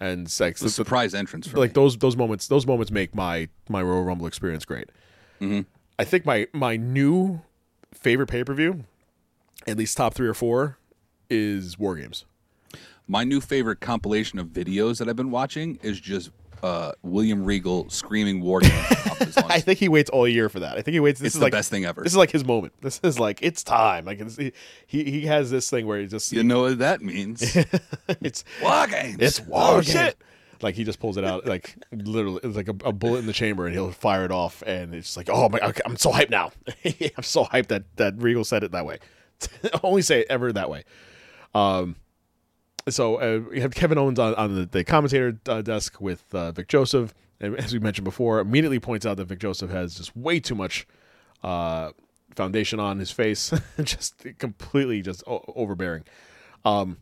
and 0.00 0.30
sex 0.30 0.60
the 0.60 0.70
surprise 0.70 1.14
entrance 1.14 1.46
for 1.46 1.58
like 1.58 1.70
me. 1.70 1.74
those 1.74 1.98
those 1.98 2.16
moments 2.16 2.46
those 2.48 2.66
moments 2.66 2.90
make 2.90 3.14
my 3.14 3.48
my 3.68 3.82
Royal 3.82 4.04
Rumble 4.04 4.26
experience 4.26 4.64
great. 4.64 4.90
Mm-hmm. 5.40 5.60
I 5.98 6.04
think 6.04 6.24
my 6.24 6.46
my 6.52 6.76
new 6.76 7.40
favorite 7.92 8.28
pay 8.28 8.44
per 8.44 8.54
view, 8.54 8.84
at 9.66 9.76
least 9.76 9.96
top 9.96 10.14
three 10.14 10.28
or 10.28 10.34
four, 10.34 10.78
is 11.28 11.78
War 11.78 11.96
Games. 11.96 12.24
My 13.06 13.24
new 13.24 13.40
favorite 13.40 13.80
compilation 13.80 14.38
of 14.38 14.48
videos 14.48 14.98
that 14.98 15.08
I've 15.08 15.16
been 15.16 15.30
watching 15.30 15.78
is 15.82 15.98
just 15.98 16.30
uh, 16.62 16.92
William 17.02 17.44
Regal 17.44 17.88
screaming 17.90 18.40
war 18.40 18.60
games 18.60 18.72
off 19.06 19.18
his 19.18 19.36
lungs. 19.36 19.50
I 19.50 19.60
think 19.60 19.78
he 19.78 19.88
waits 19.88 20.10
all 20.10 20.26
year 20.28 20.48
for 20.48 20.60
that. 20.60 20.76
I 20.78 20.82
think 20.82 20.92
he 20.94 21.00
waits. 21.00 21.20
This 21.20 21.28
It's 21.28 21.34
is 21.36 21.40
the 21.40 21.46
like 21.46 21.52
best 21.52 21.70
thing 21.70 21.84
ever. 21.84 22.02
This 22.02 22.12
is 22.12 22.16
like 22.18 22.30
his 22.30 22.44
moment. 22.44 22.72
This 22.80 23.00
is 23.02 23.18
like 23.18 23.40
it's 23.42 23.62
time. 23.62 24.04
Like 24.04 24.20
it's, 24.20 24.36
he 24.36 24.52
he 24.86 25.04
he 25.04 25.20
has 25.26 25.50
this 25.50 25.68
thing 25.70 25.86
where 25.86 26.00
he 26.00 26.06
just 26.06 26.32
You 26.32 26.42
know 26.44 26.62
what 26.62 26.78
that 26.78 27.00
means? 27.02 27.56
it's 28.20 28.44
war 28.62 28.86
games. 28.86 29.16
it's 29.20 29.40
war 29.40 29.60
Oh, 29.64 29.80
game. 29.80 29.92
shit. 29.92 30.16
Like 30.60 30.74
he 30.74 30.82
just 30.82 30.98
pulls 30.98 31.16
it 31.16 31.22
out, 31.24 31.46
like 31.46 31.76
literally, 31.92 32.40
it's 32.42 32.56
like 32.56 32.66
a, 32.66 32.74
a 32.84 32.92
bullet 32.92 33.18
in 33.20 33.26
the 33.26 33.32
chamber, 33.32 33.66
and 33.66 33.72
he'll 33.72 33.92
fire 33.92 34.24
it 34.24 34.32
off, 34.32 34.60
and 34.66 34.92
it's 34.92 35.16
like, 35.16 35.28
oh 35.30 35.48
my, 35.48 35.60
okay, 35.60 35.82
I'm 35.86 35.96
so 35.96 36.10
hyped 36.10 36.30
now. 36.30 36.50
I'm 36.84 37.22
so 37.22 37.44
hyped 37.44 37.68
that 37.68 37.84
that 37.94 38.14
Regal 38.20 38.42
said 38.44 38.64
it 38.64 38.72
that 38.72 38.84
way. 38.84 38.98
Only 39.84 40.02
say 40.02 40.22
it 40.22 40.26
ever 40.28 40.52
that 40.52 40.68
way. 40.68 40.82
Um, 41.54 41.94
so 42.90 43.16
uh, 43.16 43.40
we 43.50 43.60
have 43.60 43.74
Kevin 43.74 43.98
Owens 43.98 44.18
on, 44.18 44.34
on 44.34 44.54
the, 44.54 44.66
the 44.66 44.84
commentator 44.84 45.38
uh, 45.48 45.62
desk 45.62 46.00
with 46.00 46.24
uh, 46.34 46.52
Vic 46.52 46.68
Joseph, 46.68 47.14
and 47.40 47.56
as 47.56 47.72
we 47.72 47.78
mentioned 47.78 48.04
before, 48.04 48.40
immediately 48.40 48.78
points 48.80 49.06
out 49.06 49.16
that 49.16 49.26
Vic 49.26 49.38
Joseph 49.38 49.70
has 49.70 49.94
just 49.94 50.16
way 50.16 50.40
too 50.40 50.54
much 50.54 50.86
uh, 51.42 51.90
foundation 52.34 52.80
on 52.80 52.98
his 52.98 53.10
face, 53.10 53.52
just 53.82 54.24
completely 54.38 55.02
just 55.02 55.22
o- 55.26 55.44
overbearing. 55.54 56.04
Um, 56.64 56.98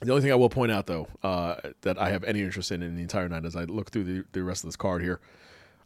the 0.00 0.10
only 0.10 0.22
thing 0.22 0.32
I 0.32 0.36
will 0.36 0.50
point 0.50 0.72
out, 0.72 0.86
though, 0.86 1.06
uh, 1.22 1.56
that 1.82 1.96
I 1.98 2.10
have 2.10 2.24
any 2.24 2.42
interest 2.42 2.72
in 2.72 2.82
in 2.82 2.96
the 2.96 3.02
entire 3.02 3.28
night 3.28 3.44
as 3.44 3.54
I 3.54 3.64
look 3.64 3.90
through 3.90 4.04
the, 4.04 4.24
the 4.32 4.42
rest 4.42 4.64
of 4.64 4.68
this 4.68 4.76
card 4.76 5.02
here, 5.02 5.20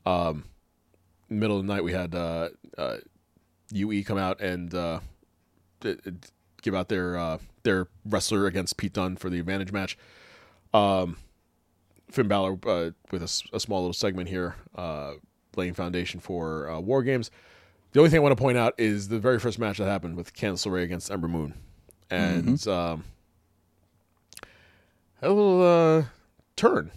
um, 0.06 0.44
middle 1.28 1.58
of 1.58 1.66
the 1.66 1.72
night 1.72 1.84
we 1.84 1.92
had 1.92 2.14
UE 3.72 4.04
come 4.04 4.18
out 4.18 4.40
and 4.40 4.70
give 6.62 6.74
out 6.74 6.88
their 6.88 7.38
their 7.66 7.88
wrestler 8.06 8.46
against 8.46 8.78
Pete 8.78 8.94
Dunne 8.94 9.16
for 9.16 9.28
the 9.28 9.38
advantage 9.38 9.72
match. 9.72 9.98
Um, 10.72 11.18
Finn 12.10 12.28
Balor 12.28 12.58
uh, 12.66 12.90
with 13.10 13.22
a 13.22 13.28
small 13.60 13.80
little 13.80 13.92
segment 13.92 14.28
here, 14.28 14.54
uh, 14.74 15.14
laying 15.56 15.74
foundation 15.74 16.20
for 16.20 16.70
uh, 16.70 16.80
War 16.80 17.02
Games. 17.02 17.30
The 17.92 18.00
only 18.00 18.10
thing 18.10 18.18
I 18.18 18.22
want 18.22 18.36
to 18.36 18.40
point 18.40 18.56
out 18.58 18.74
is 18.78 19.08
the 19.08 19.18
very 19.18 19.38
first 19.38 19.58
match 19.58 19.78
that 19.78 19.86
happened 19.86 20.16
with 20.16 20.34
Candice 20.34 20.66
LeRae 20.66 20.84
against 20.84 21.10
Ember 21.10 21.28
Moon, 21.28 21.54
and 22.10 22.66
um, 22.68 23.04
a 25.22 25.28
little 25.28 25.62
uh, 25.62 26.04
turn, 26.56 26.90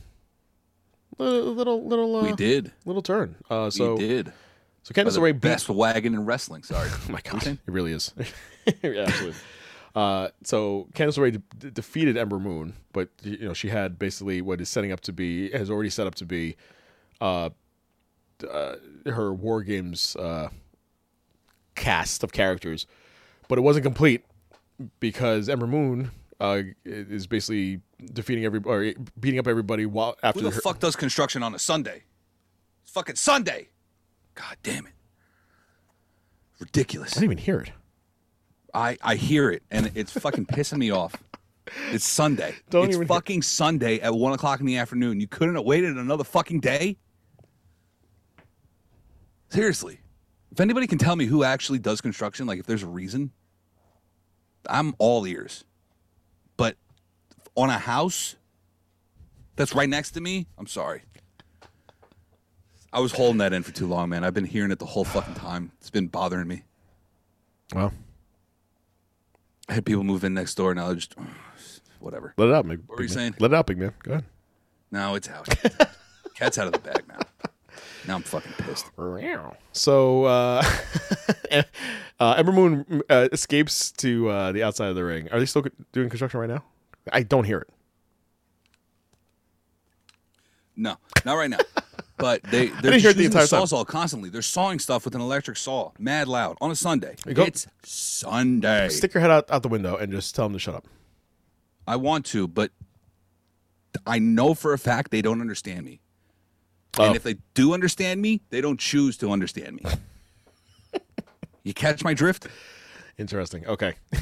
little 1.18 1.54
little 1.54 1.88
little 1.88 2.16
uh, 2.18 2.24
we 2.24 2.34
did. 2.34 2.72
little 2.86 3.02
turn. 3.02 3.36
Uh, 3.50 3.70
so 3.70 3.96
we 3.96 4.08
did. 4.08 4.34
so 4.84 4.94
Candice 4.94 5.18
LeRae 5.18 5.34
beat 5.34 5.42
best 5.42 5.70
wagon 5.70 6.14
in 6.14 6.26
wrestling. 6.26 6.64
Sorry. 6.64 6.90
Oh 7.08 7.12
my 7.12 7.22
god, 7.22 7.48
it 7.48 7.60
really 7.66 7.94
is. 7.94 8.14
yeah, 8.84 9.06
absolutely. 9.08 9.36
Uh, 9.96 10.30
so 10.44 10.88
Candice 10.94 11.18
LeRae 11.18 11.32
de- 11.32 11.58
de- 11.58 11.72
defeated 11.72 12.16
Ember 12.18 12.40
Moon, 12.40 12.74
but 12.94 13.10
you 13.24 13.40
know 13.40 13.54
she 13.54 13.70
had 13.70 13.98
basically 13.98 14.42
what 14.42 14.62
is 14.62 14.70
setting 14.70 14.92
up 14.92 15.02
to 15.02 15.14
be 15.14 15.50
has 15.52 15.70
already 15.70 15.90
set 15.90 16.06
up 16.08 16.16
to 16.16 16.26
be 16.26 16.56
uh, 17.22 17.50
uh, 18.50 18.76
her 19.06 19.34
War 19.34 19.64
Games 19.64 20.16
uh, 20.16 20.50
cast 21.76 22.24
of 22.24 22.32
characters, 22.32 22.86
but 23.48 23.58
it 23.58 23.62
wasn't 23.62 23.84
complete 23.84 24.24
because 25.00 25.50
Ember 25.50 25.68
Moon 25.68 26.12
uh, 26.40 26.62
is 26.86 27.28
basically 27.28 27.82
defeating 28.14 28.46
every 28.46 28.62
or 28.64 28.94
beating 29.20 29.40
up 29.40 29.48
everybody 29.48 29.86
while 29.86 30.18
after 30.24 30.42
Who 30.42 30.50
the 30.50 30.56
her, 30.56 30.62
fuck 30.62 30.80
does 30.80 30.96
construction 30.96 31.44
on 31.44 31.54
a 31.56 31.60
Sunday? 31.60 32.04
It's 32.84 32.92
fucking 32.92 33.16
Sunday. 33.16 33.70
God 34.36 34.56
damn 34.64 34.86
it. 34.86 34.94
Ridiculous. 36.60 37.12
I 37.18 37.22
didn't 37.22 37.34
even 37.34 37.44
hear 37.44 37.60
it. 37.62 37.72
I, 38.74 38.98
I 39.02 39.16
hear 39.16 39.52
it 39.52 39.64
and 39.72 39.92
it's 39.96 40.12
fucking 40.12 40.46
pissing 40.48 40.78
me 40.78 40.92
off. 40.92 41.16
It's 41.92 42.06
Sunday. 42.06 42.56
Don't 42.70 42.86
it's 42.86 42.96
even 42.96 43.08
hear- 43.08 43.16
fucking 43.16 43.42
Sunday 43.42 44.00
at 44.00 44.14
one 44.14 44.34
o'clock 44.34 44.60
in 44.60 44.66
the 44.66 44.78
afternoon. 44.78 45.20
You 45.20 45.28
couldn't 45.28 45.56
have 45.56 45.66
waited 45.66 45.98
another 45.98 46.24
fucking 46.24 46.60
day? 46.60 46.98
Seriously. 49.50 50.00
If 50.52 50.60
anybody 50.60 50.88
can 50.88 50.98
tell 50.98 51.16
me 51.16 51.26
who 51.26 51.44
actually 51.44 51.80
does 51.80 52.02
construction, 52.02 52.48
like 52.48 52.60
if 52.60 52.66
there's 52.66 52.84
a 52.84 52.88
reason, 52.88 53.32
I'm 54.70 54.96
all 54.98 55.26
ears. 55.26 55.64
But 56.58 56.76
on 57.56 57.70
a 57.70 57.78
house 57.78 58.36
that's 59.56 59.74
right 59.74 59.90
next 59.90 60.12
to 60.12 60.22
me, 60.22 60.48
I'm 60.58 60.68
sorry. 60.68 61.04
I 62.92 63.00
was 63.00 63.12
holding 63.12 63.38
that 63.38 63.54
in 63.54 63.62
for 63.62 63.72
too 63.72 63.88
long, 63.88 64.10
man. 64.10 64.24
I've 64.24 64.34
been 64.34 64.46
hearing 64.46 64.72
it 64.72 64.80
the 64.80 64.86
whole 64.86 65.04
fucking 65.04 65.36
time. 65.36 65.72
It's 65.80 65.92
been 65.92 66.08
bothering 66.08 66.48
me. 66.48 66.64
Well, 67.76 67.94
I 69.70 69.74
had 69.74 69.86
people 69.86 70.04
move 70.04 70.24
in 70.24 70.34
next 70.34 70.56
door, 70.56 70.72
and 70.72 70.80
I 70.80 70.94
just 70.96 71.16
whatever. 72.00 72.34
let 72.38 72.50
it 72.50 72.56
out, 72.56 72.68
big. 72.68 72.82
What 72.88 72.98
were 72.98 73.04
you 73.04 73.10
man. 73.10 73.16
saying? 73.16 73.36
Let 73.40 73.52
it 73.52 73.56
out, 73.56 73.68
big 73.68 73.78
man. 73.78 73.94
Go 74.04 74.12
ahead. 74.14 74.26
No, 74.92 75.16
it's 75.16 75.30
out. 75.30 75.48
Cat's 76.36 76.58
out 76.58 76.68
of 76.68 76.74
the 76.74 76.80
bag 76.80 77.04
now. 77.08 77.20
Now 78.08 78.16
I'm 78.16 78.24
fucking 78.24 78.54
pissed. 78.58 78.88
So 79.74 80.24
uh, 80.24 80.64
uh, 82.20 82.34
Ember 82.38 82.52
Moon 82.52 83.04
uh, 83.10 83.28
escapes 83.32 83.92
to 83.94 84.30
uh, 84.30 84.52
the 84.52 84.64
outside 84.64 84.88
of 84.88 84.96
the 84.96 85.04
ring. 85.04 85.30
Are 85.32 85.40
they 85.40 85.46
still 85.46 85.66
doing 85.92 86.10
construction 86.10 86.40
right 86.40 86.50
now? 86.50 86.64
I 87.12 87.22
don't 87.22 87.44
hear 87.44 87.60
it. 87.60 87.70
No, 90.76 90.96
not 91.26 91.36
right 91.36 91.50
now. 91.50 91.60
But 92.20 92.44
they 92.44 92.68
they're 92.82 93.00
hear 93.00 93.14
the 93.14 93.26
entire 93.26 93.48
time. 93.48 93.64
sawzall 93.64 93.88
constantly. 93.88 94.30
They're 94.30 94.42
sawing 94.42 94.78
stuff 94.78 95.06
with 95.06 95.16
an 95.16 95.22
electric 95.22 95.58
saw, 95.58 95.92
mad 95.98 96.28
loud 96.28 96.58
on 96.62 96.70
a 96.70 96.76
Sunday. 96.76 97.16
It's 97.26 97.66
Sunday. 97.84 98.90
Stick 98.90 99.14
your 99.14 99.22
head 99.22 99.32
out, 99.32 99.50
out 99.50 99.64
the 99.64 99.70
window 99.70 99.96
and 99.96 100.12
just 100.12 100.36
tell 100.36 100.46
them 100.46 100.54
to 100.54 100.60
shut 100.60 100.76
up. 100.76 100.86
I 101.88 101.96
want 101.96 102.26
to, 102.28 102.48
but 102.48 102.72
I 104.06 104.20
know 104.20 104.54
for 104.54 104.74
a 104.74 104.78
fact 104.78 105.10
they 105.10 105.24
don't 105.24 105.42
understand 105.42 105.86
me. 105.86 106.02
Oh. 106.98 107.08
And 107.08 107.16
if 107.16 107.24
they 107.24 107.38
do 107.54 107.74
understand 107.74 108.22
me, 108.22 108.42
they 108.50 108.62
don't 108.62 108.80
choose 108.80 109.18
to 109.18 109.32
understand 109.32 109.82
me. 109.82 109.84
you 111.64 111.74
catch 111.74 112.04
my 112.04 112.14
drift? 112.14 112.48
Interesting. 113.18 113.66
Okay. 113.66 113.96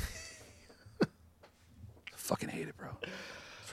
fucking 2.15 2.49
hate 2.49 2.67
it, 2.67 2.77
bro. 2.77 2.89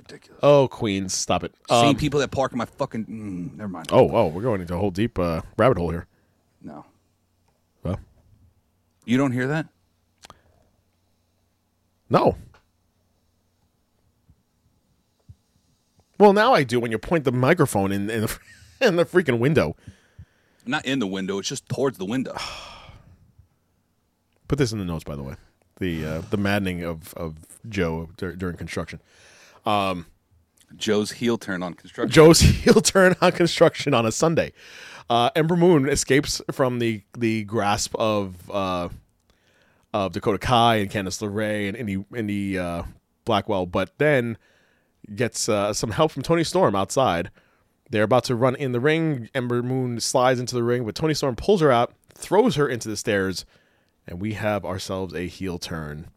Ridiculous. 0.09 0.41
Oh, 0.43 0.69
Queens, 0.69 1.15
stop 1.15 1.45
it. 1.45 1.55
Same 1.69 1.89
Um, 1.91 1.97
people 1.97 2.21
that 2.21 2.31
park 2.31 2.53
in 2.53 2.59
my 2.59 2.67
fucking. 2.67 3.07
Mm, 3.07 3.57
never 3.57 3.69
mind. 3.69 3.89
oh, 3.91 4.11
oh, 4.15 4.27
we're 4.29 4.43
going 4.43 4.61
into 4.61 4.75
a 4.75 4.79
whole 4.79 4.91
deep 4.91 5.19
uh, 5.19 5.41
rabbit 5.57 5.79
hole 5.79 5.91
here. 5.91 6.07
No. 6.63 6.85
Well, 7.83 7.99
You 9.05 9.17
don't 9.17 9.33
hear 9.33 9.47
that? 9.49 9.67
no. 12.11 12.37
Well, 16.19 16.33
now 16.33 16.55
I 16.55 16.63
do 16.63 16.79
when 16.79 16.93
you 16.93 16.99
point 16.99 17.25
the 17.25 17.33
microphone 17.33 17.91
in 17.91 18.09
in 18.09 18.21
the, 18.23 18.39
in 18.81 18.97
the 18.97 19.05
freaking 19.05 19.39
window. 19.41 19.75
Not 20.65 20.87
in 20.87 21.01
the 21.01 21.07
window. 21.07 21.39
It's 21.39 21.49
just 21.49 21.69
towards 21.69 21.99
the 21.99 22.05
window. 22.05 22.37
Put 24.49 24.59
this 24.59 24.73
in 24.73 24.79
the 24.79 24.85
notes, 24.85 25.05
by 25.05 25.17
the 25.17 25.23
way. 25.23 25.35
The 25.81 26.05
uh, 26.07 26.23
the 26.31 26.37
maddening 26.37 26.85
of 26.85 27.13
of 27.15 27.35
Joe 27.69 28.11
dur- 28.17 28.37
during 28.37 28.57
construction. 28.57 29.01
Joe's 30.77 31.13
heel 31.13 31.39
turn 31.39 31.63
on 31.63 31.75
construction. 31.75 32.11
Joe's 32.11 32.41
heel 32.41 32.81
turn 32.81 33.15
on 33.21 33.33
construction 33.33 33.95
on 33.95 34.07
a 34.07 34.13
Sunday. 34.13 34.53
Uh, 35.09 35.31
Ember 35.37 35.57
Moon 35.57 35.89
escapes 35.89 36.41
from 36.51 36.79
the 36.79 37.03
the 37.17 37.45
grasp 37.45 37.95
of 37.97 38.51
uh, 38.51 38.89
of 39.93 40.13
Dakota 40.13 40.39
Kai 40.39 40.77
and 40.77 40.91
Candice 40.91 41.23
LeRae 41.23 41.69
and 41.69 41.77
Indi 41.77 42.05
Indi 42.17 42.59
uh, 42.59 42.85
Blackwell, 43.25 43.67
but 43.67 43.97
then 43.99 44.39
gets 45.15 45.49
uh, 45.49 45.73
some 45.73 45.91
help 45.91 46.11
from 46.13 46.23
Toni 46.23 46.45
Storm 46.45 46.75
outside. 46.75 47.31
They're 47.91 48.03
about 48.03 48.25
to 48.25 48.35
run 48.35 48.57
in 48.57 48.73
the 48.73 48.81
ring. 48.81 49.29
Ember 49.35 49.63
Moon 49.63 50.01
slides 50.01 50.41
into 50.41 50.55
the 50.55 50.63
ring, 50.63 50.85
but 50.85 50.95
Toni 50.95 51.13
Storm 51.15 51.37
pulls 51.37 51.61
her 51.61 51.71
out, 51.71 51.93
throws 52.15 52.57
her 52.57 52.67
into 52.67 52.89
the 52.89 52.97
stairs, 52.97 53.45
and 54.07 54.21
we 54.21 54.33
have 54.33 54.65
ourselves 54.65 55.15
a 55.15 55.27
heel 55.27 55.59
turn. 55.59 56.09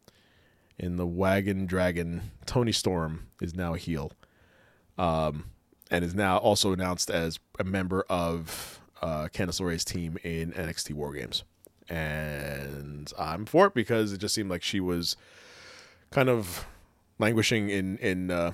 In 0.78 0.96
the 0.96 1.06
wagon 1.06 1.66
dragon, 1.66 2.30
Toni 2.46 2.72
Storm 2.72 3.26
is 3.40 3.54
now 3.54 3.74
a 3.74 3.78
heel 3.78 4.12
and 5.90 6.04
is 6.04 6.14
now 6.14 6.38
also 6.38 6.72
announced 6.72 7.10
as 7.10 7.38
a 7.58 7.64
member 7.64 8.04
of 8.08 8.80
uh, 9.00 9.28
Candice 9.32 9.60
LeRae's 9.60 9.84
team 9.84 10.18
in 10.22 10.52
NXT 10.52 10.94
War 10.94 11.12
Games. 11.12 11.44
And 11.88 13.10
I'm 13.18 13.46
for 13.46 13.66
it 13.66 13.74
because 13.74 14.12
it 14.12 14.18
just 14.18 14.34
seemed 14.34 14.50
like 14.50 14.62
she 14.62 14.80
was 14.80 15.16
kind 16.10 16.28
of 16.28 16.66
languishing 17.18 17.70
in 17.70 17.96
in 17.98 18.30
uh, 18.30 18.52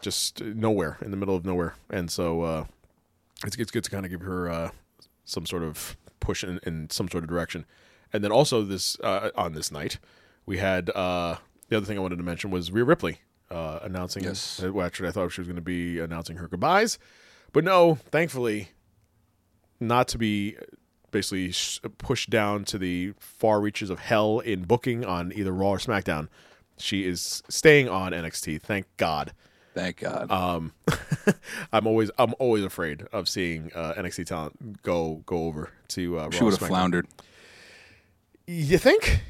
just 0.00 0.40
nowhere 0.40 0.96
in 1.02 1.10
the 1.10 1.16
middle 1.16 1.36
of 1.36 1.44
nowhere, 1.44 1.74
and 1.90 2.10
so 2.10 2.40
uh, 2.42 2.64
it's 3.44 3.56
it's 3.56 3.70
good 3.70 3.84
to 3.84 3.90
kind 3.90 4.06
of 4.06 4.10
give 4.10 4.22
her 4.22 4.48
uh, 4.48 4.70
some 5.26 5.44
sort 5.44 5.62
of 5.62 5.94
push 6.20 6.42
in, 6.42 6.58
in 6.62 6.88
some 6.88 7.08
sort 7.08 7.22
of 7.22 7.28
direction. 7.28 7.66
And 8.14 8.24
then 8.24 8.32
also 8.32 8.62
this 8.62 8.98
uh, 9.00 9.28
on 9.36 9.52
this 9.52 9.70
night, 9.70 9.98
we 10.46 10.58
had 10.58 10.90
uh, 10.90 11.36
the 11.68 11.76
other 11.76 11.86
thing 11.86 11.96
I 11.98 12.00
wanted 12.00 12.16
to 12.16 12.22
mention 12.22 12.50
was 12.50 12.70
Rhea 12.70 12.84
Ripley 12.84 13.20
uh, 13.50 13.80
announcing. 13.82 14.24
Yes. 14.24 14.60
Well, 14.60 14.84
actually, 14.84 15.08
I 15.08 15.12
thought 15.12 15.30
she 15.32 15.40
was 15.40 15.48
going 15.48 15.56
to 15.56 15.62
be 15.62 15.98
announcing 16.00 16.36
her 16.36 16.48
goodbyes, 16.48 16.98
but 17.52 17.64
no, 17.64 17.96
thankfully, 18.10 18.70
not 19.80 20.08
to 20.08 20.18
be 20.18 20.56
basically 21.10 21.52
pushed 21.98 22.30
down 22.30 22.64
to 22.64 22.78
the 22.78 23.12
far 23.18 23.60
reaches 23.60 23.90
of 23.90 23.98
hell 23.98 24.40
in 24.40 24.64
booking 24.64 25.04
on 25.04 25.32
either 25.34 25.52
Raw 25.52 25.70
or 25.70 25.78
SmackDown. 25.78 26.28
She 26.78 27.06
is 27.06 27.42
staying 27.48 27.88
on 27.88 28.12
NXT. 28.12 28.60
Thank 28.62 28.86
God. 28.96 29.32
Thank 29.74 29.98
God. 29.98 30.30
Um, 30.30 30.72
I'm 31.72 31.86
always 31.86 32.10
I'm 32.18 32.34
always 32.38 32.64
afraid 32.64 33.02
of 33.12 33.28
seeing 33.28 33.70
uh, 33.74 33.94
NXT 33.94 34.26
talent 34.26 34.82
go 34.82 35.22
go 35.26 35.44
over 35.44 35.70
to 35.88 36.18
uh, 36.18 36.30
she 36.30 36.38
Raw 36.38 36.42
or 36.42 36.50
would 36.50 36.58
have 36.58 36.68
floundered. 36.68 37.06
You 38.46 38.78
think? 38.78 39.22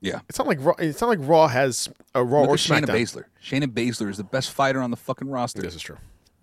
Yeah. 0.00 0.20
It's 0.28 0.38
not 0.38 0.46
like 0.46 0.58
Raw, 0.64 0.74
it's 0.78 1.00
not 1.00 1.08
like 1.08 1.18
Raw 1.22 1.48
has 1.48 1.88
a 2.14 2.22
Raw 2.24 2.42
Look 2.42 2.50
or 2.50 2.54
Shayna 2.54 2.82
SmackDown. 2.84 2.94
Baszler. 3.00 3.24
Shayna 3.42 3.66
Baszler 3.66 4.08
is 4.10 4.16
the 4.16 4.24
best 4.24 4.50
fighter 4.52 4.80
on 4.80 4.90
the 4.90 4.96
fucking 4.96 5.28
roster. 5.28 5.60
This 5.62 5.74
is 5.74 5.82
true. 5.82 5.98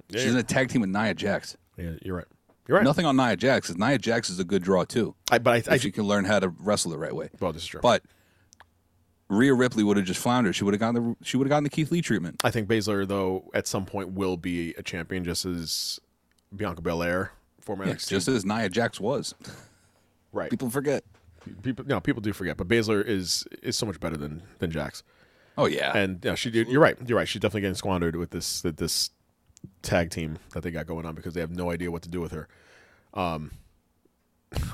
Yeah, 0.09 0.19
She's 0.21 0.31
in 0.33 0.37
a 0.37 0.43
tag 0.43 0.69
team 0.69 0.81
with 0.81 0.89
Nia 0.89 1.13
Jax. 1.13 1.55
yeah, 1.77 1.91
you're 2.01 2.15
right. 2.17 2.25
You're 2.67 2.77
right. 2.77 2.83
Nothing 2.83 3.05
on 3.05 3.15
Nia 3.15 3.35
Jax. 3.37 3.67
'cause 3.67 3.77
Nia 3.77 3.97
Jax 3.97 4.29
is 4.29 4.39
a 4.39 4.43
good 4.43 4.61
draw 4.63 4.83
too. 4.83 5.15
I, 5.31 5.37
but 5.37 5.51
I, 5.53 5.57
If 5.57 5.71
I, 5.71 5.77
she 5.77 5.91
can 5.91 6.03
learn 6.03 6.25
how 6.25 6.39
to 6.39 6.49
wrestle 6.49 6.91
the 6.91 6.97
right 6.97 7.15
way. 7.15 7.29
well, 7.39 7.53
this 7.53 7.61
is 7.63 7.67
true. 7.67 7.79
But 7.81 8.03
Rhea 9.29 9.53
Ripley 9.53 9.83
would 9.83 9.97
have 9.97 10.05
just 10.05 10.19
floundered. 10.21 10.55
She 10.55 10.63
would 10.63 10.73
have 10.73 10.79
gotten 10.81 10.95
the 11.19 11.25
she 11.25 11.37
would 11.37 11.45
have 11.47 11.49
gotten 11.49 11.63
the 11.63 11.69
Keith 11.69 11.91
Lee 11.91 12.01
treatment. 12.01 12.41
I 12.43 12.51
think 12.51 12.67
Baszler, 12.67 13.07
though, 13.07 13.49
at 13.53 13.67
some 13.67 13.85
point 13.85 14.11
will 14.11 14.37
be 14.37 14.73
a 14.77 14.83
champion, 14.83 15.23
just 15.23 15.45
as 15.45 15.99
Bianca 16.55 16.81
Belair, 16.81 17.31
former 17.61 17.85
Yeah, 17.85 17.93
NXT. 17.93 18.09
just 18.09 18.27
as 18.27 18.45
Nia 18.45 18.69
Jax 18.69 18.99
was. 18.99 19.33
right. 20.31 20.49
People 20.51 20.69
forget. 20.69 21.03
People, 21.61 21.85
no, 21.85 21.99
people 21.99 22.21
do 22.21 22.33
forget, 22.33 22.57
but 22.57 22.67
Baszler 22.67 23.05
is 23.05 23.45
is 23.61 23.77
so 23.77 23.85
much 23.85 23.99
better 23.99 24.17
than 24.17 24.43
than 24.59 24.71
Jax. 24.71 25.03
Oh 25.57 25.65
yeah. 25.65 25.95
And 25.95 26.23
yeah, 26.23 26.35
she. 26.35 26.49
You're 26.49 26.81
right. 26.81 26.97
You're 27.05 27.17
right. 27.17 27.27
She's 27.27 27.39
definitely 27.41 27.61
getting 27.61 27.75
squandered 27.75 28.15
with 28.15 28.31
this 28.31 28.63
with 28.63 28.77
this 28.77 29.11
tag 29.81 30.09
team 30.09 30.37
that 30.53 30.63
they 30.63 30.71
got 30.71 30.85
going 30.85 31.05
on 31.05 31.15
because 31.15 31.33
they 31.33 31.41
have 31.41 31.51
no 31.51 31.71
idea 31.71 31.91
what 31.91 32.01
to 32.03 32.09
do 32.09 32.19
with 32.21 32.31
her. 32.31 32.47
Um, 33.13 33.51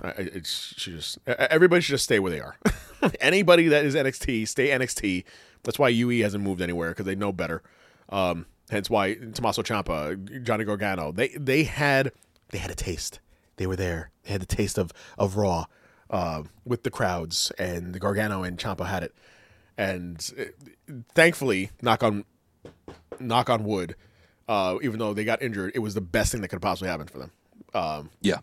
I, 0.04 0.14
it's 0.18 0.74
she 0.78 0.92
just 0.92 1.20
everybody 1.28 1.82
should 1.82 1.94
just 1.94 2.06
stay 2.06 2.20
where 2.20 2.32
they 2.32 2.40
are. 2.40 2.58
Anybody 3.20 3.68
that 3.68 3.86
is 3.86 3.96
NXT, 3.96 4.48
stay 4.48 4.70
NXT. 4.70 5.24
That's 5.64 5.78
why 5.78 5.90
UE 5.90 6.24
hasn't 6.24 6.44
moved 6.44 6.62
anywhere 6.62 6.90
because 6.90 7.06
they 7.06 7.16
know 7.16 7.32
better. 7.32 7.62
Um, 8.10 8.46
hence 8.70 8.90
why 8.90 9.16
Tommaso 9.16 9.62
Ciampa, 9.62 10.44
Johnny 10.44 10.66
Gargano, 10.66 11.12
they 11.12 11.30
they 11.30 11.64
had 11.64 12.12
they 12.50 12.58
had 12.58 12.72
a 12.72 12.76
taste. 12.76 13.20
They 13.58 13.68
were 13.68 13.76
there. 13.76 14.12
They 14.24 14.32
had 14.32 14.42
the 14.42 14.48
taste 14.48 14.78
of 14.78 14.92
of 15.18 15.38
Raw 15.38 15.66
uh, 16.12 16.44
with 16.66 16.84
the 16.84 16.92
crowds, 16.92 17.52
and 17.58 17.96
the 17.96 18.00
Gargano 18.00 18.44
and 18.44 18.58
Ciampa 18.60 18.86
had 18.86 19.02
it. 19.04 19.16
And 19.78 20.30
uh, 20.40 20.94
thankfully, 21.16 21.72
knock 21.82 22.04
on 22.04 22.26
knock 23.20 23.50
on 23.50 23.64
wood, 23.64 23.96
uh, 24.48 24.78
even 24.82 25.00
though 25.00 25.14
they 25.14 25.24
got 25.24 25.42
injured, 25.42 25.72
it 25.74 25.80
was 25.80 25.94
the 25.96 26.02
best 26.02 26.32
thing 26.32 26.42
that 26.42 26.50
could 26.50 26.62
possibly 26.62 26.90
happen 26.90 27.08
for 27.08 27.18
them. 27.20 27.32
Um, 27.74 28.10
yeah. 28.22 28.40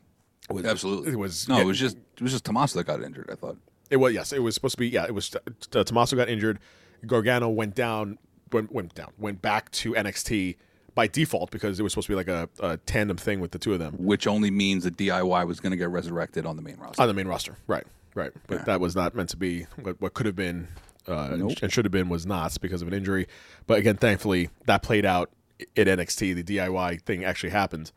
was- 0.51 0.65
Absolutely. 0.65 1.13
it 1.13 1.19
was- 1.19 1.49
no. 1.49 1.57
yeah. 1.57 1.63
It 1.63 1.67
was 1.67 1.79
just 1.79 1.97
it 2.17 2.23
was 2.23 2.33
just 2.33 2.45
Tommaso 2.45 2.79
that 2.79 2.87
got 2.87 3.03
injured. 3.03 3.29
I 3.31 3.35
thought. 3.35 3.59
It 3.91 3.97
was 3.97 4.13
yes, 4.15 4.33
it 4.33 4.41
was 4.43 4.55
supposed 4.55 4.73
to 4.73 4.79
be 4.79 4.89
yeah. 4.89 5.05
It 5.05 5.15
was 5.15 5.35
uh, 5.35 5.85
Tommaso 5.85 6.17
got 6.17 6.29
injured, 6.29 6.59
Gargano 7.07 7.49
went 7.49 7.75
down, 7.75 8.19
went 8.53 8.73
went 8.73 8.95
down, 8.95 9.13
went 9.19 9.41
back 9.43 9.71
to 9.73 9.93
NXT 9.93 10.57
by 10.99 11.07
default 11.07 11.53
because 11.53 11.79
it 11.79 11.85
was 11.85 11.93
supposed 11.93 12.09
to 12.09 12.11
be 12.13 12.17
like 12.17 12.27
a, 12.27 12.49
a 12.59 12.77
tandem 12.79 13.17
thing 13.17 13.39
with 13.39 13.53
the 13.53 13.59
two 13.59 13.73
of 13.73 13.79
them 13.79 13.95
Which 13.99 14.27
only 14.27 14.51
means 14.51 14.83
that 14.83 14.97
DIY 14.97 15.47
was 15.47 15.61
going 15.61 15.71
to 15.71 15.77
get 15.77 15.91
resurrected 15.91 16.45
on 16.45 16.57
the 16.57 16.63
main 16.63 16.77
roster. 16.77 17.01
on 17.01 17.07
the 17.07 17.15
main 17.15 17.29
roster. 17.29 17.57
Right, 17.69 17.87
right. 18.17 18.33
But 18.49 18.67
that 18.67 18.81
was 18.81 18.97
not 18.97 19.15
meant 19.15 19.29
to 19.29 19.37
be. 19.37 19.67
What, 19.81 20.01
what 20.01 20.15
could 20.15 20.27
have 20.27 20.35
been 20.35 20.67
uh, 21.07 21.37
Nope. 21.37 21.53
and 21.63 21.73
should 21.73 21.85
have 21.85 21.93
been 21.93 22.09
was 22.09 22.27
not 22.27 22.61
because 22.61 22.83
of 22.83 22.89
an 22.89 22.95
injury. 22.95 23.29
But 23.69 23.79
again, 23.79 23.97
thankfully, 23.97 24.51
that 24.67 24.83
played 24.83 25.07
out 25.07 25.31
at 25.77 25.87
NXT. 25.87 26.35
The 26.35 26.43
DIY 26.43 27.03
thing 27.03 27.25
actually 27.25 27.51
happened. 27.51 27.93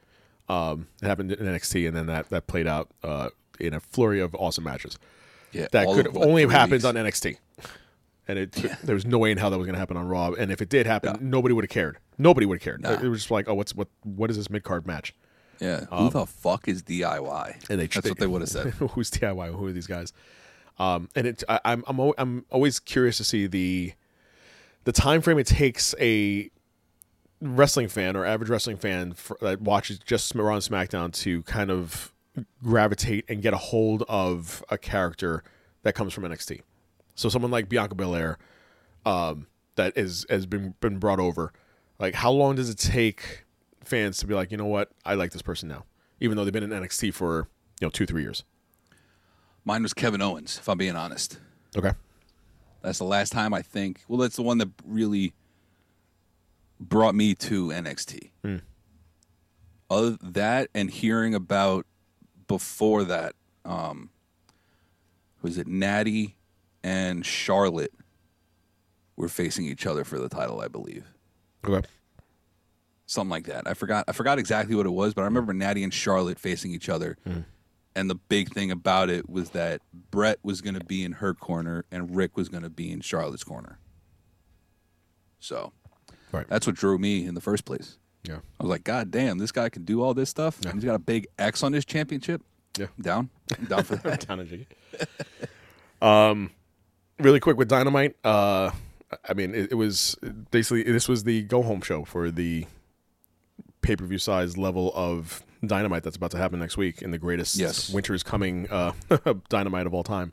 Um, 0.47 0.85
it 1.01 1.07
happened 1.07 1.31
in 1.31 1.43
NXT, 1.43 1.87
and 1.87 1.97
then 1.97 2.05
that 2.05 2.29
that 2.29 2.45
played 2.45 2.67
out 2.67 2.91
uh, 3.03 3.29
in 3.59 3.73
a 3.73 3.79
flurry 3.79 4.19
of 4.19 4.35
awesome 4.35 4.63
matches. 4.63 4.99
yeah. 5.53 5.65
that 5.71 5.87
could 5.87 6.05
have 6.05 6.17
only 6.17 6.43
have 6.43 6.51
happened 6.51 6.83
weeks? 6.83 6.85
on 6.85 6.93
NXT. 6.93 7.37
And 8.31 8.39
it 8.39 8.51
there 8.83 8.95
was 8.95 9.05
no 9.05 9.17
way 9.17 9.31
in 9.31 9.37
hell 9.37 9.49
that 9.51 9.57
was 9.57 9.65
going 9.65 9.73
to 9.73 9.79
happen 9.79 9.97
on 9.97 10.07
Raw. 10.07 10.31
And 10.31 10.51
if 10.51 10.61
it 10.61 10.69
did 10.69 10.85
happen, 10.85 11.13
No. 11.13 11.19
nobody 11.37 11.53
would 11.53 11.65
have 11.65 11.69
cared. 11.69 11.97
Nobody 12.17 12.45
would 12.45 12.55
have 12.59 12.63
cared. 12.63 12.81
Nah. 12.81 12.91
It 12.93 13.03
was 13.09 13.19
just 13.19 13.31
like, 13.31 13.49
oh, 13.49 13.53
what's 13.55 13.75
what? 13.75 13.89
What 14.03 14.29
is 14.29 14.37
this 14.37 14.49
mid 14.49 14.63
card 14.63 14.87
match? 14.87 15.13
Yeah. 15.59 15.85
Who 15.91 16.09
the 16.09 16.25
fuck 16.25 16.67
is 16.67 16.81
DIY? 16.81 17.47
Um, 17.49 17.53
And 17.69 17.79
they 17.79 17.87
That's 17.87 18.07
what 18.09 18.17
they 18.17 18.25
would 18.27 18.41
have 18.41 18.49
said. 18.49 18.67
Who's 18.93 19.11
DIY? 19.11 19.55
Who 19.55 19.67
are 19.67 19.71
these 19.71 19.87
guys? 19.87 20.13
Um, 20.79 21.09
and 21.15 21.27
it, 21.27 21.43
I, 21.49 21.59
I'm 21.65 21.83
I'm 21.87 21.99
I'm 22.17 22.45
always 22.49 22.79
curious 22.79 23.17
to 23.17 23.23
see 23.23 23.45
the 23.47 23.93
the 24.85 24.91
time 24.91 25.21
frame 25.21 25.37
it 25.37 25.45
takes 25.47 25.93
a 25.99 26.49
wrestling 27.41 27.87
fan 27.87 28.15
or 28.15 28.25
average 28.25 28.49
wrestling 28.49 28.77
fan 28.77 29.13
for, 29.13 29.37
that 29.41 29.61
watches 29.61 29.99
just 29.99 30.33
Raw 30.35 30.53
and 30.55 30.63
SmackDown 30.63 31.11
to 31.21 31.43
kind 31.43 31.69
of 31.69 32.13
gravitate 32.63 33.25
and 33.27 33.41
get 33.41 33.53
a 33.53 33.57
hold 33.57 34.03
of 34.07 34.63
a 34.69 34.77
character 34.77 35.43
that 35.83 35.93
comes 35.93 36.13
from 36.13 36.23
NXT. 36.23 36.61
So 37.21 37.29
someone 37.29 37.51
like 37.51 37.69
Bianca 37.69 37.95
Belair, 37.95 38.37
um, 39.05 39.47
that 39.75 39.97
is 39.97 40.25
has 40.29 40.45
been 40.45 40.75
been 40.79 40.97
brought 40.97 41.19
over. 41.19 41.53
Like, 41.99 42.15
how 42.15 42.31
long 42.31 42.55
does 42.55 42.69
it 42.69 42.77
take 42.77 43.45
fans 43.83 44.17
to 44.17 44.27
be 44.27 44.33
like, 44.33 44.51
you 44.51 44.57
know 44.57 44.65
what, 44.65 44.91
I 45.05 45.13
like 45.13 45.31
this 45.31 45.43
person 45.43 45.69
now? 45.69 45.85
even 46.21 46.37
though 46.37 46.45
they've 46.45 46.53
been 46.53 46.63
in 46.63 46.69
NXT 46.69 47.13
for 47.13 47.49
you 47.81 47.87
know 47.87 47.89
two 47.89 48.05
three 48.05 48.21
years. 48.21 48.45
Mine 49.65 49.83
was 49.83 49.93
Kevin 49.93 50.21
Owens, 50.21 50.57
if 50.57 50.69
I'm 50.69 50.77
being 50.77 50.95
honest. 50.95 51.39
Okay. 51.77 51.91
That's 52.81 52.99
the 52.99 53.05
last 53.05 53.31
time 53.31 53.53
I 53.53 53.61
think. 53.61 54.01
Well, 54.07 54.17
that's 54.17 54.37
the 54.37 54.41
one 54.41 54.57
that 54.59 54.69
really 54.85 55.33
brought 56.79 57.13
me 57.13 57.35
to 57.35 57.67
NXT. 57.67 58.31
Hmm. 58.43 58.57
Other 59.89 60.17
that 60.21 60.69
and 60.73 60.89
hearing 60.89 61.35
about 61.35 61.85
before 62.47 63.03
that, 63.03 63.35
um, 63.65 64.09
was 65.41 65.57
it 65.57 65.67
Natty 65.67 66.37
and 66.83 67.25
Charlotte 67.25 67.93
were 69.15 69.27
facing 69.29 69.65
each 69.65 69.85
other 69.85 70.03
for 70.03 70.19
the 70.19 70.29
title, 70.29 70.61
I 70.61 70.67
believe. 70.67 71.05
Okay. 71.65 71.85
Something 73.05 73.29
like 73.29 73.45
that. 73.47 73.67
I 73.67 73.73
forgot. 73.73 74.05
I 74.07 74.13
forgot 74.13 74.39
exactly 74.39 74.73
what 74.75 74.85
it 74.85 74.91
was, 74.91 75.13
but 75.13 75.21
I 75.21 75.25
remember 75.25 75.53
Natty 75.53 75.83
and 75.83 75.93
Charlotte 75.93 76.39
facing 76.39 76.73
each 76.73 76.89
other. 76.89 77.17
Hmm. 77.25 77.39
And 77.93 78.09
the 78.09 78.15
big 78.15 78.53
thing 78.53 78.71
about 78.71 79.09
it 79.09 79.29
was 79.29 79.49
that 79.49 79.81
Bret 80.11 80.39
was 80.43 80.61
going 80.61 80.75
to 80.75 80.83
be 80.85 81.03
in 81.03 81.11
her 81.13 81.33
corner 81.33 81.83
and 81.91 82.15
Rick 82.15 82.37
was 82.37 82.47
going 82.47 82.63
to 82.63 82.69
be 82.69 82.89
in 82.89 83.01
Charlotte's 83.01 83.43
corner. 83.43 83.79
So 85.39 85.73
Right. 86.31 86.47
that's 86.47 86.65
what 86.65 86.77
drew 86.77 86.97
me 86.97 87.25
in 87.25 87.33
the 87.35 87.41
first 87.41 87.65
place. 87.65 87.97
Yeah. 88.23 88.37
I 88.59 88.63
was 88.63 88.69
like, 88.69 88.85
God 88.85 89.11
damn, 89.11 89.39
this 89.39 89.51
guy 89.51 89.67
can 89.67 89.83
do 89.83 90.01
all 90.01 90.13
this 90.13 90.29
stuff. 90.29 90.61
And 90.63 90.73
he's 90.75 90.85
got 90.85 90.95
a 90.95 90.99
big 90.99 91.27
X 91.37 91.63
on 91.63 91.73
his 91.73 91.83
championship. 91.83 92.41
Yeah. 92.77 92.85
I'm 92.97 93.03
down. 93.03 93.29
I'm 93.59 93.65
down 93.67 93.83
for 93.83 93.95
that. 93.97 94.25
Down 94.25 94.65
um, 96.01 96.51
really 97.21 97.39
quick 97.39 97.57
with 97.57 97.67
Dynamite. 97.69 98.15
Uh, 98.23 98.71
I 99.27 99.33
mean, 99.33 99.53
it, 99.55 99.71
it 99.71 99.75
was 99.75 100.15
basically 100.51 100.83
this 100.83 101.07
was 101.09 101.23
the 101.23 101.41
go 101.43 101.61
home 101.63 101.81
show 101.81 102.03
for 102.05 102.31
the 102.31 102.65
pay 103.81 103.95
per 103.95 104.05
view 104.05 104.17
size 104.17 104.57
level 104.57 104.91
of 104.95 105.43
Dynamite 105.65 106.03
that's 106.03 106.15
about 106.17 106.31
to 106.31 106.37
happen 106.37 106.59
next 106.59 106.77
week 106.77 107.01
in 107.01 107.11
the 107.11 107.17
greatest 107.17 107.55
Yes. 107.57 107.89
winter 107.91 108.13
is 108.13 108.23
coming 108.23 108.67
uh, 108.69 108.93
Dynamite 109.49 109.85
of 109.87 109.93
all 109.93 110.03
time. 110.03 110.31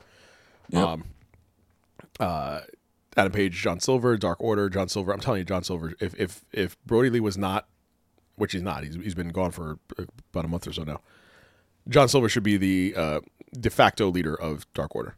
Yep. 0.69 0.87
Um, 0.87 1.03
uh, 2.19 2.61
Adam 3.17 3.31
Page, 3.31 3.53
John 3.55 3.79
Silver, 3.79 4.17
Dark 4.17 4.39
Order, 4.41 4.69
John 4.69 4.87
Silver. 4.87 5.11
I'm 5.11 5.19
telling 5.19 5.39
you, 5.39 5.45
John 5.45 5.63
Silver. 5.63 5.93
If 5.99 6.13
if 6.19 6.45
if 6.53 6.77
Brodie 6.85 7.09
Lee 7.09 7.19
was 7.19 7.37
not, 7.37 7.67
which 8.35 8.53
he's 8.53 8.61
not, 8.61 8.83
he's 8.83 8.95
he's 8.95 9.15
been 9.15 9.29
gone 9.29 9.51
for 9.51 9.79
about 10.31 10.45
a 10.45 10.47
month 10.47 10.67
or 10.67 10.73
so 10.73 10.83
now. 10.83 11.01
John 11.87 12.07
Silver 12.07 12.29
should 12.29 12.43
be 12.43 12.55
the 12.57 12.93
uh, 12.95 13.19
de 13.59 13.69
facto 13.69 14.09
leader 14.09 14.35
of 14.39 14.71
Dark 14.73 14.95
Order. 14.95 15.15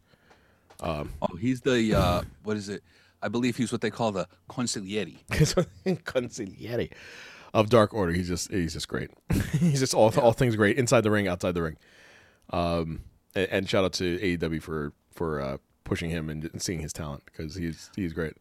Oh, 0.81 1.35
he's 1.39 1.61
the, 1.61 1.93
uh, 1.97 2.21
what 2.43 2.57
is 2.57 2.69
it? 2.69 2.83
I 3.21 3.27
believe 3.27 3.55
he's 3.55 3.71
what 3.71 3.81
they 3.81 3.91
call 3.91 4.11
the 4.11 4.27
consigliere. 4.49 5.19
Consigliere 5.85 6.91
of 7.53 7.69
Dark 7.69 7.93
Order. 7.93 8.13
He's 8.13 8.27
just 8.27 8.51
he's 8.51 8.73
just 8.73 8.87
great. 8.87 9.09
he's 9.51 9.79
just 9.79 9.93
all 9.93 10.11
all 10.19 10.33
things 10.33 10.55
great 10.55 10.77
inside 10.77 11.01
the 11.01 11.11
ring, 11.11 11.27
outside 11.27 11.53
the 11.53 11.61
ring. 11.61 11.77
Um, 12.51 13.01
and, 13.35 13.47
and 13.51 13.69
shout 13.69 13.85
out 13.85 13.93
to 13.93 14.17
AEW 14.17 14.61
for 14.61 14.93
for 15.11 15.41
uh, 15.41 15.57
pushing 15.83 16.09
him 16.09 16.29
and, 16.29 16.49
and 16.51 16.61
seeing 16.61 16.79
his 16.79 16.93
talent 16.93 17.23
because 17.25 17.55
he's 17.55 17.89
he's 17.95 18.13
great. 18.13 18.33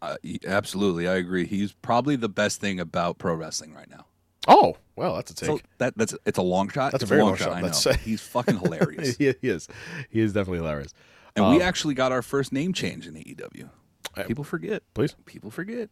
Uh, 0.00 0.16
absolutely. 0.46 1.08
I 1.08 1.16
agree. 1.16 1.46
He's 1.46 1.72
probably 1.72 2.16
the 2.16 2.28
best 2.28 2.60
thing 2.60 2.78
about 2.78 3.18
pro 3.18 3.34
wrestling 3.34 3.74
right 3.74 3.90
now. 3.90 4.06
Oh 4.46 4.76
well, 4.96 5.16
that's 5.16 5.30
a 5.30 5.34
take. 5.34 5.46
So 5.46 5.60
that 5.78 5.96
that's 5.96 6.14
it's 6.24 6.38
a 6.38 6.42
long 6.42 6.68
shot. 6.70 6.92
That's 6.92 7.04
a 7.04 7.06
very 7.06 7.20
long, 7.20 7.30
long 7.30 7.38
shot, 7.38 7.52
I 7.52 7.60
know. 7.60 7.98
He's 7.98 8.22
fucking 8.22 8.58
hilarious. 8.62 9.16
he, 9.16 9.34
he 9.40 9.48
is. 9.48 9.68
He 10.10 10.20
is 10.20 10.32
definitely 10.32 10.58
hilarious. 10.58 10.92
And 11.36 11.44
Um, 11.44 11.54
we 11.54 11.62
actually 11.62 11.94
got 11.94 12.12
our 12.12 12.22
first 12.22 12.52
name 12.52 12.72
change 12.72 13.06
in 13.06 13.14
AEW. 13.14 13.70
Uh, 14.16 14.22
People 14.24 14.44
forget. 14.44 14.82
Please. 14.94 15.14
People 15.26 15.50
forget. 15.50 15.90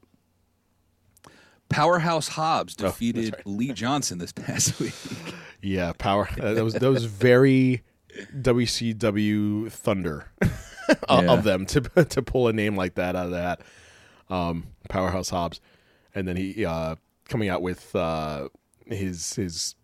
Powerhouse 1.69 2.29
Hobbs 2.29 2.77
Oh, 2.79 2.85
defeated 2.85 3.35
right. 3.35 3.47
Lee 3.47 3.73
Johnson 3.73 4.19
this 4.19 4.33
past 4.33 4.79
week. 4.81 4.95
Yeah, 5.63 5.93
power. 5.99 6.29
Uh, 6.41 6.55
that 6.55 6.65
was 6.65 6.75
that 6.75 6.89
was 6.91 7.05
very 7.07 7.83
WCW 8.41 9.71
Thunder 9.71 10.31
of, 11.09 11.25
Yeah. 11.25 11.33
of 11.33 11.45
them 11.45 11.67
to 11.67 11.81
to 12.05 12.23
pull 12.23 12.49
a 12.49 12.53
name 12.53 12.77
like 12.77 12.95
that 12.95 13.17
out 13.17 13.27
of 13.27 13.33
that. 13.33 13.61
Um, 14.29 14.69
Powerhouse 14.89 15.31
Hobbs, 15.31 15.61
and 16.15 16.27
then 16.27 16.37
he 16.37 16.65
uh, 16.65 16.97
coming 17.29 17.49
out 17.49 17.63
with 17.63 17.95
uh, 17.97 18.49
his 18.87 19.35
his 19.35 19.75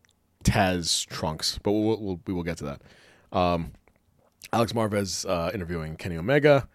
Taz 0.45 1.07
trunks, 1.07 1.59
but 1.63 1.73
we'll, 1.73 2.01
we'll 2.01 2.21
we 2.27 2.33
will 2.33 2.43
get 2.45 2.59
to 2.59 2.65
that. 2.65 2.83
Um, 3.37 3.73
Alex 4.53 4.73
Marvez 4.73 5.29
uh, 5.29 5.51
interviewing 5.55 5.97
Kenny 5.97 6.17
Omega. 6.17 6.69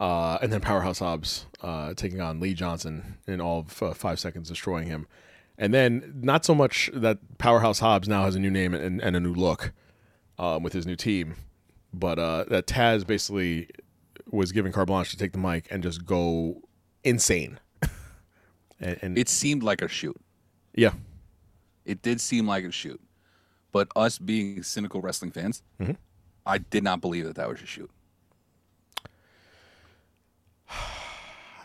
Uh, 0.00 0.38
and 0.40 0.52
then 0.52 0.60
Powerhouse 0.60 1.00
Hobbs 1.00 1.46
uh, 1.60 1.92
taking 1.94 2.20
on 2.20 2.38
Lee 2.38 2.54
Johnson 2.54 3.18
in 3.26 3.40
all 3.40 3.60
of 3.60 3.82
uh, 3.82 3.92
five 3.94 4.20
seconds, 4.20 4.48
destroying 4.48 4.86
him. 4.86 5.08
And 5.56 5.74
then 5.74 6.20
not 6.22 6.44
so 6.44 6.54
much 6.54 6.88
that 6.94 7.18
Powerhouse 7.38 7.80
Hobbs 7.80 8.06
now 8.06 8.22
has 8.24 8.36
a 8.36 8.38
new 8.38 8.50
name 8.50 8.74
and, 8.74 9.00
and 9.02 9.16
a 9.16 9.20
new 9.20 9.34
look 9.34 9.72
um, 10.38 10.62
with 10.62 10.72
his 10.72 10.86
new 10.86 10.94
team, 10.94 11.34
but 11.92 12.16
uh, 12.20 12.44
that 12.48 12.68
Taz 12.68 13.04
basically 13.04 13.68
was 14.30 14.52
given 14.52 14.70
carte 14.70 14.86
blanche 14.86 15.10
to 15.10 15.16
take 15.16 15.32
the 15.32 15.38
mic 15.38 15.66
and 15.68 15.82
just 15.82 16.06
go 16.06 16.62
insane. 17.02 17.58
and, 18.80 18.98
and 19.02 19.18
It 19.18 19.28
seemed 19.28 19.64
like 19.64 19.82
a 19.82 19.88
shoot. 19.88 20.16
yeah, 20.76 20.92
It 21.84 22.02
did 22.02 22.20
seem 22.20 22.46
like 22.46 22.62
a 22.64 22.70
shoot. 22.70 23.00
But 23.72 23.88
us 23.96 24.18
being 24.18 24.62
cynical 24.62 25.00
wrestling 25.00 25.32
fans, 25.32 25.64
Mm-hmm. 25.80 25.92
I 26.48 26.58
did 26.58 26.82
not 26.82 27.00
believe 27.02 27.26
that 27.26 27.36
that 27.36 27.48
was 27.48 27.60
a 27.62 27.66
shoot. 27.66 27.90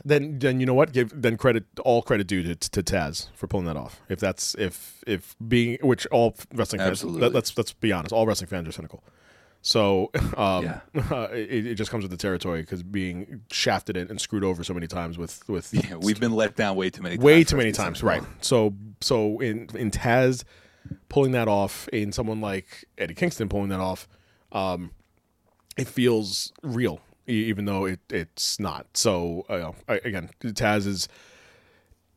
then 0.05 0.37
then 0.39 0.59
you 0.59 0.65
know 0.65 0.73
what? 0.73 0.91
Give 0.91 1.09
then 1.19 1.37
credit 1.37 1.63
all 1.83 2.01
credit 2.01 2.27
due 2.27 2.43
to, 2.43 2.55
to 2.55 2.83
Taz 2.83 3.29
for 3.33 3.47
pulling 3.47 3.65
that 3.67 3.77
off. 3.77 4.01
If 4.09 4.19
that's 4.19 4.55
if 4.55 5.01
if 5.07 5.35
being 5.47 5.77
which 5.81 6.05
all 6.07 6.35
wrestling 6.53 6.79
fans 6.81 7.03
let, 7.03 7.33
let's 7.33 7.57
let's 7.57 7.71
be 7.73 7.93
honest, 7.93 8.11
all 8.13 8.27
wrestling 8.27 8.49
fans 8.49 8.67
are 8.67 8.73
cynical. 8.73 9.03
So 9.61 10.11
um, 10.37 10.65
Yeah. 10.65 10.79
it, 11.31 11.67
it 11.67 11.75
just 11.75 11.89
comes 11.89 12.01
with 12.03 12.11
the 12.11 12.17
territory 12.17 12.61
because 12.61 12.83
being 12.83 13.41
shafted 13.49 13.95
and, 13.95 14.09
and 14.09 14.19
screwed 14.19 14.43
over 14.43 14.65
so 14.65 14.73
many 14.73 14.87
times 14.87 15.17
with 15.17 15.47
with 15.47 15.73
Yeah, 15.89 15.95
we've 15.95 16.19
been 16.19 16.33
let 16.33 16.57
down 16.57 16.75
way 16.75 16.89
too 16.89 17.01
many 17.01 17.15
times. 17.15 17.23
way 17.23 17.43
too 17.45 17.55
many 17.55 17.71
times, 17.71 17.99
cynical. 17.99 18.27
right? 18.27 18.43
So 18.43 18.73
so 18.99 19.39
in 19.39 19.69
in 19.75 19.91
Taz 19.91 20.43
pulling 21.07 21.31
that 21.31 21.47
off, 21.47 21.87
in 21.93 22.11
someone 22.11 22.41
like 22.41 22.83
Eddie 22.97 23.13
Kingston 23.13 23.47
pulling 23.47 23.69
that 23.69 23.79
off, 23.79 24.09
um, 24.53 24.91
it 25.77 25.87
feels 25.87 26.53
real, 26.61 27.01
even 27.27 27.65
though 27.65 27.85
it 27.85 27.99
it's 28.09 28.59
not. 28.59 28.85
So 28.95 29.45
uh, 29.49 29.71
I, 29.87 29.95
again, 30.05 30.29
Taz 30.41 30.85
is 30.87 31.07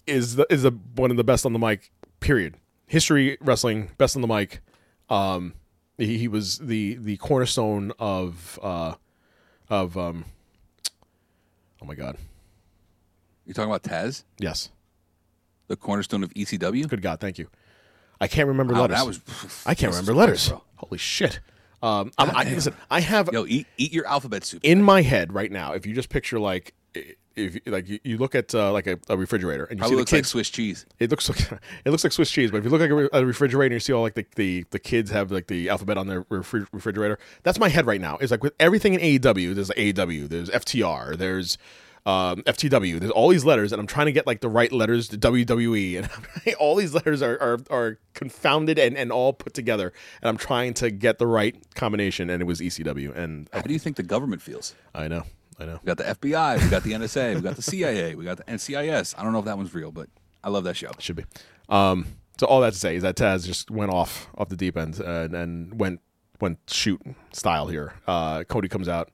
is 0.06 0.36
the, 0.36 0.46
is 0.50 0.62
the, 0.62 0.70
one 0.94 1.10
of 1.10 1.16
the 1.16 1.24
best 1.24 1.44
on 1.44 1.52
the 1.52 1.58
mic. 1.58 1.90
Period. 2.20 2.54
History 2.86 3.36
wrestling 3.40 3.90
best 3.98 4.14
on 4.16 4.22
the 4.22 4.28
mic. 4.28 4.60
Um, 5.08 5.54
he, 5.98 6.18
he 6.18 6.28
was 6.28 6.58
the 6.58 6.94
the 6.96 7.16
cornerstone 7.16 7.92
of 7.98 8.58
uh 8.62 8.94
of 9.68 9.96
um. 9.96 10.24
Oh 11.82 11.86
my 11.86 11.94
God! 11.94 12.16
You 13.44 13.54
talking 13.54 13.70
about 13.70 13.82
Taz, 13.82 14.24
Yes. 14.38 14.70
the 15.68 15.76
cornerstone 15.76 16.22
of 16.24 16.32
ECW? 16.34 16.88
Good 16.88 17.02
God! 17.02 17.20
Thank 17.20 17.38
you. 17.38 17.48
I 18.20 18.28
can't 18.28 18.48
remember 18.48 18.72
Wow, 18.74 18.82
letters. 18.86 19.04
was. 19.04 19.62
I 19.66 19.74
can't 19.74 19.92
remember 19.92 20.14
letters. 20.14 20.52
Holy 20.76 20.98
shit! 20.98 21.40
Um, 21.82 22.10
I'm, 22.18 22.30
I, 22.34 22.44
listen, 22.44 22.74
I 22.90 23.00
have 23.00 23.30
Yo, 23.32 23.46
eat 23.46 23.66
eat 23.76 23.92
your 23.92 24.06
alphabet 24.06 24.44
soup. 24.44 24.60
in 24.64 24.82
my 24.82 25.02
head 25.02 25.32
right 25.32 25.50
now. 25.52 25.72
If 25.72 25.86
you 25.86 25.94
just 25.94 26.08
picture 26.08 26.38
like, 26.38 26.74
if 27.36 27.58
like 27.66 27.86
you, 27.88 27.98
you 28.02 28.16
look 28.18 28.34
at 28.34 28.54
uh, 28.54 28.72
like 28.72 28.86
a, 28.86 28.98
a 29.08 29.16
refrigerator 29.16 29.64
and 29.64 29.78
you 29.78 29.80
Probably 29.80 29.90
see 29.90 29.94
the 29.96 30.00
looks 30.00 30.12
like 30.12 30.24
Swiss 30.24 30.48
cheese. 30.50 30.86
it 30.98 31.10
looks 31.10 31.28
like 31.28 31.60
it 31.84 31.90
looks 31.90 32.02
like 32.02 32.12
Swiss 32.12 32.30
cheese. 32.30 32.50
But 32.50 32.58
if 32.58 32.64
you 32.64 32.70
look 32.70 32.80
like 32.80 32.90
a, 33.12 33.18
a 33.20 33.26
refrigerator 33.26 33.74
and 33.74 33.74
you 33.74 33.80
see 33.80 33.92
all 33.92 34.02
like 34.02 34.14
the, 34.14 34.26
the 34.36 34.64
the 34.70 34.78
kids 34.78 35.10
have 35.10 35.30
like 35.30 35.48
the 35.48 35.68
alphabet 35.68 35.98
on 35.98 36.06
their 36.06 36.22
refri- 36.24 36.66
refrigerator, 36.72 37.18
that's 37.42 37.58
my 37.58 37.68
head 37.68 37.86
right 37.86 38.00
now. 38.00 38.16
It's 38.16 38.30
like 38.30 38.42
with 38.42 38.54
everything 38.58 38.94
in 38.94 39.00
AEW, 39.00 39.54
there's 39.54 39.70
AEW, 39.70 40.28
there's 40.28 40.48
FTR, 40.50 41.16
there's 41.18 41.58
um, 42.06 42.42
FTW, 42.44 43.00
there's 43.00 43.10
all 43.10 43.28
these 43.28 43.44
letters, 43.44 43.72
and 43.72 43.80
I'm 43.80 43.86
trying 43.88 44.06
to 44.06 44.12
get 44.12 44.28
like 44.28 44.40
the 44.40 44.48
right 44.48 44.70
letters 44.70 45.08
to 45.08 45.18
WWE, 45.18 45.98
and 46.46 46.54
all 46.54 46.76
these 46.76 46.94
letters 46.94 47.20
are, 47.20 47.36
are 47.42 47.58
are 47.68 47.98
confounded 48.14 48.78
and 48.78 48.96
and 48.96 49.10
all 49.10 49.32
put 49.32 49.54
together, 49.54 49.92
and 50.22 50.28
I'm 50.28 50.36
trying 50.36 50.72
to 50.74 50.92
get 50.92 51.18
the 51.18 51.26
right 51.26 51.56
combination, 51.74 52.30
and 52.30 52.40
it 52.40 52.44
was 52.44 52.60
ECW, 52.60 53.14
and 53.14 53.50
How 53.52 53.62
do 53.62 53.72
you 53.72 53.80
think 53.80 53.96
the 53.96 54.04
government 54.04 54.40
feels? 54.40 54.76
I 54.94 55.08
know, 55.08 55.24
I 55.58 55.64
know. 55.64 55.80
We 55.82 55.86
got 55.86 55.98
the 55.98 56.04
FBI, 56.04 56.62
we 56.62 56.70
got 56.70 56.84
the 56.84 56.92
NSA, 56.92 57.34
we 57.34 57.40
got 57.40 57.56
the 57.56 57.62
CIA, 57.62 58.14
we 58.14 58.24
got 58.24 58.36
the 58.36 58.44
NCIS. 58.44 59.18
I 59.18 59.24
don't 59.24 59.32
know 59.32 59.40
if 59.40 59.44
that 59.46 59.56
one's 59.56 59.74
real, 59.74 59.90
but 59.90 60.08
I 60.44 60.48
love 60.50 60.62
that 60.62 60.76
show. 60.76 60.90
It 60.90 61.02
should 61.02 61.16
be. 61.16 61.24
Um, 61.68 62.06
so 62.38 62.46
all 62.46 62.60
that 62.60 62.72
to 62.72 62.78
say 62.78 62.94
is 62.94 63.02
that 63.02 63.16
Taz 63.16 63.44
just 63.44 63.68
went 63.68 63.92
off 63.92 64.28
off 64.38 64.48
the 64.48 64.56
deep 64.56 64.76
end 64.76 65.00
uh, 65.00 65.22
and, 65.22 65.34
and 65.34 65.80
went 65.80 66.00
went 66.40 66.58
shoot 66.68 67.00
style 67.32 67.66
here. 67.66 67.94
Uh, 68.06 68.44
Cody 68.44 68.68
comes 68.68 68.88
out, 68.88 69.10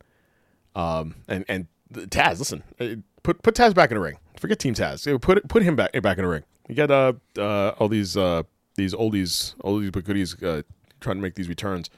um, 0.75 1.15
and 1.27 1.47
and 1.49 1.69
Taz, 1.93 2.39
listen, 2.39 2.63
uh, 2.81 2.87
put 3.23 3.43
put 3.43 3.55
Taz 3.55 3.75
back 3.75 3.91
in 3.91 3.97
the 3.97 4.01
ring. 4.01 4.19
Forget 4.39 4.59
Team 4.59 4.75
Taz. 4.75 5.13
Uh, 5.13 5.19
Put 5.19 5.49
put 5.49 5.63
him 5.63 5.77
back 5.77 5.93
back 6.03 6.19
in 6.19 6.25
the 6.25 6.31
ring. 6.31 6.43
You 6.69 6.75
got 6.75 6.91
uh, 6.91 7.13
uh 7.39 7.71
all 7.79 7.89
these 7.89 8.17
uh 8.17 8.43
these 8.77 8.95
oldies 8.95 9.55
oldies 9.59 9.93
but 9.93 10.05
goodies 10.05 10.41
uh, 10.43 10.63
trying 11.01 11.17
to 11.17 11.23
make 11.23 11.35
these 11.35 11.49
returns. 11.49 11.91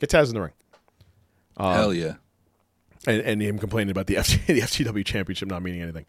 Get 0.00 0.10
Taz 0.10 0.28
in 0.28 0.34
the 0.34 0.40
ring. 0.42 0.52
Um, 1.56 1.74
Hell 1.74 1.94
yeah. 1.94 2.14
and, 3.06 3.20
and 3.20 3.42
him 3.42 3.58
complaining 3.58 3.90
about 3.90 4.06
the, 4.06 4.14
FG, 4.16 4.46
the 4.46 4.60
FTW 4.60 5.04
championship 5.04 5.48
not 5.48 5.62
meaning 5.62 5.82
anything. 5.82 6.06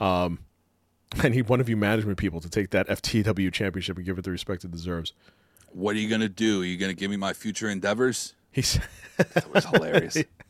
Um, 0.00 0.40
and 1.22 1.34
he 1.34 1.42
one 1.42 1.60
of 1.60 1.68
you 1.68 1.76
management 1.76 2.18
people 2.18 2.40
to 2.40 2.48
take 2.48 2.70
that 2.70 2.88
FTW 2.88 3.52
championship 3.52 3.96
and 3.96 4.04
give 4.04 4.18
it 4.18 4.24
the 4.24 4.30
respect 4.30 4.64
it 4.64 4.70
deserves. 4.70 5.12
What 5.70 5.94
are 5.94 5.98
you 5.98 6.08
gonna 6.08 6.28
do? 6.28 6.62
Are 6.62 6.64
you 6.64 6.76
gonna 6.78 6.94
give 6.94 7.10
me 7.10 7.16
my 7.16 7.32
future 7.32 7.68
endeavors? 7.68 8.34
He's. 8.50 8.80
That 9.16 9.52
was 9.52 9.64
hilarious. 9.66 10.16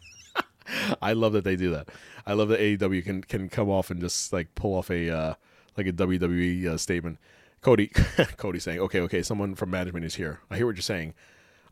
I 1.03 1.13
love 1.13 1.33
that 1.35 1.45
they 1.45 1.57
do 1.57 1.71
that. 1.71 1.89
I 2.27 2.33
love 2.35 2.49
that 2.49 2.61
AEW 2.61 3.05
can 3.05 3.23
can 3.23 3.49
come 3.49 3.69
off 3.71 3.91
and 3.91 4.01
just 4.01 4.33
like 4.33 4.55
pull 4.55 4.75
off 4.75 4.91
a 4.91 5.11
uh, 5.11 5.35
like 5.77 5.87
a 5.87 5.93
WWE 5.93 6.67
uh, 6.67 6.77
statement. 6.77 7.19
Cody, 7.63 7.89
Cody 8.37 8.59
saying, 8.59 8.81
"Okay, 8.81 9.01
okay, 9.01 9.23
someone 9.23 9.55
from 9.55 9.71
management 9.71 10.05
is 10.05 10.15
here. 10.17 10.41
I 10.51 10.57
hear 10.57 10.67
what 10.67 10.77
you're 10.77 10.83
saying. 10.83 11.15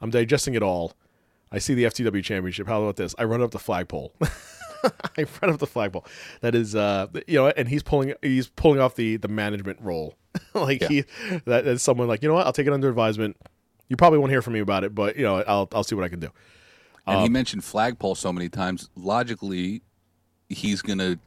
I'm 0.00 0.10
digesting 0.10 0.54
it 0.54 0.62
all. 0.62 0.94
I 1.52 1.58
see 1.58 1.74
the 1.74 1.84
FTW 1.84 2.22
championship. 2.24 2.66
How 2.66 2.82
about 2.82 2.96
this? 2.96 3.14
I 3.18 3.24
run 3.24 3.40
up 3.42 3.52
the 3.52 3.58
flagpole. 3.60 4.12
I 5.16 5.24
run 5.40 5.52
up 5.52 5.60
the 5.60 5.66
flagpole. 5.66 6.04
That 6.40 6.54
is, 6.54 6.74
uh, 6.74 7.06
you 7.26 7.36
know, 7.38 7.48
and 7.48 7.68
he's 7.68 7.82
pulling 7.82 8.14
he's 8.22 8.48
pulling 8.48 8.80
off 8.80 8.96
the 8.96 9.16
the 9.16 9.28
management 9.28 9.80
role. 9.80 10.16
like 10.54 10.80
Yeah. 10.80 10.88
he 10.88 11.04
that 11.46 11.66
is 11.66 11.82
someone 11.82 12.08
like 12.08 12.22
you 12.22 12.28
know 12.28 12.34
what? 12.34 12.46
I'll 12.46 12.52
take 12.52 12.66
it 12.66 12.72
under 12.72 12.88
advisement. 12.88 13.36
You 13.88 13.96
probably 13.96 14.18
won't 14.18 14.30
hear 14.32 14.42
from 14.42 14.54
me 14.54 14.60
about 14.60 14.82
it, 14.84 14.94
but 14.94 15.16
you 15.16 15.22
know, 15.22 15.42
I'll 15.46 15.68
I'll 15.72 15.84
see 15.84 15.94
what 15.94 16.04
I 16.04 16.08
can 16.08 16.20
do. 16.20 16.30
And 17.06 17.16
Um, 17.18 17.22
he 17.22 17.28
mentioned 17.28 17.64
flagpole 17.64 18.14
so 18.14 18.32
many 18.32 18.48
times. 18.48 18.88
Logically, 18.96 19.82
he's 20.48 20.80
gonna 20.82 21.18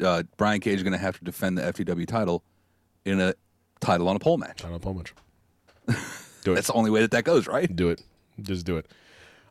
uh, 0.00 0.24
Brian 0.36 0.60
Cage 0.60 0.76
is 0.78 0.82
gonna 0.82 0.98
have 0.98 1.18
to 1.18 1.24
defend 1.24 1.56
the 1.58 1.62
FTW 1.62 2.06
title 2.06 2.42
in 3.04 3.20
a 3.20 3.34
title 3.80 4.08
on 4.08 4.16
a 4.16 4.18
pole 4.18 4.36
match. 4.36 4.64
I 4.64 4.68
don't 4.68 4.84
know 4.84 4.92
how. 4.92 5.94
Do 6.42 6.52
it. 6.52 6.54
That's 6.56 6.66
the 6.68 6.72
only 6.74 6.90
way 6.90 7.00
that 7.00 7.10
that 7.12 7.24
goes, 7.24 7.46
right? 7.46 7.74
do 7.74 7.88
it. 7.90 8.02
Just 8.40 8.66
do 8.66 8.76
it. 8.76 8.86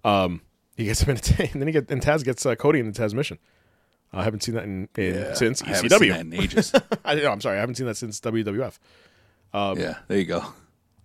Um, 0.03 0.41
he 0.77 0.86
gets 0.86 1.02
him 1.02 1.10
in, 1.11 1.18
a, 1.18 1.41
and 1.52 1.61
then 1.61 1.68
he 1.68 1.72
get 1.73 1.90
and 1.90 2.02
Taz 2.02 2.23
gets 2.23 2.45
uh, 2.45 2.56
Cody 2.56 2.80
in 2.80 2.91
the 2.91 2.98
Tazmission. 2.99 3.38
I 4.14 4.23
haven't 4.23 4.44
seen 4.44 4.56
that 4.56 4.64
in, 4.65 4.88
in 4.98 5.36
since 5.36 5.61
I 5.64 5.68
haven't 5.69 5.91
ECW. 5.91 5.99
seen 5.99 6.10
that 6.10 6.19
in 6.22 6.34
ages. 6.34 6.72
I, 7.06 7.15
no, 7.15 7.32
I'm 7.32 7.41
sorry, 7.41 7.57
I 7.57 7.60
haven't 7.61 7.76
seen 7.76 7.88
that 7.88 7.98
since 7.98 8.19
WWF. 8.22 8.77
Um, 9.53 9.77
yeah, 9.80 9.95
there 10.07 10.18
you 10.18 10.26
go. 10.26 10.45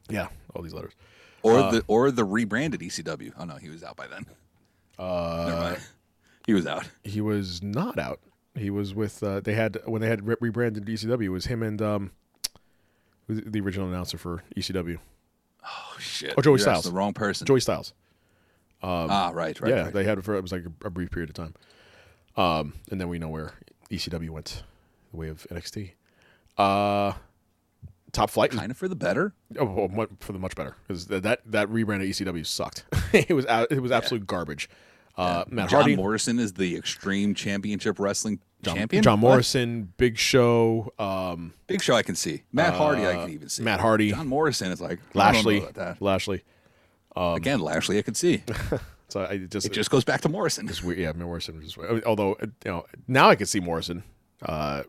Yeah, 0.09 0.29
all 0.55 0.63
these 0.63 0.75
letters. 0.75 0.93
Or 1.43 1.59
Uh, 1.59 1.71
the 1.71 1.85
or 1.87 2.11
the 2.11 2.25
rebranded 2.25 2.81
ECW. 2.81 3.33
Oh 3.39 3.45
no, 3.45 3.57
he 3.57 3.69
was 3.69 3.83
out 3.83 3.97
by 3.97 4.07
then. 4.07 4.27
Uh. 5.01 5.77
He 6.47 6.55
was 6.55 6.67
out. 6.67 6.89
he 7.05 7.21
was 7.21 7.63
not 7.63 7.99
out. 7.99 8.21
He 8.55 8.71
was 8.71 8.95
with. 8.95 9.23
Uh, 9.23 9.41
they 9.41 9.55
had 9.55 9.79
when 9.85 10.03
they 10.03 10.09
had 10.09 10.27
re- 10.27 10.37
rebranded 10.41 10.85
ECW. 10.85 11.25
It 11.25 11.29
was 11.29 11.47
him 11.47 11.63
and 11.63 11.81
um, 11.81 12.11
the 13.29 13.61
original 13.61 13.89
announcer 13.89 14.19
for 14.19 14.43
ECW. 14.57 14.99
Oh 15.65 15.97
shit. 15.99 16.35
Oh, 16.37 16.43
Joey 16.43 16.53
You're 16.53 16.59
Styles. 16.59 16.85
The 16.85 16.93
wrong 16.93 17.13
person. 17.13 17.47
Joey 17.47 17.61
Styles. 17.61 17.93
ah, 18.83 19.31
right, 19.33 19.61
right. 19.61 19.71
yeah, 19.71 19.83
right. 19.85 19.93
they 19.93 20.05
had 20.05 20.19
it 20.19 20.25
for 20.25 20.35
it 20.35 20.43
was 20.43 20.53
like 20.53 20.65
a, 20.65 20.87
a 20.87 20.91
brief 20.91 21.11
period 21.11 21.31
of 21.31 21.35
time. 21.35 21.55
Um, 22.37 22.75
and 22.91 23.01
then 23.01 23.09
we 23.09 23.19
know 23.19 23.29
where 23.29 23.53
ECW 23.91 24.31
went, 24.31 24.63
the 25.11 25.17
way 25.17 25.29
of 25.29 25.47
NXT. 25.51 25.93
Uh, 26.57 27.13
Top 28.13 28.31
Flight, 28.31 28.51
kind 28.51 28.71
of 28.71 28.77
for 28.77 28.89
the 28.89 28.97
better. 28.97 29.35
oh, 29.59 29.89
for 30.19 30.33
the 30.33 30.39
much 30.39 30.57
better 30.57 30.75
because 30.87 31.07
that 31.07 31.23
that, 31.47 31.69
rebrand 31.69 31.97
of 31.97 32.35
ECW 32.35 32.45
sucked. 32.45 32.85
it 33.13 33.31
was 33.31 33.47
out, 33.47 33.71
it 33.71 33.81
was 33.81 33.93
absolute 33.93 34.27
garbage. 34.27 34.69
Uh, 35.17 35.45
Matt 35.49 35.69
John 35.69 35.81
Hardy, 35.81 35.97
Morrison 35.97 36.39
is 36.39 36.55
the 36.55 36.77
Extreme 36.77 37.35
Championship 37.35 37.99
Wrestling 37.99 38.41
John, 38.63 38.77
champion. 38.77 39.03
John 39.03 39.21
What? 39.21 39.31
Morrison, 39.31 39.93
Big 39.97 40.17
Show, 40.19 40.93
um, 40.99 41.53
Big 41.67 41.83
Show, 41.83 41.95
I 41.95 42.03
can 42.03 42.15
see. 42.15 42.43
Matt 42.53 42.75
Hardy, 42.75 43.07
I 43.07 43.15
can 43.15 43.31
even 43.31 43.49
see. 43.49 43.63
Uh, 43.63 43.65
Matt 43.65 43.81
Hardy, 43.81 44.11
John 44.11 44.27
Morrison 44.27 44.73
is 44.73 44.81
like 44.81 44.93
I 44.93 44.95
don't 44.95 45.15
know 45.15 45.21
Lashley, 45.21 45.59
about 45.59 45.75
that. 45.75 46.03
Lashley. 46.03 46.43
Again, 47.17 47.61
Lashley, 47.61 47.99
I 47.99 48.03
can 48.03 48.15
see. 48.15 48.43
So 49.11 49.27
I 49.29 49.39
just 49.39 49.67
It 49.67 49.73
just 49.73 49.91
goes 49.91 50.05
back 50.05 50.21
to 50.23 50.29
Morrison. 50.29 50.69
It's 50.69 50.83
weird. 50.83 50.99
Yeah, 50.99 51.13
Morrison. 51.13 51.59
Mean, 51.59 52.03
although 52.07 52.35
uh, 52.35 52.47
you 52.65 52.71
know 52.71 52.87
now 53.09 53.29
I 53.29 53.35
can 53.35 53.47
see 53.47 53.61
Morrison. 53.61 54.05
Uh, 54.43 54.85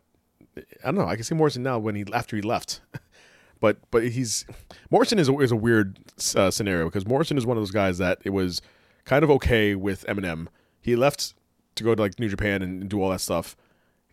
I 0.56 0.62
don't 0.84 0.94
know. 0.94 1.06
I 1.06 1.16
can 1.16 1.24
see 1.24 1.34
Morrison 1.34 1.62
now 1.62 1.78
when 1.78 1.94
he 1.94 2.04
after 2.12 2.36
he 2.36 2.42
left. 2.42 2.80
but 3.60 3.78
but 3.90 4.04
he's 4.08 4.46
Morrison 4.90 5.18
is 5.18 5.28
a, 5.28 5.38
is 5.38 5.50
a 5.50 5.56
weird 5.56 5.98
uh, 6.36 6.50
scenario 6.50 6.84
because 6.86 7.06
Morrison 7.06 7.36
is 7.36 7.46
one 7.46 7.56
of 7.56 7.60
those 7.60 7.70
guys 7.70 7.98
that 7.98 8.18
it 8.24 8.30
was 8.30 8.62
kind 9.04 9.24
of 9.24 9.30
okay 9.30 9.74
with 9.74 10.04
Eminem. 10.06 10.48
He 10.80 10.96
left 10.96 11.34
to 11.74 11.84
go 11.84 11.94
to 11.94 12.02
like 12.02 12.18
New 12.18 12.28
Japan 12.28 12.62
and, 12.62 12.88
do 12.88 13.02
all 13.02 13.10
that 13.10 13.20
stuff. 13.20 13.56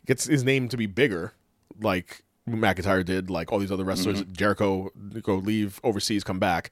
Gets 0.05 0.25
his 0.25 0.43
name 0.43 0.69
to 0.69 0.77
be 0.77 0.85
bigger, 0.85 1.33
like 1.81 2.23
McIntyre 2.47 3.05
did, 3.05 3.29
like 3.29 3.51
all 3.51 3.59
these 3.59 3.71
other 3.71 3.83
wrestlers. 3.83 4.23
Jericho 4.23 4.89
go 5.21 5.35
leave 5.35 5.79
overseas, 5.83 6.23
come 6.23 6.39
back, 6.39 6.71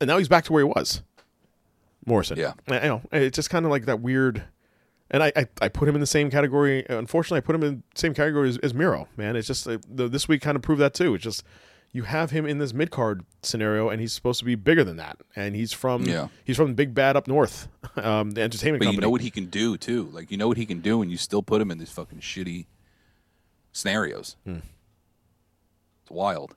and 0.00 0.08
now 0.08 0.18
he's 0.18 0.28
back 0.28 0.44
to 0.44 0.52
where 0.52 0.64
he 0.64 0.68
was. 0.68 1.02
Morrison. 2.04 2.38
Yeah. 2.38 2.54
I, 2.68 2.80
I 2.80 2.86
know. 2.86 3.02
It's 3.12 3.36
just 3.36 3.50
kind 3.50 3.64
of 3.64 3.70
like 3.70 3.86
that 3.86 4.00
weird. 4.00 4.44
And 5.10 5.22
I, 5.22 5.32
I, 5.36 5.46
I 5.60 5.68
put 5.68 5.88
him 5.88 5.94
in 5.94 6.00
the 6.00 6.06
same 6.06 6.30
category. 6.30 6.84
Unfortunately, 6.88 7.38
I 7.38 7.40
put 7.42 7.54
him 7.54 7.62
in 7.62 7.76
the 7.76 8.00
same 8.00 8.14
category 8.14 8.48
as, 8.48 8.58
as 8.58 8.74
Miro. 8.74 9.08
Man, 9.16 9.36
it's 9.36 9.46
just 9.46 9.68
uh, 9.68 9.78
the, 9.88 10.08
this 10.08 10.26
week 10.26 10.42
kind 10.42 10.56
of 10.56 10.62
proved 10.62 10.80
that 10.80 10.94
too. 10.94 11.14
It's 11.14 11.22
just 11.22 11.44
you 11.92 12.04
have 12.04 12.30
him 12.30 12.46
in 12.46 12.58
this 12.58 12.72
mid 12.72 12.90
card 12.90 13.24
scenario, 13.42 13.88
and 13.90 14.00
he's 14.00 14.12
supposed 14.12 14.38
to 14.38 14.44
be 14.44 14.54
bigger 14.54 14.82
than 14.84 14.96
that. 14.96 15.18
And 15.36 15.54
he's 15.54 15.72
from 15.72 16.04
Yeah. 16.04 16.28
he's 16.44 16.56
from 16.56 16.74
Big 16.74 16.94
Bad 16.94 17.16
up 17.16 17.26
north, 17.28 17.68
um, 17.96 18.30
the 18.32 18.40
entertainment 18.42 18.80
But 18.80 18.86
company. 18.86 18.96
you 18.96 19.00
know 19.02 19.10
what 19.10 19.20
he 19.20 19.30
can 19.30 19.46
do 19.46 19.76
too. 19.76 20.04
Like 20.12 20.30
you 20.30 20.36
know 20.36 20.48
what 20.48 20.56
he 20.56 20.66
can 20.66 20.80
do, 20.80 21.02
and 21.02 21.10
you 21.10 21.16
still 21.16 21.42
put 21.42 21.60
him 21.60 21.70
in 21.70 21.78
these 21.78 21.90
fucking 21.90 22.20
shitty 22.20 22.66
scenarios. 23.72 24.36
Hmm. 24.44 24.56
It's 26.02 26.10
wild. 26.10 26.54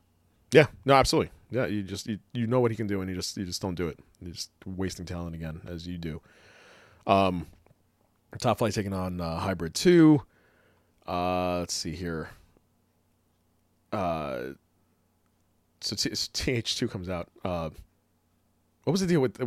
Yeah, 0.52 0.68
no, 0.86 0.94
absolutely. 0.94 1.32
Yeah, 1.52 1.66
you 1.66 1.84
just 1.84 2.08
you, 2.08 2.20
you 2.34 2.48
know 2.48 2.60
what 2.60 2.72
he 2.72 2.78
can 2.78 2.88
do, 2.88 3.02
and 3.02 3.10
you 3.10 3.16
just 3.16 3.36
you 3.38 3.46
just 3.46 3.62
don't 3.62 3.76
do 3.76 3.88
it. 3.88 4.00
You're 4.22 4.32
just 4.34 4.52
wasting 4.66 5.06
talent 5.06 5.36
again, 5.36 5.62
as 5.68 5.86
you 5.88 5.98
do. 5.98 6.22
Um, 7.06 7.48
Top 8.40 8.58
Flight 8.58 8.74
taking 8.74 8.94
on 8.94 9.20
uh, 9.22 9.38
Hybrid 9.40 9.74
Two. 9.74 10.22
Uh, 11.08 11.60
let's 11.60 11.74
see 11.74 11.92
here. 11.96 12.30
Uh, 13.92 14.54
so 15.82 15.96
TH 15.96 16.78
two 16.78 16.88
comes 16.88 17.10
out. 17.10 17.30
Uh, 17.44 17.70
what 18.84 18.92
was 18.92 19.02
the 19.02 19.08
deal 19.08 19.20
with 19.20 19.42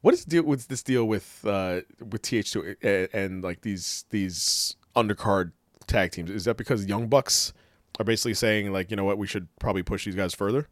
what 0.00 0.14
is 0.14 0.24
the 0.24 0.30
deal 0.30 0.42
with 0.44 0.68
this 0.68 0.82
deal 0.82 1.06
with 1.06 1.44
uh 1.46 1.80
with 2.10 2.22
TH 2.22 2.52
two 2.52 2.76
and, 2.82 3.08
and 3.12 3.44
like 3.44 3.62
these 3.62 4.04
these 4.10 4.76
undercard 4.96 5.52
tag 5.86 6.12
teams? 6.12 6.30
Is 6.30 6.44
that 6.44 6.56
because 6.56 6.86
Young 6.86 7.08
Bucks 7.08 7.52
are 7.98 8.04
basically 8.04 8.34
saying 8.34 8.72
like 8.72 8.90
you 8.90 8.96
know 8.96 9.04
what 9.04 9.18
we 9.18 9.26
should 9.26 9.48
probably 9.58 9.82
push 9.82 10.04
these 10.04 10.14
guys 10.14 10.34
further, 10.34 10.68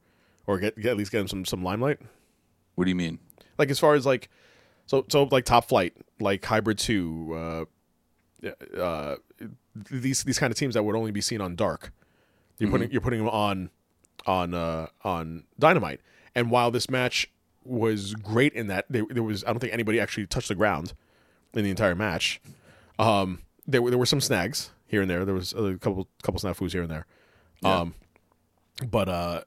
or 0.47 0.59
get, 0.59 0.77
get 0.77 0.91
at 0.91 0.97
least 0.97 1.13
get 1.13 1.19
them 1.19 1.29
some 1.29 1.45
some 1.45 1.63
limelight? 1.63 1.99
What 2.75 2.85
do 2.85 2.91
you 2.91 2.97
mean? 2.97 3.19
Like 3.59 3.71
as 3.71 3.79
far 3.79 3.95
as 3.95 4.07
like 4.07 4.29
so 4.87 5.05
so 5.09 5.25
like 5.25 5.45
Top 5.45 5.69
Flight, 5.69 5.95
like 6.21 6.45
Hybrid 6.45 6.79
Two, 6.79 7.67
uh, 8.45 8.49
uh, 8.79 9.17
these 9.91 10.23
these 10.25 10.39
kind 10.39 10.51
of 10.51 10.59
teams 10.59 10.75
that 10.75 10.83
would 10.83 10.97
only 10.97 11.11
be 11.11 11.21
seen 11.21 11.41
on 11.41 11.57
Dark. 11.57 11.93
You're 12.59 12.71
putting 12.71 12.91
you're 12.91 13.03
putting 13.03 13.19
them 13.19 13.29
on 13.29 13.71
on 14.27 14.55
uh, 14.55 14.87
on 15.03 15.45
Dynamite, 15.59 16.01
and 16.35 16.51
while 16.51 16.71
this 16.71 16.89
match 16.91 17.31
was 17.65 18.15
great 18.15 18.53
in 18.53 18.69
that 18.69 18.85
there, 18.89 19.05
there 19.11 19.23
was 19.23 19.43
I 19.45 19.49
don't 19.49 19.59
think 19.59 19.73
anybody 19.73 19.99
actually 20.01 20.27
touched 20.27 20.49
the 20.49 20.55
ground 20.55 20.93
in 21.55 21.65
the 21.65 21.71
entire 21.71 21.95
match. 21.95 22.41
Um, 22.99 23.43
there 23.67 23.83
were 23.83 23.91
there 23.91 23.99
were 23.99 24.07
some 24.07 24.21
snags 24.21 24.71
here 24.87 25.03
and 25.03 25.11
there. 25.11 25.25
There 25.25 25.35
was 25.35 25.53
a 25.53 25.77
couple 25.79 26.09
couple 26.23 26.41
snafus 26.41 26.73
here 26.73 26.83
and 26.83 26.91
there. 26.91 27.07
Um, 27.65 27.95
but 28.89 29.09
uh, 29.09 29.41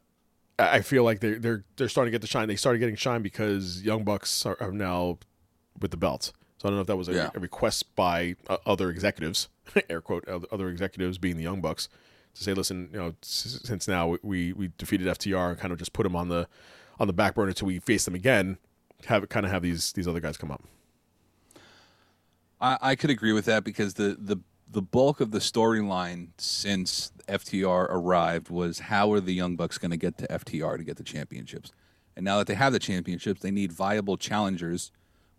I 0.58 0.82
feel 0.82 1.04
like 1.04 1.20
they're 1.20 1.40
they're 1.40 1.64
they're 1.78 1.90
starting 1.90 2.12
to 2.12 2.16
get 2.16 2.22
the 2.22 2.28
shine. 2.28 2.48
They 2.48 2.56
started 2.56 2.80
getting 2.80 2.96
shine 2.96 3.22
because 3.22 3.82
Young 3.84 4.04
Bucks 4.04 4.46
are, 4.46 4.58
are 4.60 4.72
now 4.72 5.20
with 5.80 5.92
the 5.92 5.98
belts. 5.98 6.34
So 6.58 6.68
I 6.68 6.72
don't 6.72 6.76
know 6.78 6.82
if 6.82 6.88
that 6.88 6.98
was 6.98 7.08
a, 7.08 7.14
Yeah. 7.14 7.30
a 7.34 7.40
request 7.40 7.96
by 7.96 8.36
uh, 8.50 8.58
other 8.66 8.90
executives, 8.90 9.48
air 9.90 10.02
quote, 10.02 10.28
other 10.28 10.68
executives 10.68 11.18
being 11.18 11.38
the 11.38 11.44
Young 11.44 11.62
Bucks, 11.62 11.88
to 12.34 12.44
say, 12.44 12.54
listen, 12.54 12.90
you 12.92 13.00
know, 13.00 13.16
since 13.22 13.88
now 13.88 14.18
we 14.22 14.54
we 14.54 14.72
defeated 14.78 15.08
FTR 15.08 15.52
and 15.52 15.60
kind 15.60 15.72
of 15.72 15.80
just 15.80 15.94
put 15.94 16.04
them 16.04 16.16
on 16.16 16.30
the 16.30 16.48
on 17.00 17.08
the 17.08 17.14
back 17.14 17.36
burner 17.36 17.50
until 17.50 17.68
we 17.68 17.80
face 17.80 18.06
them 18.06 18.16
again, 18.16 18.58
have 19.06 19.28
kind 19.30 19.46
of 19.46 19.52
have 19.52 19.62
these 19.62 19.94
these 19.94 20.08
other 20.08 20.20
guys 20.20 20.38
come 20.38 20.52
up. 20.52 20.64
I, 22.62 22.78
I 22.82 22.96
could 22.96 23.10
agree 23.10 23.34
with 23.34 23.46
that 23.46 23.64
because 23.64 23.96
the 23.96 24.18
the 24.20 24.38
the 24.72 24.82
bulk 24.82 25.20
of 25.20 25.32
the 25.32 25.40
storyline 25.40 26.30
since 26.38 27.12
FTR 27.28 27.88
arrived 27.90 28.50
was 28.50 28.80
how 28.80 29.12
are 29.12 29.20
the 29.20 29.34
Young 29.34 29.56
Bucks 29.56 29.80
going 29.80 29.92
to 29.92 29.98
get 29.98 30.18
to 30.20 30.28
FTR 30.28 30.78
to 30.78 30.84
get 30.84 30.98
the 30.98 31.04
championships, 31.04 31.72
and 32.16 32.26
now 32.26 32.38
that 32.38 32.48
they 32.48 32.56
have 32.56 32.74
the 32.74 32.80
championships, 32.80 33.42
they 33.42 33.52
need 33.52 33.72
viable 33.72 34.18
challengers 34.18 34.92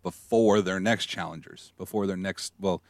before 0.03 0.61
their 0.61 0.79
next 0.79 1.05
challengers, 1.05 1.73
before 1.77 2.07
their 2.07 2.17
next 2.17 2.53
well, 2.59 2.81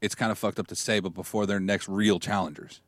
it's 0.00 0.14
kind 0.14 0.32
of 0.32 0.38
fucked 0.38 0.58
up 0.58 0.66
to 0.66 0.76
say, 0.76 0.98
but 0.98 1.14
before 1.14 1.46
their 1.46 1.60
next 1.60 1.88
real 1.88 2.18
challengers. 2.18 2.80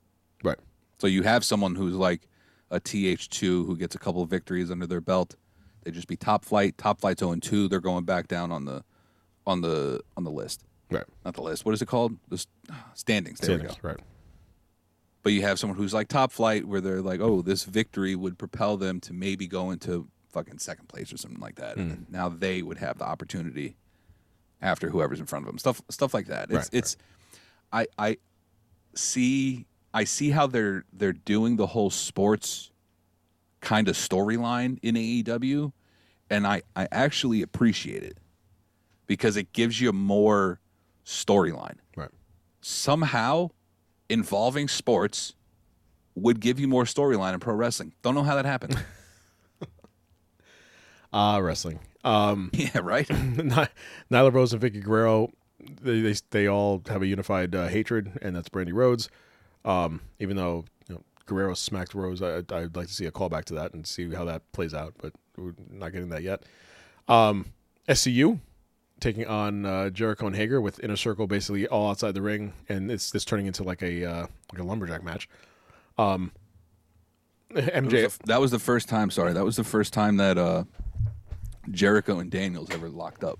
Right. 0.44 0.58
So 0.98 1.06
you 1.06 1.22
have 1.22 1.44
someone 1.44 1.74
who's 1.74 1.94
like 1.94 2.28
a 2.70 2.80
TH2 2.80 3.40
who 3.66 3.76
gets 3.76 3.94
a 3.94 3.98
couple 3.98 4.22
of 4.22 4.30
victories 4.30 4.70
under 4.70 4.86
their 4.86 5.00
belt. 5.00 5.36
They 5.82 5.90
just 5.90 6.08
be 6.08 6.16
top 6.16 6.44
flight. 6.44 6.78
Top 6.78 7.00
flight's 7.00 7.20
0 7.20 7.36
2. 7.36 7.68
They're 7.68 7.80
going 7.80 8.04
back 8.04 8.28
down 8.28 8.52
on 8.52 8.64
the 8.64 8.84
on 9.46 9.60
the 9.60 10.00
on 10.16 10.24
the 10.24 10.30
list. 10.30 10.64
Right. 10.90 11.04
Not 11.24 11.34
the 11.34 11.42
list. 11.42 11.64
What 11.64 11.74
is 11.74 11.82
it 11.82 11.86
called? 11.86 12.16
The 12.28 12.36
s- 12.36 12.46
ah, 12.70 12.90
standings. 12.94 13.40
There 13.40 13.58
we 13.58 13.64
go. 13.64 13.74
Right. 13.82 14.00
But 15.22 15.32
you 15.32 15.42
have 15.42 15.58
someone 15.58 15.78
who's 15.78 15.94
like 15.94 16.08
top 16.08 16.32
flight 16.32 16.66
where 16.66 16.80
they're 16.80 17.00
like, 17.00 17.20
oh, 17.20 17.40
this 17.42 17.64
victory 17.64 18.14
would 18.14 18.38
propel 18.38 18.76
them 18.76 19.00
to 19.00 19.14
maybe 19.14 19.46
go 19.46 19.70
into 19.70 20.06
fucking 20.28 20.58
second 20.58 20.88
place 20.88 21.12
or 21.12 21.16
something 21.16 21.40
like 21.40 21.54
that. 21.56 21.76
And 21.76 21.92
mm. 21.92 22.10
now 22.10 22.28
they 22.28 22.62
would 22.62 22.78
have 22.78 22.98
the 22.98 23.04
opportunity 23.04 23.76
after 24.60 24.90
whoever's 24.90 25.20
in 25.20 25.26
front 25.26 25.44
of 25.44 25.46
them. 25.46 25.58
Stuff 25.58 25.80
stuff 25.90 26.12
like 26.12 26.26
that. 26.26 26.50
It's 26.50 26.54
Right, 26.54 26.68
it's 26.72 26.96
I 27.72 27.86
I 27.98 28.16
see 28.94 29.66
I 29.94 30.04
see 30.04 30.30
how 30.30 30.46
they're 30.46 30.84
they're 30.92 31.12
doing 31.12 31.56
the 31.56 31.68
whole 31.68 31.88
sports 31.88 32.72
kind 33.60 33.88
of 33.88 33.96
storyline 33.96 34.78
in 34.82 34.96
AEW, 34.96 35.72
and 36.28 36.46
I 36.46 36.62
I 36.76 36.88
actually 36.92 37.40
appreciate 37.40 38.02
it 38.02 38.18
because 39.06 39.36
it 39.36 39.52
gives 39.52 39.80
you 39.80 39.92
more 39.92 40.60
storyline. 41.06 41.76
Right. 41.96 42.10
Somehow, 42.60 43.50
involving 44.10 44.68
sports 44.68 45.34
would 46.16 46.40
give 46.40 46.58
you 46.58 46.68
more 46.68 46.84
storyline 46.84 47.32
in 47.32 47.40
pro 47.40 47.54
wrestling. 47.54 47.94
Don't 48.02 48.14
know 48.14 48.22
how 48.22 48.34
that 48.34 48.44
happened. 48.44 48.76
Ah, 51.16 51.38
wrestling. 51.38 51.78
Um, 52.02 52.50
yeah, 52.54 52.80
right. 52.82 53.06
Nyla 53.08 53.68
Rose 54.32 54.52
and 54.52 54.60
Vickie 54.60 54.82
Guerrero, 54.82 55.30
they 55.80 56.00
they, 56.00 56.14
they 56.30 56.48
all 56.48 56.82
have 56.88 57.02
a 57.02 57.06
unified 57.06 57.54
uh, 57.54 57.68
hatred, 57.68 58.18
and 58.20 58.34
that's 58.34 58.48
Brandi 58.48 58.72
Rhodes. 58.72 59.08
Um, 59.64 60.00
even 60.18 60.36
though 60.36 60.64
you 60.88 60.96
know, 60.96 61.02
Guerrero 61.26 61.54
smacked 61.54 61.94
Rose, 61.94 62.22
I, 62.22 62.38
I'd 62.38 62.76
like 62.76 62.88
to 62.88 62.94
see 62.94 63.06
a 63.06 63.10
callback 63.10 63.44
to 63.46 63.54
that 63.54 63.72
and 63.74 63.86
see 63.86 64.12
how 64.12 64.24
that 64.26 64.50
plays 64.52 64.74
out, 64.74 64.94
but 65.00 65.12
we're 65.36 65.54
not 65.70 65.92
getting 65.92 66.10
that 66.10 66.22
yet. 66.22 66.42
Um, 67.08 67.46
SCU 67.88 68.40
taking 69.00 69.26
on 69.26 69.66
uh, 69.66 69.90
Jericho 69.90 70.26
and 70.26 70.36
Hager 70.36 70.60
with 70.60 70.82
Inner 70.82 70.96
Circle 70.96 71.26
basically 71.26 71.66
all 71.66 71.90
outside 71.90 72.14
the 72.14 72.22
ring, 72.22 72.52
and 72.68 72.90
it's 72.90 73.10
this 73.10 73.24
turning 73.24 73.46
into 73.46 73.62
like 73.62 73.82
a 73.82 74.04
uh, 74.04 74.26
like 74.52 74.60
a 74.60 74.64
lumberjack 74.64 75.02
match. 75.02 75.28
Um, 75.98 76.32
That 77.50 77.84
was, 77.84 78.18
the, 78.18 78.26
that 78.26 78.40
was 78.40 78.50
the 78.50 78.58
first 78.58 78.88
time. 78.88 79.10
Sorry, 79.10 79.32
that 79.32 79.44
was 79.44 79.56
the 79.56 79.64
first 79.64 79.92
time 79.92 80.16
that 80.16 80.38
uh, 80.38 80.64
Jericho 81.70 82.18
and 82.18 82.30
Daniels 82.30 82.70
ever 82.70 82.88
locked 82.88 83.22
up, 83.22 83.38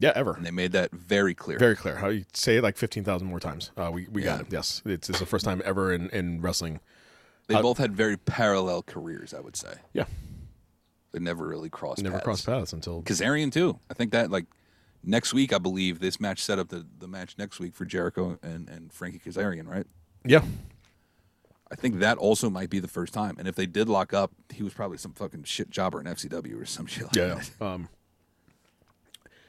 yeah, 0.00 0.12
ever. 0.16 0.34
and 0.34 0.44
they 0.44 0.50
made 0.50 0.72
that 0.72 0.90
very 0.90 1.34
clear. 1.34 1.58
Very 1.58 1.76
clear. 1.76 1.96
How 1.96 2.08
you 2.08 2.24
say 2.34 2.56
it 2.56 2.62
like 2.62 2.76
fifteen 2.76 3.04
thousand 3.04 3.28
more 3.28 3.38
times. 3.40 3.70
Uh, 3.76 3.90
we 3.92 4.08
we 4.10 4.22
got 4.22 4.40
Yeah. 4.40 4.46
it. 4.46 4.52
Yes, 4.52 4.82
it's, 4.84 5.08
it's 5.08 5.20
the 5.20 5.26
first 5.26 5.44
time 5.44 5.62
ever 5.64 5.92
in, 5.92 6.10
in 6.10 6.40
wrestling. 6.40 6.80
they 7.46 7.54
uh, 7.54 7.62
both 7.62 7.78
had 7.78 7.94
very 7.94 8.16
parallel 8.16 8.82
careers. 8.82 9.32
I 9.32 9.40
would 9.40 9.54
say 9.56 9.74
Yeah, 9.92 10.04
they 11.12 11.20
never 11.20 11.46
really 11.46 11.70
crossed. 11.70 12.02
never 12.02 12.14
paths. 12.16 12.24
crossed 12.24 12.46
paths 12.46 12.72
until 12.72 13.02
Kazarian 13.02 13.52
too. 13.52 13.78
I 13.90 13.94
think 13.94 14.10
that 14.12 14.30
like 14.30 14.46
next 15.04 15.32
week, 15.32 15.52
I 15.52 15.58
believe 15.58 16.00
this 16.00 16.20
match 16.20 16.42
set 16.42 16.58
up 16.58 16.68
the, 16.68 16.86
the 16.98 17.08
match 17.08 17.36
next 17.38 17.58
week 17.60 17.74
for 17.74 17.84
Jericho 17.84 18.38
and, 18.42 18.68
and 18.68 18.92
Frankie 18.92 19.18
Kazarian, 19.18 19.66
right? 19.68 19.86
yeah. 20.24 20.42
I 21.72 21.76
think 21.76 22.00
that 22.00 22.18
also 22.18 22.50
might 22.50 22.68
be 22.68 22.80
the 22.80 22.88
first 22.88 23.14
time. 23.14 23.36
And 23.38 23.46
if 23.46 23.54
they 23.54 23.64
did 23.66 23.88
lock 23.88 24.12
up, 24.12 24.32
he 24.52 24.64
was 24.64 24.74
probably 24.74 24.98
some 24.98 25.12
fucking 25.12 25.44
shit 25.44 25.70
jobber 25.70 26.00
in 26.00 26.06
FCW 26.06 26.60
or 26.60 26.64
some 26.66 26.84
shit 26.86 27.04
like 27.04 27.14
Yeah, 27.14 27.26
that. 27.34 27.50
yeah. 27.60 27.72
Um, 27.74 27.88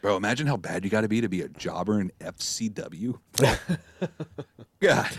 Bro, 0.01 0.17
imagine 0.17 0.47
how 0.47 0.57
bad 0.57 0.83
you 0.83 0.89
got 0.89 1.01
to 1.01 1.07
be 1.07 1.21
to 1.21 1.29
be 1.29 1.41
a 1.41 1.47
jobber 1.47 2.01
in 2.01 2.11
FCW. 2.19 3.19
God, 4.79 5.09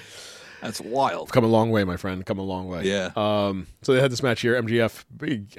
that's 0.61 0.81
wild. 0.81 1.31
come 1.31 1.45
a 1.45 1.49
long 1.49 1.71
way, 1.71 1.85
my 1.85 1.97
friend. 1.97 2.27
Come 2.27 2.39
a 2.39 2.43
long 2.43 2.67
way. 2.67 2.85
Yeah. 2.85 3.11
Um, 3.15 3.69
so 3.83 3.93
they 3.93 4.01
had 4.01 4.11
this 4.11 4.25
match 4.25 4.41
here. 4.41 4.61
MJF 4.61 5.05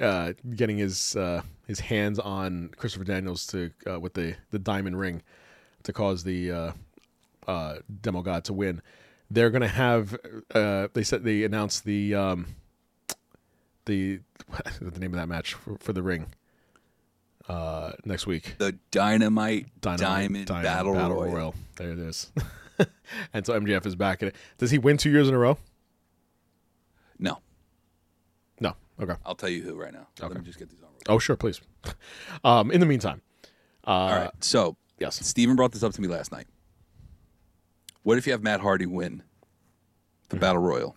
uh, 0.00 0.34
getting 0.54 0.76
his 0.76 1.16
uh, 1.16 1.40
his 1.66 1.80
hands 1.80 2.18
on 2.18 2.70
Christopher 2.76 3.04
Daniels 3.04 3.46
to 3.48 3.70
uh, 3.90 3.98
with 3.98 4.12
the 4.12 4.36
the 4.50 4.58
diamond 4.58 4.98
ring 4.98 5.22
to 5.84 5.92
cause 5.94 6.24
the 6.24 6.50
uh, 6.52 6.72
uh, 7.48 7.76
demo 8.02 8.20
god 8.20 8.44
to 8.44 8.52
win. 8.52 8.82
They're 9.30 9.50
gonna 9.50 9.68
have. 9.68 10.18
Uh, 10.54 10.88
they 10.92 11.02
said 11.02 11.24
they 11.24 11.44
announced 11.44 11.84
the 11.84 12.14
um, 12.14 12.56
the 13.86 14.20
the 14.82 15.00
name 15.00 15.14
of 15.14 15.18
that 15.18 15.28
match 15.28 15.54
for, 15.54 15.78
for 15.78 15.94
the 15.94 16.02
ring 16.02 16.34
uh, 17.48 17.92
next 18.04 18.26
week. 18.26 18.54
The 18.58 18.78
Dynamite, 18.90 19.66
Dynamite- 19.80 20.00
Diamond, 20.00 20.46
Diamond 20.46 20.64
Battle, 20.96 21.24
Royal. 21.24 21.54
There 21.76 21.90
it 21.92 21.98
is. 21.98 22.32
and 23.32 23.44
so 23.46 23.58
MJF 23.58 23.86
is 23.86 23.94
back 23.96 24.22
in 24.22 24.28
it. 24.28 24.36
Does 24.58 24.70
he 24.70 24.78
win 24.78 24.96
two 24.96 25.10
years 25.10 25.28
in 25.28 25.34
a 25.34 25.38
row? 25.38 25.58
No, 27.18 27.38
No. 28.60 28.74
Okay. 29.00 29.14
I'll 29.24 29.34
tell 29.34 29.48
you 29.48 29.62
who 29.62 29.74
right 29.74 29.92
now. 29.92 30.08
Let 30.20 30.34
me 30.34 30.40
just 30.42 30.58
get 30.58 30.68
these 30.70 30.82
on. 30.82 30.88
Oh, 31.08 31.18
sure, 31.18 31.36
please. 31.36 31.60
Um, 32.44 32.70
in 32.70 32.80
the 32.80 32.86
meantime, 32.86 33.20
uh, 33.86 33.90
All 33.90 34.10
right. 34.16 34.30
So, 34.40 34.76
yes. 34.98 35.24
Steven 35.26 35.54
brought 35.56 35.72
this 35.72 35.82
up 35.82 35.92
to 35.92 36.00
me 36.00 36.08
last 36.08 36.32
night. 36.32 36.46
What 38.02 38.18
if 38.18 38.26
you 38.26 38.32
have 38.32 38.42
Matt 38.42 38.60
Hardy 38.60 38.86
win 38.86 39.22
the 40.30 40.36
Battle 40.36 40.60
Royal 40.60 40.96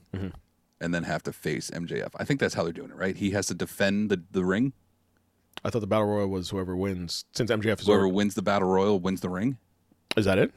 and 0.81 0.93
then 0.93 1.03
have 1.03 1.23
to 1.23 1.31
face 1.33 1.69
MJF? 1.71 2.09
I 2.17 2.23
think 2.25 2.39
that's 2.39 2.53
how 2.53 2.63
they're 2.63 2.73
doing 2.73 2.89
it, 2.89 2.95
right? 2.95 3.15
He 3.15 3.31
has 3.31 3.47
to 3.47 3.53
defend 3.53 4.09
the, 4.09 4.23
the 4.31 4.43
ring. 4.43 4.73
I 5.67 5.69
thought 5.69 5.79
the 5.81 5.87
battle 5.87 6.07
royal 6.07 6.27
was 6.29 6.49
whoever 6.49 6.77
wins. 6.77 7.25
Since 7.33 7.51
MJF 7.51 7.81
is 7.81 7.87
Whoever 7.87 8.05
over, 8.05 8.07
wins 8.07 8.35
the 8.35 8.41
Battle 8.41 8.69
Royal 8.69 9.01
wins 9.01 9.19
the 9.19 9.27
ring. 9.29 9.57
is 10.15 10.23
that 10.23 10.37
it? 10.39 10.53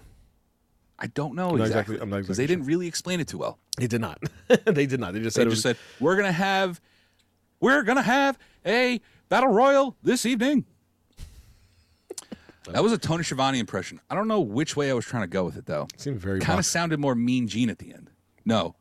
I 1.01 1.09
don't 1.09 1.35
know 1.35 1.49
I'm 1.51 1.61
exactly. 1.61 1.97
exactly- 1.97 2.01
I'm 2.01 2.11
not 2.11 2.17
'cause 2.19 2.25
exactly 2.31 2.45
they 2.45 2.47
didn't 2.55 2.67
really 2.67 2.87
explain 2.87 3.19
it 3.19 3.27
too 3.27 3.39
well. 3.39 3.59
They 3.77 3.89
did 3.89 4.01
not. 4.01 4.23
they 4.67 4.87
did 4.87 5.01
not. 5.01 5.13
They 5.15 5.21
just 5.21 5.35
said 5.35 5.45
just 5.45 5.55
was. 5.55 5.63
said 5.63 5.77
we're 5.99 6.15
gonna 6.15 6.31
have 6.31 6.81
we're 7.59 7.83
gonna 7.83 8.03
have 8.03 8.39
a 8.65 9.01
battle 9.29 9.49
royal 9.51 9.97
this 10.05 10.25
evening. 10.25 10.65
That 12.71 12.83
was 12.85 12.93
a 12.93 12.99
Tony 12.99 13.25
Schiavone 13.25 13.59
impression. 13.59 14.01
I 14.11 14.15
don't 14.15 14.29
know 14.29 14.41
which 14.41 14.77
way 14.77 14.91
I 14.91 14.95
was 14.95 15.05
trying 15.07 15.25
to 15.25 15.27
go 15.27 15.45
with 15.45 15.57
it 15.57 15.67
though. 15.67 15.89
It 15.95 16.01
seemed 16.01 16.21
very 16.21 16.39
kind 16.39 16.59
of 16.61 16.67
sounded 16.67 17.01
more 17.01 17.17
Mean 17.17 17.49
Gene 17.49 17.69
at 17.71 17.79
the 17.79 17.93
end. 17.93 18.11
No, 18.45 18.77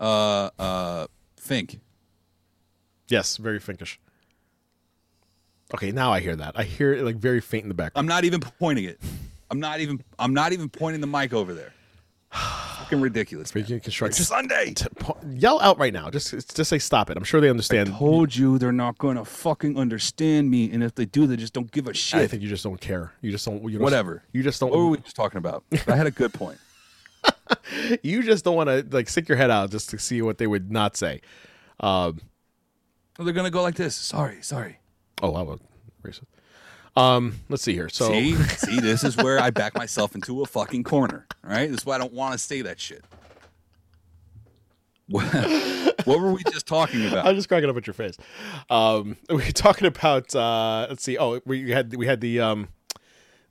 uh, 0.00 0.50
uh, 0.58 1.06
Fink. 1.38 1.80
yes, 3.08 3.38
very 3.38 3.58
finkish. 3.58 3.96
Okay, 5.74 5.90
now 5.92 6.12
I 6.12 6.20
hear 6.20 6.36
that. 6.36 6.58
I 6.58 6.64
hear 6.64 6.92
it 6.92 7.02
like 7.04 7.16
very 7.16 7.40
faint 7.40 7.62
in 7.64 7.68
the 7.68 7.74
background. 7.74 8.02
I'm 8.04 8.08
not 8.08 8.24
even 8.24 8.40
pointing 8.40 8.84
it. 8.84 9.00
I'm 9.50 9.60
not 9.60 9.80
even. 9.80 10.02
I'm 10.18 10.34
not 10.34 10.52
even 10.52 10.68
pointing 10.68 11.00
the 11.00 11.06
mic 11.06 11.32
over 11.32 11.54
there. 11.54 11.72
Fucking 12.30 13.00
ridiculous. 13.00 13.54
man. 13.54 13.64
Freaking 13.64 13.82
construct- 13.82 14.18
It's 14.18 14.26
Sunday. 14.26 14.72
T- 14.74 14.86
po- 14.98 15.18
yell 15.34 15.60
out 15.60 15.78
right 15.78 15.92
now. 15.92 16.08
Just 16.10 16.30
just 16.54 16.68
say 16.70 16.78
stop 16.78 17.10
it. 17.10 17.16
I'm 17.16 17.24
sure 17.24 17.40
they 17.40 17.50
understand. 17.50 17.90
I 17.90 17.98
told 17.98 18.34
you 18.34 18.58
they're 18.58 18.72
not 18.72 18.96
gonna 18.98 19.24
fucking 19.24 19.78
understand 19.78 20.50
me, 20.50 20.70
and 20.70 20.82
if 20.82 20.94
they 20.94 21.04
do, 21.04 21.26
they 21.26 21.36
just 21.36 21.52
don't 21.52 21.70
give 21.70 21.86
a 21.88 21.94
shit. 21.94 22.20
I 22.20 22.26
think 22.26 22.42
you 22.42 22.48
just 22.48 22.64
don't 22.64 22.80
care. 22.80 23.12
You 23.20 23.30
just 23.30 23.44
don't. 23.44 23.62
You 23.64 23.72
don't 23.72 23.82
Whatever. 23.82 24.22
You 24.32 24.42
just 24.42 24.60
don't. 24.60 24.70
What 24.70 24.78
were 24.78 24.88
we 24.88 24.98
just 24.98 25.16
talking 25.16 25.38
about? 25.38 25.64
I 25.86 25.96
had 25.96 26.06
a 26.06 26.10
good 26.10 26.32
point. 26.32 26.58
you 28.02 28.22
just 28.22 28.44
don't 28.44 28.56
want 28.56 28.68
to 28.68 28.86
like 28.90 29.08
stick 29.08 29.28
your 29.28 29.36
head 29.36 29.50
out 29.50 29.70
just 29.70 29.90
to 29.90 29.98
see 29.98 30.22
what 30.22 30.38
they 30.38 30.46
would 30.46 30.70
not 30.70 30.96
say. 30.96 31.20
Um, 31.80 32.20
they're 33.18 33.32
gonna 33.34 33.50
go 33.50 33.62
like 33.62 33.74
this. 33.74 33.94
Sorry, 33.94 34.38
sorry. 34.42 34.78
Oh, 35.22 35.34
I 35.34 35.42
was 35.42 35.60
racist. 36.02 36.24
Um, 36.94 37.40
let's 37.48 37.62
see 37.62 37.72
here. 37.72 37.88
So 37.88 38.08
See, 38.10 38.34
see, 38.56 38.80
this 38.80 39.02
is 39.02 39.16
where 39.16 39.38
I 39.38 39.50
back 39.50 39.74
myself 39.74 40.14
into 40.14 40.42
a 40.42 40.46
fucking 40.46 40.84
corner. 40.84 41.26
All 41.44 41.50
right, 41.50 41.70
this 41.70 41.80
is 41.80 41.86
why 41.86 41.94
I 41.94 41.98
don't 41.98 42.12
want 42.12 42.32
to 42.32 42.38
say 42.38 42.62
that 42.62 42.78
shit. 42.80 43.04
What, 46.04 46.20
were 46.20 46.32
we 46.32 46.42
just 46.50 46.66
talking 46.66 47.06
about? 47.06 47.26
I'm 47.26 47.36
just 47.36 47.46
cracking 47.48 47.70
up 47.70 47.76
at 47.76 47.86
your 47.86 47.94
face. 47.94 48.16
Um, 48.68 49.16
we 49.28 49.36
were 49.36 49.52
talking 49.52 49.86
about 49.86 50.34
uh, 50.34 50.86
let's 50.88 51.04
see. 51.04 51.16
Oh, 51.16 51.40
we 51.44 51.70
had 51.70 51.94
we 51.94 52.06
had 52.06 52.20
the 52.20 52.40
um, 52.40 52.68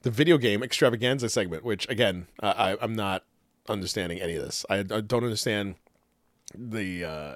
the 0.02 0.12
video 0.12 0.38
game 0.38 0.64
extravaganza 0.64 1.30
segment, 1.30 1.64
which 1.64 1.88
again 1.88 2.28
I, 2.42 2.50
I, 2.72 2.78
I'm 2.82 2.94
not 2.94 3.24
understanding 3.70 4.20
any 4.20 4.36
of 4.36 4.44
this. 4.44 4.66
I, 4.70 4.80
I 4.80 4.84
don't 4.84 5.24
understand 5.24 5.76
the 6.54 7.06
uh, 7.06 7.36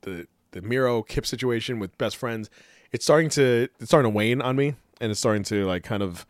the 0.00 0.26
the 0.50 0.62
Miro 0.62 1.02
Kip 1.02 1.26
situation 1.26 1.78
with 1.78 1.96
best 1.96 2.16
friends. 2.16 2.50
It's 2.92 3.04
starting 3.04 3.30
to 3.30 3.68
it's 3.78 3.90
starting 3.90 4.10
to 4.10 4.14
wane 4.16 4.40
on 4.42 4.56
me, 4.56 4.74
and 5.00 5.10
it's 5.10 5.20
starting 5.20 5.42
to 5.44 5.64
like 5.66 5.82
kind 5.84 6.02
of 6.02 6.26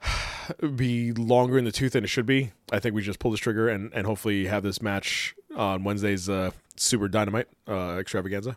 be 0.76 1.12
longer 1.12 1.58
in 1.58 1.64
the 1.64 1.72
tooth 1.72 1.92
than 1.92 2.04
it 2.04 2.08
should 2.08 2.26
be. 2.26 2.52
I 2.72 2.78
think 2.80 2.94
we 2.94 3.02
just 3.02 3.18
pull 3.18 3.30
this 3.30 3.40
trigger 3.40 3.68
and 3.68 3.92
and 3.94 4.06
hopefully 4.06 4.46
have 4.46 4.62
this 4.62 4.80
match 4.82 5.34
on 5.56 5.84
Wednesday's 5.84 6.28
uh, 6.28 6.50
Super 6.76 7.08
Dynamite 7.08 7.46
uh, 7.68 7.96
extravaganza 7.98 8.56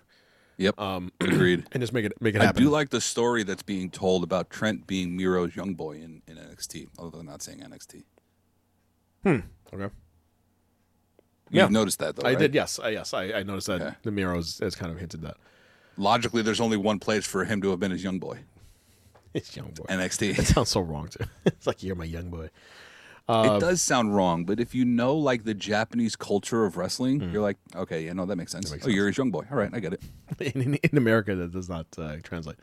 Yep, 0.60 0.80
um, 0.80 1.12
agreed. 1.22 1.66
and 1.72 1.82
just 1.82 1.94
make 1.94 2.06
it 2.06 2.14
make 2.22 2.34
it 2.36 2.42
happen. 2.42 2.62
I 2.62 2.66
do 2.66 2.72
like 2.72 2.90
the 2.90 3.02
story 3.02 3.44
that's 3.44 3.62
being 3.64 3.90
told 3.92 4.24
about 4.24 4.50
Trent 4.50 4.88
being 4.88 5.16
Miro's 5.16 5.56
young 5.56 5.76
boy 5.76 5.94
in, 5.98 6.22
in 6.28 6.36
NXT, 6.38 6.88
although 6.98 7.22
not 7.22 7.42
saying 7.44 7.60
NXT. 7.60 8.04
Hmm. 9.24 9.40
Okay. 9.74 9.94
You 11.52 11.62
Yeah. 11.62 11.68
noticed 11.68 12.00
that 12.00 12.16
though. 12.16 12.24
I 12.28 12.32
right? 12.32 12.40
did. 12.40 12.56
Yes, 12.56 12.80
I, 12.80 12.90
yes. 12.90 13.14
I, 13.14 13.26
I 13.34 13.44
noticed 13.44 13.68
that 13.68 13.82
Okay. 13.82 13.96
the 14.04 14.12
Miro 14.12 14.36
has 14.38 14.76
kind 14.76 14.92
of 14.92 15.00
hinted 15.00 15.22
that 15.22 15.38
Logically, 15.98 16.42
there's 16.42 16.62
only 16.62 16.78
one 16.78 17.00
place 17.00 17.26
for 17.26 17.44
him 17.46 17.62
to 17.62 17.70
have 17.72 17.80
been 17.80 17.92
his 17.92 18.04
young 18.04 18.20
boy. 18.20 18.40
it's 19.34 19.56
young 19.56 19.72
boy. 19.72 19.86
NXT. 19.90 20.36
That 20.38 20.46
sounds 20.46 20.70
so 20.70 20.82
wrong 20.82 21.08
too. 21.08 21.26
it's 21.46 21.68
like 21.68 21.84
you're 21.84 21.96
my 21.96 22.06
young 22.06 22.30
boy. 22.30 22.50
Uh, 23.30 23.56
it 23.58 23.60
does 23.60 23.82
sound 23.82 24.16
wrong, 24.16 24.46
but 24.46 24.58
if 24.58 24.74
you 24.74 24.86
know 24.86 25.14
like 25.14 25.44
the 25.44 25.54
Japanese 25.54 26.16
culture 26.16 26.64
of 26.64 26.78
wrestling, 26.78 27.20
Mm. 27.20 27.34
you're 27.34 27.42
like, 27.42 27.58
okay, 27.76 28.06
yeah, 28.06 28.14
no, 28.14 28.26
that 28.26 28.38
makes 28.38 28.54
sense. 28.54 28.72
makes 28.72 28.86
oh, 28.86 28.90
you're 28.90 29.08
his 29.08 29.18
young 29.18 29.32
boy. 29.32 29.44
All 29.52 29.58
right, 29.58 29.70
I 29.74 29.80
get 29.82 29.92
it. 29.94 30.02
In, 30.56 30.62
in, 30.62 30.74
in 30.76 30.98
America, 30.98 31.36
that 31.36 31.52
does 31.52 31.68
not 31.68 31.88
uh, 31.98 32.16
translate. 32.24 32.56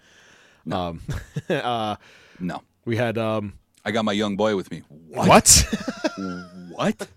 Um, 0.73 1.03
uh, 1.51 1.97
No, 2.41 2.63
we 2.87 2.97
had 2.97 3.19
um, 3.19 3.53
I 3.85 3.91
got 3.91 4.07
my 4.07 4.13
young 4.13 4.37
boy 4.37 4.57
with 4.57 4.71
me. 4.71 4.83
What? 4.89 5.29
what? 5.29 5.67
What? 6.71 7.09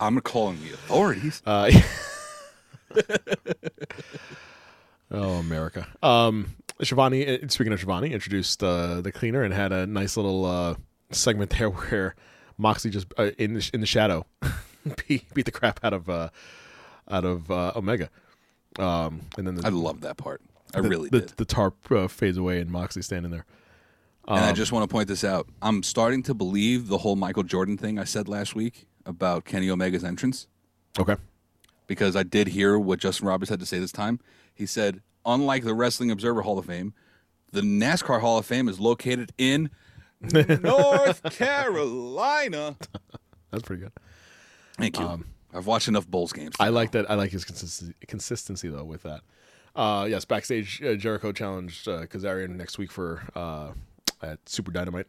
I'm 0.00 0.18
calling 0.20 0.58
the 0.62 0.72
authorities. 0.72 1.42
uh, 1.44 1.70
oh, 5.12 5.34
America. 5.34 5.86
Um, 6.02 6.54
Schiavone. 6.82 7.26
uh, 7.42 7.48
Speaking 7.48 7.72
of 7.72 7.78
Schiavone, 7.78 8.12
introduced 8.12 8.62
uh, 8.62 9.00
the 9.00 9.12
cleaner 9.12 9.42
and 9.42 9.54
had 9.54 9.72
a 9.72 9.86
nice 9.86 10.16
little 10.16 10.44
uh, 10.44 10.74
segment 11.10 11.50
there 11.50 11.70
where 11.70 12.14
Moxley 12.58 12.90
just 12.90 13.06
uh, 13.18 13.30
in 13.38 13.54
the, 13.54 13.70
in 13.72 13.80
the 13.80 13.86
shadow 13.86 14.26
beat, 15.06 15.32
beat 15.34 15.44
the 15.44 15.52
crap 15.52 15.80
out 15.84 15.92
of 15.92 16.08
uh, 16.08 16.28
out 17.10 17.24
of 17.24 17.50
uh, 17.50 17.72
Omega. 17.76 18.08
Um, 18.78 19.22
and 19.36 19.46
then 19.46 19.56
the, 19.56 19.66
I 19.66 19.70
love 19.70 20.00
that 20.00 20.16
part. 20.16 20.40
I 20.74 20.80
the, 20.80 20.88
really 20.88 21.08
the, 21.10 21.20
did. 21.20 21.28
the 21.30 21.44
tarp 21.44 21.76
uh, 21.90 22.08
fades 22.08 22.38
away 22.38 22.60
and 22.60 22.70
Moxley 22.70 23.02
standing 23.02 23.30
there. 23.30 23.44
and 24.26 24.38
Um, 24.38 24.44
I 24.44 24.52
just 24.52 24.72
want 24.72 24.88
to 24.88 24.92
point 24.92 25.08
this 25.08 25.24
out. 25.24 25.46
I'm 25.60 25.82
starting 25.82 26.22
to 26.24 26.34
believe 26.34 26.88
the 26.88 26.98
whole 26.98 27.16
Michael 27.16 27.42
Jordan 27.42 27.76
thing 27.76 27.98
I 27.98 28.04
said 28.04 28.28
last 28.28 28.54
week 28.54 28.86
about 29.04 29.44
Kenny 29.44 29.68
Omega's 29.68 30.04
entrance 30.04 30.46
Okay. 30.98 31.16
because 31.86 32.16
I 32.16 32.22
did 32.22 32.48
hear 32.48 32.78
what 32.78 32.98
Justin 33.00 33.26
Roberts 33.28 33.50
had 33.50 33.60
to 33.60 33.66
say 33.66 33.78
this 33.78 33.92
time. 33.92 34.20
He 34.54 34.66
said, 34.66 35.00
unlike 35.24 35.64
the 35.64 35.74
Wrestling 35.74 36.10
Observer 36.10 36.42
Hall 36.42 36.58
of 36.58 36.66
Fame, 36.66 36.94
the 37.50 37.60
NASCAR 37.60 38.20
Hall 38.20 38.38
of 38.38 38.46
Fame 38.46 38.68
is 38.68 38.80
located 38.80 39.32
in 39.38 39.70
North 40.22 41.22
Carolina. 41.36 42.76
That's 43.50 43.62
pretty 43.62 43.82
good. 43.82 43.92
Thank 44.78 44.98
you. 44.98 45.24
I've 45.54 45.66
watched 45.66 45.88
enough 45.88 46.08
Bulls 46.08 46.32
games. 46.32 46.54
Um, 46.58 46.66
I 46.66 46.70
like 46.70 46.92
that. 46.92 47.10
I 47.10 47.14
like 47.14 47.30
his 47.30 47.44
consistency, 47.44 47.94
consistency 48.06 48.68
though 48.68 48.84
with 48.84 49.02
that. 49.02 49.20
Uh, 49.76 50.06
yes, 50.08 50.24
backstage 50.24 50.82
uh, 50.82 50.94
Jericho 50.94 51.32
challenged 51.32 51.88
uh, 51.88 52.06
Kazarian 52.06 52.56
next 52.56 52.78
week 52.78 52.90
for 52.90 53.22
uh, 53.34 53.72
at 54.22 54.38
Super 54.48 54.70
Dynamite. 54.70 55.08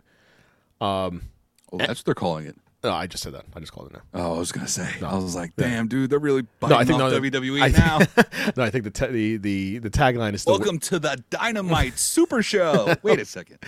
Oh, 1.72 1.78
that's 1.78 2.00
what 2.00 2.06
they're 2.06 2.16
calling 2.16 2.46
it. 2.46 2.58
No, 2.84 2.92
I 2.92 3.08
just 3.08 3.24
said 3.24 3.34
that. 3.34 3.46
I 3.56 3.62
just 3.62 3.72
called 3.72 3.88
it 3.88 3.94
now. 3.94 4.02
Oh, 4.14 4.36
I 4.36 4.40
was 4.40 4.52
gonna 4.52 4.68
say. 4.68 4.90
I 5.02 5.16
was 5.16 5.36
like, 5.36 5.56
damn, 5.56 5.88
dude, 5.88 6.10
they're 6.10 6.20
really 6.20 6.46
biting 6.60 6.76
No, 6.76 6.82
I 6.82 6.84
think 6.86 7.02
off 7.02 7.12
no, 7.14 7.20
WWE 7.22 7.62
I 7.62 7.68
now. 7.70 8.00
no, 8.58 8.64
I 8.64 8.70
think 8.70 8.84
the, 8.84 8.90
ta- 8.92 9.08
the 9.08 9.38
the 9.38 9.78
the 9.80 9.90
tagline 9.90 10.34
is 10.34 10.42
still 10.42 10.60
Welcome 10.60 10.80
to 10.80 11.00
the 11.00 11.24
Dynamite 11.30 11.98
Super 11.98 12.44
Show. 12.44 12.94
Wait 13.02 13.20
a 13.22 13.26
second. 13.26 13.60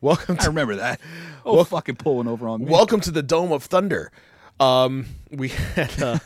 welcome 0.00 0.38
I 0.40 0.46
remember 0.46 0.76
that. 0.76 1.00
Oh, 1.44 1.64
fucking 1.64 1.96
pulling 1.96 2.28
over 2.28 2.46
on 2.46 2.64
me. 2.64 2.70
welcome 2.70 3.00
to 3.00 3.10
the 3.10 3.22
Dome 3.22 3.50
of 3.50 3.64
Thunder. 3.64 4.12
Um, 4.60 5.06
we 5.32 5.48
had 5.48 6.00
uh, 6.00 6.18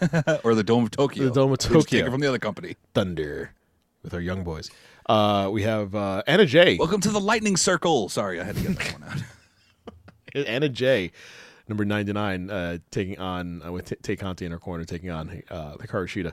or 0.44 0.54
the 0.54 0.62
Dome 0.62 0.84
of 0.84 0.90
Tokyo. 0.90 1.24
The 1.24 1.30
Dome 1.30 1.52
of 1.52 1.58
Tokyo. 1.58 2.10
from 2.10 2.20
the 2.20 2.28
other 2.28 2.38
company. 2.38 2.76
Thunder 2.92 3.52
with 4.02 4.12
our 4.12 4.20
young 4.20 4.44
boys. 4.44 4.70
Uh, 5.06 5.48
we 5.50 5.62
have 5.62 5.94
uh, 5.94 6.22
Anna 6.26 6.44
J. 6.44 6.76
Welcome 6.76 7.00
to 7.00 7.10
the 7.10 7.20
Lightning 7.20 7.56
Circle. 7.56 8.10
Sorry, 8.10 8.38
I 8.38 8.44
had 8.44 8.56
to 8.56 8.62
get 8.62 8.76
that 8.78 8.92
one 9.00 9.04
out. 9.08 10.46
Anna 10.46 10.68
Jay, 10.68 11.12
number 11.68 11.84
99, 11.84 12.50
uh, 12.50 12.78
taking 12.90 13.18
on, 13.18 13.62
uh, 13.64 13.72
with 13.72 13.92
Tay 14.02 14.16
Conti 14.16 14.46
in 14.46 14.52
her 14.52 14.58
corner, 14.58 14.84
taking 14.84 15.10
on 15.10 15.42
uh, 15.50 15.74
Hikaru 15.76 16.06
Shida. 16.06 16.32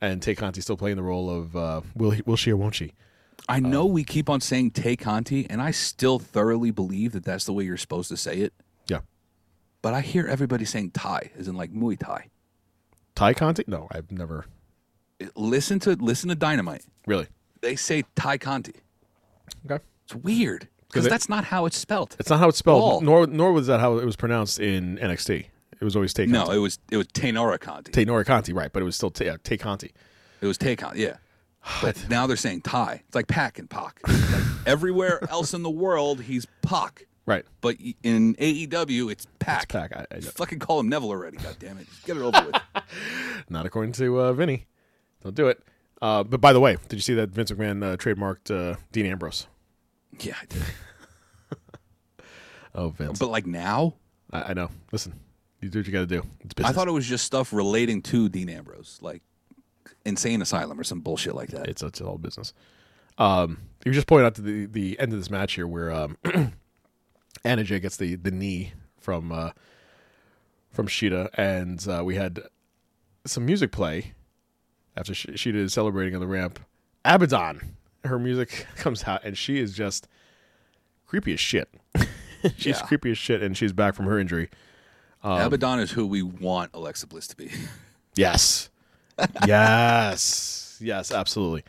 And 0.00 0.20
Tay 0.20 0.34
Conti 0.34 0.60
still 0.60 0.76
playing 0.76 0.96
the 0.96 1.02
role 1.02 1.30
of 1.30 1.56
uh, 1.56 1.80
will, 1.94 2.10
he, 2.10 2.22
will 2.26 2.36
she 2.36 2.50
or 2.50 2.56
won't 2.56 2.74
she? 2.74 2.92
I 3.48 3.60
know 3.60 3.84
we 3.84 4.04
keep 4.04 4.30
on 4.30 4.40
saying 4.40 4.72
Tay 4.72 4.96
Conti, 4.96 5.46
and 5.48 5.60
I 5.60 5.70
still 5.70 6.18
thoroughly 6.18 6.70
believe 6.70 7.12
that 7.12 7.24
that's 7.24 7.44
the 7.44 7.52
way 7.52 7.64
you're 7.64 7.76
supposed 7.76 8.08
to 8.08 8.16
say 8.16 8.38
it. 8.38 8.54
Yeah. 8.86 9.00
But 9.82 9.94
I 9.94 10.00
hear 10.00 10.26
everybody 10.26 10.64
saying 10.64 10.92
Thai, 10.92 11.30
as 11.36 11.48
in 11.48 11.56
like 11.56 11.72
Muay 11.72 11.98
Thai. 11.98 12.30
Ty 13.14 13.34
Conti? 13.34 13.64
No, 13.66 13.88
I've 13.90 14.10
never. 14.10 14.46
Listen 15.36 15.78
to 15.80 15.92
listen 15.92 16.28
to 16.30 16.34
Dynamite. 16.34 16.84
Really? 17.06 17.28
They 17.60 17.76
say 17.76 18.04
Thai 18.16 18.38
Conti. 18.38 18.74
Okay. 19.64 19.82
It's 20.04 20.14
weird 20.14 20.68
because 20.94 21.08
that's 21.08 21.28
not 21.28 21.44
how 21.44 21.66
it's 21.66 21.76
spelled. 21.76 22.16
It's 22.18 22.30
not 22.30 22.38
how 22.38 22.48
it's 22.48 22.58
spelled, 22.58 22.82
All. 22.82 23.00
nor 23.00 23.26
nor 23.26 23.52
was 23.52 23.66
that 23.66 23.80
how 23.80 23.98
it 23.98 24.04
was 24.04 24.16
pronounced 24.16 24.60
in 24.60 24.96
NXT. 24.98 25.46
It 25.80 25.84
was 25.84 25.96
always 25.96 26.14
Tay 26.14 26.26
Conti. 26.26 26.32
No, 26.38 26.50
it 26.50 26.58
was 26.58 26.78
it 26.90 26.96
was 26.96 27.06
Taynara 27.08 27.58
Conti. 27.60 27.92
Tay 27.92 28.04
Nora 28.04 28.24
Conti, 28.24 28.52
right, 28.52 28.72
but 28.72 28.80
it 28.80 28.84
was 28.84 28.96
still 28.96 29.10
Tay, 29.10 29.36
Tay 29.42 29.56
Conti. 29.56 29.92
It 30.40 30.46
was 30.46 30.56
Tay 30.56 30.76
Conti, 30.76 31.00
yeah. 31.00 31.16
But 31.82 32.08
now 32.08 32.26
they're 32.26 32.36
saying 32.36 32.62
Thai. 32.62 33.02
It's 33.06 33.14
like 33.14 33.26
Pac 33.26 33.58
and 33.58 33.68
Pac. 33.68 34.00
Like 34.06 34.20
everywhere 34.66 35.20
else 35.30 35.52
in 35.54 35.62
the 35.62 35.70
world, 35.70 36.22
he's 36.22 36.46
Pac. 36.62 37.06
Right. 37.26 37.44
But 37.62 37.76
in 38.02 38.34
AEW, 38.34 39.10
it's 39.10 39.26
Pac. 39.38 39.68
Pac. 39.68 39.96
I- 39.96 40.06
I- 40.14 40.20
fucking 40.20 40.58
call 40.58 40.80
him 40.80 40.88
Neville 40.90 41.08
already. 41.10 41.38
God 41.38 41.56
damn 41.58 41.78
it. 41.78 41.86
Get 42.04 42.16
it 42.18 42.22
over 42.22 42.38
with. 42.46 42.84
Not 43.48 43.64
according 43.66 43.92
to 43.92 44.20
uh, 44.20 44.32
Vinny. 44.34 44.66
Don't 45.22 45.34
do 45.34 45.48
it. 45.48 45.62
Uh, 46.02 46.22
but 46.22 46.40
by 46.40 46.52
the 46.52 46.60
way, 46.60 46.76
did 46.88 46.96
you 46.96 47.00
see 47.02 47.14
that 47.14 47.30
Vince 47.30 47.50
McMahon 47.50 47.82
uh, 47.82 47.96
trademarked 47.96 48.50
uh, 48.50 48.76
Dean 48.92 49.06
Ambrose? 49.06 49.46
Yeah, 50.20 50.34
I 50.40 50.44
did. 50.46 50.62
Oh, 52.76 52.88
Vince. 52.88 53.20
But 53.20 53.28
like 53.30 53.46
now, 53.46 53.94
I, 54.32 54.42
I 54.42 54.52
know. 54.52 54.68
Listen, 54.90 55.14
you 55.60 55.68
do 55.68 55.78
what 55.78 55.86
you 55.86 55.92
got 55.92 56.00
to 56.00 56.06
do. 56.06 56.22
It's 56.40 56.54
business. 56.54 56.70
I 56.70 56.74
thought 56.74 56.88
it 56.88 56.92
was 56.92 57.06
just 57.06 57.24
stuff 57.24 57.52
relating 57.52 58.02
to 58.02 58.28
Dean 58.28 58.48
Ambrose, 58.48 58.98
like 59.00 59.22
Insane 60.04 60.42
Asylum 60.42 60.80
or 60.80 60.82
some 60.82 60.98
bullshit 61.00 61.36
like 61.36 61.50
that. 61.50 61.68
it's 61.68 61.84
it's 61.84 62.00
all 62.00 62.18
business. 62.18 62.52
Um, 63.16 63.58
you 63.84 63.92
just 63.92 64.08
pointed 64.08 64.26
out 64.26 64.34
to 64.34 64.42
the 64.42 64.66
the 64.66 64.98
end 64.98 65.12
of 65.12 65.18
this 65.20 65.30
match 65.30 65.52
here 65.52 65.68
where 65.68 65.92
um, 65.92 66.18
Anna 67.44 67.62
Jay 67.62 67.78
gets 67.78 67.96
the 67.96 68.16
the 68.16 68.32
knee 68.32 68.72
from 68.98 69.30
uh, 69.30 69.50
from 70.72 70.88
Shida, 70.88 71.28
and 71.34 71.86
uh, 71.86 72.02
we 72.04 72.16
had 72.16 72.40
some 73.24 73.46
music 73.46 73.70
play 73.70 74.14
after 74.96 75.14
Sh- 75.14 75.26
Shida 75.26 75.54
is 75.54 75.72
celebrating 75.72 76.14
on 76.16 76.20
the 76.20 76.26
ramp. 76.26 76.58
Abaddon, 77.04 77.76
her 78.04 78.18
music 78.18 78.66
comes 78.76 79.04
out, 79.04 79.24
and 79.24 79.36
she 79.36 79.58
is 79.58 79.72
just 79.74 80.08
creepy 81.06 81.32
as 81.34 81.40
shit. 81.40 81.68
she's 82.56 82.78
Yeah. 82.78 82.86
creepy 82.86 83.10
as 83.12 83.18
shit, 83.18 83.42
and 83.42 83.56
she's 83.56 83.72
back 83.72 83.94
from 83.94 84.06
her 84.06 84.18
injury. 84.18 84.50
Um, 85.22 85.40
Abaddon 85.40 85.80
is 85.80 85.92
who 85.92 86.06
we 86.06 86.22
want 86.22 86.70
Alexa 86.74 87.06
Bliss 87.06 87.26
to 87.28 87.36
be. 87.36 87.50
Yes. 88.16 88.70
yes. 89.46 90.78
Yes, 90.80 91.12
absolutely. 91.12 91.64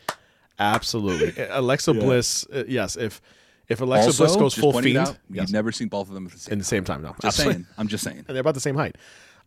Absolutely. 0.59 1.33
Alexa 1.49 1.93
Bliss, 1.93 2.45
uh, 2.53 2.63
yes, 2.67 2.95
if 2.95 3.21
if 3.67 3.81
Alexa 3.81 4.15
Bliss 4.17 4.35
goes 4.35 4.53
just 4.53 4.61
full 4.61 4.71
pointing 4.73 4.91
it 4.95 4.97
fiend, 4.97 5.07
out, 5.09 5.17
yes, 5.29 5.41
you've 5.43 5.51
never 5.53 5.71
seen 5.71 5.87
both 5.87 6.07
of 6.07 6.13
them 6.13 6.25
at 6.27 6.31
the 6.33 6.37
same 6.39 6.53
in 6.53 6.59
the 6.59 6.65
same 6.65 6.83
time, 6.83 7.01
no. 7.01 7.09
Just 7.21 7.25
absolutely. 7.25 7.53
saying. 7.53 7.67
I'm 7.77 7.87
just 7.87 8.03
saying. 8.03 8.17
And 8.19 8.27
they're 8.27 8.41
about 8.41 8.53
the 8.53 8.59
same 8.59 8.75
height. 8.75 8.95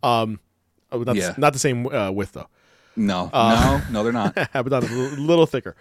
Um 0.03 0.41
oh, 0.93 1.03
not, 1.03 1.17
Yeah. 1.17 1.35
not 1.39 1.53
the 1.53 1.59
same 1.59 1.87
uh, 1.87 2.11
width 2.11 2.33
though. 2.33 2.49
No, 2.97 3.31
Uh, 3.33 3.81
no, 3.91 3.93
no, 3.93 4.03
they're 4.05 4.13
not. 4.13 4.37
Abaddon 4.55 4.83
is 4.85 4.91
a 4.91 4.95
little, 4.95 5.25
little 5.25 5.47
thicker. 5.47 5.77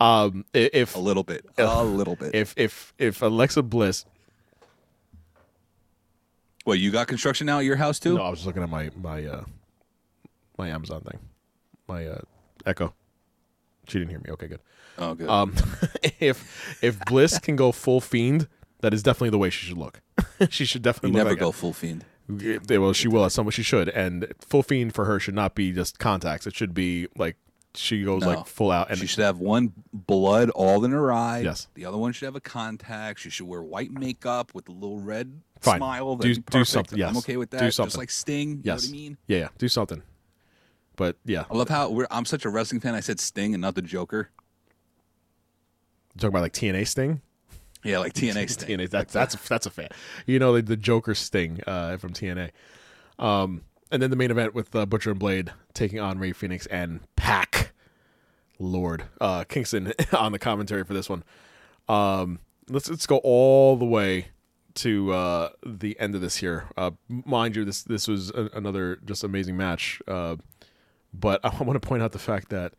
Um 0.00 0.44
if 0.54 0.94
A 0.94 0.98
little 0.98 1.24
bit. 1.24 1.44
A 1.58 1.84
little 1.84 2.16
bit. 2.16 2.34
if 2.34 2.54
if 2.56 2.94
if 2.98 3.22
Alexa 3.22 3.62
Bliss 3.62 4.04
Well, 6.64 6.76
you 6.76 6.90
got 6.90 7.08
construction 7.08 7.46
now 7.46 7.58
at 7.58 7.64
your 7.64 7.76
house 7.76 7.98
too? 7.98 8.16
No, 8.16 8.22
I 8.22 8.30
was 8.30 8.40
just 8.40 8.46
looking 8.46 8.62
at 8.62 8.70
my 8.70 8.90
my 8.96 9.24
uh 9.24 9.44
my 10.56 10.68
Amazon 10.68 11.00
thing. 11.02 11.18
My 11.86 12.06
uh 12.06 12.20
Echo. 12.66 12.94
She 13.88 13.98
didn't 13.98 14.10
hear 14.10 14.20
me. 14.20 14.30
Okay, 14.30 14.48
good. 14.48 14.60
Oh, 14.98 15.14
good. 15.14 15.28
Um, 15.28 15.54
if 16.20 16.78
if 16.82 17.00
Bliss 17.06 17.38
can 17.38 17.56
go 17.56 17.72
full 17.72 18.00
fiend, 18.00 18.48
that 18.80 18.92
is 18.92 19.02
definitely 19.02 19.30
the 19.30 19.38
way 19.38 19.50
she 19.50 19.66
should 19.66 19.78
look. 19.78 20.00
she 20.50 20.64
should 20.64 20.80
you 20.80 20.84
definitely 20.84 21.12
never 21.12 21.30
look 21.30 21.38
go 21.38 21.46
like 21.46 21.54
full 21.54 21.72
fiend. 21.72 22.04
Well, 22.28 22.92
she 22.92 23.08
will 23.08 23.24
at 23.24 23.32
some. 23.32 23.46
Point 23.46 23.54
she 23.54 23.62
should, 23.62 23.88
and 23.88 24.26
full 24.40 24.62
fiend 24.62 24.94
for 24.94 25.06
her 25.06 25.18
should 25.18 25.34
not 25.34 25.54
be 25.54 25.72
just 25.72 25.98
contacts. 25.98 26.46
It 26.46 26.54
should 26.54 26.74
be 26.74 27.08
like 27.16 27.36
she 27.78 28.02
goes 28.02 28.22
No. 28.22 28.28
like 28.28 28.46
full 28.46 28.70
out. 28.70 28.90
And 28.90 28.98
she 28.98 29.06
should 29.06 29.22
have 29.24 29.38
one 29.38 29.72
blood 29.92 30.50
all 30.50 30.84
in 30.84 30.90
her 30.90 31.12
eye. 31.12 31.40
Yes. 31.40 31.68
The 31.74 31.84
other 31.86 31.96
one 31.98 32.12
should 32.12 32.26
have 32.26 32.36
a 32.36 32.40
contact. 32.40 33.20
She 33.20 33.30
should 33.30 33.46
wear 33.46 33.62
white 33.62 33.90
makeup 33.90 34.52
with 34.54 34.68
a 34.68 34.72
little 34.72 34.98
red 35.00 35.40
Fine. 35.60 35.78
smile. 35.78 36.16
Do- 36.16 36.28
be 36.28 36.34
do 36.34 36.42
perfect. 36.42 36.68
something, 36.68 36.98
yes. 36.98 37.10
I'm 37.10 37.16
okay 37.18 37.36
with 37.36 37.50
Do 37.50 37.58
that. 37.58 37.64
Just 37.64 37.76
something. 37.76 37.98
like 37.98 38.10
Sting. 38.10 38.50
You 38.56 38.60
yes, 38.64 38.84
know 38.84 38.88
what 38.90 38.94
I 38.94 39.00
mean? 39.00 39.16
yeah, 39.26 39.38
yeah, 39.38 39.48
do 39.58 39.68
something. 39.68 40.02
But 40.96 41.16
yeah, 41.24 41.44
I 41.50 41.56
love 41.56 41.68
how 41.68 41.90
we're, 41.90 42.06
I'm 42.10 42.24
such 42.24 42.44
a 42.44 42.48
wrestling 42.50 42.80
fan. 42.80 42.94
I 42.94 43.00
said 43.00 43.20
Sting 43.20 43.54
and 43.54 43.60
not 43.60 43.74
the 43.76 43.82
Joker. 43.82 44.30
you 46.14 46.20
talking 46.20 46.28
about 46.30 46.42
like 46.42 46.52
TNA 46.52 46.86
Sting. 46.88 47.20
Yeah, 47.84 47.98
like 47.98 48.12
TNA 48.14 48.50
Sting. 48.50 48.78
TNA. 48.78 48.90
That's 48.90 49.12
that's 49.12 49.34
a, 49.34 49.48
that's 49.48 49.66
a 49.66 49.70
fan. 49.70 49.88
You 50.26 50.38
know 50.40 50.54
the, 50.56 50.62
the 50.62 50.76
Joker 50.76 51.14
Sting 51.14 51.60
uh, 51.66 51.96
from 51.98 52.12
TNA. 52.12 52.50
Um, 53.18 53.62
and 53.90 54.02
then 54.02 54.10
the 54.10 54.16
main 54.16 54.30
event 54.30 54.54
with 54.54 54.74
uh, 54.74 54.86
Butcher 54.86 55.10
and 55.10 55.18
Blade 55.18 55.52
taking 55.74 56.00
on 56.00 56.18
Ray 56.18 56.32
Phoenix 56.32 56.66
and 56.66 57.00
Pac. 57.16 57.72
Lord 58.58 59.04
uh, 59.20 59.44
Kingston 59.44 59.92
on 60.12 60.32
the 60.32 60.38
commentary 60.38 60.84
for 60.84 60.94
this 60.94 61.08
one. 61.08 61.22
Um, 61.88 62.40
let's 62.68 62.90
let's 62.90 63.06
go 63.06 63.18
all 63.18 63.76
the 63.76 63.84
way 63.84 64.28
to 64.74 65.12
uh, 65.12 65.48
the 65.64 65.98
end 65.98 66.14
of 66.14 66.20
this 66.20 66.36
here. 66.36 66.68
Uh, 66.76 66.92
mind 67.08 67.56
you, 67.56 67.64
this 67.64 67.82
this 67.82 68.08
was 68.08 68.30
a, 68.30 68.50
another 68.54 68.98
just 69.04 69.24
amazing 69.24 69.56
match. 69.56 70.00
Uh, 70.06 70.36
but 71.12 71.40
I 71.44 71.62
want 71.62 71.80
to 71.80 71.86
point 71.86 72.02
out 72.02 72.12
the 72.12 72.18
fact 72.18 72.50
that 72.50 72.74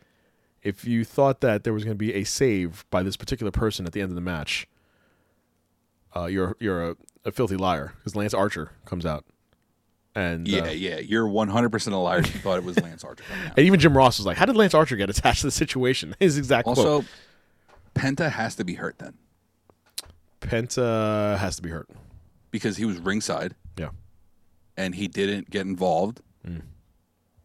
if 0.62 0.86
you 0.86 1.06
thought 1.06 1.42
that 1.42 1.64
there 1.64 1.74
was 1.74 1.84
going 1.84 1.96
to 1.96 1.98
be 1.98 2.14
a 2.14 2.24
save 2.24 2.86
by 2.90 3.04
this 3.04 3.16
particular 3.16 3.52
person 3.52 3.86
at 3.86 3.94
the 3.94 4.02
end 4.02 4.12
of 4.12 4.16
the 4.16 4.22
match, 4.22 4.68
uh, 6.16 6.26
you're 6.26 6.56
you're 6.60 6.92
a, 6.92 6.96
a 7.26 7.32
filthy 7.32 7.58
liar 7.58 7.94
because 7.98 8.16
Lance 8.16 8.34
Archer 8.34 8.72
comes 8.86 9.06
out, 9.06 9.26
and 10.20 10.48
Yeah, 10.48 10.62
uh, 10.62 10.70
yeah. 10.72 11.00
You're 11.00 11.28
100% 11.28 11.92
a 11.92 11.96
liar. 11.96 12.20
You 12.20 12.24
thought 12.24 12.58
it 12.58 12.64
was 12.64 12.80
Lance 12.80 13.04
Archer 13.04 13.24
and 13.56 13.66
even 13.66 13.80
Jim 13.80 13.96
Ross 13.96 14.18
was 14.20 14.26
like, 14.26 14.38
"How 14.38 14.46
did 14.46 14.56
Lance 14.56 14.74
Archer 14.74 14.96
get 14.96 15.10
attached 15.10 15.42
to 15.42 15.48
the 15.48 15.52
situation?" 15.52 16.16
His 16.20 16.38
exact 16.38 16.66
quote. 16.66 16.78
Also, 16.78 17.06
Penta 17.96 18.30
has 18.32 18.56
to 18.56 18.64
be 18.64 18.76
hurt 18.76 19.00
then 19.00 19.16
Penta 20.42 21.38
has 21.38 21.56
to 21.58 21.62
be 21.62 21.70
hurt. 21.70 21.90
because 22.52 22.78
he 22.78 22.86
was 22.86 22.98
ringside 23.00 23.56
Yeah, 23.78 23.90
and 24.78 24.96
he 24.96 25.08
didn't 25.08 25.50
get 25.50 25.66
involved. 25.66 26.22
Mm. 26.48 26.62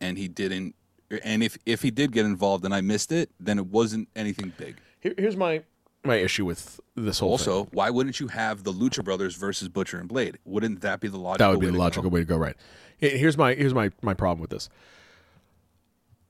And 0.01 0.19
he 0.19 0.29
didn't. 0.29 0.75
And 1.23 1.43
if, 1.43 1.57
if 1.65 1.83
he 1.83 1.91
did 1.91 2.13
get 2.13 2.27
involved 2.27 2.65
and 2.65 2.75
I 2.75 2.81
missed 2.81 3.13
it, 3.13 3.31
then 3.41 3.59
it 3.59 3.67
wasn't 3.67 4.09
anything 4.17 4.53
big. 4.59 4.77
Here, 5.01 5.15
here's 5.17 5.37
my 5.37 5.63
my 6.05 6.17
issue 6.17 6.45
with 6.45 6.81
this 6.97 7.19
whole. 7.19 7.39
thing. 7.39 7.53
Also, 7.53 7.69
why 7.73 7.91
wouldn't 7.91 8.21
you 8.21 8.29
have 8.29 8.63
the 8.65 8.73
Lucha 8.73 9.03
Brothers 9.05 9.35
versus 9.37 9.69
Butcher 9.69 9.99
and 9.99 10.09
Blade? 10.09 10.39
Wouldn't 10.45 10.81
that 10.83 11.01
be 11.01 11.09
the 11.09 11.19
logical? 11.19 11.47
that 11.47 11.51
would 11.53 11.61
be 11.61 11.67
way 11.67 11.71
the 11.71 11.73
to 11.73 11.79
go? 11.79 11.83
logical 11.85 12.11
way 12.11 12.21
to 12.21 12.27
go. 12.27 12.37
Right. 12.37 12.57
Here's 12.99 13.37
my 13.39 13.55
here's 13.55 13.75
my 13.75 13.91
my 14.03 14.15
problem 14.15 14.41
with 14.41 14.51
this. 14.51 14.69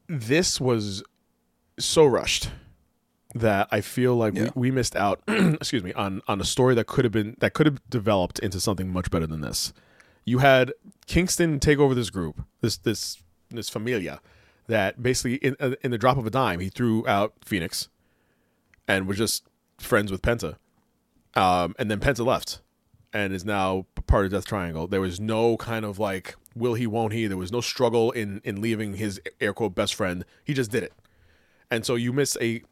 This 0.08 0.60
was 0.60 1.02
so 1.78 2.04
rushed 2.04 2.50
that 3.34 3.68
I 3.72 3.80
feel 3.80 4.14
like 4.16 4.34
Yeah. 4.34 4.44
we, 4.54 4.68
we 4.68 4.70
missed 4.70 4.94
out. 4.96 5.22
excuse 5.28 5.82
me 5.82 5.92
on 5.94 6.22
on 6.28 6.40
a 6.40 6.44
story 6.44 6.74
that 6.76 6.86
could 6.86 7.04
have 7.04 7.12
been 7.12 7.36
that 7.40 7.54
could 7.54 7.66
have 7.66 7.80
developed 7.90 8.38
into 8.38 8.60
something 8.60 8.92
much 8.92 9.10
better 9.10 9.26
than 9.26 9.40
this. 9.40 9.72
You 10.24 10.38
had 10.38 10.72
Kingston 11.06 11.60
take 11.60 11.78
over 11.78 11.94
this 11.94 12.10
group, 12.10 12.42
this 12.60 12.76
this 12.78 13.18
this 13.50 13.68
familia, 13.68 14.20
that 14.68 15.02
basically 15.02 15.36
in 15.36 15.56
uh, 15.60 15.72
in 15.82 15.90
the 15.90 15.98
drop 15.98 16.16
of 16.16 16.26
a 16.26 16.30
dime 16.30 16.60
he 16.60 16.68
threw 16.68 17.06
out 17.08 17.34
Phoenix, 17.44 17.88
and 18.88 19.06
was 19.06 19.18
just 19.18 19.44
friends 19.78 20.10
with 20.10 20.22
Penta, 20.22 20.56
um, 21.34 21.74
and 21.78 21.90
then 21.90 22.00
Penta 22.00 22.24
left, 22.24 22.60
and 23.12 23.32
is 23.32 23.44
now 23.44 23.86
part 24.06 24.26
of 24.26 24.32
Death 24.32 24.46
Triangle. 24.46 24.86
There 24.86 25.00
was 25.00 25.20
no 25.20 25.56
kind 25.56 25.84
of 25.84 25.98
like 25.98 26.36
will 26.54 26.74
he, 26.74 26.86
won't 26.86 27.12
he. 27.12 27.26
There 27.26 27.36
was 27.36 27.52
no 27.52 27.60
struggle 27.60 28.10
in 28.10 28.40
in 28.44 28.60
leaving 28.60 28.94
his 28.94 29.20
air 29.40 29.52
quote 29.52 29.74
best 29.74 29.94
friend. 29.94 30.24
He 30.44 30.54
just 30.54 30.70
did 30.70 30.82
it, 30.82 30.92
and 31.70 31.84
so 31.84 31.94
you 31.94 32.12
miss 32.12 32.36
a 32.40 32.62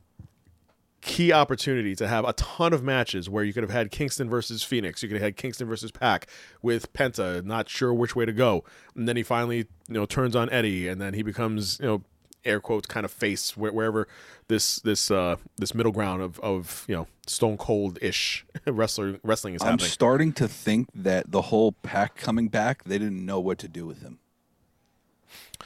key 1.03 1.33
opportunity 1.33 1.97
to 1.97 2.07
have 2.07 2.25
a 2.25 2.33
ton 2.35 2.73
of 2.73 2.83
matches 2.83 3.29
where 3.29 3.43
you 3.43 3.53
could 3.53 3.65
have 3.65 3.73
had 3.73 3.91
Kingston 3.91 4.31
versus 4.31 4.63
Phoenix. 4.63 5.03
You 5.03 5.09
could 5.09 5.17
have 5.17 5.25
had 5.25 5.37
Kingston 5.37 5.67
versus 5.69 5.91
Pac 5.91 6.29
with 6.63 6.93
Penta, 6.93 7.45
not 7.45 7.69
sure 7.69 7.93
which 7.93 8.15
way 8.15 8.25
to 8.25 8.33
go. 8.33 8.65
And 8.95 9.09
then 9.09 9.17
he 9.17 9.25
finally, 9.25 9.59
you 9.89 9.95
know, 9.95 10.07
turns 10.07 10.37
on 10.37 10.49
Eddie 10.51 10.87
and 10.87 11.01
then 11.01 11.13
he 11.13 11.23
becomes, 11.23 11.79
you 11.81 11.87
know, 11.87 12.03
air 12.45 12.61
quotes 12.61 12.87
kind 12.87 13.05
of 13.05 13.13
face 13.13 13.57
where, 13.57 13.73
wherever 13.73 14.09
this 14.49 14.77
this 14.81 15.11
uh 15.11 15.37
this 15.57 15.75
middle 15.75 15.93
ground 15.93 16.23
of 16.23 16.39
of, 16.41 16.85
you 16.89 16.95
know, 16.95 17.07
stone 17.27 17.57
cold 17.57 17.99
ish 18.03 18.45
wrestler 18.67 19.19
wrestling 19.23 19.55
is 19.55 19.63
happening. 19.63 19.85
I'm 19.85 19.91
starting 19.91 20.33
to 20.35 20.49
think 20.49 20.89
that 20.95 21.31
the 21.31 21.43
whole 21.43 21.73
Pac 21.73 22.17
coming 22.17 22.49
back, 22.49 22.85
they 22.85 22.99
didn't 22.99 23.25
know 23.25 23.41
what 23.41 23.59
to 23.59 23.69
do 23.69 23.87
with 23.87 24.03
him. 24.03 24.19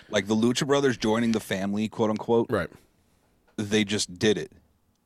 Like 0.09 0.27
the 0.27 0.37
Lucha 0.37 0.67
Brothers 0.67 0.97
joining 0.97 1.33
the 1.33 1.41
family, 1.41 1.89
quote 1.89 2.11
unquote. 2.11 2.51
right. 2.51 2.71
They 3.57 3.85
just 3.85 4.19
did 4.19 4.37
it. 4.37 4.53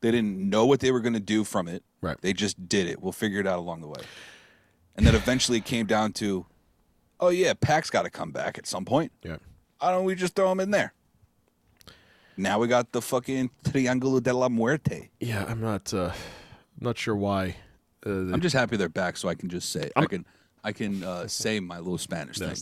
They 0.01 0.11
didn't 0.11 0.37
know 0.37 0.65
what 0.65 0.81
they 0.81 0.91
were 0.91 0.99
going 0.99 1.13
to 1.13 1.19
do 1.19 1.43
from 1.45 1.67
it. 1.69 1.83
Right. 2.01 2.17
They 2.21 2.33
just 2.33 2.67
did 2.67 2.87
it. 2.87 3.01
We'll 3.01 3.13
figure 3.13 3.39
it 3.39 3.47
out 3.47 3.59
along 3.59 3.81
the 3.81 3.87
way. 3.87 4.01
And 4.95 5.05
then 5.05 5.15
eventually 5.15 5.59
it 5.59 5.65
came 5.65 5.85
down 5.85 6.11
to, 6.13 6.45
oh 7.19 7.29
yeah, 7.29 7.53
Pac's 7.53 7.89
got 7.89 8.01
to 8.01 8.09
come 8.09 8.31
back 8.31 8.57
at 8.57 8.67
some 8.67 8.83
point. 8.83 9.11
Yeah. 9.23 9.37
Why 9.79 9.91
don't 9.91 10.03
we 10.03 10.15
just 10.15 10.35
throw 10.35 10.51
him 10.51 10.59
in 10.59 10.71
there? 10.71 10.93
Now 12.37 12.59
we 12.59 12.67
got 12.67 12.91
the 12.91 13.01
fucking 13.01 13.49
Triangulo 13.63 14.21
de 14.21 14.33
la 14.33 14.49
Muerte. 14.49 15.09
Yeah, 15.19 15.45
I'm 15.47 15.61
not 15.61 15.93
uh 15.93 16.11
not 16.79 16.97
sure 16.97 17.15
why 17.15 17.57
uh, 18.05 18.09
I'm 18.09 18.41
just 18.41 18.55
happy 18.55 18.77
they're 18.77 18.89
back, 18.89 19.17
so 19.17 19.29
I 19.29 19.35
can 19.35 19.49
just 19.49 19.71
say 19.71 19.91
I 19.95 20.05
can 20.05 20.25
I 20.63 20.71
can 20.71 21.03
uh, 21.03 21.27
say 21.27 21.59
my 21.59 21.77
little 21.77 21.97
Spanish 21.97 22.37
thing. 22.37 22.55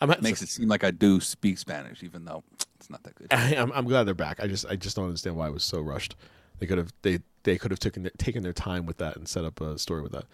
I'm 0.00 0.14
Makes 0.20 0.42
it 0.42 0.48
seem 0.48 0.68
like 0.68 0.84
I 0.84 0.90
do 0.90 1.20
speak 1.20 1.58
Spanish, 1.58 2.02
even 2.02 2.24
though 2.24 2.44
it's 2.76 2.90
not 2.90 3.02
that 3.04 3.14
good. 3.14 3.28
I, 3.32 3.56
I'm, 3.58 3.72
I'm 3.72 3.84
glad 3.86 4.04
they're 4.04 4.14
back. 4.14 4.40
I 4.40 4.46
just 4.46 4.66
I 4.66 4.76
just 4.76 4.96
don't 4.96 5.06
understand 5.06 5.36
why 5.36 5.48
it 5.48 5.52
was 5.52 5.64
so 5.64 5.80
rushed. 5.80 6.16
They 6.58 6.66
could 6.66 6.78
have 6.78 6.92
they 7.02 7.20
they 7.44 7.56
could 7.58 7.70
have 7.70 7.80
taken 7.80 8.02
their, 8.02 8.12
taken 8.18 8.42
their 8.42 8.52
time 8.52 8.86
with 8.86 8.98
that 8.98 9.16
and 9.16 9.28
set 9.28 9.44
up 9.44 9.60
a 9.60 9.78
story 9.78 10.02
with 10.02 10.12
that. 10.12 10.24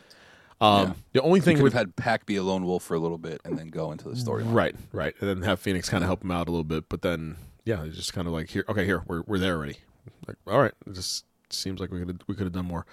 Um, 0.61 0.89
Yeah. 0.89 0.93
The 1.15 1.23
only 1.23 1.41
thing 1.41 1.63
we've 1.63 1.73
had 1.73 1.95
Pac 1.97 2.27
be 2.27 2.37
a 2.37 2.43
lone 2.43 2.65
wolf 2.65 2.83
for 2.83 2.95
a 2.95 2.99
little 3.01 3.19
bit 3.19 3.41
and 3.45 3.59
then 3.59 3.69
go 3.69 3.93
into 3.93 4.09
the 4.09 4.17
story. 4.17 4.43
right 4.45 4.75
right 4.93 5.15
and 5.21 5.29
then 5.29 5.43
have 5.43 5.61
Phoenix 5.61 5.89
kind 5.89 6.03
of 6.03 6.09
help 6.09 6.23
him 6.25 6.31
out 6.31 6.49
a 6.49 6.51
little 6.51 6.65
bit, 6.65 6.89
but 6.89 7.03
then 7.03 7.37
yeah, 7.65 7.85
it's 7.85 7.97
just 7.97 8.13
kind 8.13 8.27
of 8.27 8.33
like 8.33 8.51
here 8.51 8.65
okay 8.69 8.85
here 8.85 9.03
we're 9.07 9.23
we're 9.27 9.39
there 9.39 9.57
already. 9.57 9.79
Like 10.27 10.37
all 10.47 10.61
right, 10.61 10.73
it 10.87 10.95
just 10.95 11.25
seems 11.51 11.81
like 11.81 11.91
we 11.91 11.99
could 11.99 12.09
have, 12.09 12.19
we 12.27 12.35
could 12.35 12.45
have 12.45 12.53
done 12.53 12.67
more. 12.67 12.87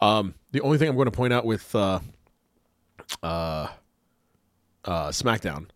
Um, 0.00 0.34
the 0.52 0.60
only 0.60 0.78
thing 0.78 0.88
I'm 0.88 0.94
going 0.94 1.06
to 1.06 1.10
point 1.10 1.32
out 1.32 1.44
with 1.44 1.74
uh, 1.74 2.00
uh, 3.22 3.68
uh, 4.84 5.08
SmackDown 5.08 5.68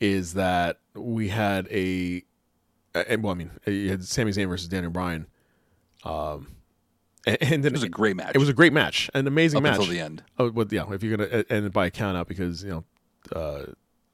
is 0.00 0.34
that 0.34 0.78
we 0.94 1.28
had 1.28 1.68
a, 1.70 2.22
and 2.94 3.22
well, 3.22 3.32
I 3.32 3.36
mean, 3.36 3.50
you 3.66 3.90
had 3.90 4.04
Sami 4.04 4.32
Zayn 4.32 4.48
versus 4.48 4.68
Daniel 4.68 4.90
Bryan. 4.90 5.26
Um, 6.04 6.48
and, 7.26 7.38
and 7.40 7.64
then 7.64 7.72
It 7.72 7.72
was 7.72 7.82
a 7.82 7.88
great 7.88 8.16
match. 8.16 8.34
It 8.34 8.38
was 8.38 8.48
a 8.48 8.54
great 8.54 8.72
match, 8.72 9.10
an 9.14 9.26
amazing 9.26 9.58
Up 9.58 9.62
match 9.62 9.76
until 9.76 9.90
the 9.90 10.00
end. 10.00 10.22
Oh, 10.38 10.50
well, 10.50 10.66
yeah. 10.70 10.84
If 10.90 11.02
you're 11.02 11.16
gonna 11.16 11.44
end 11.50 11.66
it 11.66 11.72
by 11.72 11.86
a 11.86 11.90
count 11.90 12.16
out, 12.16 12.28
because 12.28 12.62
you 12.62 12.70
know 12.70 12.84
uh, 13.38 13.66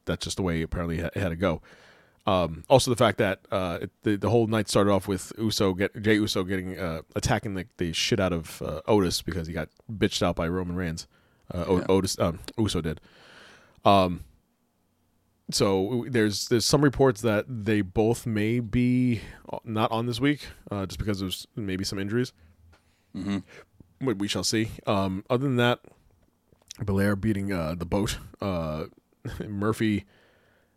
that's 0.04 0.24
just 0.24 0.36
the 0.36 0.42
way 0.42 0.62
apparently 0.62 0.98
it 0.98 1.14
had 1.14 1.30
to 1.30 1.36
go. 1.36 1.62
Um, 2.26 2.64
also, 2.68 2.90
the 2.90 2.96
fact 2.96 3.18
that 3.18 3.40
uh, 3.50 3.78
it, 3.82 3.90
the 4.02 4.16
the 4.16 4.30
whole 4.30 4.46
night 4.46 4.68
started 4.68 4.90
off 4.90 5.08
with 5.08 5.32
Uso 5.38 5.74
get 5.74 6.00
Jey 6.02 6.14
Uso 6.14 6.44
getting 6.44 6.78
uh, 6.78 7.02
attacking 7.16 7.54
the, 7.54 7.66
the 7.78 7.92
shit 7.92 8.20
out 8.20 8.32
of 8.32 8.60
uh, 8.62 8.80
Otis 8.86 9.22
because 9.22 9.46
he 9.46 9.52
got 9.52 9.68
bitched 9.90 10.22
out 10.22 10.36
by 10.36 10.46
Roman 10.46 10.76
Reigns. 10.76 11.06
Uh, 11.52 11.64
Yeah. 11.68 11.86
Otis 11.88 12.18
um, 12.18 12.38
Uso 12.58 12.80
did. 12.80 13.00
Um, 13.84 14.24
so 15.50 16.04
there's 16.08 16.48
there's 16.48 16.64
some 16.64 16.82
reports 16.82 17.22
that 17.22 17.46
they 17.48 17.80
both 17.80 18.26
may 18.26 18.60
be 18.60 19.22
not 19.64 19.90
on 19.90 20.06
this 20.06 20.20
week, 20.20 20.46
uh, 20.70 20.86
just 20.86 20.98
because 20.98 21.20
there's 21.20 21.46
maybe 21.56 21.84
some 21.84 21.98
injuries. 21.98 22.32
Mm-hmm. 23.16 23.38
We, 24.06 24.14
we 24.14 24.28
shall 24.28 24.44
see. 24.44 24.70
Um, 24.86 25.24
other 25.28 25.44
than 25.44 25.56
that, 25.56 25.80
Belair 26.84 27.16
beating 27.16 27.52
uh, 27.52 27.74
the 27.76 27.86
boat, 27.86 28.18
uh, 28.40 28.84
Murphy 29.48 30.04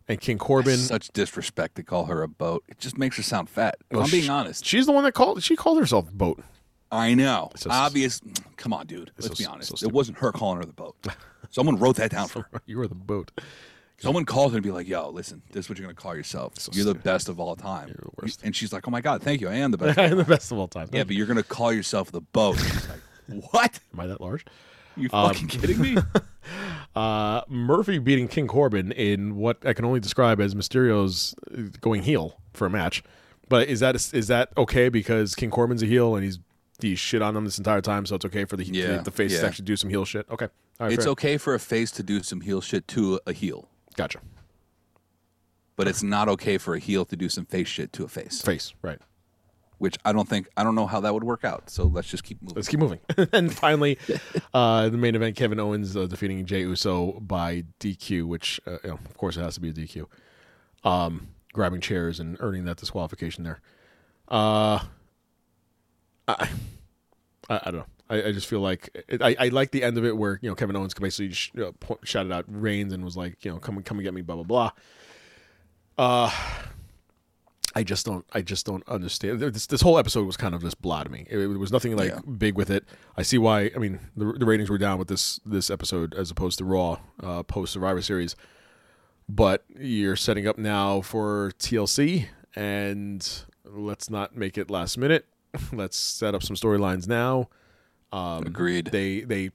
and 0.08 0.20
King 0.20 0.38
Corbin. 0.38 0.76
Such 0.76 1.08
disrespect 1.08 1.76
to 1.76 1.82
call 1.82 2.06
her 2.06 2.22
a 2.22 2.28
boat. 2.28 2.64
It 2.68 2.78
just 2.78 2.98
makes 2.98 3.16
her 3.16 3.22
sound 3.22 3.48
fat. 3.48 3.76
Well, 3.90 4.02
I'm 4.02 4.10
being 4.10 4.30
honest. 4.30 4.64
She's 4.64 4.86
the 4.86 4.92
one 4.92 5.04
that 5.04 5.12
called. 5.12 5.42
She 5.42 5.56
called 5.56 5.78
herself 5.78 6.12
boat. 6.12 6.42
I 6.92 7.14
know. 7.14 7.50
so- 7.56 7.70
Obvious. 7.70 8.20
Come 8.56 8.72
on, 8.72 8.86
dude. 8.86 9.10
Let's 9.18 9.36
so- 9.38 9.42
be 9.42 9.46
honest. 9.46 9.76
so 9.78 9.86
it 9.86 9.92
wasn't 9.92 10.18
her 10.18 10.30
calling 10.32 10.58
her 10.58 10.64
the 10.64 10.72
boat. 10.72 10.96
Someone 11.50 11.76
wrote 11.76 11.96
that 11.96 12.10
down 12.10 12.28
for 12.28 12.46
her. 12.52 12.60
You 12.66 12.78
were 12.78 12.88
the 12.88 12.94
boat. 12.94 13.30
Someone 13.98 14.24
called 14.24 14.50
her 14.52 14.56
and 14.58 14.64
be 14.64 14.72
like, 14.72 14.88
"Yo, 14.88 15.08
listen, 15.08 15.40
this 15.52 15.64
is 15.66 15.68
what 15.70 15.78
you're 15.78 15.86
gonna 15.86 15.94
call 15.94 16.14
yourself. 16.16 16.54
you're 16.72 16.84
the 16.84 16.94
best 16.96 17.28
of 17.28 17.38
all 17.40 17.54
time." 17.56 17.88
You're 17.88 17.96
the 18.02 18.10
worst. 18.20 18.40
And 18.42 18.54
she's 18.54 18.72
like, 18.72 18.86
"Oh 18.88 18.90
my 18.90 19.00
god, 19.00 19.22
thank 19.22 19.40
you. 19.40 19.48
I 19.48 19.54
am 19.54 19.70
the 19.70 19.78
best." 19.78 19.98
I'm 19.98 20.16
the 20.18 20.24
best 20.24 20.50
of 20.52 20.58
all 20.58 20.66
time. 20.68 20.88
yeah, 20.92 21.04
but 21.04 21.14
you're 21.14 21.26
gonna 21.28 21.44
call 21.44 21.72
yourself 21.72 22.10
the 22.10 22.20
boat. 22.20 22.58
She's 22.58 22.88
like, 22.88 23.00
"What? 23.52 23.78
Am 23.94 24.00
I 24.00 24.06
that 24.08 24.20
large? 24.20 24.44
You 24.96 25.08
Um, 25.12 25.28
fucking 25.32 25.48
kidding 25.48 25.80
me?" 25.80 25.96
Uh, 26.94 27.42
Murphy 27.48 27.98
beating 27.98 28.28
King 28.28 28.46
Corbin 28.46 28.92
in 28.92 29.36
what 29.36 29.58
I 29.66 29.72
can 29.72 29.84
only 29.84 30.00
describe 30.00 30.40
as 30.40 30.54
Mysterio's 30.54 31.34
uh, 31.52 31.62
going 31.80 32.02
heel 32.02 32.40
for 32.52 32.66
a 32.66 32.70
match. 32.70 33.02
But 33.48 33.68
is 33.68 33.80
that 33.80 33.96
is 33.96 34.28
that 34.28 34.50
okay 34.56 34.88
because 34.88 35.34
King 35.34 35.50
Corbin's 35.50 35.82
a 35.82 35.86
heel 35.86 36.14
and 36.14 36.24
he's 36.24 36.38
he 36.80 36.94
shit 36.94 37.22
on 37.22 37.34
them 37.34 37.44
this 37.44 37.58
entire 37.58 37.80
time, 37.80 38.06
so 38.06 38.16
it's 38.16 38.24
okay 38.24 38.44
for 38.44 38.56
the 38.56 38.64
Yeah, 38.64 38.96
the, 38.98 39.02
the 39.04 39.10
face 39.10 39.38
to 39.38 39.46
actually 39.46 39.64
do 39.64 39.76
some 39.76 39.90
heel 39.90 40.04
shit. 40.04 40.26
Okay, 40.30 40.46
all 40.80 40.86
right, 40.86 40.92
it's 40.92 41.04
fair. 41.04 41.12
okay 41.12 41.36
for 41.36 41.54
a 41.54 41.60
face 41.60 41.90
to 41.92 42.02
do 42.02 42.22
some 42.22 42.40
heel 42.40 42.60
shit 42.60 42.86
to 42.88 43.20
a 43.26 43.32
heel, 43.32 43.68
Gotcha. 43.96 44.20
but 45.76 45.88
it's 45.88 46.02
not 46.02 46.28
okay 46.28 46.58
for 46.58 46.74
a 46.74 46.78
heel 46.78 47.04
to 47.04 47.16
do 47.16 47.28
some 47.28 47.44
face 47.44 47.68
shit 47.68 47.92
to 47.94 48.04
a 48.04 48.08
face. 48.08 48.40
Face 48.42 48.72
right. 48.82 48.98
Which 49.78 49.96
I 50.04 50.12
don't 50.12 50.28
think 50.28 50.48
I 50.56 50.64
don't 50.64 50.74
know 50.74 50.86
how 50.86 51.00
that 51.00 51.12
would 51.12 51.24
work 51.24 51.44
out. 51.44 51.68
So 51.68 51.84
let's 51.84 52.08
just 52.08 52.24
keep 52.24 52.40
moving. 52.40 52.56
Let's 52.56 52.68
keep 52.68 52.80
moving. 52.80 53.00
and 53.32 53.52
finally, 53.52 53.98
uh, 54.54 54.88
the 54.88 54.96
main 54.96 55.14
event: 55.14 55.36
Kevin 55.36 55.58
Owens 55.60 55.96
uh, 55.96 56.06
defeating 56.06 56.44
Jey 56.46 56.60
Uso 56.60 57.18
by 57.20 57.64
DQ, 57.80 58.26
which 58.26 58.60
uh, 58.66 58.78
you 58.84 58.90
know, 58.90 58.98
of 59.04 59.16
course 59.16 59.36
it 59.36 59.42
has 59.42 59.54
to 59.54 59.60
be 59.60 59.70
a 59.70 59.72
DQ. 59.72 60.06
Um, 60.84 61.28
grabbing 61.52 61.80
chairs 61.80 62.20
and 62.20 62.36
earning 62.40 62.64
that 62.66 62.76
disqualification 62.76 63.44
there. 63.44 63.60
Uh, 64.28 64.80
I, 66.28 66.48
I, 67.48 67.60
I 67.64 67.70
don't 67.70 67.76
know. 67.76 67.86
I, 68.10 68.28
I 68.28 68.32
just 68.32 68.46
feel 68.46 68.60
like 68.60 68.90
it, 69.08 69.22
I, 69.22 69.36
I 69.38 69.48
like 69.48 69.70
the 69.70 69.82
end 69.82 69.96
of 69.96 70.04
it 70.04 70.16
where 70.16 70.38
you 70.42 70.48
know 70.48 70.54
Kevin 70.54 70.76
Owens 70.76 70.94
basically 70.94 71.32
sh- 71.32 71.52
know, 71.54 71.72
shouted 72.04 72.32
out 72.32 72.44
Reigns 72.48 72.92
and 72.92 73.04
was 73.04 73.16
like 73.16 73.44
you 73.44 73.50
know 73.50 73.58
come 73.58 73.76
and 73.76 73.84
come 73.84 73.98
and 73.98 74.04
get 74.04 74.12
me 74.12 74.20
blah 74.20 74.36
blah 74.36 74.44
blah. 74.44 74.70
Uh, 75.96 76.30
I 77.76 77.82
just 77.82 78.06
don't. 78.06 78.24
I 78.32 78.40
just 78.42 78.64
don't 78.66 78.86
understand. 78.88 79.40
This 79.40 79.66
this 79.66 79.80
whole 79.80 79.98
episode 79.98 80.26
was 80.26 80.36
kind 80.36 80.54
of 80.54 80.62
just 80.62 80.80
blah 80.80 81.02
to 81.02 81.10
me. 81.10 81.26
It, 81.28 81.38
it 81.38 81.46
was 81.58 81.72
nothing 81.72 81.96
like 81.96 82.10
Yeah. 82.10 82.20
big 82.38 82.54
with 82.56 82.70
it. 82.70 82.84
I 83.16 83.22
see 83.22 83.36
why. 83.38 83.70
I 83.74 83.78
mean, 83.78 83.98
the, 84.16 84.32
the 84.32 84.46
ratings 84.46 84.70
were 84.70 84.78
down 84.78 84.98
with 84.98 85.08
this 85.08 85.40
this 85.44 85.70
episode 85.70 86.14
as 86.14 86.30
opposed 86.30 86.58
to 86.58 86.64
Raw 86.64 86.98
uh, 87.22 87.42
post 87.42 87.72
Survivor 87.72 88.00
Series. 88.02 88.36
But 89.28 89.64
you're 89.76 90.16
setting 90.16 90.46
up 90.46 90.58
now 90.58 91.00
for 91.00 91.50
TLC, 91.58 92.26
and 92.54 93.26
let's 93.64 94.08
not 94.10 94.36
make 94.36 94.56
it 94.58 94.70
last 94.70 94.96
minute. 94.98 95.26
let's 95.72 95.96
set 95.96 96.34
up 96.34 96.42
some 96.42 96.56
storylines 96.56 97.08
now. 97.08 97.48
Um, 98.12 98.44
Agreed. 98.46 98.86
They 98.92 99.20
they 99.22 99.50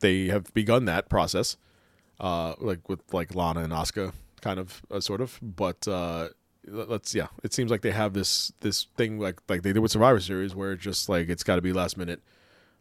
they 0.00 0.26
have 0.26 0.52
begun 0.54 0.84
that 0.84 1.08
process, 1.08 1.56
uh, 2.20 2.54
like 2.60 2.88
with 2.88 3.00
like 3.12 3.34
Lana 3.34 3.60
and 3.60 3.72
Asuka, 3.72 4.12
kind 4.42 4.60
of 4.60 4.82
uh, 4.90 5.00
sort 5.00 5.20
of. 5.20 5.38
But 5.42 5.88
uh, 5.88 6.28
let's 6.70 7.14
yeah, 7.14 7.28
it 7.42 7.52
seems 7.52 7.70
like 7.70 7.82
they 7.82 7.90
have 7.90 8.12
this 8.12 8.52
this 8.60 8.86
thing 8.96 9.18
like 9.18 9.40
like 9.48 9.62
they 9.62 9.72
did 9.72 9.80
with 9.80 9.92
Survivor 9.92 10.20
Series, 10.20 10.54
where 10.54 10.72
it's 10.72 10.82
just 10.82 11.08
like 11.08 11.28
it's 11.28 11.42
got 11.42 11.56
to 11.56 11.62
be 11.62 11.72
last 11.72 11.96
minute. 11.96 12.20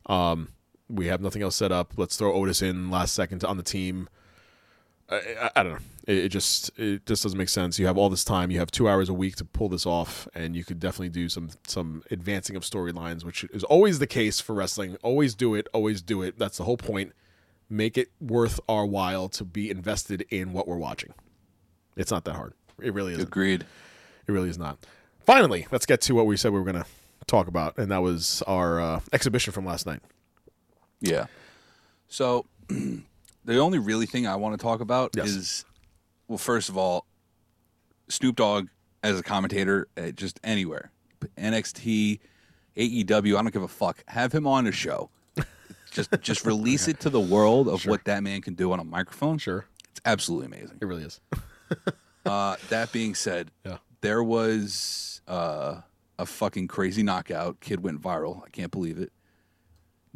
Um, 0.05 0.49
we 0.89 1.07
have 1.07 1.21
nothing 1.21 1.41
else 1.41 1.55
set 1.55 1.71
up. 1.71 1.93
Let's 1.97 2.17
throw 2.17 2.33
Otis 2.33 2.61
in 2.61 2.89
last 2.89 3.13
second 3.13 3.43
on 3.43 3.57
the 3.57 3.63
team. 3.63 4.09
I, 5.09 5.15
I, 5.15 5.49
I 5.57 5.63
don't 5.63 5.73
know. 5.73 5.79
It, 6.07 6.17
it 6.17 6.29
just 6.29 6.71
it 6.77 7.05
just 7.05 7.23
doesn't 7.23 7.37
make 7.37 7.49
sense. 7.49 7.79
You 7.79 7.87
have 7.87 7.97
all 7.97 8.09
this 8.09 8.23
time. 8.23 8.51
You 8.51 8.59
have 8.59 8.71
two 8.71 8.87
hours 8.87 9.09
a 9.09 9.13
week 9.13 9.35
to 9.37 9.45
pull 9.45 9.69
this 9.69 9.85
off, 9.85 10.27
and 10.33 10.55
you 10.55 10.63
could 10.63 10.79
definitely 10.79 11.09
do 11.09 11.29
some 11.29 11.49
some 11.67 12.03
advancing 12.11 12.55
of 12.55 12.63
storylines, 12.63 13.23
which 13.23 13.43
is 13.45 13.63
always 13.63 13.99
the 13.99 14.07
case 14.07 14.39
for 14.39 14.53
wrestling. 14.53 14.97
Always 15.03 15.35
do 15.35 15.55
it. 15.55 15.67
Always 15.73 16.01
do 16.01 16.21
it. 16.21 16.37
That's 16.37 16.57
the 16.57 16.63
whole 16.63 16.77
point. 16.77 17.13
Make 17.69 17.97
it 17.97 18.09
worth 18.21 18.59
our 18.69 18.85
while 18.85 19.27
to 19.29 19.43
be 19.43 19.69
invested 19.69 20.25
in 20.29 20.53
what 20.53 20.67
we're 20.67 20.77
watching. 20.77 21.13
It's 21.97 22.11
not 22.11 22.23
that 22.25 22.35
hard. 22.35 22.53
It 22.81 22.93
really 22.93 23.13
isn't. 23.13 23.27
Agreed. 23.27 23.65
It 24.27 24.31
really 24.31 24.49
is 24.49 24.57
not. 24.57 24.77
finally, 25.25 25.67
let's 25.71 25.85
get 25.85 26.01
to 26.01 26.13
what 26.15 26.25
we 26.25 26.37
said 26.37 26.51
we 26.51 26.59
were 26.59 26.65
going 26.71 26.83
to 26.83 26.89
talk 27.27 27.47
about, 27.47 27.77
and 27.77 27.91
that 27.91 28.01
was 28.01 28.41
our 28.47 28.79
uh, 28.79 28.99
exhibition 29.13 29.51
from 29.53 29.65
last 29.65 29.85
night. 29.85 30.01
Yeah. 31.01 31.25
So 32.07 32.45
the 32.69 33.57
only 33.57 33.79
really 33.79 34.05
thing 34.05 34.27
I 34.27 34.35
want 34.35 34.57
to 34.57 34.63
talk 34.63 34.79
about 34.81 35.11
Yes. 35.15 35.27
is, 35.27 35.65
well, 36.27 36.37
first 36.37 36.69
of 36.69 36.77
all, 36.77 37.05
Snoop 38.09 38.35
Dogg 38.35 38.67
as 39.03 39.19
a 39.19 39.23
commentator, 39.23 39.87
uh, 39.97 40.11
just 40.11 40.39
anywhere, 40.43 40.91
NXT, 41.37 42.19
AEW, 42.77 43.37
I 43.37 43.41
don't 43.41 43.53
give 43.53 43.63
a 43.63 43.67
fuck. 43.67 44.03
Have 44.07 44.31
him 44.33 44.47
on 44.47 44.67
a 44.67 44.71
show. 44.71 45.09
just 45.91 46.09
just 46.21 46.45
release 46.45 46.87
it 46.87 46.99
to 47.01 47.09
the 47.09 47.19
world 47.19 47.67
of 47.67 47.85
what 47.85 48.05
that 48.05 48.23
man 48.23 48.41
can 48.41 48.53
do 48.53 48.71
on 48.71 48.79
a 48.79 48.83
microphone. 48.83 49.37
Sure, 49.37 49.65
It's 49.91 50.01
absolutely 50.05 50.45
amazing. 50.47 50.77
it 50.81 50.85
really 50.85 51.03
is. 51.03 51.19
Uh, 52.31 52.55
that 52.69 52.91
being 52.91 53.15
said, 53.15 53.51
Yeah. 53.65 53.77
there 54.01 54.23
was 54.23 55.21
uh, 55.27 55.81
a 56.19 56.25
fucking 56.25 56.67
crazy 56.67 57.03
knockout. 57.03 57.59
Kid 57.59 57.83
went 57.83 58.01
viral. 58.01 58.43
I 58.45 58.49
can't 58.49 58.71
believe 58.71 58.97
it. 58.99 59.11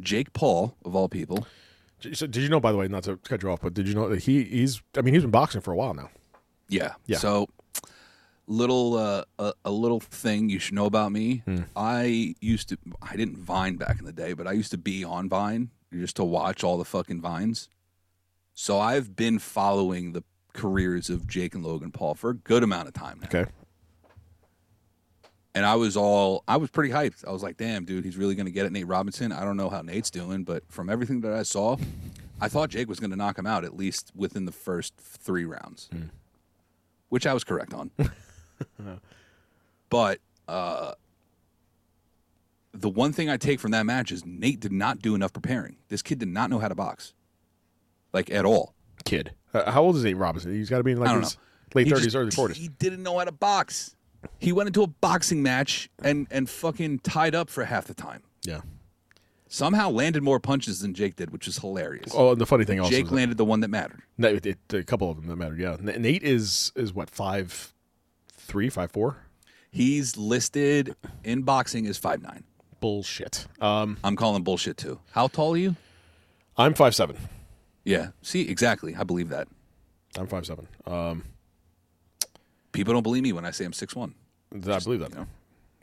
Jake 0.00 0.32
Paul, 0.32 0.76
of 0.84 0.96
all 0.96 1.08
people, 1.08 1.46
So 2.00 2.26
did 2.26 2.42
you 2.42 2.48
know, 2.48 2.58
by 2.60 2.72
the 2.72 2.78
way, 2.78 2.88
not 2.88 3.04
to 3.04 3.16
cut 3.18 3.42
you 3.42 3.50
off, 3.50 3.60
but 3.60 3.74
did 3.74 3.86
you 3.86 3.94
know 3.94 4.08
that 4.08 4.22
he 4.22 4.42
he's? 4.44 4.82
I 4.96 5.02
mean, 5.02 5.14
he's 5.14 5.22
been 5.22 5.30
boxing 5.30 5.60
for 5.60 5.72
a 5.72 5.76
while 5.76 5.94
now. 5.94 6.10
Yeah. 6.68 6.94
Yeah. 7.06 7.18
So 7.18 7.48
little 8.48 8.96
uh, 8.96 9.24
a, 9.38 9.52
a 9.64 9.70
little 9.70 10.00
thing 10.00 10.48
you 10.48 10.58
should 10.58 10.74
know 10.74 10.86
about 10.86 11.12
me. 11.12 11.42
Hmm. 11.44 11.60
I 11.76 12.34
used 12.40 12.68
to 12.70 12.78
I 13.00 13.16
didn't 13.16 13.38
Vine 13.38 13.76
back 13.76 13.98
in 14.00 14.04
the 14.04 14.12
day, 14.12 14.32
but 14.32 14.46
I 14.48 14.52
used 14.52 14.72
to 14.72 14.78
be 14.78 15.04
on 15.04 15.28
Vine 15.28 15.70
just 15.92 16.16
to 16.16 16.24
watch 16.24 16.64
all 16.64 16.78
the 16.78 16.84
fucking 16.84 17.20
vines. 17.20 17.68
So 18.54 18.80
I've 18.80 19.14
been 19.14 19.38
following 19.38 20.12
the 20.12 20.24
careers 20.52 21.10
of 21.10 21.26
Jake 21.26 21.54
and 21.54 21.64
Logan 21.64 21.90
Paul 21.90 22.14
for 22.14 22.30
a 22.30 22.34
good 22.34 22.62
amount 22.62 22.88
of 22.88 22.94
time 22.94 23.18
now. 23.20 23.28
Okay. 23.28 23.50
And 25.54 25.66
I 25.66 25.74
was 25.74 25.96
all 25.96 26.44
I 26.48 26.56
was 26.56 26.70
pretty 26.70 26.92
hyped. 26.92 27.26
I 27.26 27.32
was 27.32 27.42
like, 27.42 27.58
"Damn, 27.58 27.84
dude, 27.84 28.04
he's 28.04 28.16
really 28.16 28.34
going 28.34 28.46
to 28.46 28.52
get 28.52 28.64
it 28.64 28.72
Nate 28.72 28.86
Robinson." 28.86 29.32
I 29.32 29.44
don't 29.44 29.58
know 29.58 29.68
how 29.68 29.82
Nate's 29.82 30.10
doing, 30.10 30.44
but 30.44 30.62
from 30.68 30.88
everything 30.88 31.20
that 31.22 31.32
I 31.34 31.42
saw, 31.42 31.76
I 32.40 32.48
thought 32.48 32.70
Jake 32.70 32.88
was 32.88 32.98
going 32.98 33.10
to 33.10 33.16
knock 33.16 33.38
him 33.38 33.46
out 33.46 33.64
at 33.64 33.76
least 33.76 34.12
within 34.14 34.46
the 34.46 34.52
first 34.52 34.96
3 34.96 35.44
rounds. 35.44 35.90
Which 37.10 37.26
I 37.26 37.34
was 37.34 37.44
correct 37.44 37.74
on. 37.74 37.90
But 39.92 40.20
uh, 40.48 40.94
the 42.72 42.88
one 42.88 43.12
thing 43.12 43.28
I 43.28 43.36
take 43.36 43.60
from 43.60 43.72
that 43.72 43.84
match 43.84 44.10
is 44.10 44.24
Nate 44.24 44.58
did 44.58 44.72
not 44.72 45.02
do 45.02 45.14
enough 45.14 45.34
preparing. 45.34 45.76
This 45.88 46.00
kid 46.00 46.18
did 46.18 46.28
not 46.28 46.48
know 46.48 46.60
how 46.60 46.68
to 46.68 46.74
box, 46.74 47.12
like 48.10 48.30
at 48.30 48.46
all. 48.46 48.72
Kid, 49.04 49.32
uh, 49.54 49.70
how 49.70 49.82
old 49.82 49.96
is 49.96 50.04
Nate 50.04 50.16
Robinson? 50.16 50.52
He's 50.52 50.70
got 50.70 50.78
to 50.78 50.84
be 50.84 50.92
in 50.92 50.98
like 51.00 51.20
his 51.20 51.36
late 51.74 51.88
thirties, 51.88 52.14
early 52.16 52.30
forties. 52.30 52.56
He 52.56 52.68
didn't 52.68 53.02
know 53.02 53.18
how 53.18 53.24
to 53.24 53.32
box. 53.32 53.94
He 54.38 54.52
went 54.52 54.68
into 54.68 54.82
a 54.82 54.86
boxing 54.86 55.42
match 55.42 55.90
and 56.02 56.26
and 56.30 56.48
fucking 56.48 57.00
tied 57.00 57.34
up 57.34 57.50
for 57.50 57.64
half 57.64 57.86
the 57.86 57.94
time. 57.94 58.22
Yeah. 58.44 58.60
Somehow 59.48 59.90
landed 59.90 60.22
more 60.22 60.40
punches 60.40 60.80
than 60.80 60.94
Jake 60.94 61.16
did, 61.16 61.30
which 61.30 61.46
is 61.46 61.58
hilarious. 61.58 62.10
Oh, 62.14 62.30
and 62.32 62.40
the 62.40 62.46
funny 62.46 62.64
thing 62.64 62.80
also, 62.80 62.90
Jake 62.90 63.04
is 63.04 63.10
that- 63.10 63.14
landed 63.16 63.36
the 63.36 63.44
one 63.44 63.60
that 63.60 63.68
mattered. 63.68 64.00
No, 64.16 64.28
it, 64.28 64.46
it, 64.46 64.58
a 64.72 64.82
couple 64.82 65.10
of 65.10 65.16
them 65.18 65.26
that 65.26 65.36
mattered. 65.36 65.58
Yeah, 65.58 65.72
N- 65.74 66.00
Nate 66.00 66.22
is 66.22 66.72
is 66.74 66.94
what 66.94 67.10
five, 67.10 67.74
three, 68.32 68.70
five, 68.70 68.90
four. 68.90 69.16
He's 69.70 70.16
listed 70.16 70.94
in 71.24 71.42
boxing 71.42 71.86
as 71.86 71.98
five 71.98 72.22
nine. 72.22 72.44
Bullshit. 72.80 73.46
Um, 73.60 73.98
I'm 74.02 74.16
calling 74.16 74.42
bullshit 74.42 74.76
too. 74.76 75.00
How 75.12 75.28
tall 75.28 75.54
are 75.54 75.58
you? 75.58 75.76
I'm 76.56 76.74
five 76.74 76.94
seven. 76.94 77.16
Yeah. 77.84 78.08
See, 78.22 78.48
exactly. 78.48 78.94
I 78.94 79.02
believe 79.04 79.28
that. 79.30 79.48
I'm 80.18 80.26
five 80.26 80.46
seven. 80.46 80.68
Um, 80.86 81.24
People 82.72 82.94
don't 82.94 83.02
believe 83.02 83.22
me 83.22 83.32
when 83.32 83.44
I 83.44 83.50
say 83.50 83.64
I'm 83.64 83.72
six 83.72 83.94
one. 83.94 84.14
I 84.52 84.78
believe 84.78 85.00
that. 85.00 85.10
you 85.10 85.16
know. 85.16 85.26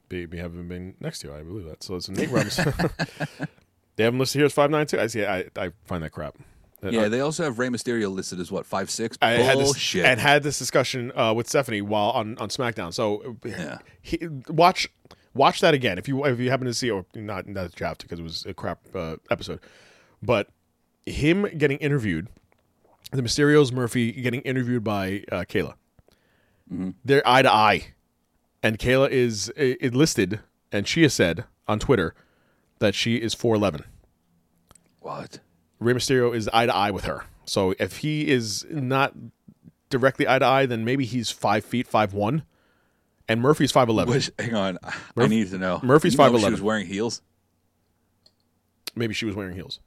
Be, 0.08 0.26
be 0.26 0.38
having 0.38 0.68
been 0.68 0.96
next 1.00 1.20
to 1.20 1.28
you, 1.28 1.34
I 1.36 1.44
believe 1.44 1.66
that. 1.66 1.84
So 1.84 1.96
it's 1.96 2.08
a 2.08 2.12
Nate 2.14 2.32
Robinson. 2.32 2.74
they 3.96 4.04
have 4.04 4.14
him 4.14 4.20
listed 4.20 4.40
here 4.40 4.46
as 4.48 4.54
five 4.54 4.72
nine 4.72 4.88
two. 4.88 5.00
I 5.00 5.08
see. 5.08 5.24
I 5.26 5.46
I 5.56 5.72
find 5.86 6.04
that 6.04 6.12
crap. 6.12 6.36
And 6.82 6.94
Yeah, 6.94 7.04
I- 7.04 7.10
they 7.10 7.20
also 7.20 7.44
have 7.44 7.60
Rey 7.60 7.68
Mysterio 7.68 8.12
listed 8.12 8.40
as 8.40 8.52
what 8.52 8.66
five 8.66 8.90
six. 8.90 9.18
I 9.22 9.32
had 9.32 9.60
this 9.60 9.66
Bullshit. 9.68 10.06
and 10.06 10.20
had 10.20 10.42
this 10.42 10.58
discussion 10.58 11.12
uh, 11.16 11.34
with 11.34 11.48
Stephanie 11.48 11.82
while 11.82 12.10
on, 12.12 12.38
on 12.40 12.50
SmackDown. 12.50 12.92
So 12.94 13.38
Yeah. 13.46 13.80
he, 14.02 14.20
watch 14.48 14.88
watch 15.36 15.62
that 15.62 15.76
again 15.76 16.00
if 16.00 16.08
you 16.08 16.26
if 16.26 16.40
you 16.40 16.50
happen 16.50 16.66
to 16.66 16.74
see 16.74 16.88
it, 16.88 16.92
or 16.92 17.06
not 17.14 17.48
not 17.48 17.72
that 17.76 17.80
you 17.80 17.96
because 18.00 18.20
it 18.20 18.24
was 18.24 18.46
a 18.48 18.54
crap 18.56 18.80
uh, 18.96 19.18
episode, 19.30 19.60
but 20.24 20.50
him 21.06 21.48
getting 21.58 21.78
interviewed, 21.78 22.28
the 23.12 23.22
Mysterios 23.22 23.72
Murphy 23.72 24.12
getting 24.12 24.42
interviewed 24.42 24.84
by 24.84 25.24
uh, 25.32 25.38
Kayla. 25.48 25.74
Mm-hmm. 26.72 26.92
They're 27.04 27.28
eye 27.28 27.42
to 27.42 27.52
eye, 27.52 27.88
and 28.62 28.78
Kayla 28.78 29.10
is 29.10 29.52
it 29.56 29.94
listed, 29.96 30.40
and 30.72 30.88
she 30.88 31.02
has 31.04 31.14
said 31.14 31.46
on 31.68 31.80
Twitter 31.80 32.14
that 32.80 32.94
she 32.96 33.16
is 33.16 33.34
four 33.34 33.56
eleven. 33.56 33.84
what? 35.00 35.40
Rey 35.80 35.94
Mysterio 35.94 36.36
is 36.36 36.50
eye 36.52 36.66
to 36.66 36.76
eye 36.76 36.92
with 36.92 37.06
her. 37.06 37.24
So 37.46 37.74
if 37.80 37.98
he 37.98 38.28
is 38.30 38.66
not 38.70 39.14
directly 39.90 40.28
eye 40.28 40.38
to 40.40 40.46
eye, 40.46 40.66
then 40.66 40.84
maybe 40.86 41.06
he's 41.06 41.32
five 41.32 41.64
feet 41.66 41.88
five 41.88 42.14
one, 42.14 42.44
and 43.28 43.42
Murphy's 43.42 43.72
five 43.72 43.90
eleven. 43.90 44.22
Hang 44.38 44.54
on, 44.54 44.78
I 44.84 44.94
Murph- 45.16 45.30
need 45.30 45.50
to 45.52 45.58
know. 45.58 45.80
Murphy's 45.82 46.14
if 46.14 46.20
5'11". 46.20 46.40
She 46.42 46.52
was 46.52 46.62
wearing 46.62 46.86
heels. 46.86 47.22
Maybe 48.96 49.14
she 49.14 49.26
was 49.26 49.36
wearing 49.36 49.56
heels. 49.56 49.80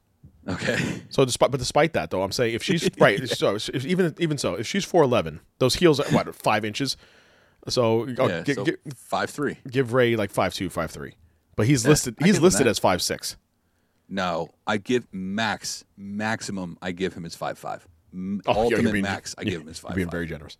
Okay. 0.47 1.01
So 1.09 1.23
despite, 1.25 1.51
but 1.51 1.57
despite 1.59 1.93
that, 1.93 2.09
though, 2.11 2.21
I'm 2.23 2.31
saying 2.31 2.53
if 2.53 2.63
she's 2.63 2.89
right, 2.99 3.27
so 3.29 3.55
if, 3.55 3.85
even 3.85 4.13
even 4.19 4.37
so, 4.37 4.55
if 4.55 4.67
she's 4.67 4.83
four 4.85 5.03
eleven, 5.03 5.39
those 5.59 5.75
heels 5.75 5.99
are 5.99 6.05
what 6.11 6.33
five 6.35 6.65
inches. 6.65 6.97
So, 7.69 8.07
oh, 8.19 8.27
yeah. 8.27 8.41
gi- 8.43 8.53
so 8.55 8.65
gi- 8.65 8.75
five 8.95 9.29
three. 9.29 9.57
give 9.69 9.93
Rey 9.93 10.15
like 10.17 10.31
five 10.31 10.53
two, 10.53 10.69
five 10.69 10.91
three, 10.91 11.13
but 11.55 11.65
he's 11.65 11.83
Yeah, 11.85 11.91
listed. 11.91 12.15
He's 12.19 12.41
listed 12.41 12.67
as 12.67 12.77
five 12.77 13.01
six. 13.01 13.37
No, 14.09 14.49
I 14.67 14.77
give 14.77 15.07
max 15.13 15.85
maximum. 15.95 16.77
I 16.81 16.91
give 16.91 17.13
him 17.13 17.23
as 17.25 17.35
five 17.35 17.57
five. 17.57 17.87
M- 18.13 18.41
Oh, 18.45 18.53
yeah, 18.69 18.75
Ultimate 18.75 18.91
being- 18.91 19.03
max. 19.03 19.33
I 19.37 19.45
give 19.45 19.61
him 19.61 19.69
as 19.69 19.77
You're 19.81 19.89
five 19.89 19.95
being 19.95 20.07
five. 20.07 20.11
very 20.11 20.27
generous. 20.27 20.57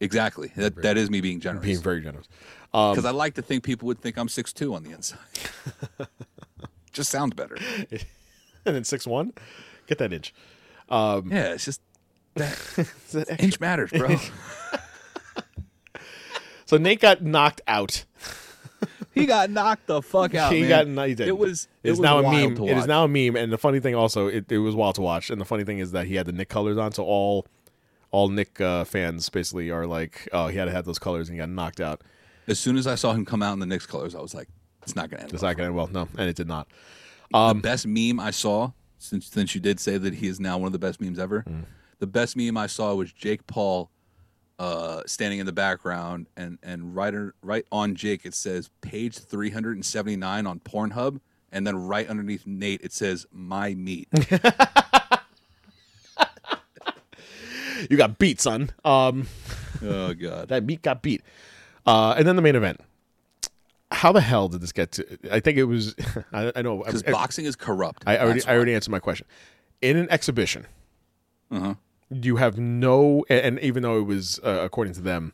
exactly. 0.00 0.52
That 0.56 0.82
that 0.82 0.98
is 0.98 1.08
me 1.10 1.22
being 1.22 1.40
generous. 1.40 1.64
Being 1.64 1.80
very 1.80 2.02
generous. 2.02 2.28
Um, 2.74 2.92
Because 2.92 3.06
I 3.06 3.10
like 3.12 3.34
to 3.36 3.42
think 3.42 3.64
people 3.64 3.86
would 3.86 4.00
think 4.02 4.18
I'm 4.18 4.28
six 4.28 4.52
two 4.52 4.74
on 4.74 4.82
the 4.82 4.90
inside. 4.90 5.18
Just 6.92 7.10
sounds 7.10 7.32
better. 7.34 7.56
And 8.68 8.76
then 8.76 8.84
six 8.84 9.06
one, 9.06 9.32
get 9.86 9.98
that 9.98 10.12
inch. 10.12 10.32
Yeah, 10.90 11.52
it's 11.54 11.64
just 11.64 11.80
that 12.34 12.52
Is 12.78 13.12
that 13.12 13.42
inch 13.42 13.58
matters, 13.60 13.90
bro. 13.90 14.16
So 16.66 16.76
Nate 16.76 17.00
got 17.00 17.22
knocked 17.22 17.62
out. 17.66 18.04
he 19.14 19.24
got 19.24 19.48
knocked 19.50 19.86
the 19.86 20.02
fuck 20.02 20.34
out. 20.34 20.52
he 20.52 20.60
man. 20.60 20.68
got 20.68 20.86
did. 21.14 21.28
It 21.28 21.38
was. 21.38 21.66
It 21.82 21.88
It's 21.88 21.98
was 21.98 22.00
now 22.00 22.18
a 22.18 22.22
wild 22.22 22.36
meme. 22.36 22.56
to 22.56 22.64
It 22.68 22.76
is 22.76 22.86
now 22.86 23.04
a 23.04 23.08
meme, 23.08 23.36
and 23.36 23.50
the 23.50 23.56
funny 23.56 23.80
thing 23.80 23.94
also, 23.94 24.26
it, 24.26 24.52
it 24.52 24.58
was 24.58 24.74
wild 24.74 24.96
to 24.96 25.00
watch. 25.00 25.30
And 25.30 25.40
the 25.40 25.46
funny 25.46 25.64
thing 25.64 25.78
is 25.78 25.92
that 25.92 26.06
he 26.06 26.16
had 26.16 26.26
the 26.26 26.32
Knick 26.32 26.50
colors 26.50 26.76
on, 26.76 26.92
so 26.92 27.04
all 27.04 27.46
all 28.10 28.28
Knick 28.28 28.60
uh, 28.60 28.84
fans 28.84 29.30
basically 29.30 29.70
are 29.70 29.86
like, 29.86 30.28
"Oh, 30.30 30.48
he 30.48 30.58
had 30.58 30.66
to 30.66 30.70
have 30.72 30.84
those 30.84 30.98
colors, 30.98 31.30
and 31.30 31.36
he 31.36 31.38
got 31.38 31.48
knocked 31.48 31.80
out." 31.80 32.02
As 32.46 32.58
soon 32.58 32.76
as 32.76 32.86
I 32.86 32.96
saw 32.96 33.12
him 33.14 33.24
come 33.24 33.42
out 33.42 33.54
in 33.54 33.60
the 33.60 33.66
Knicks 33.66 33.86
colors, 33.86 34.14
I 34.14 34.20
was 34.20 34.34
like, 34.34 34.48
"It's 34.82 34.94
not 34.94 35.08
gonna 35.08 35.22
end." 35.22 35.32
It's 35.32 35.42
well 35.42 35.48
not 35.50 35.56
going 35.56 35.64
to 35.64 35.64
end 35.68 35.74
well, 35.74 35.88
no, 35.90 36.08
and 36.18 36.28
it 36.28 36.36
did 36.36 36.48
not. 36.48 36.68
The 37.30 37.60
best 37.60 37.86
meme 37.86 38.20
I 38.20 38.30
saw 38.30 38.72
since 38.98 39.26
since 39.26 39.54
you 39.54 39.60
did 39.60 39.80
say 39.80 39.98
that 39.98 40.14
he 40.14 40.26
is 40.26 40.40
now 40.40 40.58
one 40.58 40.66
of 40.66 40.72
the 40.72 40.78
best 40.78 41.00
memes 41.00 41.18
ever. 41.18 41.44
Mm. 41.48 41.64
The 41.98 42.06
best 42.06 42.36
meme 42.36 42.56
I 42.56 42.66
saw 42.66 42.94
was 42.94 43.12
Jake 43.12 43.46
Paul 43.46 43.90
uh, 44.58 45.02
standing 45.06 45.38
in 45.40 45.46
the 45.46 45.52
background, 45.52 46.26
and 46.36 46.58
and 46.62 46.94
right 46.94 47.14
right 47.42 47.64
on 47.72 47.94
Jake 47.94 48.24
it 48.24 48.34
says 48.34 48.70
page 48.80 49.18
three 49.18 49.50
hundred 49.50 49.76
and 49.76 49.84
seventy 49.84 50.16
nine 50.16 50.46
on 50.46 50.60
Pornhub, 50.60 51.20
and 51.52 51.66
then 51.66 51.76
right 51.76 52.08
underneath 52.08 52.46
Nate 52.46 52.80
it 52.82 52.92
says 52.92 53.26
my 53.32 53.74
meat. 53.74 54.08
You 57.88 57.96
got 57.96 58.18
beat, 58.18 58.40
son. 58.40 58.70
Um, 58.84 59.28
oh 59.82 60.14
god, 60.14 60.48
that 60.48 60.64
meat 60.64 60.82
got 60.82 61.02
beat. 61.02 61.22
Uh, 61.86 62.14
and 62.18 62.26
then 62.26 62.36
the 62.36 62.42
main 62.42 62.56
event. 62.56 62.80
How 63.90 64.12
the 64.12 64.20
hell 64.20 64.48
did 64.48 64.60
this 64.60 64.72
get 64.72 64.92
to? 64.92 65.18
I 65.32 65.40
think 65.40 65.56
it 65.58 65.64
was. 65.64 65.94
I, 66.32 66.52
I 66.56 66.62
know. 66.62 66.82
because 66.84 67.02
boxing 67.02 67.44
is 67.46 67.56
corrupt. 67.56 68.04
I 68.06 68.18
already, 68.18 68.44
I 68.44 68.54
already 68.54 68.74
answered 68.74 68.90
my 68.90 68.98
question. 69.00 69.26
In 69.80 69.96
an 69.96 70.08
exhibition, 70.10 70.66
Uh-huh. 71.50 71.74
you 72.10 72.36
have 72.36 72.58
no, 72.58 73.24
and 73.30 73.58
even 73.60 73.82
though 73.82 73.98
it 73.98 74.02
was 74.06 74.38
uh, 74.44 74.60
according 74.62 74.92
to 74.94 75.00
them 75.00 75.32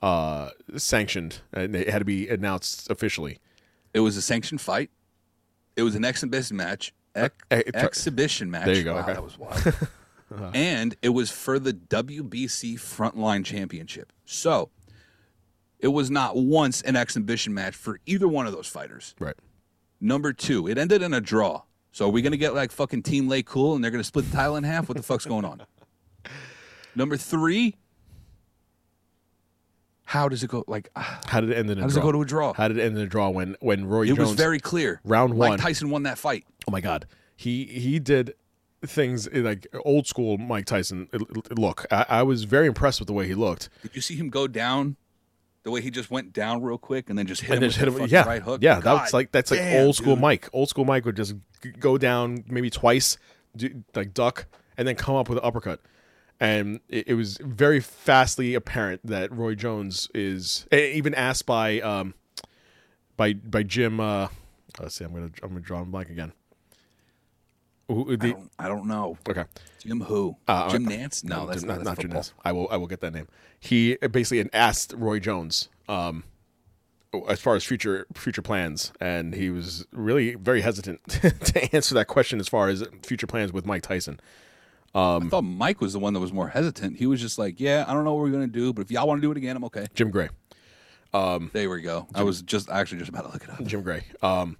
uh, 0.00 0.50
sanctioned, 0.76 1.40
and 1.52 1.76
it 1.76 1.90
had 1.90 1.98
to 1.98 2.04
be 2.04 2.28
announced 2.28 2.90
officially. 2.90 3.38
It 3.92 4.00
was 4.00 4.16
a 4.16 4.22
sanctioned 4.22 4.60
fight. 4.60 4.90
It 5.76 5.82
was 5.82 5.94
an 5.94 6.04
exhibition 6.04 6.56
match. 6.56 6.94
Ex- 7.14 7.34
Eh, 7.50 7.62
eh, 7.66 7.70
exhibition 7.74 8.50
match. 8.50 8.66
There 8.66 8.76
you 8.76 8.84
go, 8.84 8.94
Wow, 8.94 9.00
okay. 9.02 9.12
that 9.14 9.22
was 9.24 9.36
wild. 9.38 9.74
and 10.54 10.94
it 11.02 11.08
was 11.10 11.30
for 11.30 11.58
the 11.58 11.72
WBC 11.74 12.74
Frontline 12.76 13.44
Championship. 13.44 14.12
So 14.24 14.70
it 15.82 15.88
was 15.88 16.10
not 16.10 16.36
once 16.36 16.82
an 16.82 16.96
exhibition 16.96 17.54
match 17.54 17.74
for 17.74 17.98
either 18.06 18.28
one 18.28 18.46
of 18.46 18.52
those 18.52 18.66
fighters. 18.66 19.14
Right. 19.18 19.34
Number 20.00 20.32
two, 20.32 20.66
it 20.68 20.78
ended 20.78 21.02
in 21.02 21.12
a 21.14 21.20
draw. 21.20 21.62
So 21.92 22.06
are 22.06 22.10
we 22.10 22.22
going 22.22 22.32
to 22.32 22.38
get 22.38 22.54
like 22.54 22.70
fucking 22.70 23.02
Team 23.02 23.28
LayCool 23.28 23.74
and 23.74 23.82
they're 23.84 23.90
going 23.90 24.00
to 24.00 24.06
split 24.06 24.30
the 24.30 24.36
title 24.36 24.56
in 24.56 24.64
half? 24.64 24.88
What 24.88 24.96
the 24.96 25.02
fuck's 25.02 25.26
going 25.26 25.44
on? 25.44 25.62
Number 26.94 27.16
three, 27.16 27.76
How 30.04 30.28
does 30.28 30.42
it 30.42 30.50
go? 30.50 30.64
Like, 30.66 30.90
ah, 30.96 31.20
How 31.26 31.40
did 31.40 31.50
it 31.50 31.56
end 31.56 31.70
in 31.70 31.78
a 31.78 31.80
How 31.82 31.86
does 31.86 31.94
draw? 31.94 32.02
it 32.02 32.06
go 32.06 32.12
to 32.12 32.22
a 32.22 32.24
draw? 32.24 32.52
How 32.52 32.68
did 32.68 32.78
it 32.78 32.82
end 32.82 32.96
in 32.96 33.02
a 33.02 33.06
draw 33.06 33.28
when 33.30 33.56
when 33.60 33.86
Roy 33.86 34.02
it 34.02 34.06
Jones 34.08 34.18
was 34.20 34.32
very 34.32 34.58
clear. 34.60 35.00
round 35.04 35.36
Mike 35.36 35.50
one. 35.50 35.58
Tyson 35.58 35.90
won 35.90 36.02
that 36.04 36.18
fight. 36.18 36.44
Oh 36.66 36.70
my 36.70 36.80
god, 36.80 37.06
he 37.36 37.64
he 37.64 37.98
did 37.98 38.34
things 38.84 39.28
like 39.32 39.66
old 39.84 40.06
school 40.06 40.38
Mike 40.38 40.64
Tyson 40.66 41.08
look. 41.56 41.86
I, 41.90 42.06
I 42.08 42.22
was 42.22 42.44
very 42.44 42.66
impressed 42.66 42.98
with 43.00 43.06
the 43.08 43.12
way 43.12 43.26
he 43.26 43.34
looked. 43.34 43.68
Did 43.82 43.94
you 43.94 44.00
see 44.02 44.16
him 44.16 44.30
go 44.30 44.46
down? 44.48 44.96
The 45.62 45.70
way 45.70 45.82
he 45.82 45.90
just 45.90 46.10
went 46.10 46.32
down 46.32 46.62
real 46.62 46.78
quick 46.78 47.10
and 47.10 47.18
then 47.18 47.26
just 47.26 47.42
hit 47.42 47.62
and 47.62 47.64
him 47.64 47.70
hit 47.70 48.00
him. 48.00 48.08
Yeah, 48.08 48.24
right 48.24 48.42
hook. 48.42 48.62
yeah, 48.62 48.76
that 48.76 48.84
God 48.84 49.02
was 49.02 49.12
like 49.12 49.30
that's 49.30 49.50
like 49.50 49.60
damn, 49.60 49.86
old 49.86 49.96
school 49.96 50.14
dude. 50.14 50.22
Mike. 50.22 50.48
Old 50.52 50.68
school 50.68 50.84
Mike 50.84 51.04
would 51.04 51.16
just 51.16 51.34
go 51.78 51.98
down 51.98 52.44
maybe 52.48 52.70
twice, 52.70 53.18
do, 53.54 53.84
like 53.94 54.14
duck, 54.14 54.46
and 54.78 54.88
then 54.88 54.96
come 54.96 55.16
up 55.16 55.28
with 55.28 55.38
an 55.38 55.44
uppercut. 55.44 55.80
And 56.38 56.80
it, 56.88 57.08
it 57.08 57.14
was 57.14 57.36
very 57.42 57.80
fastly 57.80 58.54
apparent 58.54 59.04
that 59.04 59.30
Roy 59.30 59.54
Jones 59.54 60.08
is 60.14 60.66
even 60.72 61.14
asked 61.14 61.44
by 61.44 61.80
um 61.80 62.14
by 63.18 63.34
by 63.34 63.62
Jim. 63.62 64.00
Uh, 64.00 64.28
let's 64.78 64.94
see, 64.94 65.04
I'm 65.04 65.12
gonna 65.12 65.30
I'm 65.42 65.50
gonna 65.50 65.60
draw 65.60 65.82
him 65.82 65.90
blank 65.90 66.08
again. 66.08 66.32
Who- 67.94 68.12
I 68.12 68.16
don't, 68.16 68.50
I 68.58 68.68
don't 68.68 68.86
know. 68.86 69.18
okay. 69.28 69.44
Jim 69.84 70.00
who? 70.00 70.36
Uh, 70.46 70.68
Jim 70.70 70.86
uh, 70.86 70.90
Nantz? 70.90 71.24
No, 71.24 71.46
that's 71.46 71.62
not, 71.62 71.82
not, 71.82 71.98
Jim. 71.98 72.10
Nantz. 72.10 72.32
I 72.44 72.52
will 72.52 72.68
I 72.70 72.76
will 72.76 72.86
get 72.86 73.00
that 73.00 73.12
name. 73.12 73.28
He 73.58 73.96
basically 73.96 74.48
asked 74.52 74.94
Roy 74.96 75.18
Jones 75.18 75.68
um, 75.88 76.24
as 77.28 77.40
far 77.40 77.56
as 77.56 77.64
future 77.64 78.06
future 78.14 78.42
plans, 78.42 78.92
and 79.00 79.34
he 79.34 79.50
was 79.50 79.86
really 79.92 80.34
very 80.34 80.60
hesitant 80.60 81.00
to 81.08 81.74
answer 81.74 81.94
that 81.94 82.06
question 82.06 82.40
as 82.40 82.48
far 82.48 82.68
as 82.68 82.84
future 83.02 83.26
plans 83.26 83.52
with 83.52 83.66
Mike 83.66 83.82
Tyson. 83.82 84.20
I 84.94 85.20
thought 85.28 85.42
Mike 85.42 85.80
was 85.80 85.92
the 85.92 86.00
one 86.00 86.14
that 86.14 86.20
was 86.20 86.32
more 86.32 86.48
hesitant. 86.48 86.96
He 86.98 87.06
was 87.06 87.20
just 87.20 87.38
like, 87.38 87.60
"Yeah, 87.60 87.84
I 87.86 87.94
don't 87.94 88.04
know 88.04 88.14
what 88.14 88.22
we're 88.22 88.32
gonna 88.32 88.46
do, 88.48 88.72
but 88.72 88.82
if 88.82 88.90
y'all 88.90 89.06
want 89.06 89.18
to 89.18 89.26
do 89.26 89.30
it 89.30 89.36
again, 89.36 89.56
I'm 89.56 89.64
okay." 89.64 89.86
Jim 89.94 90.10
Gray. 90.10 90.28
There 91.12 91.70
we 91.70 91.80
go. 91.80 92.06
I 92.14 92.22
was 92.22 92.42
just 92.42 92.70
actually 92.70 92.98
just 92.98 93.08
about 93.08 93.26
to 93.26 93.32
look 93.32 93.44
it 93.44 93.50
up. 93.50 93.64
Jim 93.64 93.82
Gray. 93.82 94.04
Um, 94.22 94.56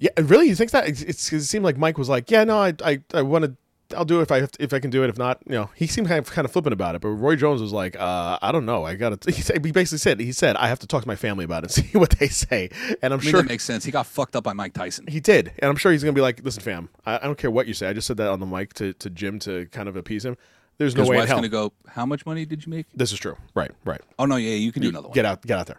yeah, 0.00 0.10
really, 0.18 0.48
you 0.48 0.56
think 0.56 0.72
that 0.72 0.88
it's, 0.88 1.02
it's, 1.02 1.32
it 1.32 1.44
seemed 1.44 1.64
like 1.64 1.76
Mike 1.78 1.96
was 1.98 2.08
like, 2.08 2.30
yeah, 2.30 2.42
no, 2.42 2.58
I 2.58 2.74
I, 2.84 3.00
I 3.14 3.22
want 3.22 3.44
to. 3.44 3.54
I'll 3.96 4.04
do 4.04 4.20
it 4.20 4.22
if 4.22 4.30
I 4.30 4.40
have 4.40 4.52
to, 4.52 4.62
if 4.62 4.72
I 4.72 4.78
can 4.78 4.90
do 4.90 5.02
it. 5.02 5.10
If 5.10 5.18
not, 5.18 5.40
you 5.46 5.52
know, 5.54 5.68
he 5.74 5.88
seemed 5.88 6.06
kind 6.06 6.20
of 6.20 6.30
kind 6.32 6.44
of 6.44 6.52
flippant 6.52 6.72
about 6.72 6.94
it. 6.94 7.00
But 7.00 7.08
Roy 7.08 7.34
Jones 7.34 7.60
was 7.60 7.72
like, 7.72 7.98
uh, 7.98 8.38
I 8.40 8.52
don't 8.52 8.64
know. 8.64 8.84
I 8.84 8.94
got 8.94 9.20
to. 9.20 9.32
He, 9.34 9.42
said- 9.42 9.64
he 9.64 9.72
basically 9.72 9.98
said 9.98 10.20
he 10.20 10.30
said 10.30 10.54
I 10.56 10.68
have 10.68 10.78
to 10.78 10.86
talk 10.86 11.02
to 11.02 11.08
my 11.08 11.16
family 11.16 11.44
about 11.44 11.64
it 11.64 11.76
and 11.76 11.86
see 11.92 11.98
what 11.98 12.10
they 12.10 12.28
say. 12.28 12.70
And 13.02 13.12
I'm 13.12 13.18
I 13.18 13.22
mean, 13.22 13.30
sure 13.32 13.42
that 13.42 13.48
makes 13.48 13.64
sense. 13.64 13.84
He 13.84 13.90
got 13.90 14.06
fucked 14.06 14.36
up 14.36 14.44
by 14.44 14.52
Mike 14.52 14.74
Tyson. 14.74 15.06
he 15.08 15.18
did, 15.18 15.52
and 15.58 15.68
I'm 15.68 15.76
sure 15.76 15.90
he's 15.90 16.04
gonna 16.04 16.12
be 16.12 16.20
like, 16.20 16.40
listen, 16.44 16.62
fam, 16.62 16.88
I, 17.04 17.16
I 17.16 17.18
don't 17.22 17.36
care 17.36 17.50
what 17.50 17.66
you 17.66 17.74
say. 17.74 17.88
I 17.88 17.92
just 17.92 18.06
said 18.06 18.16
that 18.18 18.28
on 18.30 18.38
the 18.40 18.46
mic 18.46 18.74
to, 18.74 18.92
to 18.94 19.10
Jim 19.10 19.38
to 19.40 19.66
kind 19.66 19.88
of 19.88 19.96
appease 19.96 20.24
him. 20.24 20.36
There's 20.78 20.94
no 20.96 21.02
way 21.02 21.08
in 21.08 21.14
wife's 21.16 21.28
hell. 21.28 21.38
gonna 21.38 21.48
go. 21.48 21.72
How 21.88 22.06
much 22.06 22.24
money 22.24 22.46
did 22.46 22.64
you 22.64 22.70
make? 22.70 22.86
This 22.94 23.12
is 23.12 23.18
true. 23.18 23.36
Right, 23.54 23.72
right. 23.84 24.00
Oh 24.20 24.24
no, 24.24 24.36
yeah, 24.36 24.54
you 24.54 24.70
can 24.70 24.82
do 24.82 24.88
another 24.90 25.08
one. 25.08 25.14
Get 25.14 25.24
out, 25.26 25.42
get 25.42 25.58
out 25.58 25.66
there, 25.66 25.78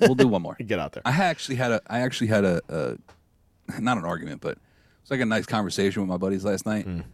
We'll 0.00 0.14
do 0.14 0.26
one 0.28 0.40
more. 0.40 0.56
get 0.66 0.78
out 0.78 0.92
there. 0.92 1.02
I 1.04 1.10
actually 1.10 1.56
had 1.56 1.72
a. 1.72 1.82
I 1.88 2.00
actually 2.00 2.28
had 2.28 2.44
a, 2.46 2.60
a 2.70 2.96
not 3.80 3.98
an 3.98 4.04
argument, 4.04 4.40
but 4.40 4.58
it's 5.02 5.10
like 5.10 5.20
a 5.20 5.26
nice 5.26 5.46
conversation 5.46 6.02
with 6.02 6.08
my 6.08 6.16
buddies 6.16 6.44
last 6.44 6.66
night. 6.66 6.86
Mm. 6.86 7.04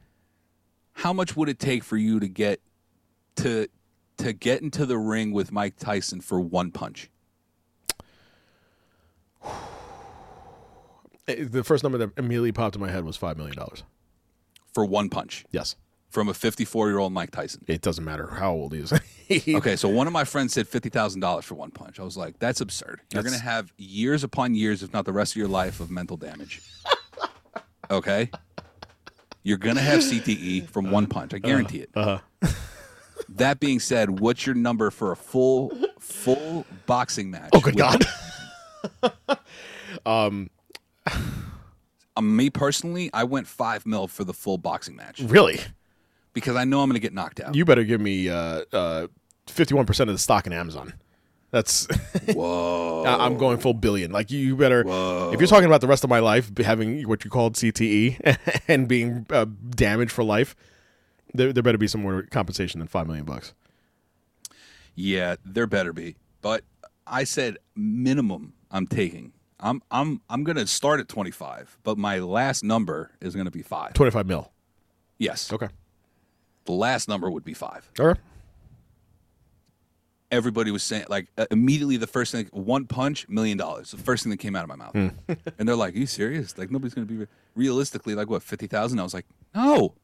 How 0.93 1.12
much 1.12 1.36
would 1.36 1.48
it 1.48 1.59
take 1.59 1.82
for 1.85 1.97
you 1.97 2.20
to 2.20 2.28
get 2.28 2.60
to 3.36 3.66
to 4.18 4.32
get 4.32 4.60
into 4.60 4.85
the 4.86 4.98
ring 4.98 5.32
with 5.32 5.51
Mike 5.52 5.77
Tyson 5.78 6.20
for 6.20 6.40
one 6.40 6.70
punch? 6.70 7.10
Eh, 11.28 11.44
The 11.48 11.62
first 11.62 11.82
number 11.82 11.98
that 11.98 12.10
immediately 12.16 12.52
popped 12.52 12.74
in 12.74 12.81
my 12.81 12.90
head 12.90 13.05
was 13.05 13.16
five 13.16 13.36
million 13.36 13.56
dollars. 13.56 13.82
For 14.72 14.85
one 14.85 15.09
punch 15.10 15.44
Yes, 15.51 15.77
from 16.11 16.28
a 16.28 16.35
54 16.35 16.89
year 16.89 16.99
old 16.99 17.12
Mike 17.12 17.31
Tyson. 17.31 17.65
it 17.66 17.81
doesn't 17.81 18.05
matter 18.05 18.27
how 18.27 18.53
old 18.53 18.74
he 18.74 18.81
is. 18.81 18.93
Okay, 19.31 19.77
so 19.77 19.89
one 19.89 20.09
of 20.09 20.12
my 20.12 20.24
friends 20.24 20.53
said 20.55 20.66
fifty 20.66 20.89
thousand 20.89 21.20
dollars 21.20 21.45
for 21.45 21.55
one 21.55 21.70
punch. 21.70 22.01
I 22.01 22.03
was 22.03 22.16
like, 22.16 22.41
that's 22.41 22.61
absurd. 22.61 23.01
You're 23.15 23.23
gonna 23.23 23.39
have 23.39 23.73
years 23.78 24.24
upon 24.24 24.57
years, 24.57 24.82
if 24.82 24.93
not 24.93 25.05
the 25.05 25.12
rest 25.12 25.35
of 25.35 25.37
your 25.37 25.47
life, 25.47 25.78
of 25.78 25.89
mental 25.89 26.16
damage. 26.16 26.61
okay, 27.93 28.28
you're 29.45 29.57
gonna 29.57 29.82
have 29.82 30.01
CTE 30.01 30.69
from 30.69 30.91
one 30.91 31.07
punch. 31.07 31.32
I 31.32 31.39
guarantee 31.39 31.78
it. 31.78 31.91
Uh-huh. 31.95 32.19
That 33.28 33.61
being 33.61 33.78
said, 33.78 34.19
what's 34.19 34.45
your 34.45 34.57
number 34.57 34.91
for 34.91 35.12
a 35.12 35.16
full 35.16 35.70
full 36.01 36.66
boxing 36.87 37.31
match? 37.31 37.51
Oh, 37.53 37.61
good 37.61 37.77
God. 37.77 38.05
Um, 40.05 40.51
me 42.20 42.51
personally, 42.51 43.11
I 43.15 43.24
went 43.24 43.47
five 43.47 43.87
mil 43.87 44.09
for 44.09 44.24
the 44.24 44.32
full 44.35 44.59
boxing 44.59 44.97
match 44.97 45.20
really? 45.20 45.61
Because 46.32 46.57
I 46.57 46.65
know 46.65 46.81
I'm 46.81 46.89
gonna 46.89 46.98
get 46.98 47.12
knocked 47.12 47.40
out. 47.40 47.55
You 47.55 47.65
better 47.65 47.85
give 47.85 48.01
me 48.01 48.28
uh, 48.28 48.62
uh, 48.73 49.07
51% 49.47 50.01
of 50.01 50.09
the 50.09 50.19
stock 50.19 50.47
in 50.47 50.52
Amazon. 50.52 50.94
That's 51.51 51.86
Whoa. 52.32 53.05
I'm 53.07 53.36
going 53.36 53.59
full 53.59 53.74
billion. 53.74 54.12
Like 54.12 54.31
you 54.31 54.57
better 54.57 54.85
Whoa. 54.85 55.31
if 55.35 55.40
you're 55.40 55.48
talking 55.48 55.66
about 55.66 55.81
the 55.81 55.89
rest 55.89 56.05
of 56.05 56.11
my 56.11 56.20
life 56.20 56.57
having 56.59 57.09
what 57.09 57.24
you 57.24 57.31
called 57.31 57.55
CTE 57.55 58.39
and 58.69 58.86
being 58.86 59.27
uh, 59.31 59.47
damaged 59.70 60.12
for 60.12 60.23
life, 60.23 60.55
there, 61.35 61.52
there 61.52 61.62
better 61.62 61.78
be 61.78 61.89
some 61.89 62.02
more 62.02 62.23
compensation 62.23 62.78
than 62.78 62.89
5 62.89 63.07
million 63.07 63.24
bucks. 63.24 63.52
Yeah, 64.94 65.36
there 65.44 65.66
better 65.66 65.93
be. 65.93 66.16
But 66.40 66.65
I 67.07 67.24
said 67.24 67.57
minimum 67.74 68.55
I'm 68.70 68.86
taking. 68.86 69.32
I'm 69.59 69.82
I'm 69.90 70.23
I'm 70.31 70.44
gonna 70.44 70.66
start 70.66 71.01
at 71.01 71.09
25, 71.09 71.78
but 71.82 71.98
my 71.98 72.19
last 72.20 72.65
number 72.65 73.11
is 73.20 73.35
gonna 73.35 73.51
be 73.51 73.62
five. 73.62 73.94
25 73.94 74.27
mil. 74.27 74.52
Yes, 75.19 75.52
Okay. 75.52 75.69
The 76.66 76.73
last 76.73 77.09
number 77.09 77.31
would 77.31 77.45
be 77.45 77.55
five. 77.55 77.91
All 77.99 78.07
right. 78.07 78.16
Everybody 80.32 80.70
was 80.70 80.85
saying 80.85 81.07
like 81.09 81.27
uh, 81.37 81.47
immediately 81.51 81.97
the 81.97 82.07
first 82.07 82.31
thing, 82.31 82.49
one 82.53 82.87
punch, 82.87 83.28
million 83.28 83.59
dollars. 83.59 83.91
The 83.91 83.97
first 83.97 84.23
thing 84.23 84.31
that 84.31 84.37
came 84.37 84.55
out 84.55 84.62
of 84.62 84.69
my 84.69 84.77
mouth, 84.77 84.93
Hmm. 84.93 85.09
and 85.59 85.69
they're 85.69 85.74
like, 85.74 85.95
"Are 85.95 85.99
you 85.99 86.07
serious? 86.07 86.57
Like 86.57 86.70
nobody's 86.70 86.95
gonna 86.95 87.07
be 87.09 87.16
re- 87.16 87.27
realistically 87.57 88.15
like 88.15 88.31
what 88.31 88.41
fifty 88.45 88.69
thousand? 88.69 89.01
I 89.01 89.03
was 89.03 89.12
like, 89.12 89.27
"No, 89.57 89.95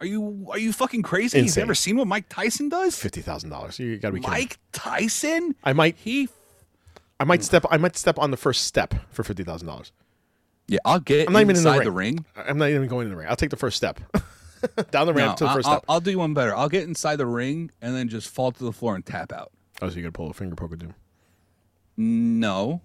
are 0.00 0.06
you 0.06 0.48
are 0.50 0.58
you 0.58 0.72
fucking 0.72 1.02
crazy? 1.02 1.38
You've 1.38 1.46
Insane. 1.46 1.62
never 1.62 1.76
seen 1.76 1.96
what 1.96 2.08
Mike 2.08 2.28
Tyson 2.28 2.68
does? 2.68 2.96
$50,000. 2.96 3.78
You 3.78 3.98
got 3.98 4.08
to 4.08 4.14
be 4.14 4.20
kidding. 4.20 4.30
Mike 4.32 4.58
Tyson? 4.72 5.54
I 5.62 5.72
might 5.72 5.96
He 5.96 6.28
I 7.20 7.24
might 7.24 7.44
step 7.44 7.64
I 7.70 7.76
might 7.76 7.96
step 7.96 8.18
on 8.18 8.30
the 8.32 8.36
first 8.36 8.64
step 8.64 8.94
for 9.10 9.22
$50,000. 9.22 9.90
yeah, 10.66 10.78
I'll 10.84 10.98
get 11.00 11.28
I'm 11.28 11.32
not 11.32 11.40
even 11.42 11.56
in 11.56 11.62
the 11.62 11.68
inside 11.68 11.78
ring. 11.78 11.84
the 11.84 11.90
ring. 11.92 12.24
I'm 12.36 12.58
not 12.58 12.68
even 12.70 12.88
going 12.88 13.06
in 13.06 13.10
the 13.10 13.16
ring. 13.16 13.28
I'll 13.28 13.36
take 13.36 13.50
the 13.50 13.56
first 13.56 13.76
step. 13.76 14.00
Down 14.90 15.06
the 15.06 15.14
ramp 15.14 15.38
No, 15.40 15.46
to 15.48 15.54
the 15.54 15.60
1st 15.60 15.64
I'll, 15.66 15.72
step. 15.72 15.84
I'll 15.88 16.00
do 16.00 16.18
one 16.18 16.34
better. 16.34 16.54
I'll 16.54 16.68
get 16.68 16.84
inside 16.84 17.16
the 17.16 17.26
ring 17.26 17.70
and 17.82 17.94
then 17.94 18.08
just 18.08 18.28
fall 18.28 18.52
to 18.52 18.64
the 18.64 18.72
floor 18.72 18.94
and 18.94 19.04
tap 19.04 19.32
out. 19.32 19.50
oh, 19.82 19.88
so 19.88 19.94
you're 19.94 20.02
going 20.02 20.12
to 20.12 20.16
pull 20.16 20.30
a 20.30 20.34
finger 20.34 20.54
poke 20.54 20.72
of 20.72 20.78
doom. 20.78 20.94
No, 21.96 22.80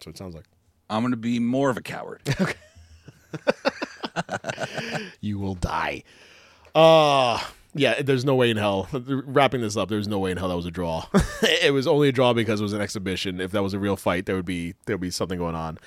So 0.00 0.10
it 0.10 0.16
sounds 0.18 0.34
like. 0.34 0.44
I'm 0.90 1.02
going 1.02 1.10
to 1.12 1.16
be 1.16 1.38
more 1.38 1.70
of 1.70 1.76
a 1.76 1.82
coward. 1.82 2.22
you 5.20 5.38
will 5.38 5.54
die. 5.54 6.02
Uh 6.74 7.40
yeah, 7.76 8.02
there's 8.02 8.24
no 8.24 8.36
way 8.36 8.50
in 8.50 8.56
hell. 8.56 8.88
Wrapping 8.92 9.60
this 9.60 9.76
up, 9.76 9.88
there's 9.88 10.06
no 10.06 10.20
way 10.20 10.30
in 10.30 10.36
hell 10.36 10.48
that 10.48 10.56
was 10.56 10.66
a 10.66 10.70
draw. 10.70 11.06
it 11.42 11.72
was 11.72 11.88
only 11.88 12.08
a 12.08 12.12
draw 12.12 12.32
because 12.32 12.60
it 12.60 12.62
was 12.62 12.72
an 12.72 12.80
exhibition. 12.80 13.40
If 13.40 13.50
that 13.50 13.64
was 13.64 13.74
a 13.74 13.80
real 13.80 13.96
fight, 13.96 14.26
there 14.26 14.36
would 14.36 14.44
be 14.44 14.74
there 14.86 14.94
would 14.96 15.00
be 15.00 15.10
something 15.10 15.38
going 15.38 15.56
on. 15.56 15.78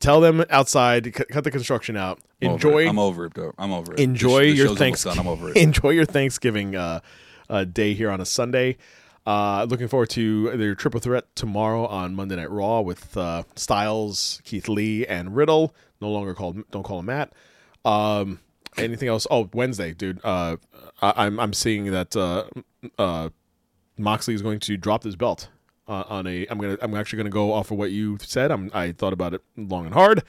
Tell 0.00 0.20
them 0.20 0.44
outside, 0.50 1.04
c- 1.06 1.10
cut 1.30 1.44
the 1.44 1.50
construction 1.50 1.96
out. 1.96 2.20
I'm 2.42 2.48
over 2.48 2.54
Enjoy 2.54 2.84
it. 2.84 2.88
I'm 2.88 2.98
over 2.98 3.24
it. 3.26 3.34
though. 3.34 3.52
I'm 3.58 3.72
over 3.72 3.94
it. 3.94 4.00
enjoy 4.00 4.40
The 4.44 4.54
sh- 4.54 4.58
the 4.58 4.64
your 4.64 4.76
Thanksgiving. 4.76 5.18
I'm 5.20 5.26
over 5.28 5.48
it. 5.50 5.56
enjoy 5.56 5.90
your 5.90 6.04
Thanksgiving 6.04 6.76
uh, 6.76 7.00
uh, 7.48 7.64
day 7.64 7.94
here 7.94 8.10
on 8.10 8.20
a 8.20 8.26
Sunday. 8.26 8.76
Uh, 9.26 9.66
looking 9.68 9.88
forward 9.88 10.08
to 10.10 10.56
their 10.56 10.74
triple 10.76 11.00
threat 11.00 11.24
tomorrow 11.34 11.86
on 11.86 12.14
Monday 12.14 12.36
Night 12.36 12.50
Raw 12.50 12.80
with 12.80 13.16
uh, 13.16 13.42
Styles, 13.56 14.40
Keith 14.44 14.68
Lee, 14.68 15.04
and 15.06 15.34
Riddle. 15.34 15.74
No 16.00 16.10
longer 16.10 16.32
called. 16.34 16.62
Don't 16.70 16.82
call 16.84 17.00
him 17.00 17.06
Matt. 17.06 17.32
Um, 17.84 18.38
anything 18.76 19.08
else? 19.08 19.26
Oh, 19.30 19.48
Wednesday, 19.52 19.94
dude. 19.94 20.20
Uh, 20.22 20.56
I, 21.02 21.26
I'm 21.26 21.40
I'm 21.40 21.52
seeing 21.52 21.90
that 21.90 22.14
uh, 22.14 22.44
uh, 22.98 23.30
Moxley 23.98 24.34
is 24.34 24.42
going 24.42 24.60
to 24.60 24.76
drop 24.76 25.02
this 25.02 25.16
belt 25.16 25.48
uh, 25.88 26.04
on 26.08 26.26
a. 26.26 26.46
I'm 26.48 26.58
gonna. 26.58 26.78
I'm 26.80 26.94
actually 26.94 27.18
gonna 27.18 27.30
go 27.30 27.52
off 27.52 27.70
of 27.70 27.78
what 27.78 27.90
you 27.90 28.18
said. 28.20 28.50
I'm. 28.50 28.70
I 28.74 28.92
thought 28.92 29.12
about 29.12 29.34
it 29.34 29.42
long 29.56 29.84
and 29.86 29.94
hard. 29.94 30.22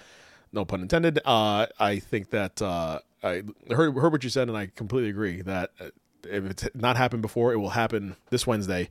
No 0.52 0.66
pun 0.66 0.82
intended. 0.82 1.20
Uh, 1.26 1.68
I 1.80 2.00
think 2.00 2.30
that 2.32 2.62
uh, 2.62 3.00
I 3.24 3.44
heard 3.70 3.96
heard 3.96 4.12
what 4.12 4.24
you 4.24 4.30
said, 4.30 4.48
and 4.48 4.58
I 4.58 4.68
completely 4.68 5.10
agree 5.10 5.42
that 5.42 5.72
uh, 5.80 5.90
if 6.30 6.46
it's 6.46 6.68
not 6.74 6.98
happened 6.98 7.22
before, 7.22 7.54
it 7.54 7.58
will 7.58 7.72
happen 7.72 8.16
this 8.30 8.46
Wednesday. 8.48 8.90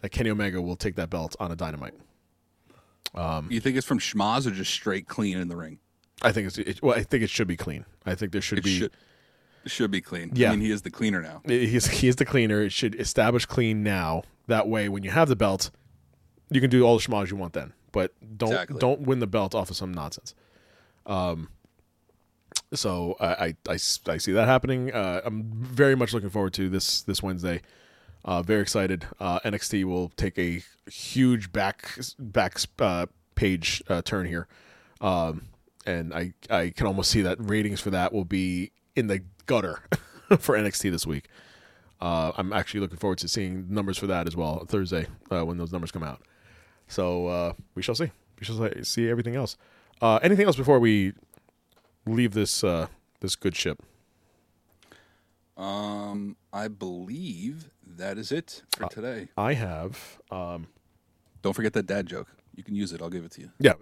That 0.00 0.10
Kenny 0.10 0.30
Omega 0.30 0.60
will 0.60 0.74
take 0.76 0.96
that 0.96 1.10
belt 1.10 1.36
on 1.38 1.52
a 1.52 1.56
Dynamite. 1.56 1.94
You 3.50 3.60
think 3.60 3.76
it's 3.76 3.86
from 3.86 3.98
schmaz 3.98 4.46
or 4.46 4.50
just 4.50 4.72
straight 4.72 5.06
clean 5.06 5.38
in 5.38 5.48
the 5.48 5.56
ring? 5.56 5.78
I 6.22 6.32
think 6.32 6.46
it's. 6.48 6.58
It, 6.58 6.82
well, 6.82 6.96
I 6.96 7.02
think 7.02 7.22
it 7.22 7.30
should 7.30 7.48
be 7.48 7.56
clean. 7.56 7.84
I 8.06 8.14
think 8.14 8.32
there 8.32 8.40
should 8.40 8.58
It 8.58 8.64
be. 8.64 8.78
should, 8.78 8.92
should 9.66 9.90
be 9.90 10.00
clean. 10.00 10.30
Yeah. 10.34 10.48
I 10.48 10.50
mean, 10.52 10.60
he 10.60 10.70
is 10.70 10.82
the 10.82 10.90
cleaner 10.90 11.20
now. 11.22 11.42
He's 11.46 11.86
he 11.86 12.08
is 12.08 12.16
the 12.16 12.24
cleaner. 12.24 12.62
It 12.62 12.72
should 12.72 12.94
establish 12.94 13.46
clean 13.46 13.82
now. 13.82 14.22
That 14.48 14.66
way, 14.68 14.88
when 14.88 15.02
you 15.04 15.10
have 15.10 15.28
the 15.28 15.36
belt, 15.36 15.70
you 16.54 16.60
can 16.60 16.70
do 16.70 16.82
all 16.84 16.96
the 16.98 17.02
schmaz 17.02 17.30
you 17.30 17.36
want 17.36 17.52
then. 17.52 17.72
But 17.92 18.12
don't 18.38 18.50
Exactly. 18.52 18.78
don't 18.78 19.02
win 19.02 19.18
the 19.20 19.26
belt 19.26 19.54
off 19.54 19.70
of 19.70 19.76
some 19.76 19.92
nonsense. 19.92 20.34
Um. 21.06 21.48
So 22.74 23.16
I 23.20 23.54
see 23.76 24.32
that 24.32 24.46
happening. 24.46 24.92
Uh, 24.92 25.20
I'm 25.24 25.44
very 25.52 25.94
much 25.94 26.12
looking 26.14 26.30
forward 26.30 26.54
to 26.54 26.68
this 26.68 27.02
this 27.02 27.22
Wednesday. 27.22 27.60
Uh, 28.24 28.40
very 28.42 28.62
excited. 28.62 29.06
Uh, 29.20 29.40
NXT 29.40 29.84
will 29.84 30.10
take 30.10 30.38
a 30.38 30.62
huge 30.90 31.52
back 31.52 31.98
back 32.18 32.58
uh, 32.78 33.06
page 33.34 33.82
uh, 33.88 34.00
turn 34.02 34.26
here, 34.26 34.46
um, 35.00 35.48
and 35.86 36.14
I 36.14 36.32
I 36.48 36.70
can 36.70 36.86
almost 36.86 37.10
see 37.10 37.20
that 37.22 37.36
ratings 37.40 37.80
for 37.80 37.90
that 37.90 38.12
will 38.12 38.24
be 38.24 38.70
in 38.96 39.08
the 39.08 39.22
gutter 39.46 39.80
for 40.38 40.56
NXT 40.56 40.90
this 40.90 41.06
week. 41.06 41.28
Uh, 42.00 42.32
I'm 42.36 42.52
actually 42.52 42.80
looking 42.80 42.98
forward 42.98 43.18
to 43.18 43.28
seeing 43.28 43.66
numbers 43.68 43.98
for 43.98 44.06
that 44.06 44.26
as 44.26 44.34
well 44.36 44.64
Thursday 44.66 45.06
uh, 45.30 45.44
when 45.44 45.58
those 45.58 45.72
numbers 45.72 45.90
come 45.92 46.02
out. 46.02 46.22
So 46.92 47.26
uh, 47.28 47.52
we 47.74 47.80
shall 47.80 47.94
see. 47.94 48.10
We 48.38 48.44
shall 48.44 48.68
see- 48.82 49.08
everything 49.08 49.34
else. 49.34 49.56
Uh, 50.02 50.18
anything 50.22 50.44
else 50.44 50.56
before 50.56 50.78
we 50.78 51.14
leave 52.04 52.34
this 52.34 52.62
uh, 52.62 52.88
this 53.20 53.34
good 53.34 53.56
ship? 53.56 53.82
Um, 55.56 56.36
I 56.52 56.68
believe 56.68 57.70
that 57.86 58.18
is 58.18 58.30
it 58.30 58.62
for 58.76 58.88
today. 58.88 59.28
I 59.38 59.54
have. 59.54 60.18
Um, 60.30 60.66
Don't 61.40 61.54
forget 61.54 61.72
that 61.72 61.86
dad 61.86 62.06
joke. 62.06 62.28
You 62.54 62.62
can 62.62 62.74
use 62.74 62.92
it. 62.92 63.00
I'll 63.00 63.10
give 63.10 63.24
it 63.24 63.30
to 63.32 63.40
you. 63.40 63.50
Yeah. 63.58 63.74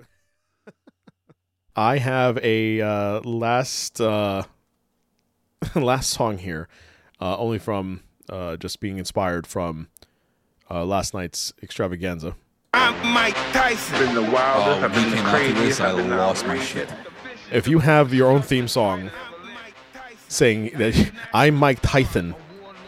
I 1.76 1.98
have 1.98 2.38
a 2.44 2.80
uh, 2.80 3.20
last 3.22 4.00
uh, 4.00 4.44
last 5.74 6.10
song 6.10 6.38
here, 6.38 6.68
uh, 7.20 7.36
only 7.38 7.58
from 7.58 8.02
uh, 8.28 8.56
just 8.56 8.78
being 8.78 8.98
inspired 8.98 9.48
from 9.48 9.88
uh, 10.70 10.84
last 10.84 11.12
night's 11.12 11.52
extravaganza. 11.60 12.36
I'm 12.72 13.12
Mike 13.12 13.34
Tyson. 13.52 13.98
Been 13.98 14.14
the 14.14 14.20
Oh, 14.20 14.32
wildest. 14.32 14.80
when 14.80 14.84
I've 14.84 14.94
been 14.94 15.04
he 15.04 15.10
the 15.10 15.16
came 15.16 15.26
out 15.26 15.38
to 15.38 15.44
this, 15.54 15.54
craziest. 15.54 15.80
I 15.80 15.90
lost 15.92 16.46
my 16.46 16.58
shit. 16.58 16.88
If 17.50 17.66
you 17.66 17.80
have 17.80 18.14
your 18.14 18.30
own 18.30 18.42
theme 18.42 18.68
song 18.68 19.10
saying 20.28 20.70
that 20.78 21.10
I'm 21.34 21.56
Mike 21.56 21.80
Tyson, 21.82 22.34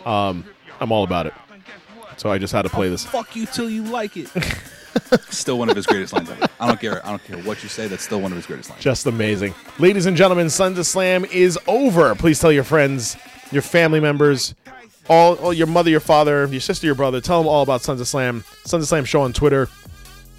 um, 0.06 0.44
I'm 0.80 0.92
all 0.92 1.02
about 1.02 1.26
it. 1.26 1.34
So 2.16 2.30
I 2.30 2.38
just 2.38 2.52
had 2.52 2.62
to 2.62 2.68
play 2.68 2.88
this. 2.88 3.04
Fuck 3.04 3.34
you 3.34 3.46
till 3.46 3.68
you 3.68 3.82
like 3.82 4.16
it. 4.16 4.28
still 5.30 5.58
one 5.58 5.68
of 5.68 5.74
his 5.74 5.86
greatest 5.86 6.12
lines 6.12 6.30
ever. 6.30 6.46
I 6.60 6.68
don't 6.68 6.78
care. 6.80 7.04
I 7.04 7.10
don't 7.10 7.24
care 7.24 7.38
what 7.38 7.62
you 7.64 7.68
say. 7.68 7.88
That's 7.88 8.04
still 8.04 8.20
one 8.20 8.30
of 8.30 8.36
his 8.36 8.46
greatest 8.46 8.70
lines. 8.70 8.82
Just 8.82 9.06
amazing. 9.06 9.54
Ladies 9.80 10.06
and 10.06 10.16
gentlemen, 10.16 10.48
Sons 10.48 10.78
of 10.78 10.86
Slam 10.86 11.24
is 11.24 11.58
over. 11.66 12.14
Please 12.14 12.38
tell 12.38 12.52
your 12.52 12.62
friends, 12.62 13.16
your 13.50 13.62
family 13.62 13.98
members, 13.98 14.54
all, 15.08 15.34
all 15.36 15.52
your 15.52 15.66
mother, 15.66 15.90
your 15.90 16.00
father, 16.00 16.46
your 16.46 16.60
sister, 16.60 16.86
your 16.86 16.94
brother. 16.94 17.20
Tell 17.20 17.40
them 17.40 17.48
all 17.48 17.62
about 17.62 17.82
Sons 17.82 18.00
of 18.00 18.08
Slam. 18.08 18.44
Sons 18.64 18.84
of 18.84 18.88
Slam 18.88 19.04
show 19.04 19.22
on 19.22 19.32
Twitter, 19.32 19.66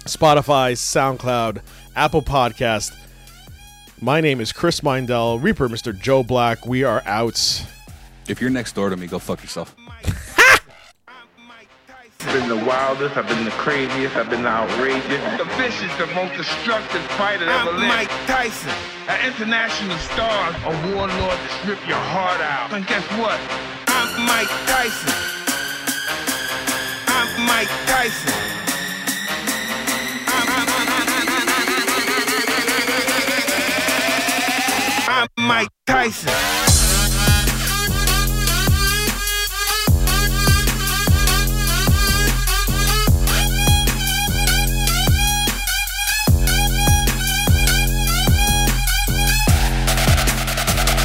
Spotify, 0.04 0.72
SoundCloud, 0.72 1.60
Apple 1.96 2.22
Podcast. 2.22 2.96
My 4.00 4.20
name 4.20 4.40
is 4.40 4.52
Chris 4.52 4.80
Mindell, 4.80 5.42
Reaper, 5.42 5.68
Mr. 5.68 5.98
Joe 5.98 6.22
Black. 6.22 6.66
We 6.66 6.84
are 6.84 7.02
out. 7.06 7.64
If 8.28 8.40
you're 8.40 8.50
next 8.50 8.74
door 8.74 8.90
to 8.90 8.96
me, 8.96 9.06
go 9.06 9.18
fuck 9.18 9.42
yourself. 9.42 9.74
I've 12.26 12.32
been 12.32 12.48
the 12.48 12.64
wildest. 12.64 13.16
I've 13.18 13.28
been 13.28 13.44
the 13.44 13.50
craziest. 13.52 14.16
I've 14.16 14.30
been 14.30 14.42
the 14.42 14.48
outrageous. 14.48 15.38
The 15.38 15.44
vicious, 15.56 15.94
the 15.98 16.06
most 16.14 16.34
destructive 16.36 17.02
fighter 17.12 17.44
ever 17.44 17.72
lived. 17.72 17.82
I'm 17.84 17.88
Mike 17.88 18.08
Tyson, 18.26 18.72
an 19.08 19.26
international 19.26 19.96
star, 19.98 20.56
a 20.64 20.94
warlord 20.94 21.38
to 21.38 21.48
strip 21.60 21.86
your 21.86 21.98
heart 21.98 22.40
out. 22.40 22.72
And 22.72 22.86
guess 22.86 23.04
what? 23.20 23.38
I'm 23.96 24.26
Mike 24.26 24.48
Tyson. 24.66 25.14
I'm 27.06 27.46
Mike 27.46 27.68
Tyson. 27.86 28.34
I'm 35.06 35.28
Mike 35.38 35.68
Tyson. 35.86 36.32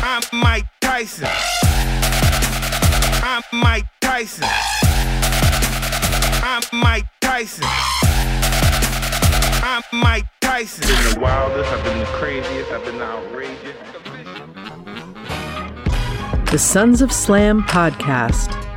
I'm 0.01 0.23
Mike 0.33 0.65
Tyson. 0.81 1.48
I'm 3.31 3.43
Mike 3.53 3.85
Tyson. 4.01 4.43
I'm 6.41 6.63
Mike 6.73 7.05
Tyson. 7.21 7.63
I'm 9.61 9.83
Mike 9.93 10.25
Tyson. 10.41 10.87
Been 10.87 11.13
the 11.13 11.19
wildest, 11.19 11.71
I've 11.71 11.83
been 11.83 11.99
the 11.99 12.05
craziest, 12.05 12.71
I've 12.71 12.83
been 12.83 12.99
outrageous. 12.99 13.77
The 16.49 16.57
Sons 16.57 17.03
of 17.03 17.11
Slam 17.11 17.61
podcast 17.61 18.68